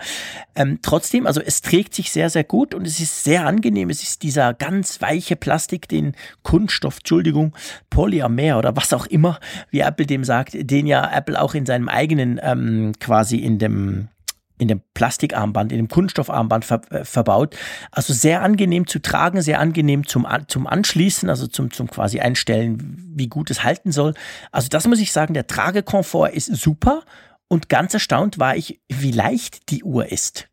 ähm, 0.55 0.79
trotzdem, 0.81 1.27
also 1.27 1.41
es 1.41 1.61
trägt 1.61 1.93
sich 1.93 2.11
sehr, 2.11 2.29
sehr 2.29 2.45
gut 2.45 2.73
und 2.73 2.88
es 2.88 2.99
ist 2.99 3.25
sehr 3.25 3.45
angenehm. 3.45 3.89
Es 3.89 4.01
ist 4.01 4.23
dieser 4.23 4.53
ganz 4.53 5.01
weiche 5.01 5.36
Plastik, 5.36 5.89
den 5.89 6.15
Kunststoff, 6.41 6.97
Entschuldigung, 6.99 7.53
Polyamer 7.89 8.57
oder 8.57 8.75
was 8.75 8.93
auch 8.93 9.05
immer, 9.05 9.39
wie 9.69 9.81
Apple 9.81 10.05
dem 10.05 10.23
sagt, 10.23 10.53
den 10.55 10.88
ja 10.88 11.11
Apple 11.13 11.39
auch 11.39 11.53
in 11.53 11.65
seinem 11.65 11.89
eigenen 11.89 12.39
ähm, 12.41 12.93
quasi 12.99 13.24
quasi 13.26 13.38
in 13.38 13.57
dem 13.57 14.09
in 14.57 14.69
dem 14.69 14.82
Plastikarmband, 14.93 15.73
in 15.73 15.80
dem 15.80 15.89
Kunststoffarmband 15.89 16.63
ver, 16.63 16.82
äh, 16.89 17.03
verbaut. 17.03 17.57
Also 17.91 18.13
sehr 18.13 18.41
angenehm 18.41 18.88
zu 18.88 18.99
tragen, 18.99 19.41
sehr 19.41 19.59
angenehm 19.59 20.07
zum, 20.07 20.26
zum 20.47 20.65
Anschließen, 20.65 21.30
also 21.30 21.47
zum, 21.47 21.71
zum 21.71 21.89
quasi 21.89 22.21
Einstellen, 22.21 23.03
wie 23.17 23.28
gut 23.28 23.51
es 23.51 23.63
halten 23.65 23.91
soll. 23.91 24.13
Also 24.53 24.69
das 24.69 24.88
muss 24.88 25.01
ich 25.01 25.11
sagen, 25.11 25.34
der 25.34 25.47
Tragekomfort 25.47 26.30
ist 26.30 26.55
super 26.55 27.03
und 27.49 27.67
ganz 27.67 27.93
erstaunt 27.93 28.39
war 28.39 28.55
ich, 28.55 28.80
wie 28.88 29.11
leicht 29.11 29.69
die 29.71 29.84
Uhr 29.84 30.09
ist. 30.09 30.47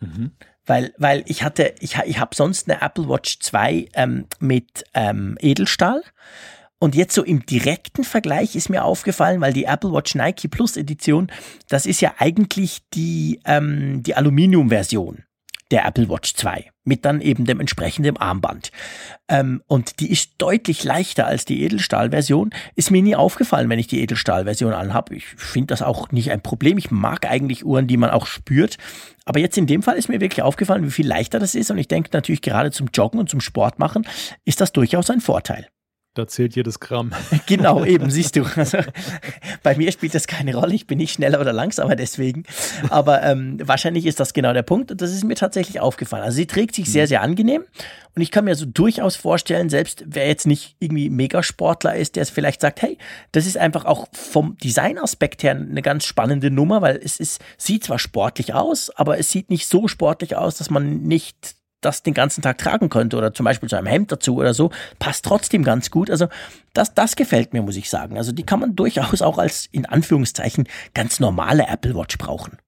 Mhm. 0.00 0.32
Weil, 0.64 0.92
weil 0.98 1.22
ich 1.26 1.44
hatte, 1.44 1.72
ich, 1.78 1.96
ich 2.04 2.18
habe 2.18 2.34
sonst 2.34 2.68
eine 2.68 2.82
Apple 2.82 3.08
Watch 3.08 3.38
2 3.38 3.90
ähm, 3.94 4.26
mit 4.40 4.84
ähm, 4.92 5.38
Edelstahl 5.38 6.02
und 6.78 6.94
jetzt 6.94 7.14
so 7.14 7.22
im 7.22 7.46
direkten 7.46 8.04
Vergleich 8.04 8.54
ist 8.54 8.68
mir 8.68 8.84
aufgefallen, 8.84 9.40
weil 9.40 9.52
die 9.52 9.64
Apple 9.64 9.92
Watch 9.92 10.14
Nike 10.14 10.48
Plus 10.48 10.76
Edition, 10.76 11.30
das 11.68 11.86
ist 11.86 12.00
ja 12.00 12.14
eigentlich 12.18 12.82
die, 12.92 13.40
ähm, 13.46 14.02
die 14.02 14.14
Aluminium-Version 14.14 15.24
der 15.70 15.84
Apple 15.84 16.08
Watch 16.08 16.34
2 16.34 16.70
mit 16.84 17.04
dann 17.04 17.20
eben 17.20 17.44
dem 17.44 17.58
entsprechenden 17.58 18.16
Armband. 18.16 18.70
Ähm, 19.28 19.62
und 19.66 19.98
die 19.98 20.12
ist 20.12 20.34
deutlich 20.38 20.84
leichter 20.84 21.26
als 21.26 21.44
die 21.44 21.62
Edelstahl-Version. 21.64 22.50
Ist 22.76 22.92
mir 22.92 23.02
nie 23.02 23.16
aufgefallen, 23.16 23.68
wenn 23.68 23.80
ich 23.80 23.88
die 23.88 24.00
Edelstahl-Version 24.00 24.72
anhabe. 24.72 25.16
Ich 25.16 25.26
finde 25.26 25.68
das 25.68 25.82
auch 25.82 26.12
nicht 26.12 26.30
ein 26.30 26.42
Problem. 26.42 26.78
Ich 26.78 26.92
mag 26.92 27.28
eigentlich 27.28 27.66
Uhren, 27.66 27.88
die 27.88 27.96
man 27.96 28.10
auch 28.10 28.26
spürt. 28.26 28.78
Aber 29.24 29.40
jetzt 29.40 29.58
in 29.58 29.66
dem 29.66 29.82
Fall 29.82 29.96
ist 29.96 30.08
mir 30.08 30.20
wirklich 30.20 30.42
aufgefallen, 30.42 30.86
wie 30.86 30.92
viel 30.92 31.08
leichter 31.08 31.40
das 31.40 31.56
ist. 31.56 31.72
Und 31.72 31.78
ich 31.78 31.88
denke 31.88 32.10
natürlich 32.12 32.42
gerade 32.42 32.70
zum 32.70 32.88
Joggen 32.94 33.18
und 33.18 33.28
zum 33.28 33.40
Sport 33.40 33.80
machen 33.80 34.06
ist 34.44 34.60
das 34.60 34.72
durchaus 34.72 35.10
ein 35.10 35.20
Vorteil. 35.20 35.66
Da 36.16 36.26
zählt 36.26 36.56
jedes 36.56 36.80
Gramm. 36.80 37.12
Genau, 37.46 37.84
eben, 37.84 38.10
siehst 38.10 38.36
du. 38.36 38.44
Also, 38.56 38.78
bei 39.62 39.76
mir 39.76 39.92
spielt 39.92 40.14
das 40.14 40.26
keine 40.26 40.56
Rolle. 40.56 40.74
Ich 40.74 40.86
bin 40.86 40.96
nicht 40.96 41.12
schneller 41.12 41.40
oder 41.40 41.52
langsamer 41.52 41.94
deswegen. 41.94 42.44
Aber 42.88 43.22
ähm, 43.22 43.58
wahrscheinlich 43.62 44.06
ist 44.06 44.18
das 44.18 44.32
genau 44.32 44.54
der 44.54 44.62
Punkt. 44.62 44.90
Und 44.90 45.02
das 45.02 45.12
ist 45.12 45.24
mir 45.24 45.34
tatsächlich 45.34 45.78
aufgefallen. 45.78 46.24
Also 46.24 46.36
sie 46.36 46.46
trägt 46.46 46.74
sich 46.74 46.90
sehr, 46.90 47.04
mhm. 47.04 47.08
sehr 47.08 47.20
angenehm. 47.20 47.64
Und 48.14 48.22
ich 48.22 48.30
kann 48.30 48.46
mir 48.46 48.54
so 48.54 48.64
durchaus 48.64 49.14
vorstellen, 49.14 49.68
selbst 49.68 50.04
wer 50.06 50.26
jetzt 50.26 50.46
nicht 50.46 50.76
irgendwie 50.78 51.10
Megasportler 51.10 51.94
ist, 51.96 52.16
der 52.16 52.22
es 52.22 52.30
vielleicht 52.30 52.62
sagt, 52.62 52.80
hey, 52.80 52.96
das 53.32 53.46
ist 53.46 53.58
einfach 53.58 53.84
auch 53.84 54.06
vom 54.12 54.56
Designaspekt 54.56 55.42
her 55.42 55.52
eine 55.52 55.82
ganz 55.82 56.06
spannende 56.06 56.50
Nummer, 56.50 56.80
weil 56.80 56.96
es 56.96 57.20
ist, 57.20 57.42
sieht 57.58 57.84
zwar 57.84 57.98
sportlich 57.98 58.54
aus, 58.54 58.88
aber 58.88 59.18
es 59.18 59.30
sieht 59.30 59.50
nicht 59.50 59.68
so 59.68 59.86
sportlich 59.86 60.34
aus, 60.34 60.56
dass 60.56 60.70
man 60.70 61.02
nicht 61.02 61.55
das 61.80 62.02
den 62.02 62.14
ganzen 62.14 62.42
Tag 62.42 62.58
tragen 62.58 62.88
könnte 62.88 63.16
oder 63.16 63.32
zum 63.32 63.44
Beispiel 63.44 63.68
zu 63.68 63.76
einem 63.76 63.86
Hemd 63.86 64.12
dazu 64.12 64.36
oder 64.36 64.54
so, 64.54 64.70
passt 64.98 65.24
trotzdem 65.24 65.62
ganz 65.62 65.90
gut. 65.90 66.10
Also 66.10 66.28
das, 66.72 66.94
das 66.94 67.16
gefällt 67.16 67.52
mir, 67.52 67.62
muss 67.62 67.76
ich 67.76 67.90
sagen. 67.90 68.16
Also 68.18 68.32
die 68.32 68.44
kann 68.44 68.60
man 68.60 68.76
durchaus 68.76 69.22
auch 69.22 69.38
als 69.38 69.68
in 69.72 69.86
Anführungszeichen 69.86 70.68
ganz 70.94 71.20
normale 71.20 71.66
Apple 71.68 71.94
Watch 71.94 72.18
brauchen. 72.18 72.58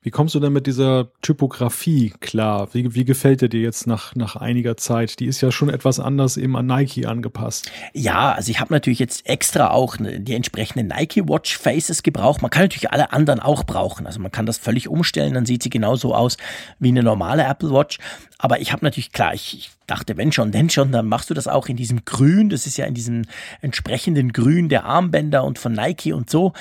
Wie 0.00 0.10
kommst 0.10 0.36
du 0.36 0.40
denn 0.40 0.52
mit 0.52 0.68
dieser 0.68 1.10
Typografie 1.22 2.14
klar? 2.20 2.68
Wie, 2.72 2.94
wie 2.94 3.04
gefällt 3.04 3.40
dir 3.40 3.48
die 3.48 3.62
jetzt 3.62 3.88
nach, 3.88 4.14
nach 4.14 4.36
einiger 4.36 4.76
Zeit? 4.76 5.18
Die 5.18 5.26
ist 5.26 5.40
ja 5.40 5.50
schon 5.50 5.68
etwas 5.68 5.98
anders 5.98 6.36
eben 6.36 6.56
an 6.56 6.66
Nike 6.66 7.06
angepasst. 7.06 7.68
Ja, 7.94 8.30
also 8.30 8.52
ich 8.52 8.60
habe 8.60 8.72
natürlich 8.72 9.00
jetzt 9.00 9.28
extra 9.28 9.70
auch 9.72 9.98
ne, 9.98 10.20
die 10.20 10.34
entsprechenden 10.34 10.86
Nike 10.86 11.28
Watch 11.28 11.58
Faces 11.58 12.04
gebraucht. 12.04 12.42
Man 12.42 12.50
kann 12.52 12.62
natürlich 12.62 12.92
alle 12.92 13.12
anderen 13.12 13.40
auch 13.40 13.64
brauchen. 13.64 14.06
Also 14.06 14.20
man 14.20 14.30
kann 14.30 14.46
das 14.46 14.56
völlig 14.56 14.86
umstellen, 14.86 15.34
dann 15.34 15.46
sieht 15.46 15.64
sie 15.64 15.70
genauso 15.70 16.14
aus 16.14 16.36
wie 16.78 16.90
eine 16.90 17.02
normale 17.02 17.42
Apple 17.42 17.72
Watch. 17.72 17.98
Aber 18.38 18.60
ich 18.60 18.70
habe 18.70 18.84
natürlich, 18.84 19.10
klar, 19.10 19.34
ich, 19.34 19.58
ich 19.58 19.70
dachte, 19.88 20.16
wenn 20.16 20.30
schon, 20.30 20.52
denn 20.52 20.70
schon, 20.70 20.92
dann 20.92 21.08
machst 21.08 21.28
du 21.28 21.34
das 21.34 21.48
auch 21.48 21.66
in 21.66 21.76
diesem 21.76 22.04
Grün. 22.04 22.50
Das 22.50 22.66
ist 22.68 22.76
ja 22.76 22.86
in 22.86 22.94
diesem 22.94 23.24
entsprechenden 23.62 24.32
Grün 24.32 24.68
der 24.68 24.84
Armbänder 24.84 25.42
und 25.42 25.58
von 25.58 25.72
Nike 25.72 26.12
und 26.12 26.30
so. 26.30 26.52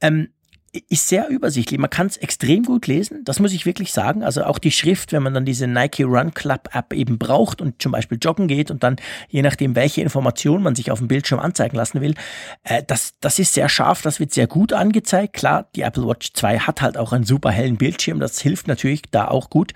Ähm, 0.00 0.28
ist 0.88 1.08
sehr 1.08 1.28
übersichtlich. 1.28 1.78
Man 1.78 1.90
kann 1.90 2.06
es 2.06 2.16
extrem 2.16 2.62
gut 2.62 2.86
lesen, 2.86 3.24
das 3.24 3.40
muss 3.40 3.52
ich 3.52 3.66
wirklich 3.66 3.92
sagen. 3.92 4.22
Also 4.22 4.44
auch 4.44 4.58
die 4.58 4.70
Schrift, 4.70 5.12
wenn 5.12 5.22
man 5.22 5.34
dann 5.34 5.44
diese 5.44 5.66
Nike 5.66 6.04
Run 6.04 6.34
Club 6.34 6.68
App 6.72 6.92
eben 6.92 7.18
braucht 7.18 7.60
und 7.60 7.80
zum 7.80 7.92
Beispiel 7.92 8.18
joggen 8.20 8.48
geht 8.48 8.70
und 8.70 8.82
dann 8.82 8.96
je 9.28 9.42
nachdem, 9.42 9.74
welche 9.74 10.02
Informationen 10.02 10.62
man 10.62 10.74
sich 10.74 10.90
auf 10.90 10.98
dem 10.98 11.08
Bildschirm 11.08 11.40
anzeigen 11.40 11.76
lassen 11.76 12.00
will, 12.00 12.14
äh, 12.64 12.82
das, 12.86 13.14
das 13.20 13.38
ist 13.38 13.54
sehr 13.54 13.68
scharf, 13.68 14.02
das 14.02 14.20
wird 14.20 14.32
sehr 14.32 14.46
gut 14.46 14.72
angezeigt. 14.72 15.34
Klar, 15.34 15.68
die 15.74 15.82
Apple 15.82 16.06
Watch 16.06 16.32
2 16.34 16.60
hat 16.60 16.82
halt 16.82 16.96
auch 16.96 17.12
einen 17.12 17.24
super 17.24 17.50
hellen 17.50 17.76
Bildschirm, 17.76 18.20
das 18.20 18.40
hilft 18.40 18.68
natürlich 18.68 19.02
da 19.10 19.28
auch 19.28 19.50
gut. 19.50 19.72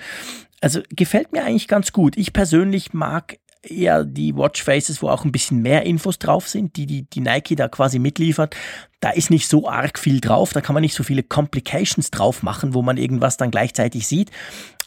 Also 0.63 0.81
gefällt 0.91 1.33
mir 1.33 1.43
eigentlich 1.43 1.69
ganz 1.69 1.91
gut. 1.93 2.19
Ich 2.19 2.35
persönlich 2.35 2.93
mag 2.93 3.39
eher 3.63 4.05
die 4.05 4.37
Watchfaces, 4.37 5.03
wo 5.03 5.09
auch 5.09 5.25
ein 5.25 5.33
bisschen 5.33 5.63
mehr 5.63 5.85
Infos 5.85 6.19
drauf 6.19 6.49
sind, 6.49 6.77
die, 6.77 6.87
die 6.87 7.03
die 7.03 7.21
Nike 7.21 7.57
da 7.57 7.69
quasi 7.69 7.99
mitliefert. 7.99 8.57
Da 9.01 9.11
ist 9.11 9.31
nicht 9.31 9.49
so 9.49 9.69
arg 9.69 9.99
viel 9.99 10.21
drauf, 10.21 10.53
da 10.53 10.61
kann 10.61 10.75
man 10.75 10.83
nicht 10.83 10.95
so 10.95 11.03
viele 11.03 11.23
Complications 11.23 12.11
drauf 12.11 12.43
machen, 12.43 12.75
wo 12.75 12.83
man 12.83 12.97
irgendwas 12.97 13.37
dann 13.37 13.51
gleichzeitig 13.51 14.07
sieht. 14.07 14.31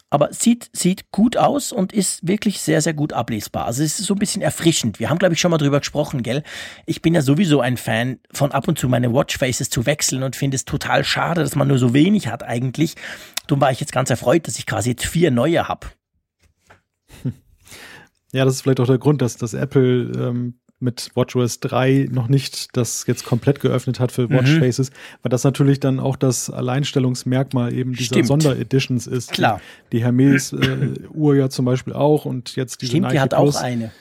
Aber 0.10 0.32
sieht, 0.32 0.70
sieht 0.74 1.10
gut 1.10 1.38
aus 1.38 1.72
und 1.72 1.92
ist 1.92 2.28
wirklich 2.28 2.62
sehr, 2.62 2.84
sehr 2.84 2.94
gut 2.94 3.14
ablesbar. 3.14 3.66
Also 3.66 3.82
es 3.82 4.00
ist 4.00 4.06
so 4.06 4.14
ein 4.14 4.20
bisschen 4.20 4.44
erfrischend. 4.44 5.00
Wir 5.00 5.10
haben, 5.10 5.18
glaube 5.18 5.34
ich, 5.34 5.42
schon 5.42 5.50
mal 5.50 5.58
drüber 5.58 5.80
gesprochen, 5.80 6.22
gell? 6.22 6.44
Ich 6.86 7.02
bin 7.02 7.16
ja 7.16 7.24
sowieso 7.24 7.62
ein 7.62 7.78
Fan 7.78 8.20
von 8.32 8.52
ab 8.52 8.68
und 8.68 8.78
zu 8.78 8.88
meine 8.88 9.12
Watchfaces 9.12 9.72
zu 9.72 9.88
wechseln 9.88 10.22
und 10.22 10.36
finde 10.36 10.54
es 10.54 10.66
total 10.66 11.04
schade, 11.04 11.42
dass 11.42 11.56
man 11.56 11.68
nur 11.68 11.80
so 11.80 11.96
wenig 11.96 12.28
hat 12.28 12.44
eigentlich. 12.44 12.94
Darum 13.48 13.62
war 13.62 13.72
ich 13.72 13.80
jetzt 13.80 13.92
ganz 13.92 14.12
erfreut, 14.12 14.48
dass 14.48 14.60
ich 14.60 14.68
quasi 14.68 14.92
jetzt 14.92 15.06
vier 15.06 15.32
neue 15.32 15.68
habe. 15.68 15.88
Ja, 18.34 18.46
das 18.46 18.56
ist 18.56 18.62
vielleicht 18.62 18.80
auch 18.80 18.88
der 18.88 18.98
Grund, 18.98 19.22
dass, 19.22 19.38
dass 19.38 19.54
Apple 19.54 20.12
ähm, 20.18 20.56
mit 20.80 21.12
WatchOS 21.16 21.62
3 21.62 22.10
noch 22.12 22.28
nicht 22.28 22.76
das 22.76 23.06
jetzt 23.08 23.26
komplett 23.26 23.62
geöffnet 23.62 24.00
hat 24.00 24.12
für 24.12 24.30
Watchfaces, 24.30 24.90
mhm. 24.90 24.96
weil 25.22 25.30
das 25.30 25.44
natürlich 25.44 25.80
dann 25.80 26.00
auch 26.00 26.18
das 26.18 26.50
Alleinstellungsmerkmal 26.50 27.74
eben 27.74 27.94
dieser 27.94 28.16
Stimmt. 28.16 28.28
Sondereditions 28.28 29.08
ist. 29.08 29.32
Klar. 29.32 29.62
Die, 29.92 29.98
die 29.98 30.04
Hermes-Uhr 30.04 31.36
äh, 31.36 31.38
ja 31.38 31.50
zum 31.50 31.66
Beispiel 31.66 31.94
auch 31.94 32.26
und 32.26 32.56
jetzt 32.56 32.82
diese 32.82 32.92
Stimmt, 32.92 33.04
Nike 33.04 33.14
die 33.14 33.20
hat 33.22 33.30
Plus. 33.30 33.56
auch 33.56 33.62
eine. 33.62 33.92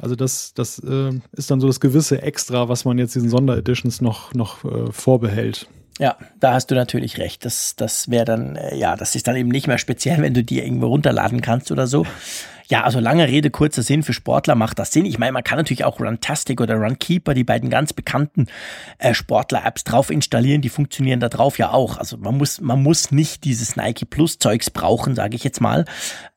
Also 0.00 0.16
das, 0.16 0.54
das 0.54 0.78
äh, 0.78 1.12
ist 1.32 1.50
dann 1.50 1.60
so 1.60 1.66
das 1.66 1.78
gewisse 1.78 2.22
Extra, 2.22 2.68
was 2.68 2.84
man 2.84 2.98
jetzt 2.98 3.14
diesen 3.14 3.28
Sondereditions 3.28 4.00
noch, 4.00 4.32
noch 4.34 4.64
äh, 4.64 4.90
vorbehält. 4.90 5.68
Ja, 5.98 6.16
da 6.40 6.54
hast 6.54 6.70
du 6.70 6.74
natürlich 6.74 7.18
recht. 7.18 7.44
Das, 7.44 7.76
das 7.76 8.10
wäre 8.10 8.24
dann, 8.24 8.56
äh, 8.56 8.76
ja, 8.76 8.96
das 8.96 9.14
ist 9.14 9.28
dann 9.28 9.36
eben 9.36 9.50
nicht 9.50 9.66
mehr 9.66 9.78
speziell, 9.78 10.18
wenn 10.22 10.34
du 10.34 10.42
die 10.42 10.60
irgendwo 10.60 10.86
runterladen 10.86 11.40
kannst 11.42 11.70
oder 11.70 11.86
so. 11.86 12.06
Ja, 12.72 12.84
also 12.84 13.00
lange 13.00 13.28
Rede, 13.28 13.50
kurzer 13.50 13.82
Sinn, 13.82 14.02
für 14.02 14.14
Sportler 14.14 14.54
macht 14.54 14.78
das 14.78 14.92
Sinn. 14.92 15.04
Ich 15.04 15.18
meine, 15.18 15.32
man 15.32 15.44
kann 15.44 15.58
natürlich 15.58 15.84
auch 15.84 16.00
Runtastic 16.00 16.58
oder 16.58 16.76
Runkeeper, 16.76 17.34
die 17.34 17.44
beiden 17.44 17.68
ganz 17.68 17.92
bekannten 17.92 18.46
äh, 18.96 19.12
Sportler-Apps 19.12 19.84
drauf 19.84 20.08
installieren, 20.08 20.62
die 20.62 20.70
funktionieren 20.70 21.20
da 21.20 21.28
drauf 21.28 21.58
ja 21.58 21.70
auch. 21.70 21.98
Also 21.98 22.16
man 22.16 22.38
muss, 22.38 22.62
man 22.62 22.82
muss 22.82 23.10
nicht 23.10 23.44
dieses 23.44 23.76
Nike 23.76 24.06
Plus 24.06 24.38
Zeugs 24.38 24.70
brauchen, 24.70 25.14
sage 25.14 25.36
ich 25.36 25.44
jetzt 25.44 25.60
mal. 25.60 25.84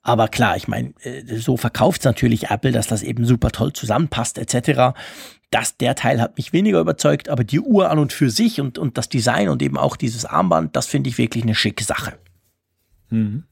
Aber 0.01 0.27
klar, 0.27 0.57
ich 0.57 0.67
meine, 0.67 0.93
äh, 1.03 1.23
so 1.37 1.55
verkauft 1.55 2.03
natürlich 2.03 2.49
Apple, 2.49 2.73
dass 2.73 2.87
das 2.87 3.01
eben 3.01 3.23
super 3.23 3.51
toll 3.51 3.71
zusammenpasst, 3.71 4.37
etc. 4.37 4.93
Das, 5.51 5.77
der 5.77 5.95
Teil 5.95 6.19
hat 6.19 6.35
mich 6.35 6.51
weniger 6.51 6.81
überzeugt, 6.81 7.29
aber 7.29 7.45
die 7.45 7.61
Uhr 7.61 7.89
an 7.89 7.97
und 7.97 8.11
für 8.11 8.29
sich 8.29 8.59
und, 8.59 8.77
und 8.77 8.97
das 8.97 9.07
Design 9.07 9.47
und 9.47 9.61
eben 9.61 9.77
auch 9.77 9.95
dieses 9.95 10.25
Armband, 10.25 10.75
das 10.75 10.87
finde 10.87 11.09
ich 11.09 11.17
wirklich 11.17 11.45
eine 11.45 11.55
schicke 11.55 11.85
Sache. 11.85 12.17
Mhm. 13.09 13.45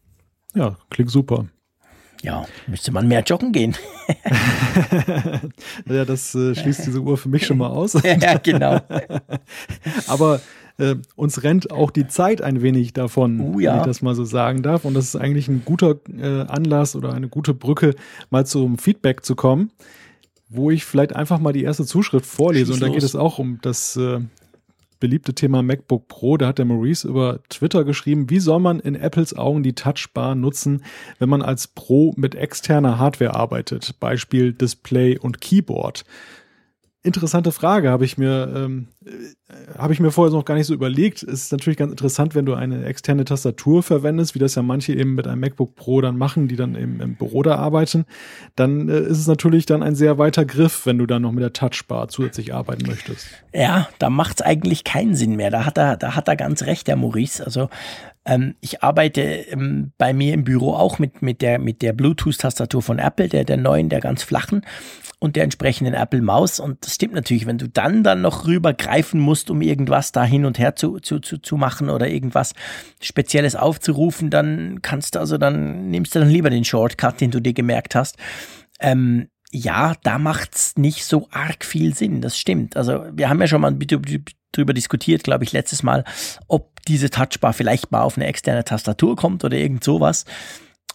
Ja, 0.54 0.76
klingt 0.90 1.12
super. 1.12 1.46
Ja, 2.24 2.45
müsste 2.67 2.93
man 2.93 3.09
mehr 3.09 3.21
joggen 3.21 3.51
gehen. 3.51 3.76
ja, 5.86 6.05
das 6.05 6.34
äh, 6.34 6.55
schließt 6.55 6.88
diese 6.88 7.01
Uhr 7.01 7.17
für 7.17 7.28
mich 7.28 7.45
schon 7.45 7.57
mal 7.57 7.67
aus. 7.67 7.93
ja, 8.03 8.38
genau. 8.38 8.80
Aber 10.07 10.39
äh, 10.78 10.95
uns 11.17 11.43
rennt 11.43 11.71
auch 11.71 11.91
die 11.91 12.07
Zeit 12.07 12.41
ein 12.41 12.61
wenig 12.61 12.93
davon, 12.93 13.41
uh, 13.41 13.59
ja. 13.59 13.74
wenn 13.74 13.80
ich 13.82 13.86
das 13.88 14.01
mal 14.01 14.15
so 14.15 14.24
sagen 14.24 14.63
darf. 14.63 14.86
Und 14.86 14.93
das 14.93 15.03
ist 15.03 15.17
eigentlich 15.17 15.49
ein 15.49 15.63
guter 15.65 15.97
äh, 16.17 16.43
Anlass 16.47 16.95
oder 16.95 17.13
eine 17.13 17.28
gute 17.28 17.53
Brücke, 17.53 17.93
mal 18.30 18.45
zum 18.45 18.78
Feedback 18.78 19.26
zu 19.26 19.36
kommen, 19.36 19.71
wo 20.47 20.71
ich 20.71 20.86
vielleicht 20.86 21.13
einfach 21.13 21.39
mal 21.39 21.51
die 21.51 21.63
erste 21.63 21.86
Zuschrift 21.86 22.26
vorlese. 22.26 22.67
Schieß 22.67 22.76
und 22.76 22.82
da 22.82 22.88
los. 22.88 22.95
geht 22.95 23.03
es 23.03 23.17
auch 23.17 23.38
um 23.38 23.59
das 23.61 23.97
äh, 23.97 24.21
beliebte 25.04 25.36
Thema 25.36 25.62
MacBook 25.64 26.08
Pro, 26.08 26.38
da 26.38 26.47
hat 26.47 26.60
der 26.60 26.66
Maurice 26.66 27.06
über 27.06 27.43
Twitter 27.49 27.84
geschrieben, 27.84 28.30
wie 28.30 28.39
soll 28.39 28.62
man 28.62 28.80
in 28.80 28.95
Apples 28.95 29.36
Augen 29.36 29.62
die 29.62 29.76
Touchbar 29.76 30.34
nutzen, 30.34 30.82
wenn 31.20 31.28
man 31.28 31.41
als 31.41 31.68
Pro 31.68 32.14
mit 32.16 32.36
externer 32.36 32.99
Hardware 32.99 33.36
arbeitet, 33.36 33.99
Beispiel 33.99 34.54
Display 34.54 35.18
und 35.18 35.41
Keyboard. 35.41 36.06
Interessante 37.01 37.51
Frage, 37.51 37.89
habe 37.89 38.06
ich 38.06 38.18
mir 38.18 38.49
ähm, 38.56 38.88
äh, 38.88 38.93
habe 39.78 39.93
ich 39.93 39.99
mir 39.99 40.12
vorher 40.12 40.34
noch 40.34 40.45
gar 40.45 40.56
nicht 40.56 40.68
so 40.68 40.74
überlegt. 40.74 41.24
Es 41.24 41.43
ist 41.43 41.51
natürlich 41.51 41.78
ganz 41.78 41.91
interessant, 41.91 42.36
wenn 42.36 42.45
du 42.45 42.54
eine 42.54 42.86
externe 42.86 43.26
Tastatur 43.26 43.84
verwendest, 43.84 44.36
wie 44.36 44.39
das 44.39 44.56
ja 44.56 44.62
manche 44.62 44.93
eben 44.93 45.16
mit 45.16 45.28
einem 45.28 45.41
MacBook 45.41 45.76
Pro 45.76 46.01
dann 46.01 46.18
machen, 46.18 46.47
die 46.47 46.56
dann 46.56 46.76
im, 46.76 47.01
im 47.01 47.16
Büro 47.16 47.43
da 47.43 47.56
arbeiten. 47.56 48.06
Dann 48.56 48.89
äh, 48.89 48.99
ist 48.99 49.20
es 49.20 49.28
natürlich 49.28 49.66
dann 49.66 49.84
ein 49.84 49.95
sehr 49.95 50.18
weiter 50.18 50.45
Griff, 50.45 50.86
wenn 50.86 50.97
du 50.97 51.06
dann 51.06 51.24
noch 51.24 51.32
mit 51.32 51.43
der 51.43 51.54
Touchbar 51.54 52.08
zusätzlich 52.08 52.54
arbeiten 52.54 52.86
möchtest. 52.88 53.28
Ja, 53.54 53.88
da 53.99 54.10
macht 54.10 54.39
es 54.39 54.45
eigentlich 54.45 54.84
keinen 54.84 55.16
Sinn 55.16 55.36
mehr. 55.36 55.51
Da 55.51 55.66
hat 55.66 55.78
er, 55.78 55.97
da 55.97 56.16
hat 56.16 56.28
er 56.28 56.36
ganz 56.36 56.64
recht, 56.64 56.88
der 56.88 56.95
Maurice. 56.95 57.43
Also 57.43 57.70
ähm, 58.26 58.56
ich 58.62 58.84
arbeite 58.84 59.22
ähm, 59.22 59.91
bei 59.97 60.14
mir 60.14 60.34
im 60.34 60.43
Büro 60.43 60.74
auch 60.74 60.99
mit, 60.99 61.22
mit 61.22 61.41
der, 61.41 61.60
mit 61.60 61.82
der 61.82 61.93
Bluetooth-Tastatur 61.93 62.82
von 62.82 62.99
Apple, 62.99 63.28
der, 63.28 63.43
der 63.43 63.58
neuen, 63.58 63.89
der 63.89 63.99
ganz 63.99 64.24
flachen 64.24 64.66
und 65.20 65.36
der 65.36 65.43
entsprechenden 65.43 65.93
Apple 65.93 66.22
Maus. 66.22 66.60
Und 66.60 66.86
das 66.86 66.95
stimmt 66.95 67.14
natürlich, 67.14 67.45
wenn 67.45 67.58
du 67.58 67.68
dann 67.68 68.04
dann 68.04 68.22
noch 68.22 68.45
rübergreifen 68.94 69.20
musst, 69.20 69.50
um 69.50 69.62
irgendwas 69.62 70.12
da 70.12 70.24
hin 70.24 70.46
und 70.46 70.60
her 70.60 70.76
zu, 70.76 71.00
zu, 71.00 71.20
zu, 71.20 71.38
zu 71.38 71.58
machen 71.58 71.89
oder 71.89 72.08
irgendwas 72.08 72.54
Spezielles 73.02 73.56
aufzurufen, 73.56 74.30
dann 74.30 74.82
kannst 74.82 75.16
du 75.16 75.20
also, 75.20 75.38
dann 75.38 75.89
nimmst 75.89 76.16
du 76.16 76.20
dann 76.20 76.30
lieber 76.30 76.50
den 76.50 76.66
Shortcut, 76.66 77.22
den 77.22 77.32
du 77.32 77.39
dir 77.39 77.54
gemerkt 77.54 77.96
hast. 77.96 78.18
Ähm, 78.80 79.28
ja, 79.52 79.94
da 80.04 80.18
macht's 80.18 80.76
nicht 80.78 81.06
so 81.06 81.28
arg 81.32 81.64
viel 81.64 81.94
Sinn, 81.94 82.22
das 82.22 82.38
stimmt. 82.38 82.76
Also 82.76 83.06
wir 83.12 83.30
haben 83.30 83.39
ja 83.39 83.48
schon 83.48 83.62
mal 83.62 83.76
drüber 84.52 84.74
diskutiert, 84.74 85.24
glaube 85.24 85.44
ich, 85.44 85.52
letztes 85.52 85.84
Mal, 85.84 86.04
ob 86.48 86.82
diese 86.88 87.10
Touchbar 87.10 87.54
vielleicht 87.54 87.91
mal 87.91 88.02
auf 88.02 88.18
eine 88.18 88.26
externe 88.26 88.64
Tastatur 88.64 89.16
kommt 89.16 89.44
oder 89.44 89.58
irgend 89.58 89.84
sowas. 89.84 90.26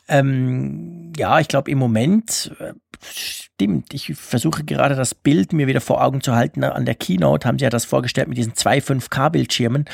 Ähm, 0.08 1.12
ja, 1.16 1.38
ich 1.38 1.48
glaube 1.48 1.70
im 1.70 1.78
Moment 1.78 2.52
äh, 2.58 2.72
stimmt. 3.02 3.92
Ich 3.92 4.14
versuche 4.14 4.64
gerade 4.64 4.94
das 4.94 5.14
Bild 5.14 5.52
mir 5.52 5.66
wieder 5.66 5.80
vor 5.80 6.02
Augen 6.02 6.20
zu 6.20 6.34
halten. 6.34 6.64
An 6.64 6.86
der 6.86 6.94
Keynote 6.94 7.46
haben 7.46 7.58
sie 7.58 7.64
ja 7.64 7.70
das 7.70 7.84
vorgestellt 7.84 8.28
mit 8.28 8.38
diesen 8.38 8.54
zwei 8.54 8.78
5K-Bildschirmen 8.78 9.84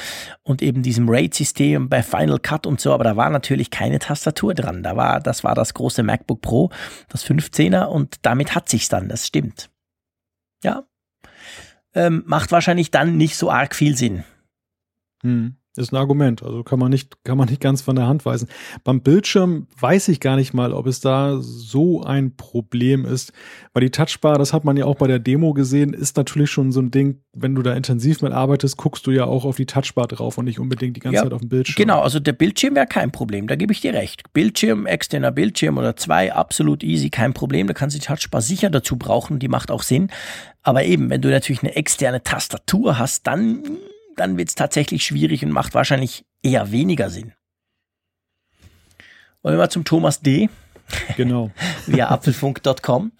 und 0.42 0.62
eben 0.62 0.82
diesem 0.82 1.08
RAID-System 1.08 1.88
bei 1.88 2.02
Final 2.02 2.38
Cut 2.38 2.66
und 2.66 2.80
so, 2.80 2.92
aber 2.92 3.04
da 3.04 3.16
war 3.16 3.30
natürlich 3.30 3.70
keine 3.70 3.98
Tastatur 3.98 4.54
dran. 4.54 4.82
Da 4.82 4.96
war, 4.96 5.20
das 5.20 5.44
war 5.44 5.54
das 5.54 5.74
große 5.74 6.02
MacBook 6.02 6.40
Pro, 6.40 6.70
das 7.08 7.24
15er 7.26 7.86
und 7.86 8.18
damit 8.22 8.54
hat 8.54 8.68
sich's 8.68 8.88
dann, 8.88 9.08
das 9.08 9.26
stimmt. 9.26 9.70
Ja. 10.62 10.84
Ähm, 11.94 12.22
macht 12.26 12.52
wahrscheinlich 12.52 12.90
dann 12.90 13.16
nicht 13.16 13.36
so 13.36 13.50
arg 13.50 13.74
viel 13.74 13.96
Sinn. 13.96 14.24
Hm. 15.22 15.56
Ist 15.76 15.92
ein 15.92 15.96
Argument, 15.96 16.40
also 16.44 16.62
kann 16.62 16.78
man 16.78 16.92
nicht, 16.92 17.24
kann 17.24 17.36
man 17.36 17.48
nicht 17.48 17.60
ganz 17.60 17.82
von 17.82 17.96
der 17.96 18.06
Hand 18.06 18.24
weisen. 18.24 18.46
Beim 18.84 19.00
Bildschirm 19.00 19.66
weiß 19.80 20.06
ich 20.06 20.20
gar 20.20 20.36
nicht 20.36 20.54
mal, 20.54 20.72
ob 20.72 20.86
es 20.86 21.00
da 21.00 21.38
so 21.40 22.04
ein 22.04 22.36
Problem 22.36 23.04
ist, 23.04 23.32
weil 23.72 23.80
die 23.80 23.90
Touchbar, 23.90 24.38
das 24.38 24.52
hat 24.52 24.64
man 24.64 24.76
ja 24.76 24.84
auch 24.84 24.94
bei 24.94 25.08
der 25.08 25.18
Demo 25.18 25.52
gesehen, 25.52 25.92
ist 25.92 26.16
natürlich 26.16 26.52
schon 26.52 26.70
so 26.70 26.78
ein 26.78 26.92
Ding, 26.92 27.22
wenn 27.32 27.56
du 27.56 27.62
da 27.62 27.74
intensiv 27.74 28.22
mit 28.22 28.32
arbeitest, 28.32 28.76
guckst 28.76 29.04
du 29.08 29.10
ja 29.10 29.24
auch 29.24 29.44
auf 29.44 29.56
die 29.56 29.66
Touchbar 29.66 30.06
drauf 30.06 30.38
und 30.38 30.44
nicht 30.44 30.60
unbedingt 30.60 30.94
die 30.94 31.00
ganze 31.00 31.16
ja, 31.16 31.22
Zeit 31.24 31.32
auf 31.32 31.40
den 31.40 31.48
Bildschirm. 31.48 31.74
Genau, 31.76 32.02
also 32.02 32.20
der 32.20 32.34
Bildschirm 32.34 32.76
wäre 32.76 32.86
kein 32.86 33.10
Problem, 33.10 33.48
da 33.48 33.56
gebe 33.56 33.72
ich 33.72 33.80
dir 33.80 33.94
recht. 33.94 34.32
Bildschirm, 34.32 34.86
externer 34.86 35.32
Bildschirm 35.32 35.76
oder 35.76 35.96
zwei, 35.96 36.32
absolut 36.32 36.84
easy, 36.84 37.10
kein 37.10 37.34
Problem, 37.34 37.66
da 37.66 37.74
kannst 37.74 37.96
du 37.96 38.00
die 38.00 38.06
Touchbar 38.06 38.42
sicher 38.42 38.70
dazu 38.70 38.96
brauchen, 38.96 39.40
die 39.40 39.48
macht 39.48 39.72
auch 39.72 39.82
Sinn. 39.82 40.12
Aber 40.62 40.84
eben, 40.84 41.10
wenn 41.10 41.20
du 41.20 41.30
natürlich 41.30 41.64
eine 41.64 41.74
externe 41.74 42.22
Tastatur 42.22 42.96
hast, 42.96 43.26
dann 43.26 43.64
dann 44.16 44.36
wird 44.36 44.48
es 44.48 44.54
tatsächlich 44.54 45.04
schwierig 45.04 45.44
und 45.44 45.50
macht 45.50 45.74
wahrscheinlich 45.74 46.24
eher 46.42 46.70
weniger 46.70 47.10
Sinn. 47.10 47.32
Wollen 49.42 49.56
wir 49.56 49.62
mal 49.62 49.70
zum 49.70 49.84
Thomas 49.84 50.20
D. 50.20 50.48
Genau. 51.16 51.50
Via 51.86 52.08
apfelfunk.com. 52.08 53.12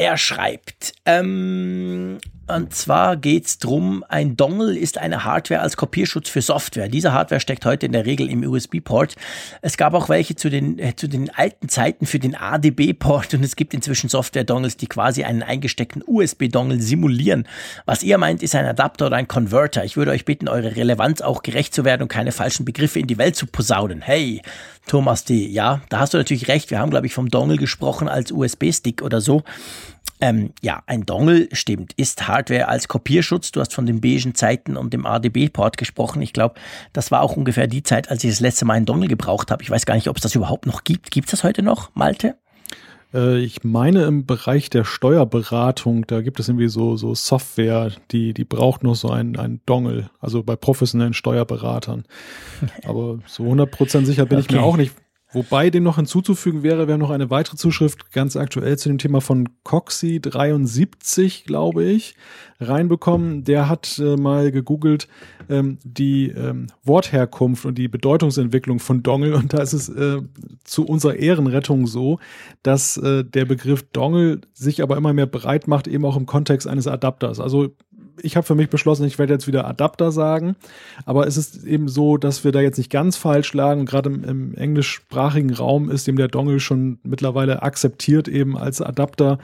Er 0.00 0.16
schreibt, 0.16 0.92
ähm, 1.06 2.18
und 2.46 2.72
zwar 2.72 3.16
geht's 3.16 3.58
drum, 3.58 4.04
ein 4.08 4.36
Dongle 4.36 4.78
ist 4.78 4.96
eine 4.96 5.24
Hardware 5.24 5.60
als 5.60 5.76
Kopierschutz 5.76 6.28
für 6.28 6.40
Software. 6.40 6.88
Diese 6.88 7.12
Hardware 7.12 7.40
steckt 7.40 7.66
heute 7.66 7.84
in 7.84 7.90
der 7.90 8.06
Regel 8.06 8.30
im 8.30 8.42
USB-Port. 8.42 9.16
Es 9.60 9.76
gab 9.76 9.94
auch 9.94 10.08
welche 10.08 10.36
zu 10.36 10.50
den, 10.50 10.78
äh, 10.78 10.94
zu 10.94 11.08
den 11.08 11.34
alten 11.34 11.68
Zeiten 11.68 12.06
für 12.06 12.20
den 12.20 12.36
ADB-Port 12.36 13.34
und 13.34 13.44
es 13.44 13.56
gibt 13.56 13.74
inzwischen 13.74 14.08
Software-Dongles, 14.08 14.76
die 14.76 14.86
quasi 14.86 15.24
einen 15.24 15.42
eingesteckten 15.42 16.04
USB-Dongle 16.06 16.80
simulieren. 16.80 17.48
Was 17.84 18.04
ihr 18.04 18.18
meint, 18.18 18.42
ist 18.42 18.54
ein 18.54 18.66
Adapter 18.66 19.08
oder 19.08 19.16
ein 19.16 19.26
Converter. 19.26 19.84
Ich 19.84 19.96
würde 19.96 20.12
euch 20.12 20.24
bitten, 20.24 20.48
eure 20.48 20.76
Relevanz 20.76 21.22
auch 21.22 21.42
gerecht 21.42 21.74
zu 21.74 21.84
werden 21.84 22.02
und 22.02 22.08
keine 22.08 22.30
falschen 22.30 22.64
Begriffe 22.64 23.00
in 23.00 23.08
die 23.08 23.18
Welt 23.18 23.34
zu 23.34 23.46
posaunen. 23.46 24.00
Hey, 24.00 24.42
Thomas 24.86 25.24
D., 25.24 25.46
ja, 25.46 25.82
da 25.90 25.98
hast 25.98 26.14
du 26.14 26.18
natürlich 26.18 26.48
recht. 26.48 26.70
Wir 26.70 26.78
haben, 26.78 26.90
glaube 26.90 27.06
ich, 27.06 27.12
vom 27.12 27.28
Dongle 27.28 27.58
gesprochen 27.58 28.08
als 28.08 28.32
USB-Stick 28.32 29.02
oder 29.02 29.20
so. 29.20 29.42
Ähm, 30.20 30.50
ja, 30.62 30.82
ein 30.86 31.06
Dongle, 31.06 31.48
stimmt, 31.52 31.92
ist 31.96 32.26
Hardware 32.26 32.68
als 32.68 32.88
Kopierschutz. 32.88 33.52
Du 33.52 33.60
hast 33.60 33.74
von 33.74 33.86
den 33.86 34.00
beigen 34.00 34.34
Zeiten 34.34 34.76
und 34.76 34.92
dem 34.92 35.06
ADB-Port 35.06 35.76
gesprochen. 35.76 36.22
Ich 36.22 36.32
glaube, 36.32 36.56
das 36.92 37.10
war 37.10 37.22
auch 37.22 37.36
ungefähr 37.36 37.66
die 37.66 37.82
Zeit, 37.82 38.10
als 38.10 38.24
ich 38.24 38.30
das 38.30 38.40
letzte 38.40 38.64
Mal 38.64 38.74
einen 38.74 38.86
Dongle 38.86 39.08
gebraucht 39.08 39.50
habe. 39.50 39.62
Ich 39.62 39.70
weiß 39.70 39.86
gar 39.86 39.94
nicht, 39.94 40.08
ob 40.08 40.16
es 40.16 40.22
das 40.22 40.34
überhaupt 40.34 40.66
noch 40.66 40.84
gibt. 40.84 41.10
Gibt 41.10 41.28
es 41.28 41.32
das 41.32 41.44
heute 41.44 41.62
noch, 41.62 41.94
Malte? 41.94 42.34
Äh, 43.14 43.38
ich 43.38 43.64
meine 43.64 44.04
im 44.04 44.26
Bereich 44.26 44.70
der 44.70 44.84
Steuerberatung, 44.84 46.06
da 46.06 46.20
gibt 46.20 46.40
es 46.40 46.48
irgendwie 46.48 46.68
so, 46.68 46.96
so 46.96 47.14
Software, 47.14 47.92
die, 48.10 48.34
die 48.34 48.44
braucht 48.44 48.82
nur 48.82 48.94
so 48.94 49.10
ein, 49.10 49.36
ein 49.36 49.60
Dongle, 49.66 50.10
also 50.20 50.42
bei 50.42 50.56
professionellen 50.56 51.14
Steuerberatern. 51.14 52.04
Aber 52.84 53.18
so 53.26 53.44
100% 53.44 54.04
sicher 54.04 54.26
bin 54.26 54.38
okay. 54.38 54.46
ich 54.48 54.56
mir 54.56 54.62
auch 54.62 54.76
nicht. 54.76 54.94
Wobei 55.30 55.68
dem 55.68 55.82
noch 55.82 55.96
hinzuzufügen 55.96 56.62
wäre, 56.62 56.86
wir 56.86 56.94
haben 56.94 57.00
noch 57.00 57.10
eine 57.10 57.28
weitere 57.28 57.56
Zuschrift 57.56 58.12
ganz 58.12 58.34
aktuell 58.34 58.78
zu 58.78 58.88
dem 58.88 58.96
Thema 58.96 59.20
von 59.20 59.50
Coxy 59.62 60.20
73, 60.20 61.44
glaube 61.44 61.84
ich, 61.84 62.14
reinbekommen. 62.60 63.44
Der 63.44 63.68
hat 63.68 63.98
äh, 63.98 64.16
mal 64.16 64.50
gegoogelt 64.50 65.06
ähm, 65.50 65.78
die 65.84 66.28
ähm, 66.30 66.68
Wortherkunft 66.82 67.66
und 67.66 67.76
die 67.76 67.88
Bedeutungsentwicklung 67.88 68.78
von 68.78 69.02
Dongle 69.02 69.36
und 69.36 69.52
da 69.52 69.58
ist 69.58 69.74
es 69.74 69.90
äh, 69.90 70.22
zu 70.64 70.86
unserer 70.86 71.16
Ehrenrettung 71.16 71.86
so, 71.86 72.18
dass 72.62 72.96
äh, 72.96 73.22
der 73.22 73.44
Begriff 73.44 73.82
Dongle 73.92 74.40
sich 74.54 74.82
aber 74.82 74.96
immer 74.96 75.12
mehr 75.12 75.26
breit 75.26 75.68
macht, 75.68 75.88
eben 75.88 76.06
auch 76.06 76.16
im 76.16 76.24
Kontext 76.24 76.66
eines 76.66 76.86
Adapters. 76.86 77.38
Also 77.38 77.76
ich 78.22 78.36
habe 78.36 78.46
für 78.46 78.54
mich 78.54 78.70
beschlossen, 78.70 79.04
ich 79.04 79.18
werde 79.18 79.32
jetzt 79.32 79.46
wieder 79.46 79.66
Adapter 79.66 80.12
sagen, 80.12 80.56
aber 81.04 81.26
es 81.26 81.36
ist 81.36 81.64
eben 81.64 81.88
so, 81.88 82.16
dass 82.16 82.44
wir 82.44 82.52
da 82.52 82.60
jetzt 82.60 82.78
nicht 82.78 82.90
ganz 82.90 83.16
falsch 83.16 83.52
lagen. 83.54 83.86
Gerade 83.86 84.10
im, 84.10 84.24
im 84.24 84.54
englischsprachigen 84.54 85.52
Raum 85.52 85.90
ist 85.90 86.08
eben 86.08 86.16
der 86.16 86.28
Dongle 86.28 86.60
schon 86.60 86.98
mittlerweile 87.02 87.62
akzeptiert 87.62 88.28
eben 88.28 88.56
als 88.56 88.80
Adapter 88.80 89.38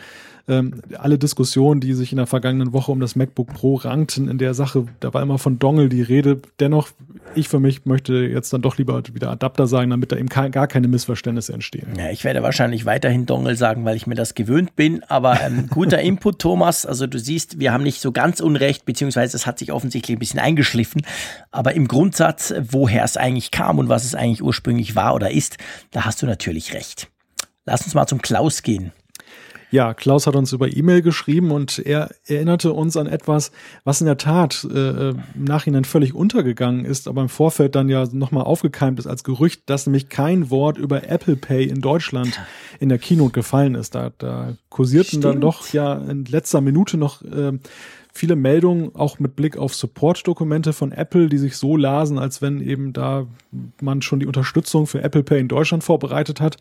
ähm, 0.47 0.83
alle 0.99 1.19
Diskussionen, 1.19 1.81
die 1.81 1.95
sich 1.95 2.13
in 2.13 2.17
der 2.17 2.27
vergangenen 2.27 2.73
Woche 2.73 2.93
um 2.93 3.01
das 3.01 3.17
MacBook 3.17 3.49
Pro 3.55 3.77
rankten 3.77 4.29
in 4.29 4.39
der 4.39 4.55
Sache, 4.55 4.87
da 5.01 5.15
war 5.15 5.23
immer 5.23 5.39
von 5.39 5.59
Dongle 5.59 5.89
die 5.89 6.03
Rede. 6.03 6.41
Dennoch, 6.61 6.89
ich 7.35 7.49
für 7.49 7.61
mich 7.61 7.87
möchte 7.87 8.15
jetzt 8.15 8.53
dann 8.53 8.63
doch 8.63 8.77
lieber 8.77 9.03
wieder 9.13 9.31
Adapter 9.31 9.67
sagen, 9.67 9.91
damit 9.91 10.13
da 10.13 10.17
eben 10.17 10.29
gar 10.29 10.67
keine 10.67 10.89
Missverständnisse 10.89 11.53
entstehen. 11.53 11.89
Ja, 11.97 12.11
ich 12.11 12.25
werde 12.25 12.43
wahrscheinlich 12.43 12.85
weiterhin 12.85 13.27
Dongle 13.27 13.57
sagen, 13.57 13.85
weil 13.85 13.97
ich 13.97 14.07
mir 14.07 14.15
das 14.15 14.35
gewöhnt 14.35 14.77
bin. 14.77 15.03
Aber 15.05 15.41
ähm, 15.41 15.69
guter 15.71 16.01
Input, 16.03 16.39
Thomas. 16.39 16.85
Also 16.85 17.07
du 17.07 17.19
siehst, 17.19 17.59
wir 17.59 17.73
haben 17.73 17.83
nicht 17.83 18.01
so 18.01 18.13
ganz 18.13 18.41
unrecht, 18.41 18.85
beziehungsweise 18.85 19.37
es 19.37 19.47
hat 19.47 19.59
sich 19.59 19.73
offensichtlich 19.73 20.17
ein 20.17 20.21
bisschen 20.21 20.41
eingeschliffen. 20.41 21.03
Aber 21.51 21.75
im 21.75 21.89
Grundsatz, 21.89 22.53
woher 22.71 23.05
es 23.05 23.17
eigentlich 23.17 23.51
kam 23.51 23.79
und 23.79 23.89
was 23.89 24.05
es 24.05 24.15
eigentlich 24.15 24.43
ursprünglich 24.43 24.95
war 24.95 25.15
oder 25.15 25.31
ist, 25.31 25.57
da 25.91 26.05
hast 26.05 26.21
du 26.21 26.27
natürlich 26.27 26.75
recht. 26.75 27.09
Lass 27.65 27.83
uns 27.83 27.95
mal 27.95 28.07
zum 28.07 28.21
Klaus 28.21 28.63
gehen. 28.63 28.93
Ja, 29.75 29.93
Klaus 29.93 30.29
hat 30.29 30.37
uns 30.37 30.53
über 30.53 30.69
E-Mail 30.69 31.03
geschrieben 31.03 31.51
und 31.51 31.81
er 31.81 32.15
erinnerte 32.29 32.73
uns 32.73 32.97
an 32.97 33.09
etwas, 33.09 33.51
was 33.83 34.01
in 34.01 34.07
der 34.07 34.19
Tat 34.19 34.65
äh, 34.73 35.09
im 35.09 35.25
Nachhinein 35.37 35.85
völlig 35.85 36.15
untergegangen 36.15 36.85
ist, 36.85 37.09
aber 37.09 37.23
im 37.23 37.29
Vorfeld 37.29 37.75
dann 37.75 37.89
ja 37.89 38.07
nochmal 38.13 38.45
aufgekeimt 38.45 39.01
ist 39.01 39.09
als 39.09 39.25
Gerücht, 39.25 39.63
dass 39.67 39.89
nämlich 39.89 40.09
kein 40.09 40.49
Wort 40.49 40.79
über 40.79 41.09
Apple 41.09 41.35
Pay 41.35 41.65
in 41.65 41.81
Deutschland 41.81 42.41
in 42.79 42.89
der 42.89 42.99
Keynote 42.99 43.33
gefallen 43.33 43.75
ist. 43.75 43.97
Da, 43.97 44.13
da 44.17 44.57
kursierten 44.69 45.09
Stimmt. 45.09 45.25
dann 45.25 45.41
doch 45.41 45.67
ja 45.73 45.95
in 45.95 46.25
letzter 46.25 46.61
Minute 46.61 46.97
noch 46.97 47.23
äh, 47.23 47.59
viele 48.13 48.37
Meldungen, 48.37 48.95
auch 48.95 49.19
mit 49.19 49.35
Blick 49.35 49.57
auf 49.57 49.75
Support-Dokumente 49.75 50.73
von 50.73 50.93
Apple, 50.93 51.29
die 51.29 51.39
sich 51.39 51.57
so 51.57 51.77
lasen, 51.77 52.21
als 52.21 52.41
wenn 52.41 52.61
eben 52.61 52.93
da 52.93 53.27
man 53.81 54.03
schon 54.03 54.21
die 54.21 54.27
Unterstützung 54.27 54.87
für 54.87 55.03
Apple 55.03 55.25
Pay 55.25 55.41
in 55.41 55.49
Deutschland 55.49 55.83
vorbereitet 55.83 56.41
hat. 56.41 56.59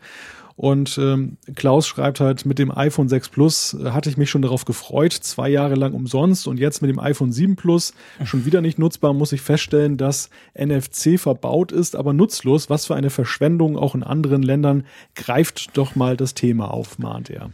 Und 0.56 0.98
ähm, 0.98 1.36
Klaus 1.56 1.88
schreibt 1.88 2.20
halt, 2.20 2.46
mit 2.46 2.60
dem 2.60 2.76
iPhone 2.76 3.08
6 3.08 3.28
Plus 3.30 3.74
äh, 3.74 3.90
hatte 3.90 4.08
ich 4.08 4.16
mich 4.16 4.30
schon 4.30 4.42
darauf 4.42 4.64
gefreut, 4.64 5.12
zwei 5.12 5.48
Jahre 5.48 5.74
lang 5.74 5.94
umsonst 5.94 6.46
und 6.46 6.60
jetzt 6.60 6.80
mit 6.80 6.90
dem 6.90 7.00
iPhone 7.00 7.32
7 7.32 7.56
Plus 7.56 7.92
schon 8.24 8.44
wieder 8.44 8.60
nicht 8.60 8.78
nutzbar, 8.78 9.14
muss 9.14 9.32
ich 9.32 9.40
feststellen, 9.40 9.96
dass 9.96 10.30
NFC 10.56 11.18
verbaut 11.18 11.72
ist, 11.72 11.96
aber 11.96 12.12
nutzlos. 12.12 12.70
Was 12.70 12.86
für 12.86 12.94
eine 12.94 13.10
Verschwendung 13.10 13.76
auch 13.76 13.96
in 13.96 14.04
anderen 14.04 14.42
Ländern. 14.42 14.84
Greift 15.16 15.76
doch 15.76 15.96
mal 15.96 16.16
das 16.16 16.34
Thema 16.34 16.72
auf, 16.72 16.98
mahnt 16.98 17.30
er. 17.30 17.50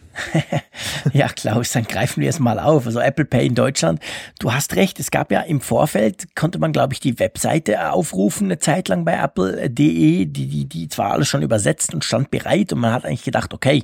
ja, 1.12 1.28
Klaus, 1.28 1.72
dann 1.72 1.84
greifen 1.84 2.20
wir 2.20 2.28
es 2.28 2.38
mal 2.38 2.58
auf. 2.58 2.86
Also 2.86 3.00
Apple 3.00 3.24
Pay 3.24 3.46
in 3.46 3.54
Deutschland. 3.54 4.00
Du 4.38 4.52
hast 4.52 4.76
recht, 4.76 5.00
es 5.00 5.10
gab 5.10 5.32
ja 5.32 5.40
im 5.40 5.62
Vorfeld, 5.62 6.34
konnte 6.36 6.58
man, 6.58 6.72
glaube 6.72 6.92
ich, 6.92 7.00
die 7.00 7.18
Webseite 7.18 7.92
aufrufen, 7.92 8.48
eine 8.48 8.58
Zeit 8.58 8.88
lang 8.88 9.06
bei 9.06 9.14
Apple.de, 9.14 10.26
die, 10.26 10.26
die, 10.26 10.66
die 10.66 10.88
zwar 10.88 11.12
alles 11.12 11.28
schon 11.28 11.42
übersetzt 11.42 11.94
und 11.94 12.04
stand 12.04 12.30
bereit 12.30 12.74
und 12.74 12.80
man 12.80 12.89
man 12.90 12.96
hat 12.96 13.06
eigentlich 13.06 13.22
gedacht, 13.22 13.54
okay, 13.54 13.82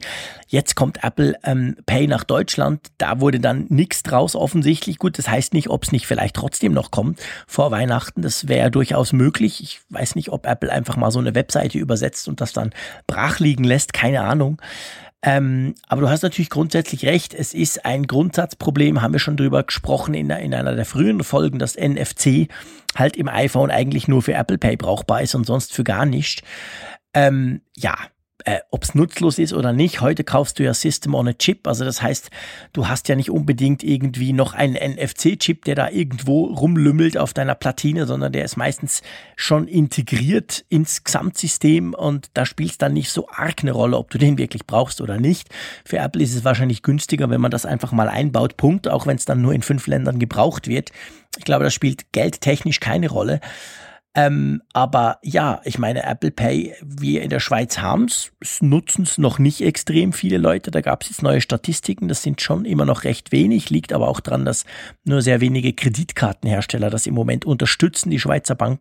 jetzt 0.48 0.74
kommt 0.74 1.02
Apple 1.04 1.36
ähm, 1.44 1.76
Pay 1.86 2.08
nach 2.08 2.24
Deutschland. 2.24 2.88
Da 2.98 3.20
wurde 3.20 3.40
dann 3.40 3.66
nichts 3.68 4.02
draus 4.02 4.34
offensichtlich. 4.34 4.98
Gut, 4.98 5.18
das 5.18 5.28
heißt 5.28 5.54
nicht, 5.54 5.70
ob 5.70 5.84
es 5.84 5.92
nicht 5.92 6.06
vielleicht 6.06 6.34
trotzdem 6.34 6.72
noch 6.72 6.90
kommt 6.90 7.20
vor 7.46 7.70
Weihnachten. 7.70 8.22
Das 8.22 8.48
wäre 8.48 8.70
durchaus 8.70 9.12
möglich. 9.12 9.62
Ich 9.62 9.80
weiß 9.90 10.16
nicht, 10.16 10.30
ob 10.30 10.46
Apple 10.46 10.72
einfach 10.72 10.96
mal 10.96 11.10
so 11.10 11.20
eine 11.20 11.34
Webseite 11.34 11.78
übersetzt 11.78 12.28
und 12.28 12.40
das 12.40 12.52
dann 12.52 12.70
brach 13.06 13.38
liegen 13.38 13.64
lässt. 13.64 13.92
Keine 13.92 14.22
Ahnung. 14.22 14.60
Ähm, 15.22 15.74
aber 15.88 16.02
du 16.02 16.08
hast 16.08 16.22
natürlich 16.22 16.50
grundsätzlich 16.50 17.06
recht. 17.06 17.32
Es 17.32 17.54
ist 17.54 17.84
ein 17.84 18.06
Grundsatzproblem, 18.06 19.02
haben 19.02 19.12
wir 19.12 19.20
schon 19.20 19.36
drüber 19.36 19.62
gesprochen 19.62 20.14
in, 20.14 20.30
in 20.30 20.54
einer 20.54 20.74
der 20.74 20.84
früheren 20.84 21.22
Folgen, 21.22 21.58
dass 21.58 21.76
NFC 21.76 22.48
halt 22.94 23.16
im 23.16 23.28
iPhone 23.28 23.70
eigentlich 23.70 24.08
nur 24.08 24.22
für 24.22 24.34
Apple 24.34 24.58
Pay 24.58 24.76
brauchbar 24.76 25.22
ist 25.22 25.34
und 25.34 25.46
sonst 25.46 25.72
für 25.72 25.84
gar 25.84 26.06
nicht. 26.06 26.42
Ähm, 27.14 27.62
ja, 27.74 27.96
äh, 28.44 28.58
ob 28.70 28.84
es 28.84 28.94
nutzlos 28.94 29.38
ist 29.38 29.52
oder 29.52 29.72
nicht. 29.72 30.00
Heute 30.00 30.22
kaufst 30.22 30.58
du 30.58 30.64
ja 30.64 30.74
System 30.74 31.14
on 31.14 31.28
a 31.28 31.32
Chip, 31.32 31.66
also 31.66 31.84
das 31.84 32.02
heißt, 32.02 32.30
du 32.72 32.88
hast 32.88 33.08
ja 33.08 33.16
nicht 33.16 33.30
unbedingt 33.30 33.82
irgendwie 33.82 34.32
noch 34.32 34.54
einen 34.54 34.74
NFC-Chip, 34.74 35.64
der 35.64 35.74
da 35.74 35.90
irgendwo 35.90 36.44
rumlümmelt 36.46 37.16
auf 37.16 37.32
deiner 37.32 37.54
Platine, 37.54 38.06
sondern 38.06 38.32
der 38.32 38.44
ist 38.44 38.56
meistens 38.56 39.02
schon 39.36 39.68
integriert 39.68 40.64
ins 40.68 41.04
Gesamtsystem 41.04 41.94
und 41.94 42.28
da 42.34 42.46
spielt 42.46 42.72
es 42.72 42.78
dann 42.78 42.92
nicht 42.92 43.10
so 43.10 43.28
arg 43.28 43.62
eine 43.62 43.72
Rolle, 43.72 43.96
ob 43.96 44.10
du 44.10 44.18
den 44.18 44.38
wirklich 44.38 44.66
brauchst 44.66 45.00
oder 45.00 45.18
nicht. 45.18 45.48
Für 45.84 45.98
Apple 45.98 46.22
ist 46.22 46.34
es 46.34 46.44
wahrscheinlich 46.44 46.82
günstiger, 46.82 47.30
wenn 47.30 47.40
man 47.40 47.50
das 47.50 47.66
einfach 47.66 47.92
mal 47.92 48.08
einbaut, 48.08 48.56
Punkt, 48.56 48.88
auch 48.88 49.06
wenn 49.06 49.16
es 49.16 49.24
dann 49.24 49.40
nur 49.40 49.54
in 49.54 49.62
fünf 49.62 49.86
Ländern 49.86 50.18
gebraucht 50.18 50.68
wird. 50.68 50.92
Ich 51.38 51.44
glaube, 51.44 51.64
das 51.64 51.74
spielt 51.74 52.12
geldtechnisch 52.12 52.80
keine 52.80 53.08
Rolle. 53.08 53.40
Ähm, 54.18 54.62
aber 54.72 55.18
ja, 55.22 55.60
ich 55.64 55.78
meine, 55.78 56.02
Apple 56.02 56.30
Pay, 56.30 56.74
wir 56.82 57.20
in 57.20 57.28
der 57.28 57.38
Schweiz 57.38 57.78
haben 57.78 58.06
es, 58.06 58.32
nutzen 58.62 59.02
es 59.02 59.18
noch 59.18 59.38
nicht 59.38 59.60
extrem 59.60 60.14
viele 60.14 60.38
Leute. 60.38 60.70
Da 60.70 60.80
gab 60.80 61.02
es 61.02 61.10
jetzt 61.10 61.22
neue 61.22 61.42
Statistiken, 61.42 62.08
das 62.08 62.22
sind 62.22 62.40
schon 62.40 62.64
immer 62.64 62.86
noch 62.86 63.04
recht 63.04 63.30
wenig, 63.30 63.68
liegt 63.68 63.92
aber 63.92 64.08
auch 64.08 64.20
daran, 64.20 64.46
dass 64.46 64.64
nur 65.04 65.20
sehr 65.20 65.42
wenige 65.42 65.74
Kreditkartenhersteller 65.74 66.88
das 66.88 67.06
im 67.06 67.12
Moment 67.12 67.44
unterstützen. 67.44 68.08
Die 68.08 68.18
Schweizer 68.18 68.54
Banken 68.54 68.80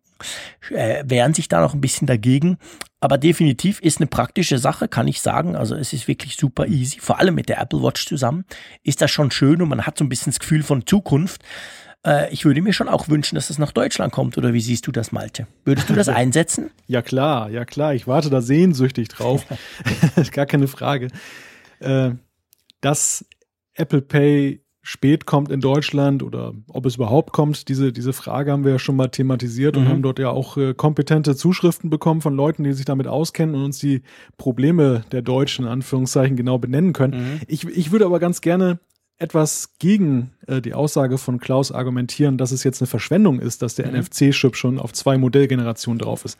äh, 0.70 1.04
wehren 1.06 1.34
sich 1.34 1.50
da 1.50 1.60
noch 1.60 1.74
ein 1.74 1.82
bisschen 1.82 2.08
dagegen. 2.08 2.58
Aber 3.02 3.18
definitiv 3.18 3.82
ist 3.82 4.00
eine 4.00 4.08
praktische 4.08 4.58
Sache, 4.58 4.88
kann 4.88 5.10
ich 5.10 5.20
sagen. 5.20 5.58
Also 5.58 5.76
es 5.76 5.92
ist 5.92 6.08
wirklich 6.08 6.38
super 6.38 6.66
easy, 6.66 7.00
vor 7.02 7.20
allem 7.20 7.36
mit 7.36 7.50
der 7.50 7.60
Apple 7.60 7.84
Watch 7.84 8.08
zusammen. 8.08 8.46
Ist 8.84 9.02
das 9.02 9.12
schon 9.12 9.32
schön 9.32 9.62
und 9.62 9.68
man 9.68 9.86
hat 9.86 9.98
so 9.98 10.06
ein 10.06 10.10
bisschen 10.10 10.32
das 10.32 10.40
Gefühl 10.40 10.64
von 10.64 10.88
Zukunft. 10.88 11.44
Äh, 12.06 12.32
ich 12.32 12.46
würde 12.46 12.62
mir 12.62 12.74
schon 12.74 12.88
auch 12.88 13.10
wünschen, 13.10 13.36
dass 13.36 13.50
es 13.50 13.58
nach 13.58 13.72
Deutschland 13.72 14.14
kommt. 14.14 14.38
Oder 14.38 14.54
wie 14.54 14.62
siehst 14.62 14.88
du 14.88 14.92
das, 14.92 15.12
Malte? 15.12 15.48
Würdest 15.64 15.90
du 15.90 15.94
das 15.94 16.10
einsetzen? 16.10 16.70
Ja 16.88 17.02
klar, 17.02 17.50
ja 17.50 17.66
klar. 17.66 17.94
Ich 17.94 18.08
warte 18.08 18.30
da 18.30 18.42
sehnsüchtig 18.42 19.10
drauf. 19.10 19.46
Gar 20.32 20.46
keine 20.46 20.68
Frage. 20.68 21.10
Äh, 21.80 22.12
dass 22.82 23.26
Apple 23.74 24.02
Pay 24.02 24.62
spät 24.88 25.26
kommt 25.26 25.50
in 25.50 25.62
Deutschland 25.62 26.22
oder 26.22 26.54
ob 26.68 26.86
es 26.86 26.98
überhaupt 26.98 27.34
kommt, 27.34 27.70
diese, 27.70 27.92
diese 27.92 28.14
Frage 28.14 28.52
haben 28.52 28.64
wir 28.64 28.74
ja 28.74 28.80
schon 28.80 28.96
mal 28.96 29.08
thematisiert 29.08 29.76
und 29.78 29.86
mhm. 29.86 29.90
haben 29.90 30.02
dort 30.04 30.20
ja 30.20 30.30
auch 30.30 30.58
äh, 30.58 30.76
kompetente 30.76 31.36
Zuschriften 31.36 31.90
bekommen 31.90 32.22
von 32.22 32.36
Leuten, 32.36 32.64
die 32.64 32.72
sich 32.74 32.86
damit 32.86 33.08
auskennen 33.08 33.56
und 33.56 33.64
uns 33.64 33.80
die 33.80 34.04
Probleme 34.38 35.04
der 35.12 35.24
Deutschen 35.24 35.66
in 35.66 35.72
Anführungszeichen 35.72 36.38
genau 36.38 36.60
benennen 36.60 36.94
können. 36.94 37.18
Mhm. 37.20 37.40
Ich, 37.48 37.66
ich 37.68 37.92
würde 37.92 38.06
aber 38.06 38.20
ganz 38.20 38.42
gerne 38.42 38.80
etwas 39.18 39.78
gegen 39.80 40.34
äh, 40.48 40.62
die 40.62 40.74
Aussage 40.74 41.18
von 41.18 41.40
Klaus 41.40 41.72
argumentieren, 41.72 42.38
dass 42.38 42.52
es 42.52 42.64
jetzt 42.64 42.82
eine 42.82 42.88
Verschwendung 42.88 43.40
ist, 43.40 43.62
dass 43.62 43.76
der 43.76 43.88
mhm. 43.88 44.00
NFC-Chip 44.00 44.56
schon 44.56 44.80
auf 44.80 44.94
zwei 44.94 45.18
Modellgenerationen 45.18 46.00
drauf 46.00 46.26
ist. 46.26 46.38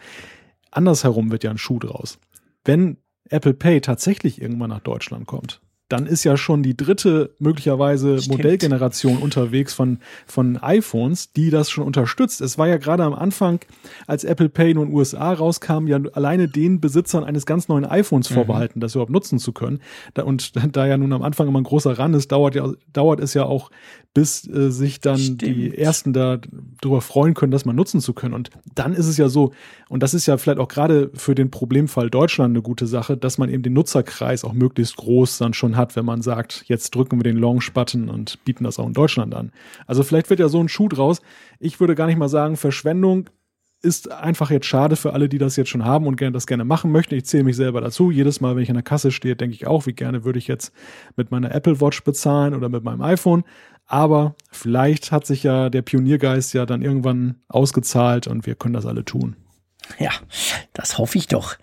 Andersherum 0.72 1.32
wird 1.32 1.44
ja 1.44 1.52
ein 1.52 1.58
Schuh 1.58 1.80
draus. 1.80 2.20
Wenn 2.66 2.98
Apple 3.30 3.54
Pay 3.54 3.82
tatsächlich 3.82 4.42
irgendwann 4.42 4.70
nach 4.70 4.82
Deutschland 4.82 5.26
kommt, 5.26 5.62
dann 5.88 6.08
ist 6.08 6.24
ja 6.24 6.36
schon 6.36 6.64
die 6.64 6.76
dritte 6.76 7.36
möglicherweise 7.38 8.20
Stimmt. 8.20 8.38
Modellgeneration 8.38 9.18
unterwegs 9.18 9.74
von, 9.74 10.00
von 10.26 10.58
iPhones, 10.58 11.32
die 11.34 11.52
das 11.52 11.70
schon 11.70 11.84
unterstützt. 11.84 12.42
Es 12.42 12.58
war 12.58 12.68
ja 12.68 12.78
gerade 12.78 13.04
am 13.04 13.14
Anfang, 13.14 13.60
als 14.08 14.24
Apple 14.24 14.50
Pay 14.50 14.74
nur 14.74 14.84
in 14.84 14.90
den 14.90 14.98
USA 14.98 15.34
rauskam, 15.34 15.86
ja 15.88 16.00
alleine 16.14 16.48
den 16.48 16.82
Besitzern 16.82 17.24
eines 17.24 17.46
ganz 17.46 17.68
neuen 17.68 17.86
iPhones 17.86 18.30
mhm. 18.30 18.36
vorbehalten, 18.36 18.80
das 18.80 18.96
überhaupt 18.96 19.12
nutzen 19.12 19.38
zu 19.38 19.52
können. 19.52 19.80
und 20.24 20.54
da 20.76 20.88
ja 20.88 20.98
nun 20.98 21.14
am 21.14 21.22
Anfang 21.22 21.48
immer 21.48 21.62
ein 21.62 21.66
großer 21.66 21.98
Rand 21.98 22.16
ist, 22.16 22.32
dauert, 22.32 22.56
ja, 22.56 22.72
dauert 22.92 23.20
es 23.20 23.36
ja 23.36 23.44
auch, 23.44 23.70
bis 24.16 24.48
äh, 24.48 24.72
sich 24.72 25.02
dann 25.02 25.18
Stimmt. 25.18 25.42
die 25.42 25.78
ersten 25.78 26.14
da 26.14 26.40
darüber 26.82 27.02
freuen 27.02 27.34
können, 27.34 27.52
das 27.52 27.66
mal 27.66 27.74
nutzen 27.74 28.00
zu 28.00 28.14
können. 28.14 28.34
Und 28.34 28.50
dann 28.74 28.94
ist 28.94 29.08
es 29.08 29.18
ja 29.18 29.28
so, 29.28 29.52
und 29.90 30.02
das 30.02 30.14
ist 30.14 30.26
ja 30.26 30.38
vielleicht 30.38 30.60
auch 30.60 30.70
gerade 30.70 31.12
für 31.14 31.36
den 31.36 31.52
Problemfall 31.52 32.10
Deutschland 32.10 32.54
eine 32.54 32.62
gute 32.62 32.88
Sache, 32.88 33.18
dass 33.18 33.38
man 33.38 33.50
eben 33.50 33.62
den 33.62 33.74
Nutzerkreis 33.74 34.46
auch 34.46 34.54
möglichst 34.54 34.96
groß 34.96 35.38
dann 35.38 35.54
schon 35.54 35.75
dann 35.76 35.78
hat, 35.78 35.96
wenn 35.96 36.06
man 36.06 36.22
sagt, 36.22 36.64
jetzt 36.68 36.96
drücken 36.96 37.20
wir 37.20 37.24
den 37.24 37.38
Launch-Button 37.38 38.10
und 38.10 38.44
bieten 38.46 38.64
das 38.64 38.80
auch 38.80 38.88
in 38.88 38.94
Deutschland 38.94 39.34
an. 39.36 39.52
Also 39.88 40.04
vielleicht 40.04 40.30
wird 40.30 40.40
ja 40.40 40.50
so 40.50 40.60
ein 40.60 40.70
Schuh 40.70 40.88
draus. 40.88 41.22
Ich 41.60 41.80
würde 41.80 41.96
gar 41.96 42.08
nicht 42.08 42.18
mal 42.18 42.30
sagen 42.30 42.58
Verschwendung, 42.58 43.30
ist 43.82 44.12
einfach 44.12 44.50
jetzt 44.50 44.66
schade 44.66 44.96
für 44.96 45.14
alle, 45.14 45.30
die 45.30 45.38
das 45.38 45.58
jetzt 45.58 45.70
schon 45.70 45.86
haben 45.86 46.08
und 46.08 46.16
gerne 46.16 46.32
das 46.32 46.48
gerne 46.48 46.66
machen 46.66 46.92
möchten. 46.92 47.14
Ich 47.16 47.26
zähle 47.26 47.44
mich 47.44 47.56
selber 47.56 47.82
dazu. 47.82 48.10
Jedes 48.10 48.42
Mal, 48.42 48.56
wenn 48.56 48.64
ich 48.64 48.70
an 48.70 48.76
der 48.76 48.84
Kasse 48.84 49.12
stehe, 49.12 49.36
denke 49.36 49.56
ich 49.56 49.68
auch, 49.68 49.86
wie 49.86 49.94
gerne 49.94 50.24
würde 50.24 50.40
ich 50.40 50.48
jetzt 50.48 50.72
mit 51.16 51.30
meiner 51.30 51.54
Apple 51.54 51.80
Watch 51.82 52.04
bezahlen 52.04 52.56
oder 52.56 52.70
mit 52.70 52.84
meinem 52.84 53.02
iPhone. 53.02 53.44
Aber 53.86 54.36
vielleicht 54.52 55.12
hat 55.12 55.28
sich 55.28 55.44
ja 55.44 55.70
der 55.70 55.84
Pioniergeist 55.84 56.54
ja 56.56 56.66
dann 56.66 56.82
irgendwann 56.82 57.36
ausgezahlt 57.48 58.26
und 58.26 58.48
wir 58.48 58.56
können 58.56 58.74
das 58.74 58.88
alle 58.88 59.06
tun. 59.06 59.36
Ja, 60.00 60.12
das 60.74 60.98
hoffe 60.98 61.20
ich 61.20 61.28
doch 61.28 61.56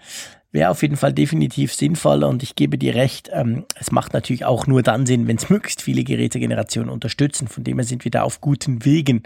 wäre 0.53 0.70
auf 0.70 0.83
jeden 0.83 0.97
Fall 0.97 1.15
definitiv 1.15 1.74
sinnvoller 1.74 2.29
und 2.29 2.43
ich 2.43 2.55
gebe 2.55 2.77
dir 2.77 2.95
recht, 2.95 3.31
ähm, 3.33 3.65
es 3.81 3.91
macht 3.91 4.12
natürlich 4.12 4.45
auch 4.45 4.66
nur 4.66 4.83
dann 4.83 5.07
Sinn, 5.07 5.27
wenn 5.27 5.37
es 5.37 5.49
möglichst 5.51 5.83
viele 5.83 6.05
Gerätegenerationen 6.05 6.91
unterstützen. 6.91 7.49
Von 7.49 7.65
dem 7.65 7.79
her 7.79 7.85
sind 7.85 8.05
wir 8.05 8.11
da 8.11 8.23
auf 8.23 8.41
guten 8.41 8.85
Wegen. 8.85 9.23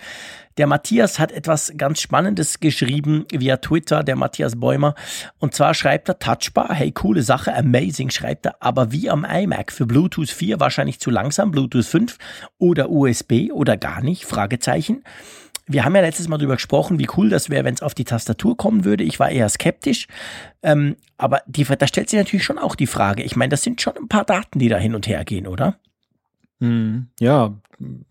Der 0.56 0.66
Matthias 0.66 1.18
hat 1.18 1.32
etwas 1.32 1.74
ganz 1.76 2.00
Spannendes 2.00 2.60
geschrieben 2.60 3.26
via 3.30 3.58
Twitter, 3.58 4.02
der 4.02 4.16
Matthias 4.16 4.58
Bäumer. 4.58 4.94
Und 5.38 5.54
zwar 5.54 5.74
schreibt 5.74 6.08
er 6.08 6.18
Touchbar, 6.18 6.72
hey, 6.72 6.92
coole 6.92 7.22
Sache, 7.22 7.54
amazing, 7.54 8.08
schreibt 8.10 8.46
er, 8.46 8.62
aber 8.62 8.92
wie 8.92 9.10
am 9.10 9.24
iMac 9.24 9.72
für 9.72 9.84
Bluetooth 9.84 10.30
4 10.30 10.60
wahrscheinlich 10.60 10.98
zu 10.98 11.10
langsam, 11.10 11.50
Bluetooth 11.50 11.84
5 11.84 12.16
oder 12.58 12.88
USB 12.88 13.50
oder 13.52 13.76
gar 13.76 14.02
nicht, 14.02 14.24
Fragezeichen. 14.24 15.02
Wir 15.68 15.84
haben 15.84 15.94
ja 15.96 16.00
letztes 16.00 16.28
Mal 16.28 16.38
darüber 16.38 16.54
gesprochen, 16.54 16.98
wie 16.98 17.08
cool 17.16 17.28
das 17.28 17.50
wäre, 17.50 17.64
wenn 17.64 17.74
es 17.74 17.82
auf 17.82 17.94
die 17.94 18.04
Tastatur 18.04 18.56
kommen 18.56 18.84
würde. 18.84 19.02
Ich 19.02 19.18
war 19.18 19.30
eher 19.30 19.48
skeptisch. 19.48 20.06
Ähm, 20.62 20.96
aber 21.18 21.42
die, 21.46 21.64
da 21.64 21.86
stellt 21.86 22.08
sich 22.08 22.18
natürlich 22.18 22.44
schon 22.44 22.58
auch 22.58 22.76
die 22.76 22.86
Frage. 22.86 23.22
Ich 23.22 23.34
meine, 23.34 23.50
das 23.50 23.62
sind 23.62 23.82
schon 23.82 23.96
ein 23.96 24.08
paar 24.08 24.24
Daten, 24.24 24.58
die 24.58 24.68
da 24.68 24.76
hin 24.76 24.94
und 24.94 25.08
her 25.08 25.24
gehen, 25.24 25.46
oder? 25.46 25.76
Hm, 26.60 27.08
ja, 27.20 27.54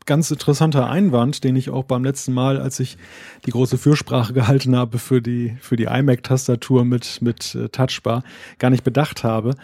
ganz 0.06 0.30
interessanter 0.30 0.90
Einwand, 0.90 1.44
den 1.44 1.56
ich 1.56 1.69
auch 1.69 1.86
beim 1.86 2.03
letzten 2.03 2.34
Mal, 2.34 2.60
als 2.60 2.80
ich 2.80 2.98
die 3.45 3.52
große 3.52 3.77
Fürsprache 3.77 4.34
gehalten 4.34 4.76
habe 4.76 4.99
für 4.99 5.22
die, 5.22 5.56
für 5.61 5.77
die 5.77 5.86
iMac-Tastatur 5.86 6.84
mit, 6.84 7.22
mit 7.22 7.56
äh, 7.56 7.69
Touchbar, 7.69 8.23
gar 8.60 8.69
nicht 8.69 8.84
bedacht 8.84 9.23
habe 9.23 9.56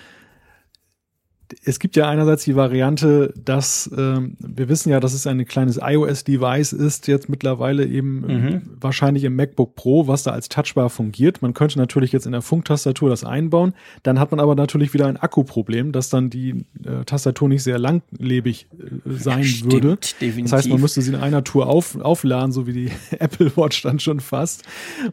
es 1.64 1.80
gibt 1.80 1.96
ja 1.96 2.10
einerseits 2.10 2.44
die 2.44 2.56
Variante, 2.56 3.34
dass 3.44 3.90
ähm, 3.98 4.38
wir 4.40 4.70
wissen 4.70 4.90
ja, 4.90 5.00
dass 5.00 5.14
es 5.14 5.28
ein 5.28 5.46
kleines 5.46 5.80
iOS-Device 5.82 6.74
ist, 6.74 7.08
jetzt 7.08 7.30
mittlerweile 7.30 7.86
eben 7.86 8.22
mhm. 8.22 8.62
wahrscheinlich 8.80 9.24
im 9.24 9.36
MacBook 9.36 9.76
Pro, 9.76 10.08
was 10.08 10.24
da 10.24 10.32
als 10.32 10.50
Touchbar 10.50 10.90
fungiert. 10.90 11.42
Man 11.42 11.54
könnte 11.54 11.78
natürlich 11.78 12.12
jetzt 12.12 12.26
in 12.26 12.32
der 12.32 12.42
Funktastatur 12.42 13.10
das 13.10 13.24
einbauen, 13.24 13.74
dann 14.04 14.20
hat 14.20 14.32
man 14.32 14.40
aber 14.40 14.56
natürlich 14.56 14.94
wieder 14.94 15.08
ein 15.08 15.18
Akkuproblem, 15.18 15.92
dass 15.92 16.10
dann 16.10 16.30
die 16.30 16.66
äh, 16.84 17.04
Tastatur 17.06 17.50
nicht 17.50 17.64
sehr 17.64 17.80
langlebig 17.80 18.68
äh, 18.74 19.12
sein 19.12 19.44
ja, 19.44 19.72
würde. 19.72 19.98
Definitiv. 20.20 20.44
Das 20.44 20.54
heißt, 20.54 20.70
man 20.70 20.82
müsste 20.82 21.02
sie 21.02 21.14
in 21.14 21.20
einer 21.20 21.44
Tour 21.44 21.68
auf, 21.68 22.00
aufladen, 22.00 22.52
so 22.52 22.68
wie 22.68 22.74
die 22.74 22.92
Apple 23.20 23.52
Watch 23.56 23.82
dann 23.82 24.00
schon 24.00 24.20
fast. 24.20 24.64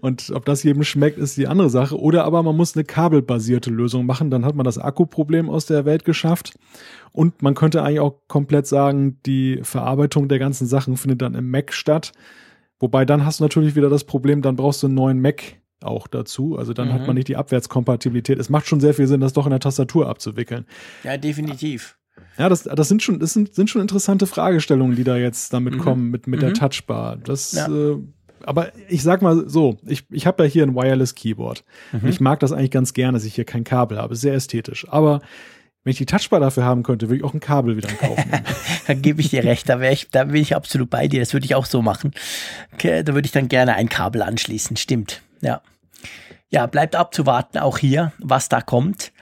Und 0.01 0.31
ob 0.35 0.45
das 0.45 0.63
jedem 0.63 0.85
schmeckt, 0.85 1.19
ist 1.19 1.37
die 1.37 1.47
andere 1.47 1.71
Sache. 1.71 1.99
Oder 1.99 2.25
aber 2.25 2.43
man 2.43 2.57
muss 2.57 2.77
eine 2.77 2.85
kabelbasierte 2.85 3.71
Lösung 3.71 4.07
machen, 4.07 4.31
dann 4.31 4.45
hat 4.45 4.55
man 4.55 4.65
das 4.65 4.79
Akkuproblem 4.79 5.51
aus 5.51 5.67
der 5.67 5.85
Welt 5.85 6.05
geschafft 6.05 6.28
geschafft. 6.29 6.55
Und 7.13 7.43
man 7.43 7.55
könnte 7.55 7.83
eigentlich 7.83 8.01
auch 8.01 8.21
komplett 8.29 8.67
sagen, 8.67 9.19
die 9.27 9.61
Verarbeitung 9.63 10.29
der 10.29 10.39
ganzen 10.39 10.67
Sachen 10.67 10.97
findet 10.97 11.23
dann 11.23 11.35
im 11.35 11.51
Mac 11.51 11.73
statt. 11.73 12.13
Wobei 12.79 13.05
dann 13.05 13.25
hast 13.25 13.41
du 13.41 13.45
natürlich 13.45 13.75
wieder 13.75 13.91
das 13.91 14.05
Problem, 14.05 14.43
dann 14.43 14.57
brauchst 14.57 14.83
du 14.83 14.87
einen 14.87 14.95
neuen 14.95 15.21
Mac 15.21 15.57
auch 15.81 16.07
dazu. 16.07 16.57
Also 16.57 16.73
dann 16.73 16.89
mhm. 16.89 16.93
hat 16.93 17.07
man 17.07 17.17
nicht 17.17 17.29
die 17.29 17.37
Abwärtskompatibilität. 17.37 18.39
Es 18.39 18.51
macht 18.51 18.67
schon 18.67 18.81
sehr 18.81 18.95
viel 18.95 19.07
Sinn, 19.07 19.21
das 19.21 19.33
doch 19.33 19.47
in 19.47 19.51
der 19.51 19.61
Tastatur 19.61 20.09
abzuwickeln. 20.09 20.67
Ja, 21.03 21.17
definitiv. 21.17 21.97
Ja, 22.37 22.49
das, 22.49 22.65
das 22.65 22.89
sind 22.89 23.03
schon, 23.03 23.19
das 23.19 23.33
sind, 23.33 23.55
sind 23.55 23.71
schon 23.71 23.81
interessante 23.83 24.27
Fragestellungen, 24.27 24.97
die 24.97 25.05
da 25.05 25.17
jetzt 25.17 25.53
damit 25.53 25.75
mhm. 25.75 25.79
kommen, 25.79 26.11
mit, 26.11 26.27
mit 26.27 26.41
mhm. 26.41 26.47
der 26.47 26.55
Touchbar. 26.55 27.17
Das, 27.17 27.53
ja. 27.53 27.69
äh, 27.69 27.99
aber 28.45 28.73
ich 28.89 29.03
sag 29.03 29.23
mal 29.23 29.49
so, 29.49 29.79
ich, 29.87 30.05
ich 30.11 30.27
habe 30.27 30.45
ja 30.45 30.49
hier 30.49 30.63
ein 30.65 30.75
Wireless 30.75 31.15
Keyboard. 31.15 31.65
Mhm. 31.93 32.09
Ich 32.09 32.21
mag 32.21 32.39
das 32.41 32.53
eigentlich 32.53 32.71
ganz 32.71 32.93
gerne, 32.93 33.15
dass 33.15 33.25
ich 33.25 33.35
hier 33.35 33.45
kein 33.45 33.65
Kabel 33.65 33.99
habe. 33.99 34.15
Sehr 34.15 34.35
ästhetisch. 34.35 34.87
Aber 34.89 35.21
wenn 35.89 35.93
ich 35.93 35.97
die 35.97 36.05
Touchbar 36.05 36.39
dafür 36.39 36.67
haben 36.67 36.83
könnte, 36.83 37.09
würde 37.09 37.17
ich 37.17 37.25
auch 37.25 37.33
ein 37.33 37.41
Kabel 37.41 37.79
wieder 37.79 37.89
kaufen. 37.89 38.31
da 38.87 38.93
gebe 38.93 39.23
ich 39.23 39.31
dir 39.31 39.43
recht, 39.43 39.71
da, 39.71 39.81
ich, 39.81 40.11
da 40.11 40.25
bin 40.25 40.37
ich 40.37 40.55
absolut 40.55 40.91
bei 40.91 41.09
dir. 41.09 41.21
Das 41.21 41.33
würde 41.33 41.47
ich 41.47 41.55
auch 41.55 41.65
so 41.65 41.81
machen. 41.81 42.13
Okay, 42.75 43.03
da 43.03 43.15
würde 43.15 43.25
ich 43.25 43.33
dann 43.33 43.49
gerne 43.49 43.73
ein 43.73 43.89
Kabel 43.89 44.21
anschließen. 44.21 44.77
Stimmt. 44.77 45.23
Ja. 45.41 45.63
Ja, 46.51 46.67
bleibt 46.67 46.95
abzuwarten, 46.95 47.57
auch 47.57 47.79
hier, 47.79 48.13
was 48.19 48.51
da 48.51 48.61
kommt. 48.61 49.13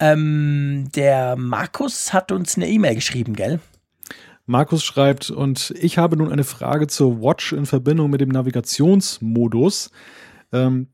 Ähm, 0.00 0.88
der 0.92 1.36
Markus 1.36 2.12
hat 2.12 2.32
uns 2.32 2.56
eine 2.56 2.68
E-Mail 2.68 2.96
geschrieben, 2.96 3.36
gell? 3.36 3.60
Markus 4.44 4.82
schreibt, 4.82 5.30
und 5.30 5.72
ich 5.78 5.98
habe 5.98 6.16
nun 6.16 6.32
eine 6.32 6.42
Frage 6.42 6.88
zur 6.88 7.22
Watch 7.22 7.52
in 7.52 7.64
Verbindung 7.64 8.10
mit 8.10 8.20
dem 8.20 8.30
Navigationsmodus. 8.30 9.92
Ähm, 10.52 10.88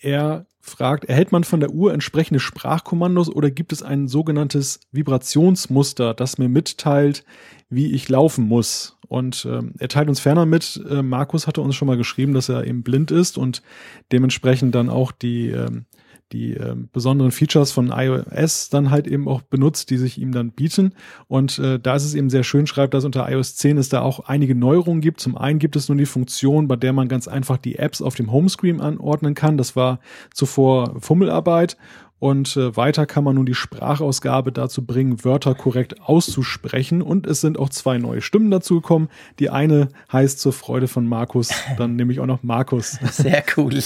er 0.00 0.46
fragt, 0.66 1.04
erhält 1.04 1.32
man 1.32 1.44
von 1.44 1.60
der 1.60 1.70
Uhr 1.70 1.92
entsprechende 1.92 2.40
Sprachkommandos 2.40 3.28
oder 3.28 3.50
gibt 3.50 3.72
es 3.72 3.82
ein 3.82 4.08
sogenanntes 4.08 4.80
Vibrationsmuster, 4.92 6.14
das 6.14 6.38
mir 6.38 6.48
mitteilt, 6.48 7.24
wie 7.70 7.92
ich 7.92 8.08
laufen 8.08 8.46
muss? 8.46 8.98
Und 9.08 9.46
ähm, 9.48 9.74
er 9.78 9.88
teilt 9.88 10.08
uns 10.08 10.20
ferner 10.20 10.46
mit, 10.46 10.82
äh, 10.88 11.02
Markus 11.02 11.46
hatte 11.46 11.60
uns 11.60 11.76
schon 11.76 11.86
mal 11.86 11.96
geschrieben, 11.96 12.34
dass 12.34 12.48
er 12.48 12.66
eben 12.66 12.82
blind 12.82 13.10
ist 13.10 13.38
und 13.38 13.62
dementsprechend 14.10 14.74
dann 14.74 14.90
auch 14.90 15.12
die 15.12 15.50
ähm, 15.50 15.86
die 16.32 16.54
äh, 16.54 16.74
besonderen 16.92 17.30
Features 17.30 17.72
von 17.72 17.92
iOS 17.94 18.68
dann 18.68 18.90
halt 18.90 19.06
eben 19.06 19.28
auch 19.28 19.42
benutzt, 19.42 19.90
die 19.90 19.96
sich 19.96 20.18
ihm 20.18 20.32
dann 20.32 20.50
bieten. 20.50 20.92
Und 21.28 21.58
äh, 21.58 21.78
da 21.78 21.94
ist 21.94 22.04
es 22.04 22.14
eben 22.14 22.30
sehr 22.30 22.42
schön, 22.42 22.66
schreibt, 22.66 22.94
dass 22.94 23.04
unter 23.04 23.30
iOS 23.30 23.56
10 23.56 23.78
es 23.78 23.88
da 23.88 24.02
auch 24.02 24.20
einige 24.20 24.54
Neuerungen 24.54 25.00
gibt. 25.00 25.20
Zum 25.20 25.36
einen 25.36 25.58
gibt 25.58 25.76
es 25.76 25.88
nun 25.88 25.98
die 25.98 26.06
Funktion, 26.06 26.68
bei 26.68 26.76
der 26.76 26.92
man 26.92 27.08
ganz 27.08 27.28
einfach 27.28 27.58
die 27.58 27.76
Apps 27.76 28.02
auf 28.02 28.14
dem 28.14 28.32
Homescreen 28.32 28.80
anordnen 28.80 29.34
kann. 29.34 29.56
Das 29.56 29.76
war 29.76 30.00
zuvor 30.34 31.00
Fummelarbeit. 31.00 31.76
Und 32.18 32.56
äh, 32.56 32.74
weiter 32.76 33.04
kann 33.04 33.24
man 33.24 33.34
nun 33.34 33.44
die 33.44 33.54
Sprachausgabe 33.54 34.50
dazu 34.50 34.86
bringen, 34.86 35.22
Wörter 35.22 35.54
korrekt 35.54 36.00
auszusprechen. 36.00 37.02
Und 37.02 37.26
es 37.26 37.42
sind 37.42 37.58
auch 37.58 37.68
zwei 37.68 37.98
neue 37.98 38.22
Stimmen 38.22 38.50
dazu 38.50 38.76
gekommen. 38.76 39.08
Die 39.38 39.50
eine 39.50 39.88
heißt 40.10 40.40
zur 40.40 40.52
Freude 40.52 40.88
von 40.88 41.06
Markus, 41.06 41.50
dann 41.76 41.96
nehme 41.96 42.12
ich 42.12 42.20
auch 42.20 42.26
noch 42.26 42.42
Markus. 42.42 42.98
Sehr 43.10 43.44
cool. 43.56 43.82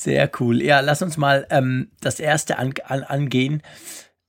Sehr 0.00 0.30
cool. 0.40 0.62
Ja, 0.62 0.80
lass 0.80 1.02
uns 1.02 1.18
mal 1.18 1.46
ähm, 1.50 1.90
das 2.00 2.20
erste 2.20 2.56
an, 2.56 2.72
an, 2.86 3.02
angehen. 3.02 3.62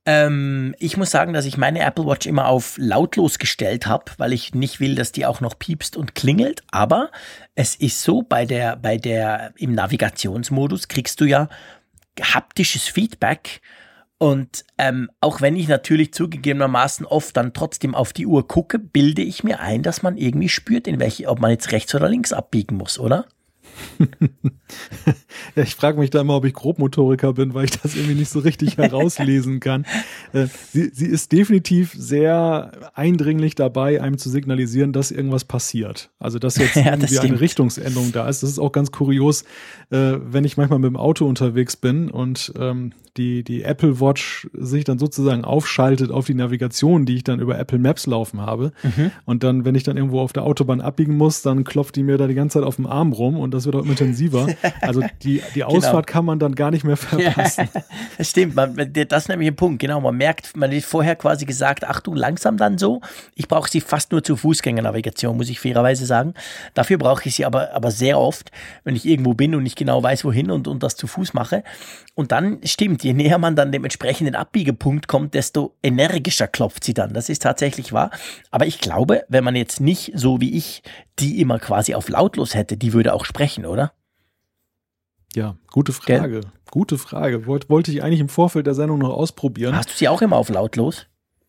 Ähm, 0.05 0.75
ich 0.79 0.97
muss 0.97 1.11
sagen, 1.11 1.31
dass 1.31 1.45
ich 1.45 1.55
meine 1.55 1.79
Apple 1.79 2.05
Watch 2.05 2.27
immer 2.27 2.47
auf 2.47 2.75
lautlos 2.77 3.39
gestellt 3.39 3.87
habe, 3.87 4.11
weil 4.17 4.33
ich 4.33 4.53
nicht 4.53 4.81
will, 4.81 4.95
dass 4.95 5.13
die 5.13 5.25
auch 5.25 5.39
noch 5.39 5.57
piepst 5.57 5.95
und 5.95 6.13
klingelt. 6.13 6.61
Aber 6.71 7.09
es 7.55 7.75
ist 7.75 8.01
so, 8.01 8.21
bei 8.21 8.45
der, 8.45 8.75
bei 8.75 8.97
der, 8.97 9.53
im 9.55 9.73
Navigationsmodus 9.73 10.89
kriegst 10.89 11.21
du 11.21 11.23
ja 11.23 11.47
haptisches 12.21 12.89
Feedback. 12.89 13.61
Und 14.17 14.65
ähm, 14.77 15.09
auch 15.21 15.39
wenn 15.39 15.55
ich 15.55 15.69
natürlich 15.69 16.13
zugegebenermaßen 16.13 17.05
oft 17.05 17.37
dann 17.37 17.53
trotzdem 17.53 17.95
auf 17.95 18.11
die 18.11 18.27
Uhr 18.27 18.45
gucke, 18.45 18.77
bilde 18.77 19.21
ich 19.21 19.45
mir 19.45 19.61
ein, 19.61 19.83
dass 19.83 20.01
man 20.01 20.17
irgendwie 20.17 20.49
spürt, 20.49 20.85
in 20.85 20.99
welche, 20.99 21.29
ob 21.29 21.39
man 21.39 21.51
jetzt 21.51 21.71
rechts 21.71 21.95
oder 21.95 22.09
links 22.09 22.33
abbiegen 22.33 22.75
muss, 22.75 22.99
oder? 22.99 23.25
ja, 25.55 25.63
ich 25.63 25.75
frage 25.75 25.99
mich 25.99 26.09
da 26.09 26.21
immer, 26.21 26.35
ob 26.35 26.45
ich 26.45 26.53
Grobmotoriker 26.53 27.33
bin, 27.33 27.53
weil 27.53 27.65
ich 27.65 27.71
das 27.71 27.95
irgendwie 27.95 28.15
nicht 28.15 28.29
so 28.29 28.39
richtig 28.39 28.77
herauslesen 28.77 29.59
kann. 29.59 29.85
Äh, 30.33 30.47
sie, 30.71 30.91
sie 30.93 31.07
ist 31.07 31.33
definitiv 31.33 31.93
sehr 31.97 32.71
eindringlich 32.93 33.55
dabei, 33.55 34.01
einem 34.01 34.17
zu 34.17 34.29
signalisieren, 34.29 34.93
dass 34.93 35.11
irgendwas 35.11 35.43
passiert. 35.43 36.09
Also 36.19 36.39
dass 36.39 36.55
jetzt 36.55 36.75
ja, 36.77 36.93
irgendwie 36.93 37.19
eine 37.19 37.41
Richtungsänderung 37.41 38.13
da 38.13 38.29
ist. 38.29 38.43
Das 38.43 38.49
ist 38.49 38.59
auch 38.59 38.71
ganz 38.71 38.91
kurios, 38.91 39.43
äh, 39.89 40.13
wenn 40.23 40.45
ich 40.45 40.55
manchmal 40.55 40.79
mit 40.79 40.87
dem 40.87 40.95
Auto 40.95 41.25
unterwegs 41.25 41.75
bin 41.75 42.09
und 42.09 42.53
ähm, 42.57 42.93
die, 43.17 43.43
die 43.43 43.63
Apple 43.63 43.99
Watch 43.99 44.49
sich 44.53 44.83
dann 44.83 44.97
sozusagen 44.97 45.43
aufschaltet 45.43 46.11
auf 46.11 46.25
die 46.25 46.33
Navigation, 46.33 47.05
die 47.05 47.17
ich 47.17 47.23
dann 47.23 47.39
über 47.39 47.59
Apple 47.59 47.79
Maps 47.79 48.07
laufen 48.07 48.41
habe. 48.41 48.71
Mhm. 48.83 49.11
Und 49.25 49.43
dann, 49.43 49.65
wenn 49.65 49.75
ich 49.75 49.83
dann 49.83 49.97
irgendwo 49.97 50.21
auf 50.21 50.33
der 50.33 50.43
Autobahn 50.43 50.81
abbiegen 50.81 51.17
muss, 51.17 51.41
dann 51.41 51.63
klopft 51.63 51.95
die 51.95 52.03
mir 52.03 52.17
da 52.17 52.27
die 52.27 52.35
ganze 52.35 52.59
Zeit 52.59 52.67
auf 52.67 52.77
dem 52.77 52.87
Arm 52.87 53.11
rum 53.11 53.37
und 53.37 53.53
das 53.53 53.67
auch 53.75 53.85
intensiver. 53.85 54.47
Also 54.81 55.01
die, 55.21 55.41
die 55.53 55.59
genau. 55.59 55.67
Ausfahrt 55.67 56.07
genau. 56.07 56.13
kann 56.13 56.25
man 56.25 56.39
dann 56.39 56.55
gar 56.55 56.71
nicht 56.71 56.83
mehr 56.83 56.97
verpassen. 56.97 57.69
Ja, 57.73 57.81
das 58.17 58.29
stimmt, 58.29 58.55
man, 58.55 58.75
das 58.93 59.23
ist 59.23 59.29
nämlich 59.29 59.49
ein 59.49 59.55
Punkt, 59.55 59.79
genau. 59.79 60.01
Man 60.01 60.15
merkt, 60.15 60.55
man 60.55 60.75
hat 60.75 60.83
vorher 60.83 61.15
quasi 61.15 61.45
gesagt, 61.45 61.83
ach 61.85 61.99
du, 62.01 62.13
langsam 62.13 62.57
dann 62.57 62.77
so. 62.77 63.01
Ich 63.35 63.47
brauche 63.47 63.69
sie 63.69 63.81
fast 63.81 64.11
nur 64.11 64.23
zur 64.23 64.37
Fußgängernavigation, 64.37 65.35
muss 65.35 65.49
ich 65.49 65.59
fairerweise 65.59 66.05
sagen. 66.05 66.33
Dafür 66.73 66.97
brauche 66.97 67.27
ich 67.27 67.35
sie 67.35 67.45
aber, 67.45 67.73
aber 67.73 67.91
sehr 67.91 68.19
oft, 68.19 68.51
wenn 68.83 68.95
ich 68.95 69.05
irgendwo 69.05 69.33
bin 69.33 69.55
und 69.55 69.63
nicht 69.63 69.77
genau 69.77 70.01
weiß, 70.01 70.25
wohin 70.25 70.51
und, 70.51 70.67
und 70.67 70.83
das 70.83 70.95
zu 70.95 71.07
Fuß 71.07 71.33
mache. 71.33 71.63
Und 72.13 72.31
dann 72.31 72.59
stimmt, 72.63 73.03
je 73.03 73.13
näher 73.13 73.37
man 73.37 73.55
dann 73.55 73.71
dem 73.71 73.83
entsprechenden 73.83 74.35
Abbiegepunkt 74.35 75.07
kommt, 75.07 75.33
desto 75.33 75.75
energischer 75.81 76.47
klopft 76.47 76.83
sie 76.83 76.93
dann. 76.93 77.13
Das 77.13 77.29
ist 77.29 77.41
tatsächlich 77.41 77.93
wahr. 77.93 78.11
Aber 78.51 78.65
ich 78.65 78.79
glaube, 78.79 79.23
wenn 79.29 79.43
man 79.43 79.55
jetzt 79.55 79.79
nicht 79.79 80.11
so 80.15 80.41
wie 80.41 80.57
ich 80.57 80.83
die 81.21 81.39
immer 81.39 81.59
quasi 81.59 81.93
auf 81.95 82.09
lautlos 82.09 82.55
hätte, 82.55 82.75
die 82.75 82.93
würde 82.93 83.13
auch 83.13 83.25
sprechen, 83.25 83.65
oder? 83.65 83.93
Ja, 85.33 85.55
gute 85.71 85.93
Frage. 85.93 86.41
Gell? 86.41 86.51
Gute 86.69 86.97
Frage. 86.97 87.45
Wollte, 87.45 87.69
wollte 87.69 87.91
ich 87.91 88.03
eigentlich 88.03 88.19
im 88.19 88.29
Vorfeld 88.29 88.67
der 88.67 88.73
Sendung 88.73 88.99
noch 88.99 89.11
ausprobieren. 89.11 89.75
Hast 89.75 89.89
du 89.89 89.93
sie 89.93 90.09
auch 90.09 90.21
immer 90.21 90.35
auf 90.35 90.49
lautlos? 90.49 91.07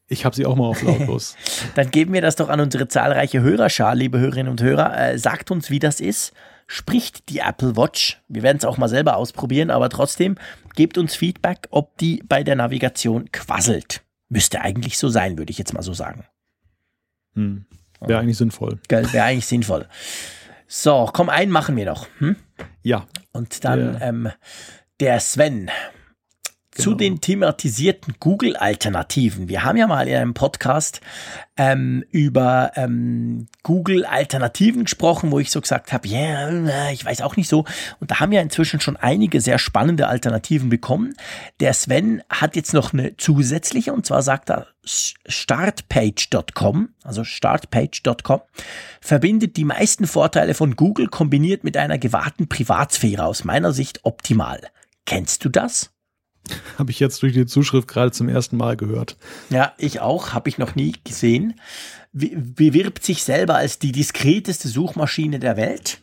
Ich 0.09 0.25
habe 0.25 0.37
sie 0.37 0.47
auch 0.47 0.57
mal 0.57 0.67
auf 0.67 0.83
lautlos. 0.83 1.37
Dann 1.75 1.91
geben 1.91 2.13
wir 2.13 2.21
das 2.21 2.37
doch 2.37 2.49
an 2.49 2.61
unsere 2.61 2.87
zahlreiche 2.87 3.41
Hörerschar, 3.41 3.95
liebe 3.95 4.19
Hörerinnen 4.19 4.51
und 4.51 4.63
Hörer. 4.63 4.99
Äh, 4.99 5.19
sagt 5.19 5.51
uns, 5.51 5.71
wie 5.71 5.79
das 5.79 6.01
ist. 6.01 6.33
Spricht 6.67 7.29
die 7.29 7.39
Apple 7.39 7.77
Watch. 7.77 8.21
Wir 8.29 8.43
werden 8.43 8.59
es 8.59 8.65
auch 8.65 8.79
mal 8.79 8.89
selber 8.89 9.17
ausprobieren, 9.17 9.71
aber 9.71 9.89
trotzdem 9.89 10.37
gebt 10.77 10.99
uns 10.99 11.15
Feedback, 11.15 11.67
ob 11.71 11.97
die 11.99 12.23
bei 12.29 12.45
der 12.45 12.57
Navigation 12.57 13.31
quasselt. 13.33 14.03
Müsste 14.29 14.61
eigentlich 14.61 14.99
so 14.99 15.09
sein, 15.09 15.39
würde 15.39 15.51
ich 15.51 15.59
jetzt 15.59 15.75
mal 15.75 15.83
so 15.83 15.93
sagen. 15.93 16.25
Hm. 17.35 17.67
Wäre 18.09 18.21
eigentlich 18.21 18.39
sinnvoll. 18.39 18.79
Wäre 18.89 19.25
eigentlich 19.25 19.47
sinnvoll. 19.47 19.87
So, 20.67 21.09
komm, 21.13 21.29
einen 21.29 21.53
machen 21.53 21.77
wir 21.77 21.87
noch. 21.87 22.07
Hm? 22.19 22.37
Ja. 22.83 23.07
Und 23.33 23.65
dann 23.65 23.99
der, 23.99 24.09
ähm, 24.09 24.31
der 25.01 25.21
Sven. 25.21 25.71
Genau. 26.75 26.85
Zu 26.85 26.95
den 26.95 27.21
thematisierten 27.21 28.15
Google-Alternativen. 28.19 29.51
Wir 29.51 29.63
haben 29.63 29.77
ja 29.77 29.87
mal 29.87 30.09
in 30.09 30.17
einem 30.17 30.33
Podcast 30.33 31.03
ähm, 31.59 32.03
über 32.11 32.73
ähm, 32.77 33.49
Google-Alternativen 33.63 34.85
gesprochen, 34.85 35.31
wo 35.31 35.39
ich 35.39 35.51
so 35.51 35.61
gesagt 35.61 35.93
habe, 35.93 36.09
ja, 36.09 36.51
yeah, 36.51 36.91
ich 36.91 37.05
weiß 37.05 37.21
auch 37.21 37.37
nicht 37.37 37.51
so. 37.51 37.67
Und 38.01 38.11
da 38.11 38.21
haben 38.21 38.33
wir 38.33 38.41
inzwischen 38.41 38.81
schon 38.81 38.97
einige 38.97 39.43
sehr 39.43 39.59
spannende 39.59 40.09
Alternativen 40.09 40.71
bekommen. 40.71 41.15
Der 41.61 41.75
Sven 41.75 42.23
hat 42.31 42.57
jetzt 42.57 42.73
noch 42.73 42.95
eine 42.95 43.19
zusätzliche, 43.19 43.93
und 43.93 44.07
zwar 44.07 44.23
sagt 44.23 44.51
er 44.51 44.69
startpage.com, 44.85 46.89
also 47.05 47.23
startpage.com, 47.23 48.41
verbindet 49.03 49.59
die 49.59 49.67
meisten 49.67 50.07
Vorteile 50.07 50.55
von 50.55 50.75
Google 50.75 51.09
kombiniert 51.09 51.65
mit 51.65 51.77
einer 51.77 51.99
gewahrten 51.99 52.49
Privatsphäre 52.49 53.27
aus 53.27 53.45
meiner 53.45 53.75
Sicht 53.75 54.01
optimal. 54.05 54.63
Kennst 55.05 55.45
du 55.45 55.51
das? 55.51 55.92
Habe 56.79 56.91
ich 56.91 57.01
jetzt 57.01 57.23
durch 57.23 57.33
die 57.33 57.47
Zuschrift 57.47 57.89
gerade 57.89 58.13
zum 58.13 58.29
ersten 58.29 58.57
Mal 58.57 58.77
gehört. 58.77 59.17
Ja, 59.51 59.73
ich 59.79 60.01
auch, 60.01 60.33
habe 60.33 60.49
ich 60.49 60.59
noch 60.59 60.75
nie 60.75 60.95
gesehen. 61.05 61.61
Bewirbt 62.13 63.05
sich 63.05 63.25
selber 63.25 63.57
als 63.57 63.79
die 63.79 63.93
diskreteste 63.93 64.69
Suchmaschine 64.69 65.39
der 65.39 65.57
Welt, 65.57 66.03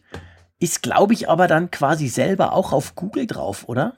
ist, 0.59 0.81
glaube 0.81 1.13
ich, 1.13 1.29
aber 1.29 1.47
dann 1.47 1.71
quasi 1.71 2.07
selber 2.07 2.53
auch 2.53 2.73
auf 2.73 2.95
Google 2.95 3.27
drauf, 3.27 3.67
oder? 3.67 3.97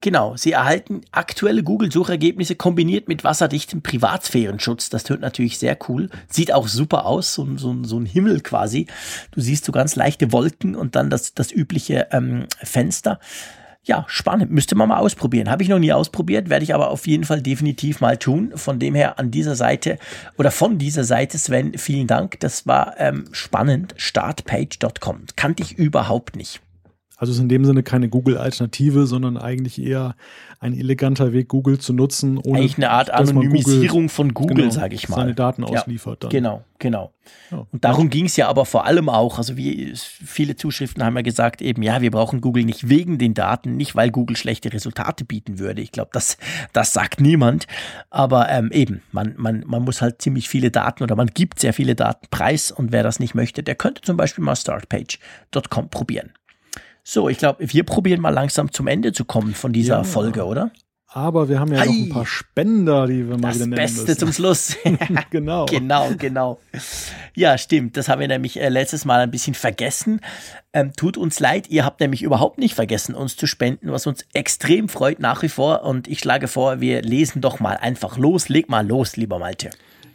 Genau, 0.00 0.36
sie 0.36 0.52
erhalten 0.52 1.00
aktuelle 1.12 1.62
Google-Suchergebnisse 1.62 2.56
kombiniert 2.56 3.08
mit 3.08 3.24
wasserdichtem 3.24 3.80
Privatsphärenschutz. 3.80 4.90
Das 4.90 5.04
tönt 5.04 5.22
natürlich 5.22 5.58
sehr 5.58 5.78
cool. 5.88 6.10
Sieht 6.28 6.52
auch 6.52 6.68
super 6.68 7.06
aus, 7.06 7.32
so, 7.32 7.56
so, 7.56 7.74
so 7.84 7.98
ein 7.98 8.04
Himmel 8.04 8.42
quasi. 8.42 8.86
Du 9.30 9.40
siehst 9.40 9.64
so 9.64 9.72
ganz 9.72 9.96
leichte 9.96 10.30
Wolken 10.30 10.76
und 10.76 10.94
dann 10.94 11.08
das, 11.08 11.32
das 11.32 11.50
übliche 11.50 12.08
ähm, 12.10 12.46
Fenster 12.62 13.18
ja, 13.84 14.04
spannend. 14.08 14.50
Müsste 14.50 14.74
man 14.74 14.88
mal 14.88 14.98
ausprobieren. 14.98 15.50
Habe 15.50 15.62
ich 15.62 15.68
noch 15.68 15.78
nie 15.78 15.92
ausprobiert, 15.92 16.48
werde 16.48 16.64
ich 16.64 16.74
aber 16.74 16.90
auf 16.90 17.06
jeden 17.06 17.24
Fall 17.24 17.42
definitiv 17.42 18.00
mal 18.00 18.16
tun. 18.16 18.52
Von 18.54 18.78
dem 18.78 18.94
her 18.94 19.18
an 19.18 19.30
dieser 19.30 19.56
Seite 19.56 19.98
oder 20.38 20.50
von 20.50 20.78
dieser 20.78 21.04
Seite, 21.04 21.38
Sven, 21.38 21.76
vielen 21.76 22.06
Dank. 22.06 22.40
Das 22.40 22.66
war 22.66 22.94
ähm, 22.98 23.26
spannend. 23.32 23.94
Startpage.com. 23.96 25.26
Kannte 25.36 25.62
ich 25.62 25.78
überhaupt 25.78 26.36
nicht. 26.36 26.60
Also 27.16 27.32
ist 27.32 27.38
in 27.38 27.48
dem 27.48 27.64
Sinne 27.64 27.82
keine 27.82 28.08
Google-Alternative, 28.08 29.06
sondern 29.06 29.36
eigentlich 29.36 29.80
eher 29.80 30.16
ein 30.64 30.76
eleganter 30.78 31.34
Weg, 31.34 31.48
Google 31.48 31.78
zu 31.78 31.92
nutzen. 31.92 32.38
Ohne, 32.38 32.60
eigentlich 32.60 32.78
eine 32.78 32.90
Art 32.90 33.10
Anonymisierung 33.10 33.88
Google, 33.88 34.08
von 34.08 34.32
Google, 34.32 34.56
genau, 34.56 34.70
sage 34.70 34.94
ich 34.94 35.10
mal. 35.10 35.16
Seine 35.16 35.34
Daten 35.34 35.62
ausliefert 35.62 36.24
dann. 36.24 36.30
Genau, 36.30 36.64
genau. 36.78 37.12
Ja. 37.50 37.66
Und 37.70 37.84
darum 37.84 38.08
ging 38.08 38.24
es 38.24 38.36
ja 38.36 38.48
aber 38.48 38.64
vor 38.64 38.86
allem 38.86 39.10
auch, 39.10 39.36
also 39.36 39.58
wie 39.58 39.92
viele 39.94 40.56
Zuschriften 40.56 41.04
haben 41.04 41.16
ja 41.16 41.22
gesagt, 41.22 41.60
eben, 41.60 41.82
ja, 41.82 42.00
wir 42.00 42.10
brauchen 42.10 42.40
Google 42.40 42.64
nicht 42.64 42.88
wegen 42.88 43.18
den 43.18 43.34
Daten, 43.34 43.76
nicht 43.76 43.94
weil 43.94 44.10
Google 44.10 44.38
schlechte 44.38 44.72
Resultate 44.72 45.26
bieten 45.26 45.58
würde. 45.58 45.82
Ich 45.82 45.92
glaube, 45.92 46.10
das, 46.14 46.38
das 46.72 46.94
sagt 46.94 47.20
niemand. 47.20 47.66
Aber 48.08 48.48
ähm, 48.48 48.70
eben, 48.72 49.02
man, 49.12 49.34
man, 49.36 49.64
man 49.66 49.82
muss 49.82 50.00
halt 50.00 50.22
ziemlich 50.22 50.48
viele 50.48 50.70
Daten 50.70 51.02
oder 51.02 51.14
man 51.14 51.26
gibt 51.26 51.60
sehr 51.60 51.74
viele 51.74 51.94
Daten 51.94 52.26
preis 52.30 52.72
und 52.72 52.90
wer 52.90 53.02
das 53.02 53.20
nicht 53.20 53.34
möchte, 53.34 53.62
der 53.62 53.74
könnte 53.74 54.00
zum 54.00 54.16
Beispiel 54.16 54.42
mal 54.42 54.56
startpage.com 54.56 55.90
probieren. 55.90 56.32
So, 57.04 57.28
ich 57.28 57.38
glaube, 57.38 57.72
wir 57.72 57.84
probieren 57.84 58.20
mal 58.20 58.30
langsam 58.30 58.72
zum 58.72 58.86
Ende 58.86 59.12
zu 59.12 59.24
kommen 59.26 59.54
von 59.54 59.72
dieser 59.72 59.98
ja. 59.98 60.04
Folge, 60.04 60.44
oder? 60.44 60.72
Aber 61.06 61.48
wir 61.48 61.60
haben 61.60 61.72
ja 61.72 61.78
Ei, 61.78 61.86
noch 61.86 61.92
ein 61.92 62.08
paar 62.08 62.26
Spender, 62.26 63.06
die 63.06 63.28
wir 63.28 63.38
mal 63.38 63.54
wieder 63.54 63.66
nennen 63.66 63.70
Das 63.70 63.92
Beste 63.92 64.00
müssen. 64.02 64.18
zum 64.18 64.32
Schluss. 64.32 64.76
genau. 65.30 65.66
Genau, 65.66 66.10
genau. 66.18 66.58
Ja, 67.36 67.56
stimmt. 67.56 67.96
Das 67.96 68.08
haben 68.08 68.20
wir 68.20 68.26
nämlich 68.26 68.58
äh, 68.58 68.68
letztes 68.68 69.04
Mal 69.04 69.20
ein 69.20 69.30
bisschen 69.30 69.54
vergessen. 69.54 70.20
Ähm, 70.72 70.92
tut 70.96 71.16
uns 71.16 71.38
leid, 71.38 71.68
ihr 71.68 71.84
habt 71.84 72.00
nämlich 72.00 72.22
überhaupt 72.22 72.58
nicht 72.58 72.74
vergessen, 72.74 73.14
uns 73.14 73.36
zu 73.36 73.46
spenden, 73.46 73.92
was 73.92 74.08
uns 74.08 74.26
extrem 74.32 74.88
freut 74.88 75.20
nach 75.20 75.42
wie 75.42 75.48
vor. 75.48 75.84
Und 75.84 76.08
ich 76.08 76.18
schlage 76.18 76.48
vor, 76.48 76.80
wir 76.80 77.02
lesen 77.02 77.40
doch 77.40 77.60
mal 77.60 77.76
einfach 77.76 78.18
los. 78.18 78.48
Leg 78.48 78.68
mal 78.68 78.84
los, 78.84 79.16
lieber 79.16 79.38
Malte. 79.38 79.70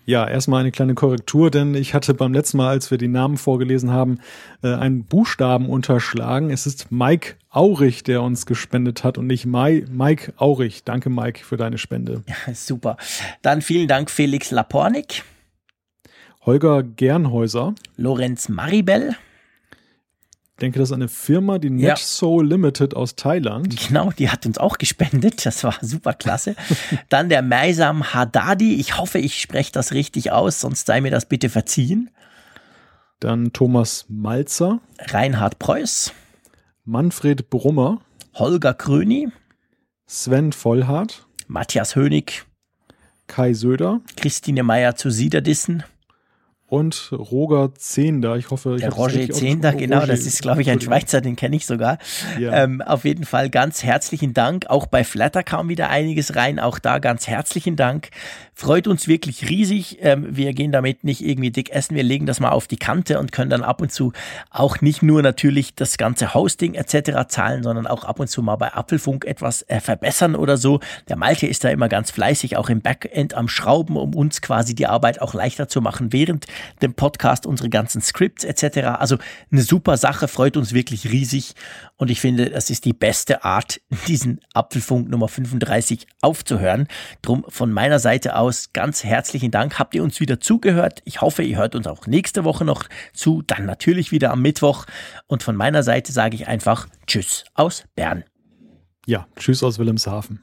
Ja, 0.10 0.28
erstmal 0.28 0.62
eine 0.62 0.72
kleine 0.72 0.96
Korrektur, 0.96 1.52
denn 1.52 1.76
ich 1.76 1.94
hatte 1.94 2.16
beim 2.16 2.34
letzten 2.34 2.58
Mal, 2.58 2.70
als 2.70 2.90
wir 2.90 2.98
die 2.98 3.08
Namen 3.08 3.38
vorgelesen 3.38 3.92
haben, 3.92 4.18
äh, 4.64 4.74
einen 4.74 5.04
Buchstaben 5.04 5.70
unterschlagen. 5.70 6.50
Es 6.50 6.66
ist 6.66 6.92
Mike 6.92 7.36
Aurich, 7.52 8.02
der 8.02 8.24
uns 8.24 8.48
gespendet 8.48 9.04
hat 9.04 9.20
und 9.20 9.28
nicht 9.28 9.46
Mai, 9.46 9.86
Mike 9.88 10.34
Aurich. 10.38 10.84
Danke, 10.84 11.12
Mike, 11.12 11.46
für 11.46 11.58
deine 11.58 11.78
Spende. 11.78 12.24
Ja, 12.26 12.56
super. 12.56 12.98
Dann 13.44 13.62
vielen 13.62 13.88
Dank, 13.88 14.10
Felix 14.10 14.50
Lapornik. 14.50 15.24
Holger 16.42 16.82
Gernhäuser. 16.82 17.76
Lorenz 17.96 18.50
Maribel 18.50 19.16
denke, 20.60 20.80
das 20.80 20.90
ist 20.90 20.94
eine 20.94 21.08
Firma, 21.08 21.58
die 21.58 21.70
NetSoul 21.70 22.46
ja. 22.46 22.50
Limited 22.50 22.96
aus 22.96 23.16
Thailand. 23.16 23.76
Genau, 23.88 24.12
die 24.12 24.30
hat 24.30 24.46
uns 24.46 24.58
auch 24.58 24.78
gespendet. 24.78 25.46
Das 25.46 25.64
war 25.64 25.76
super 25.82 26.14
klasse. 26.14 26.56
Dann 27.10 27.30
der 27.30 27.42
Meisam 27.42 28.14
Haddadi. 28.14 28.76
Ich 28.76 28.98
hoffe, 28.98 29.20
ich 29.20 29.42
spreche 29.42 29.72
das 29.72 29.94
richtig 29.94 30.32
aus, 30.32 30.60
sonst 30.60 30.86
sei 30.86 31.02
mir 31.02 31.12
das 31.12 31.26
bitte 31.26 31.50
verziehen. 31.50 32.10
Dann 33.20 33.52
Thomas 33.52 34.06
Malzer. 34.08 34.80
Reinhard 35.00 35.60
Preuß. 35.60 36.14
Manfred 36.86 37.50
Brummer. 37.50 38.02
Holger 38.36 38.74
Kröni. 38.74 39.30
Sven 40.06 40.54
Vollhardt. 40.54 41.26
Matthias 41.48 41.96
Hönig. 41.96 42.44
Kai 43.28 43.54
Söder. 43.54 44.02
Christine 44.16 44.64
Meyer 44.64 44.96
zu 44.96 45.10
Siederdissen 45.10 45.84
und 46.70 47.12
Roger 47.12 47.74
Zehnder. 47.76 48.36
Ich 48.38 48.52
hoffe, 48.52 48.76
ich 48.76 48.82
Der 48.82 48.92
Roger 48.92 49.30
Zehnder, 49.30 49.74
genau, 49.74 50.06
das 50.06 50.22
ist, 50.22 50.42
glaube 50.42 50.62
ich, 50.62 50.70
ein 50.70 50.80
Schweizer, 50.80 51.20
den 51.20 51.36
kenne 51.36 51.56
ich 51.56 51.66
sogar. 51.66 51.98
Ja. 52.38 52.64
Ähm, 52.64 52.82
auf 52.82 53.06
jeden 53.06 53.26
Fall 53.26 53.50
ganz 53.50 53.84
herzlichen 53.84 54.34
Dank. 54.34 54.68
Auch 54.70 54.86
bei 54.86 55.04
Flatter 55.04 55.44
kam 55.44 55.70
wieder 55.70 55.90
einiges 55.90 56.36
rein. 56.36 56.60
Auch 56.60 56.80
da 56.80 57.00
ganz 57.00 57.28
herzlichen 57.28 57.76
Dank. 57.76 58.10
Freut 58.60 58.88
uns 58.88 59.08
wirklich 59.08 59.48
riesig. 59.48 60.00
Ähm, 60.02 60.36
wir 60.36 60.52
gehen 60.52 60.74
damit 60.74 61.06
nicht 61.06 61.24
irgendwie 61.24 61.50
dick 61.50 61.70
essen. 61.70 61.96
Wir 61.96 62.04
legen 62.04 62.26
das 62.26 62.42
mal 62.42 62.50
auf 62.50 62.68
die 62.68 62.76
Kante 62.76 63.18
und 63.18 63.32
können 63.32 63.50
dann 63.50 63.64
ab 63.64 63.82
und 63.82 63.90
zu 63.90 64.12
auch 64.50 64.82
nicht 64.82 65.02
nur 65.02 65.22
natürlich 65.22 65.76
das 65.76 65.98
ganze 65.98 66.34
Hosting 66.34 66.74
etc. 66.74 67.30
zahlen, 67.30 67.64
sondern 67.64 67.88
auch 67.88 68.04
ab 68.04 68.20
und 68.20 68.28
zu 68.28 68.42
mal 68.42 68.58
bei 68.58 68.74
Apfelfunk 68.74 69.24
etwas 69.24 69.62
äh, 69.70 69.80
verbessern 69.80 70.36
oder 70.36 70.58
so. 70.58 70.82
Der 71.08 71.16
Malte 71.16 71.48
ist 71.48 71.64
da 71.64 71.70
immer 71.70 71.88
ganz 71.88 72.12
fleißig, 72.12 72.58
auch 72.58 72.68
im 72.68 72.82
Backend 72.82 73.34
am 73.34 73.48
Schrauben, 73.48 73.96
um 73.96 74.14
uns 74.14 74.42
quasi 74.42 74.76
die 74.76 74.88
Arbeit 74.88 75.22
auch 75.22 75.34
leichter 75.34 75.70
zu 75.70 75.80
machen, 75.80 76.12
während 76.12 76.46
dem 76.82 76.96
Podcast 76.96 77.46
unsere 77.46 77.70
ganzen 77.70 78.02
Scripts 78.02 78.44
etc. 78.44 78.80
Also 79.00 79.16
eine 79.54 79.62
super 79.62 79.96
Sache, 79.96 80.28
freut 80.28 80.58
uns 80.58 80.74
wirklich 80.74 81.10
riesig 81.10 81.56
und 82.00 82.10
ich 82.10 82.22
finde, 82.22 82.50
das 82.50 82.70
ist 82.70 82.86
die 82.86 82.94
beste 82.94 83.44
Art, 83.44 83.82
diesen 84.08 84.40
Apfelfunk 84.54 85.10
Nummer 85.10 85.28
35 85.28 86.08
aufzuhören. 86.22 86.88
Drum 87.22 87.46
von 87.50 87.72
meiner 87.72 88.00
Seite 88.00 88.38
aus 88.38 88.72
ganz 88.74 89.04
herzlichen 89.04 89.52
Dank. 89.52 89.78
Habt 89.78 89.94
ihr 89.94 90.02
uns 90.02 90.20
wieder 90.20 90.40
zugehört? 90.40 91.02
Ich 91.04 91.22
hoffe, 91.22 91.44
ihr 91.44 91.58
hört 91.58 91.76
uns 91.76 91.88
auch 91.88 92.08
nächste 92.08 92.46
Woche 92.46 92.64
noch 92.64 92.86
zu, 93.14 93.44
dann 93.46 93.66
natürlich 93.66 94.12
wieder 94.12 94.32
am 94.32 94.42
Mittwoch 94.42 94.86
und 95.28 95.44
von 95.44 95.56
meiner 95.56 95.84
Seite 95.84 96.14
sage 96.14 96.36
ich 96.36 96.48
einfach 96.48 96.88
Tschüss 97.06 97.44
aus 97.54 97.84
Bern. 97.96 98.24
Ja, 99.06 99.28
Tschüss 99.38 99.62
aus 99.62 99.78
Wilhelmshaven. 99.78 100.40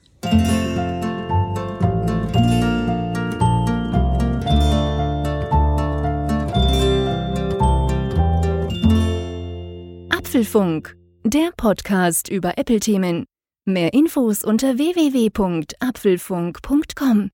Apfelfunk, 10.10 10.96
der 11.30 11.50
Podcast 11.56 12.28
über 12.28 12.56
Apple-Themen. 12.56 13.24
Mehr 13.64 13.92
Infos 13.92 14.44
unter 14.44 14.78
www.apfelfunk.com. 14.78 17.30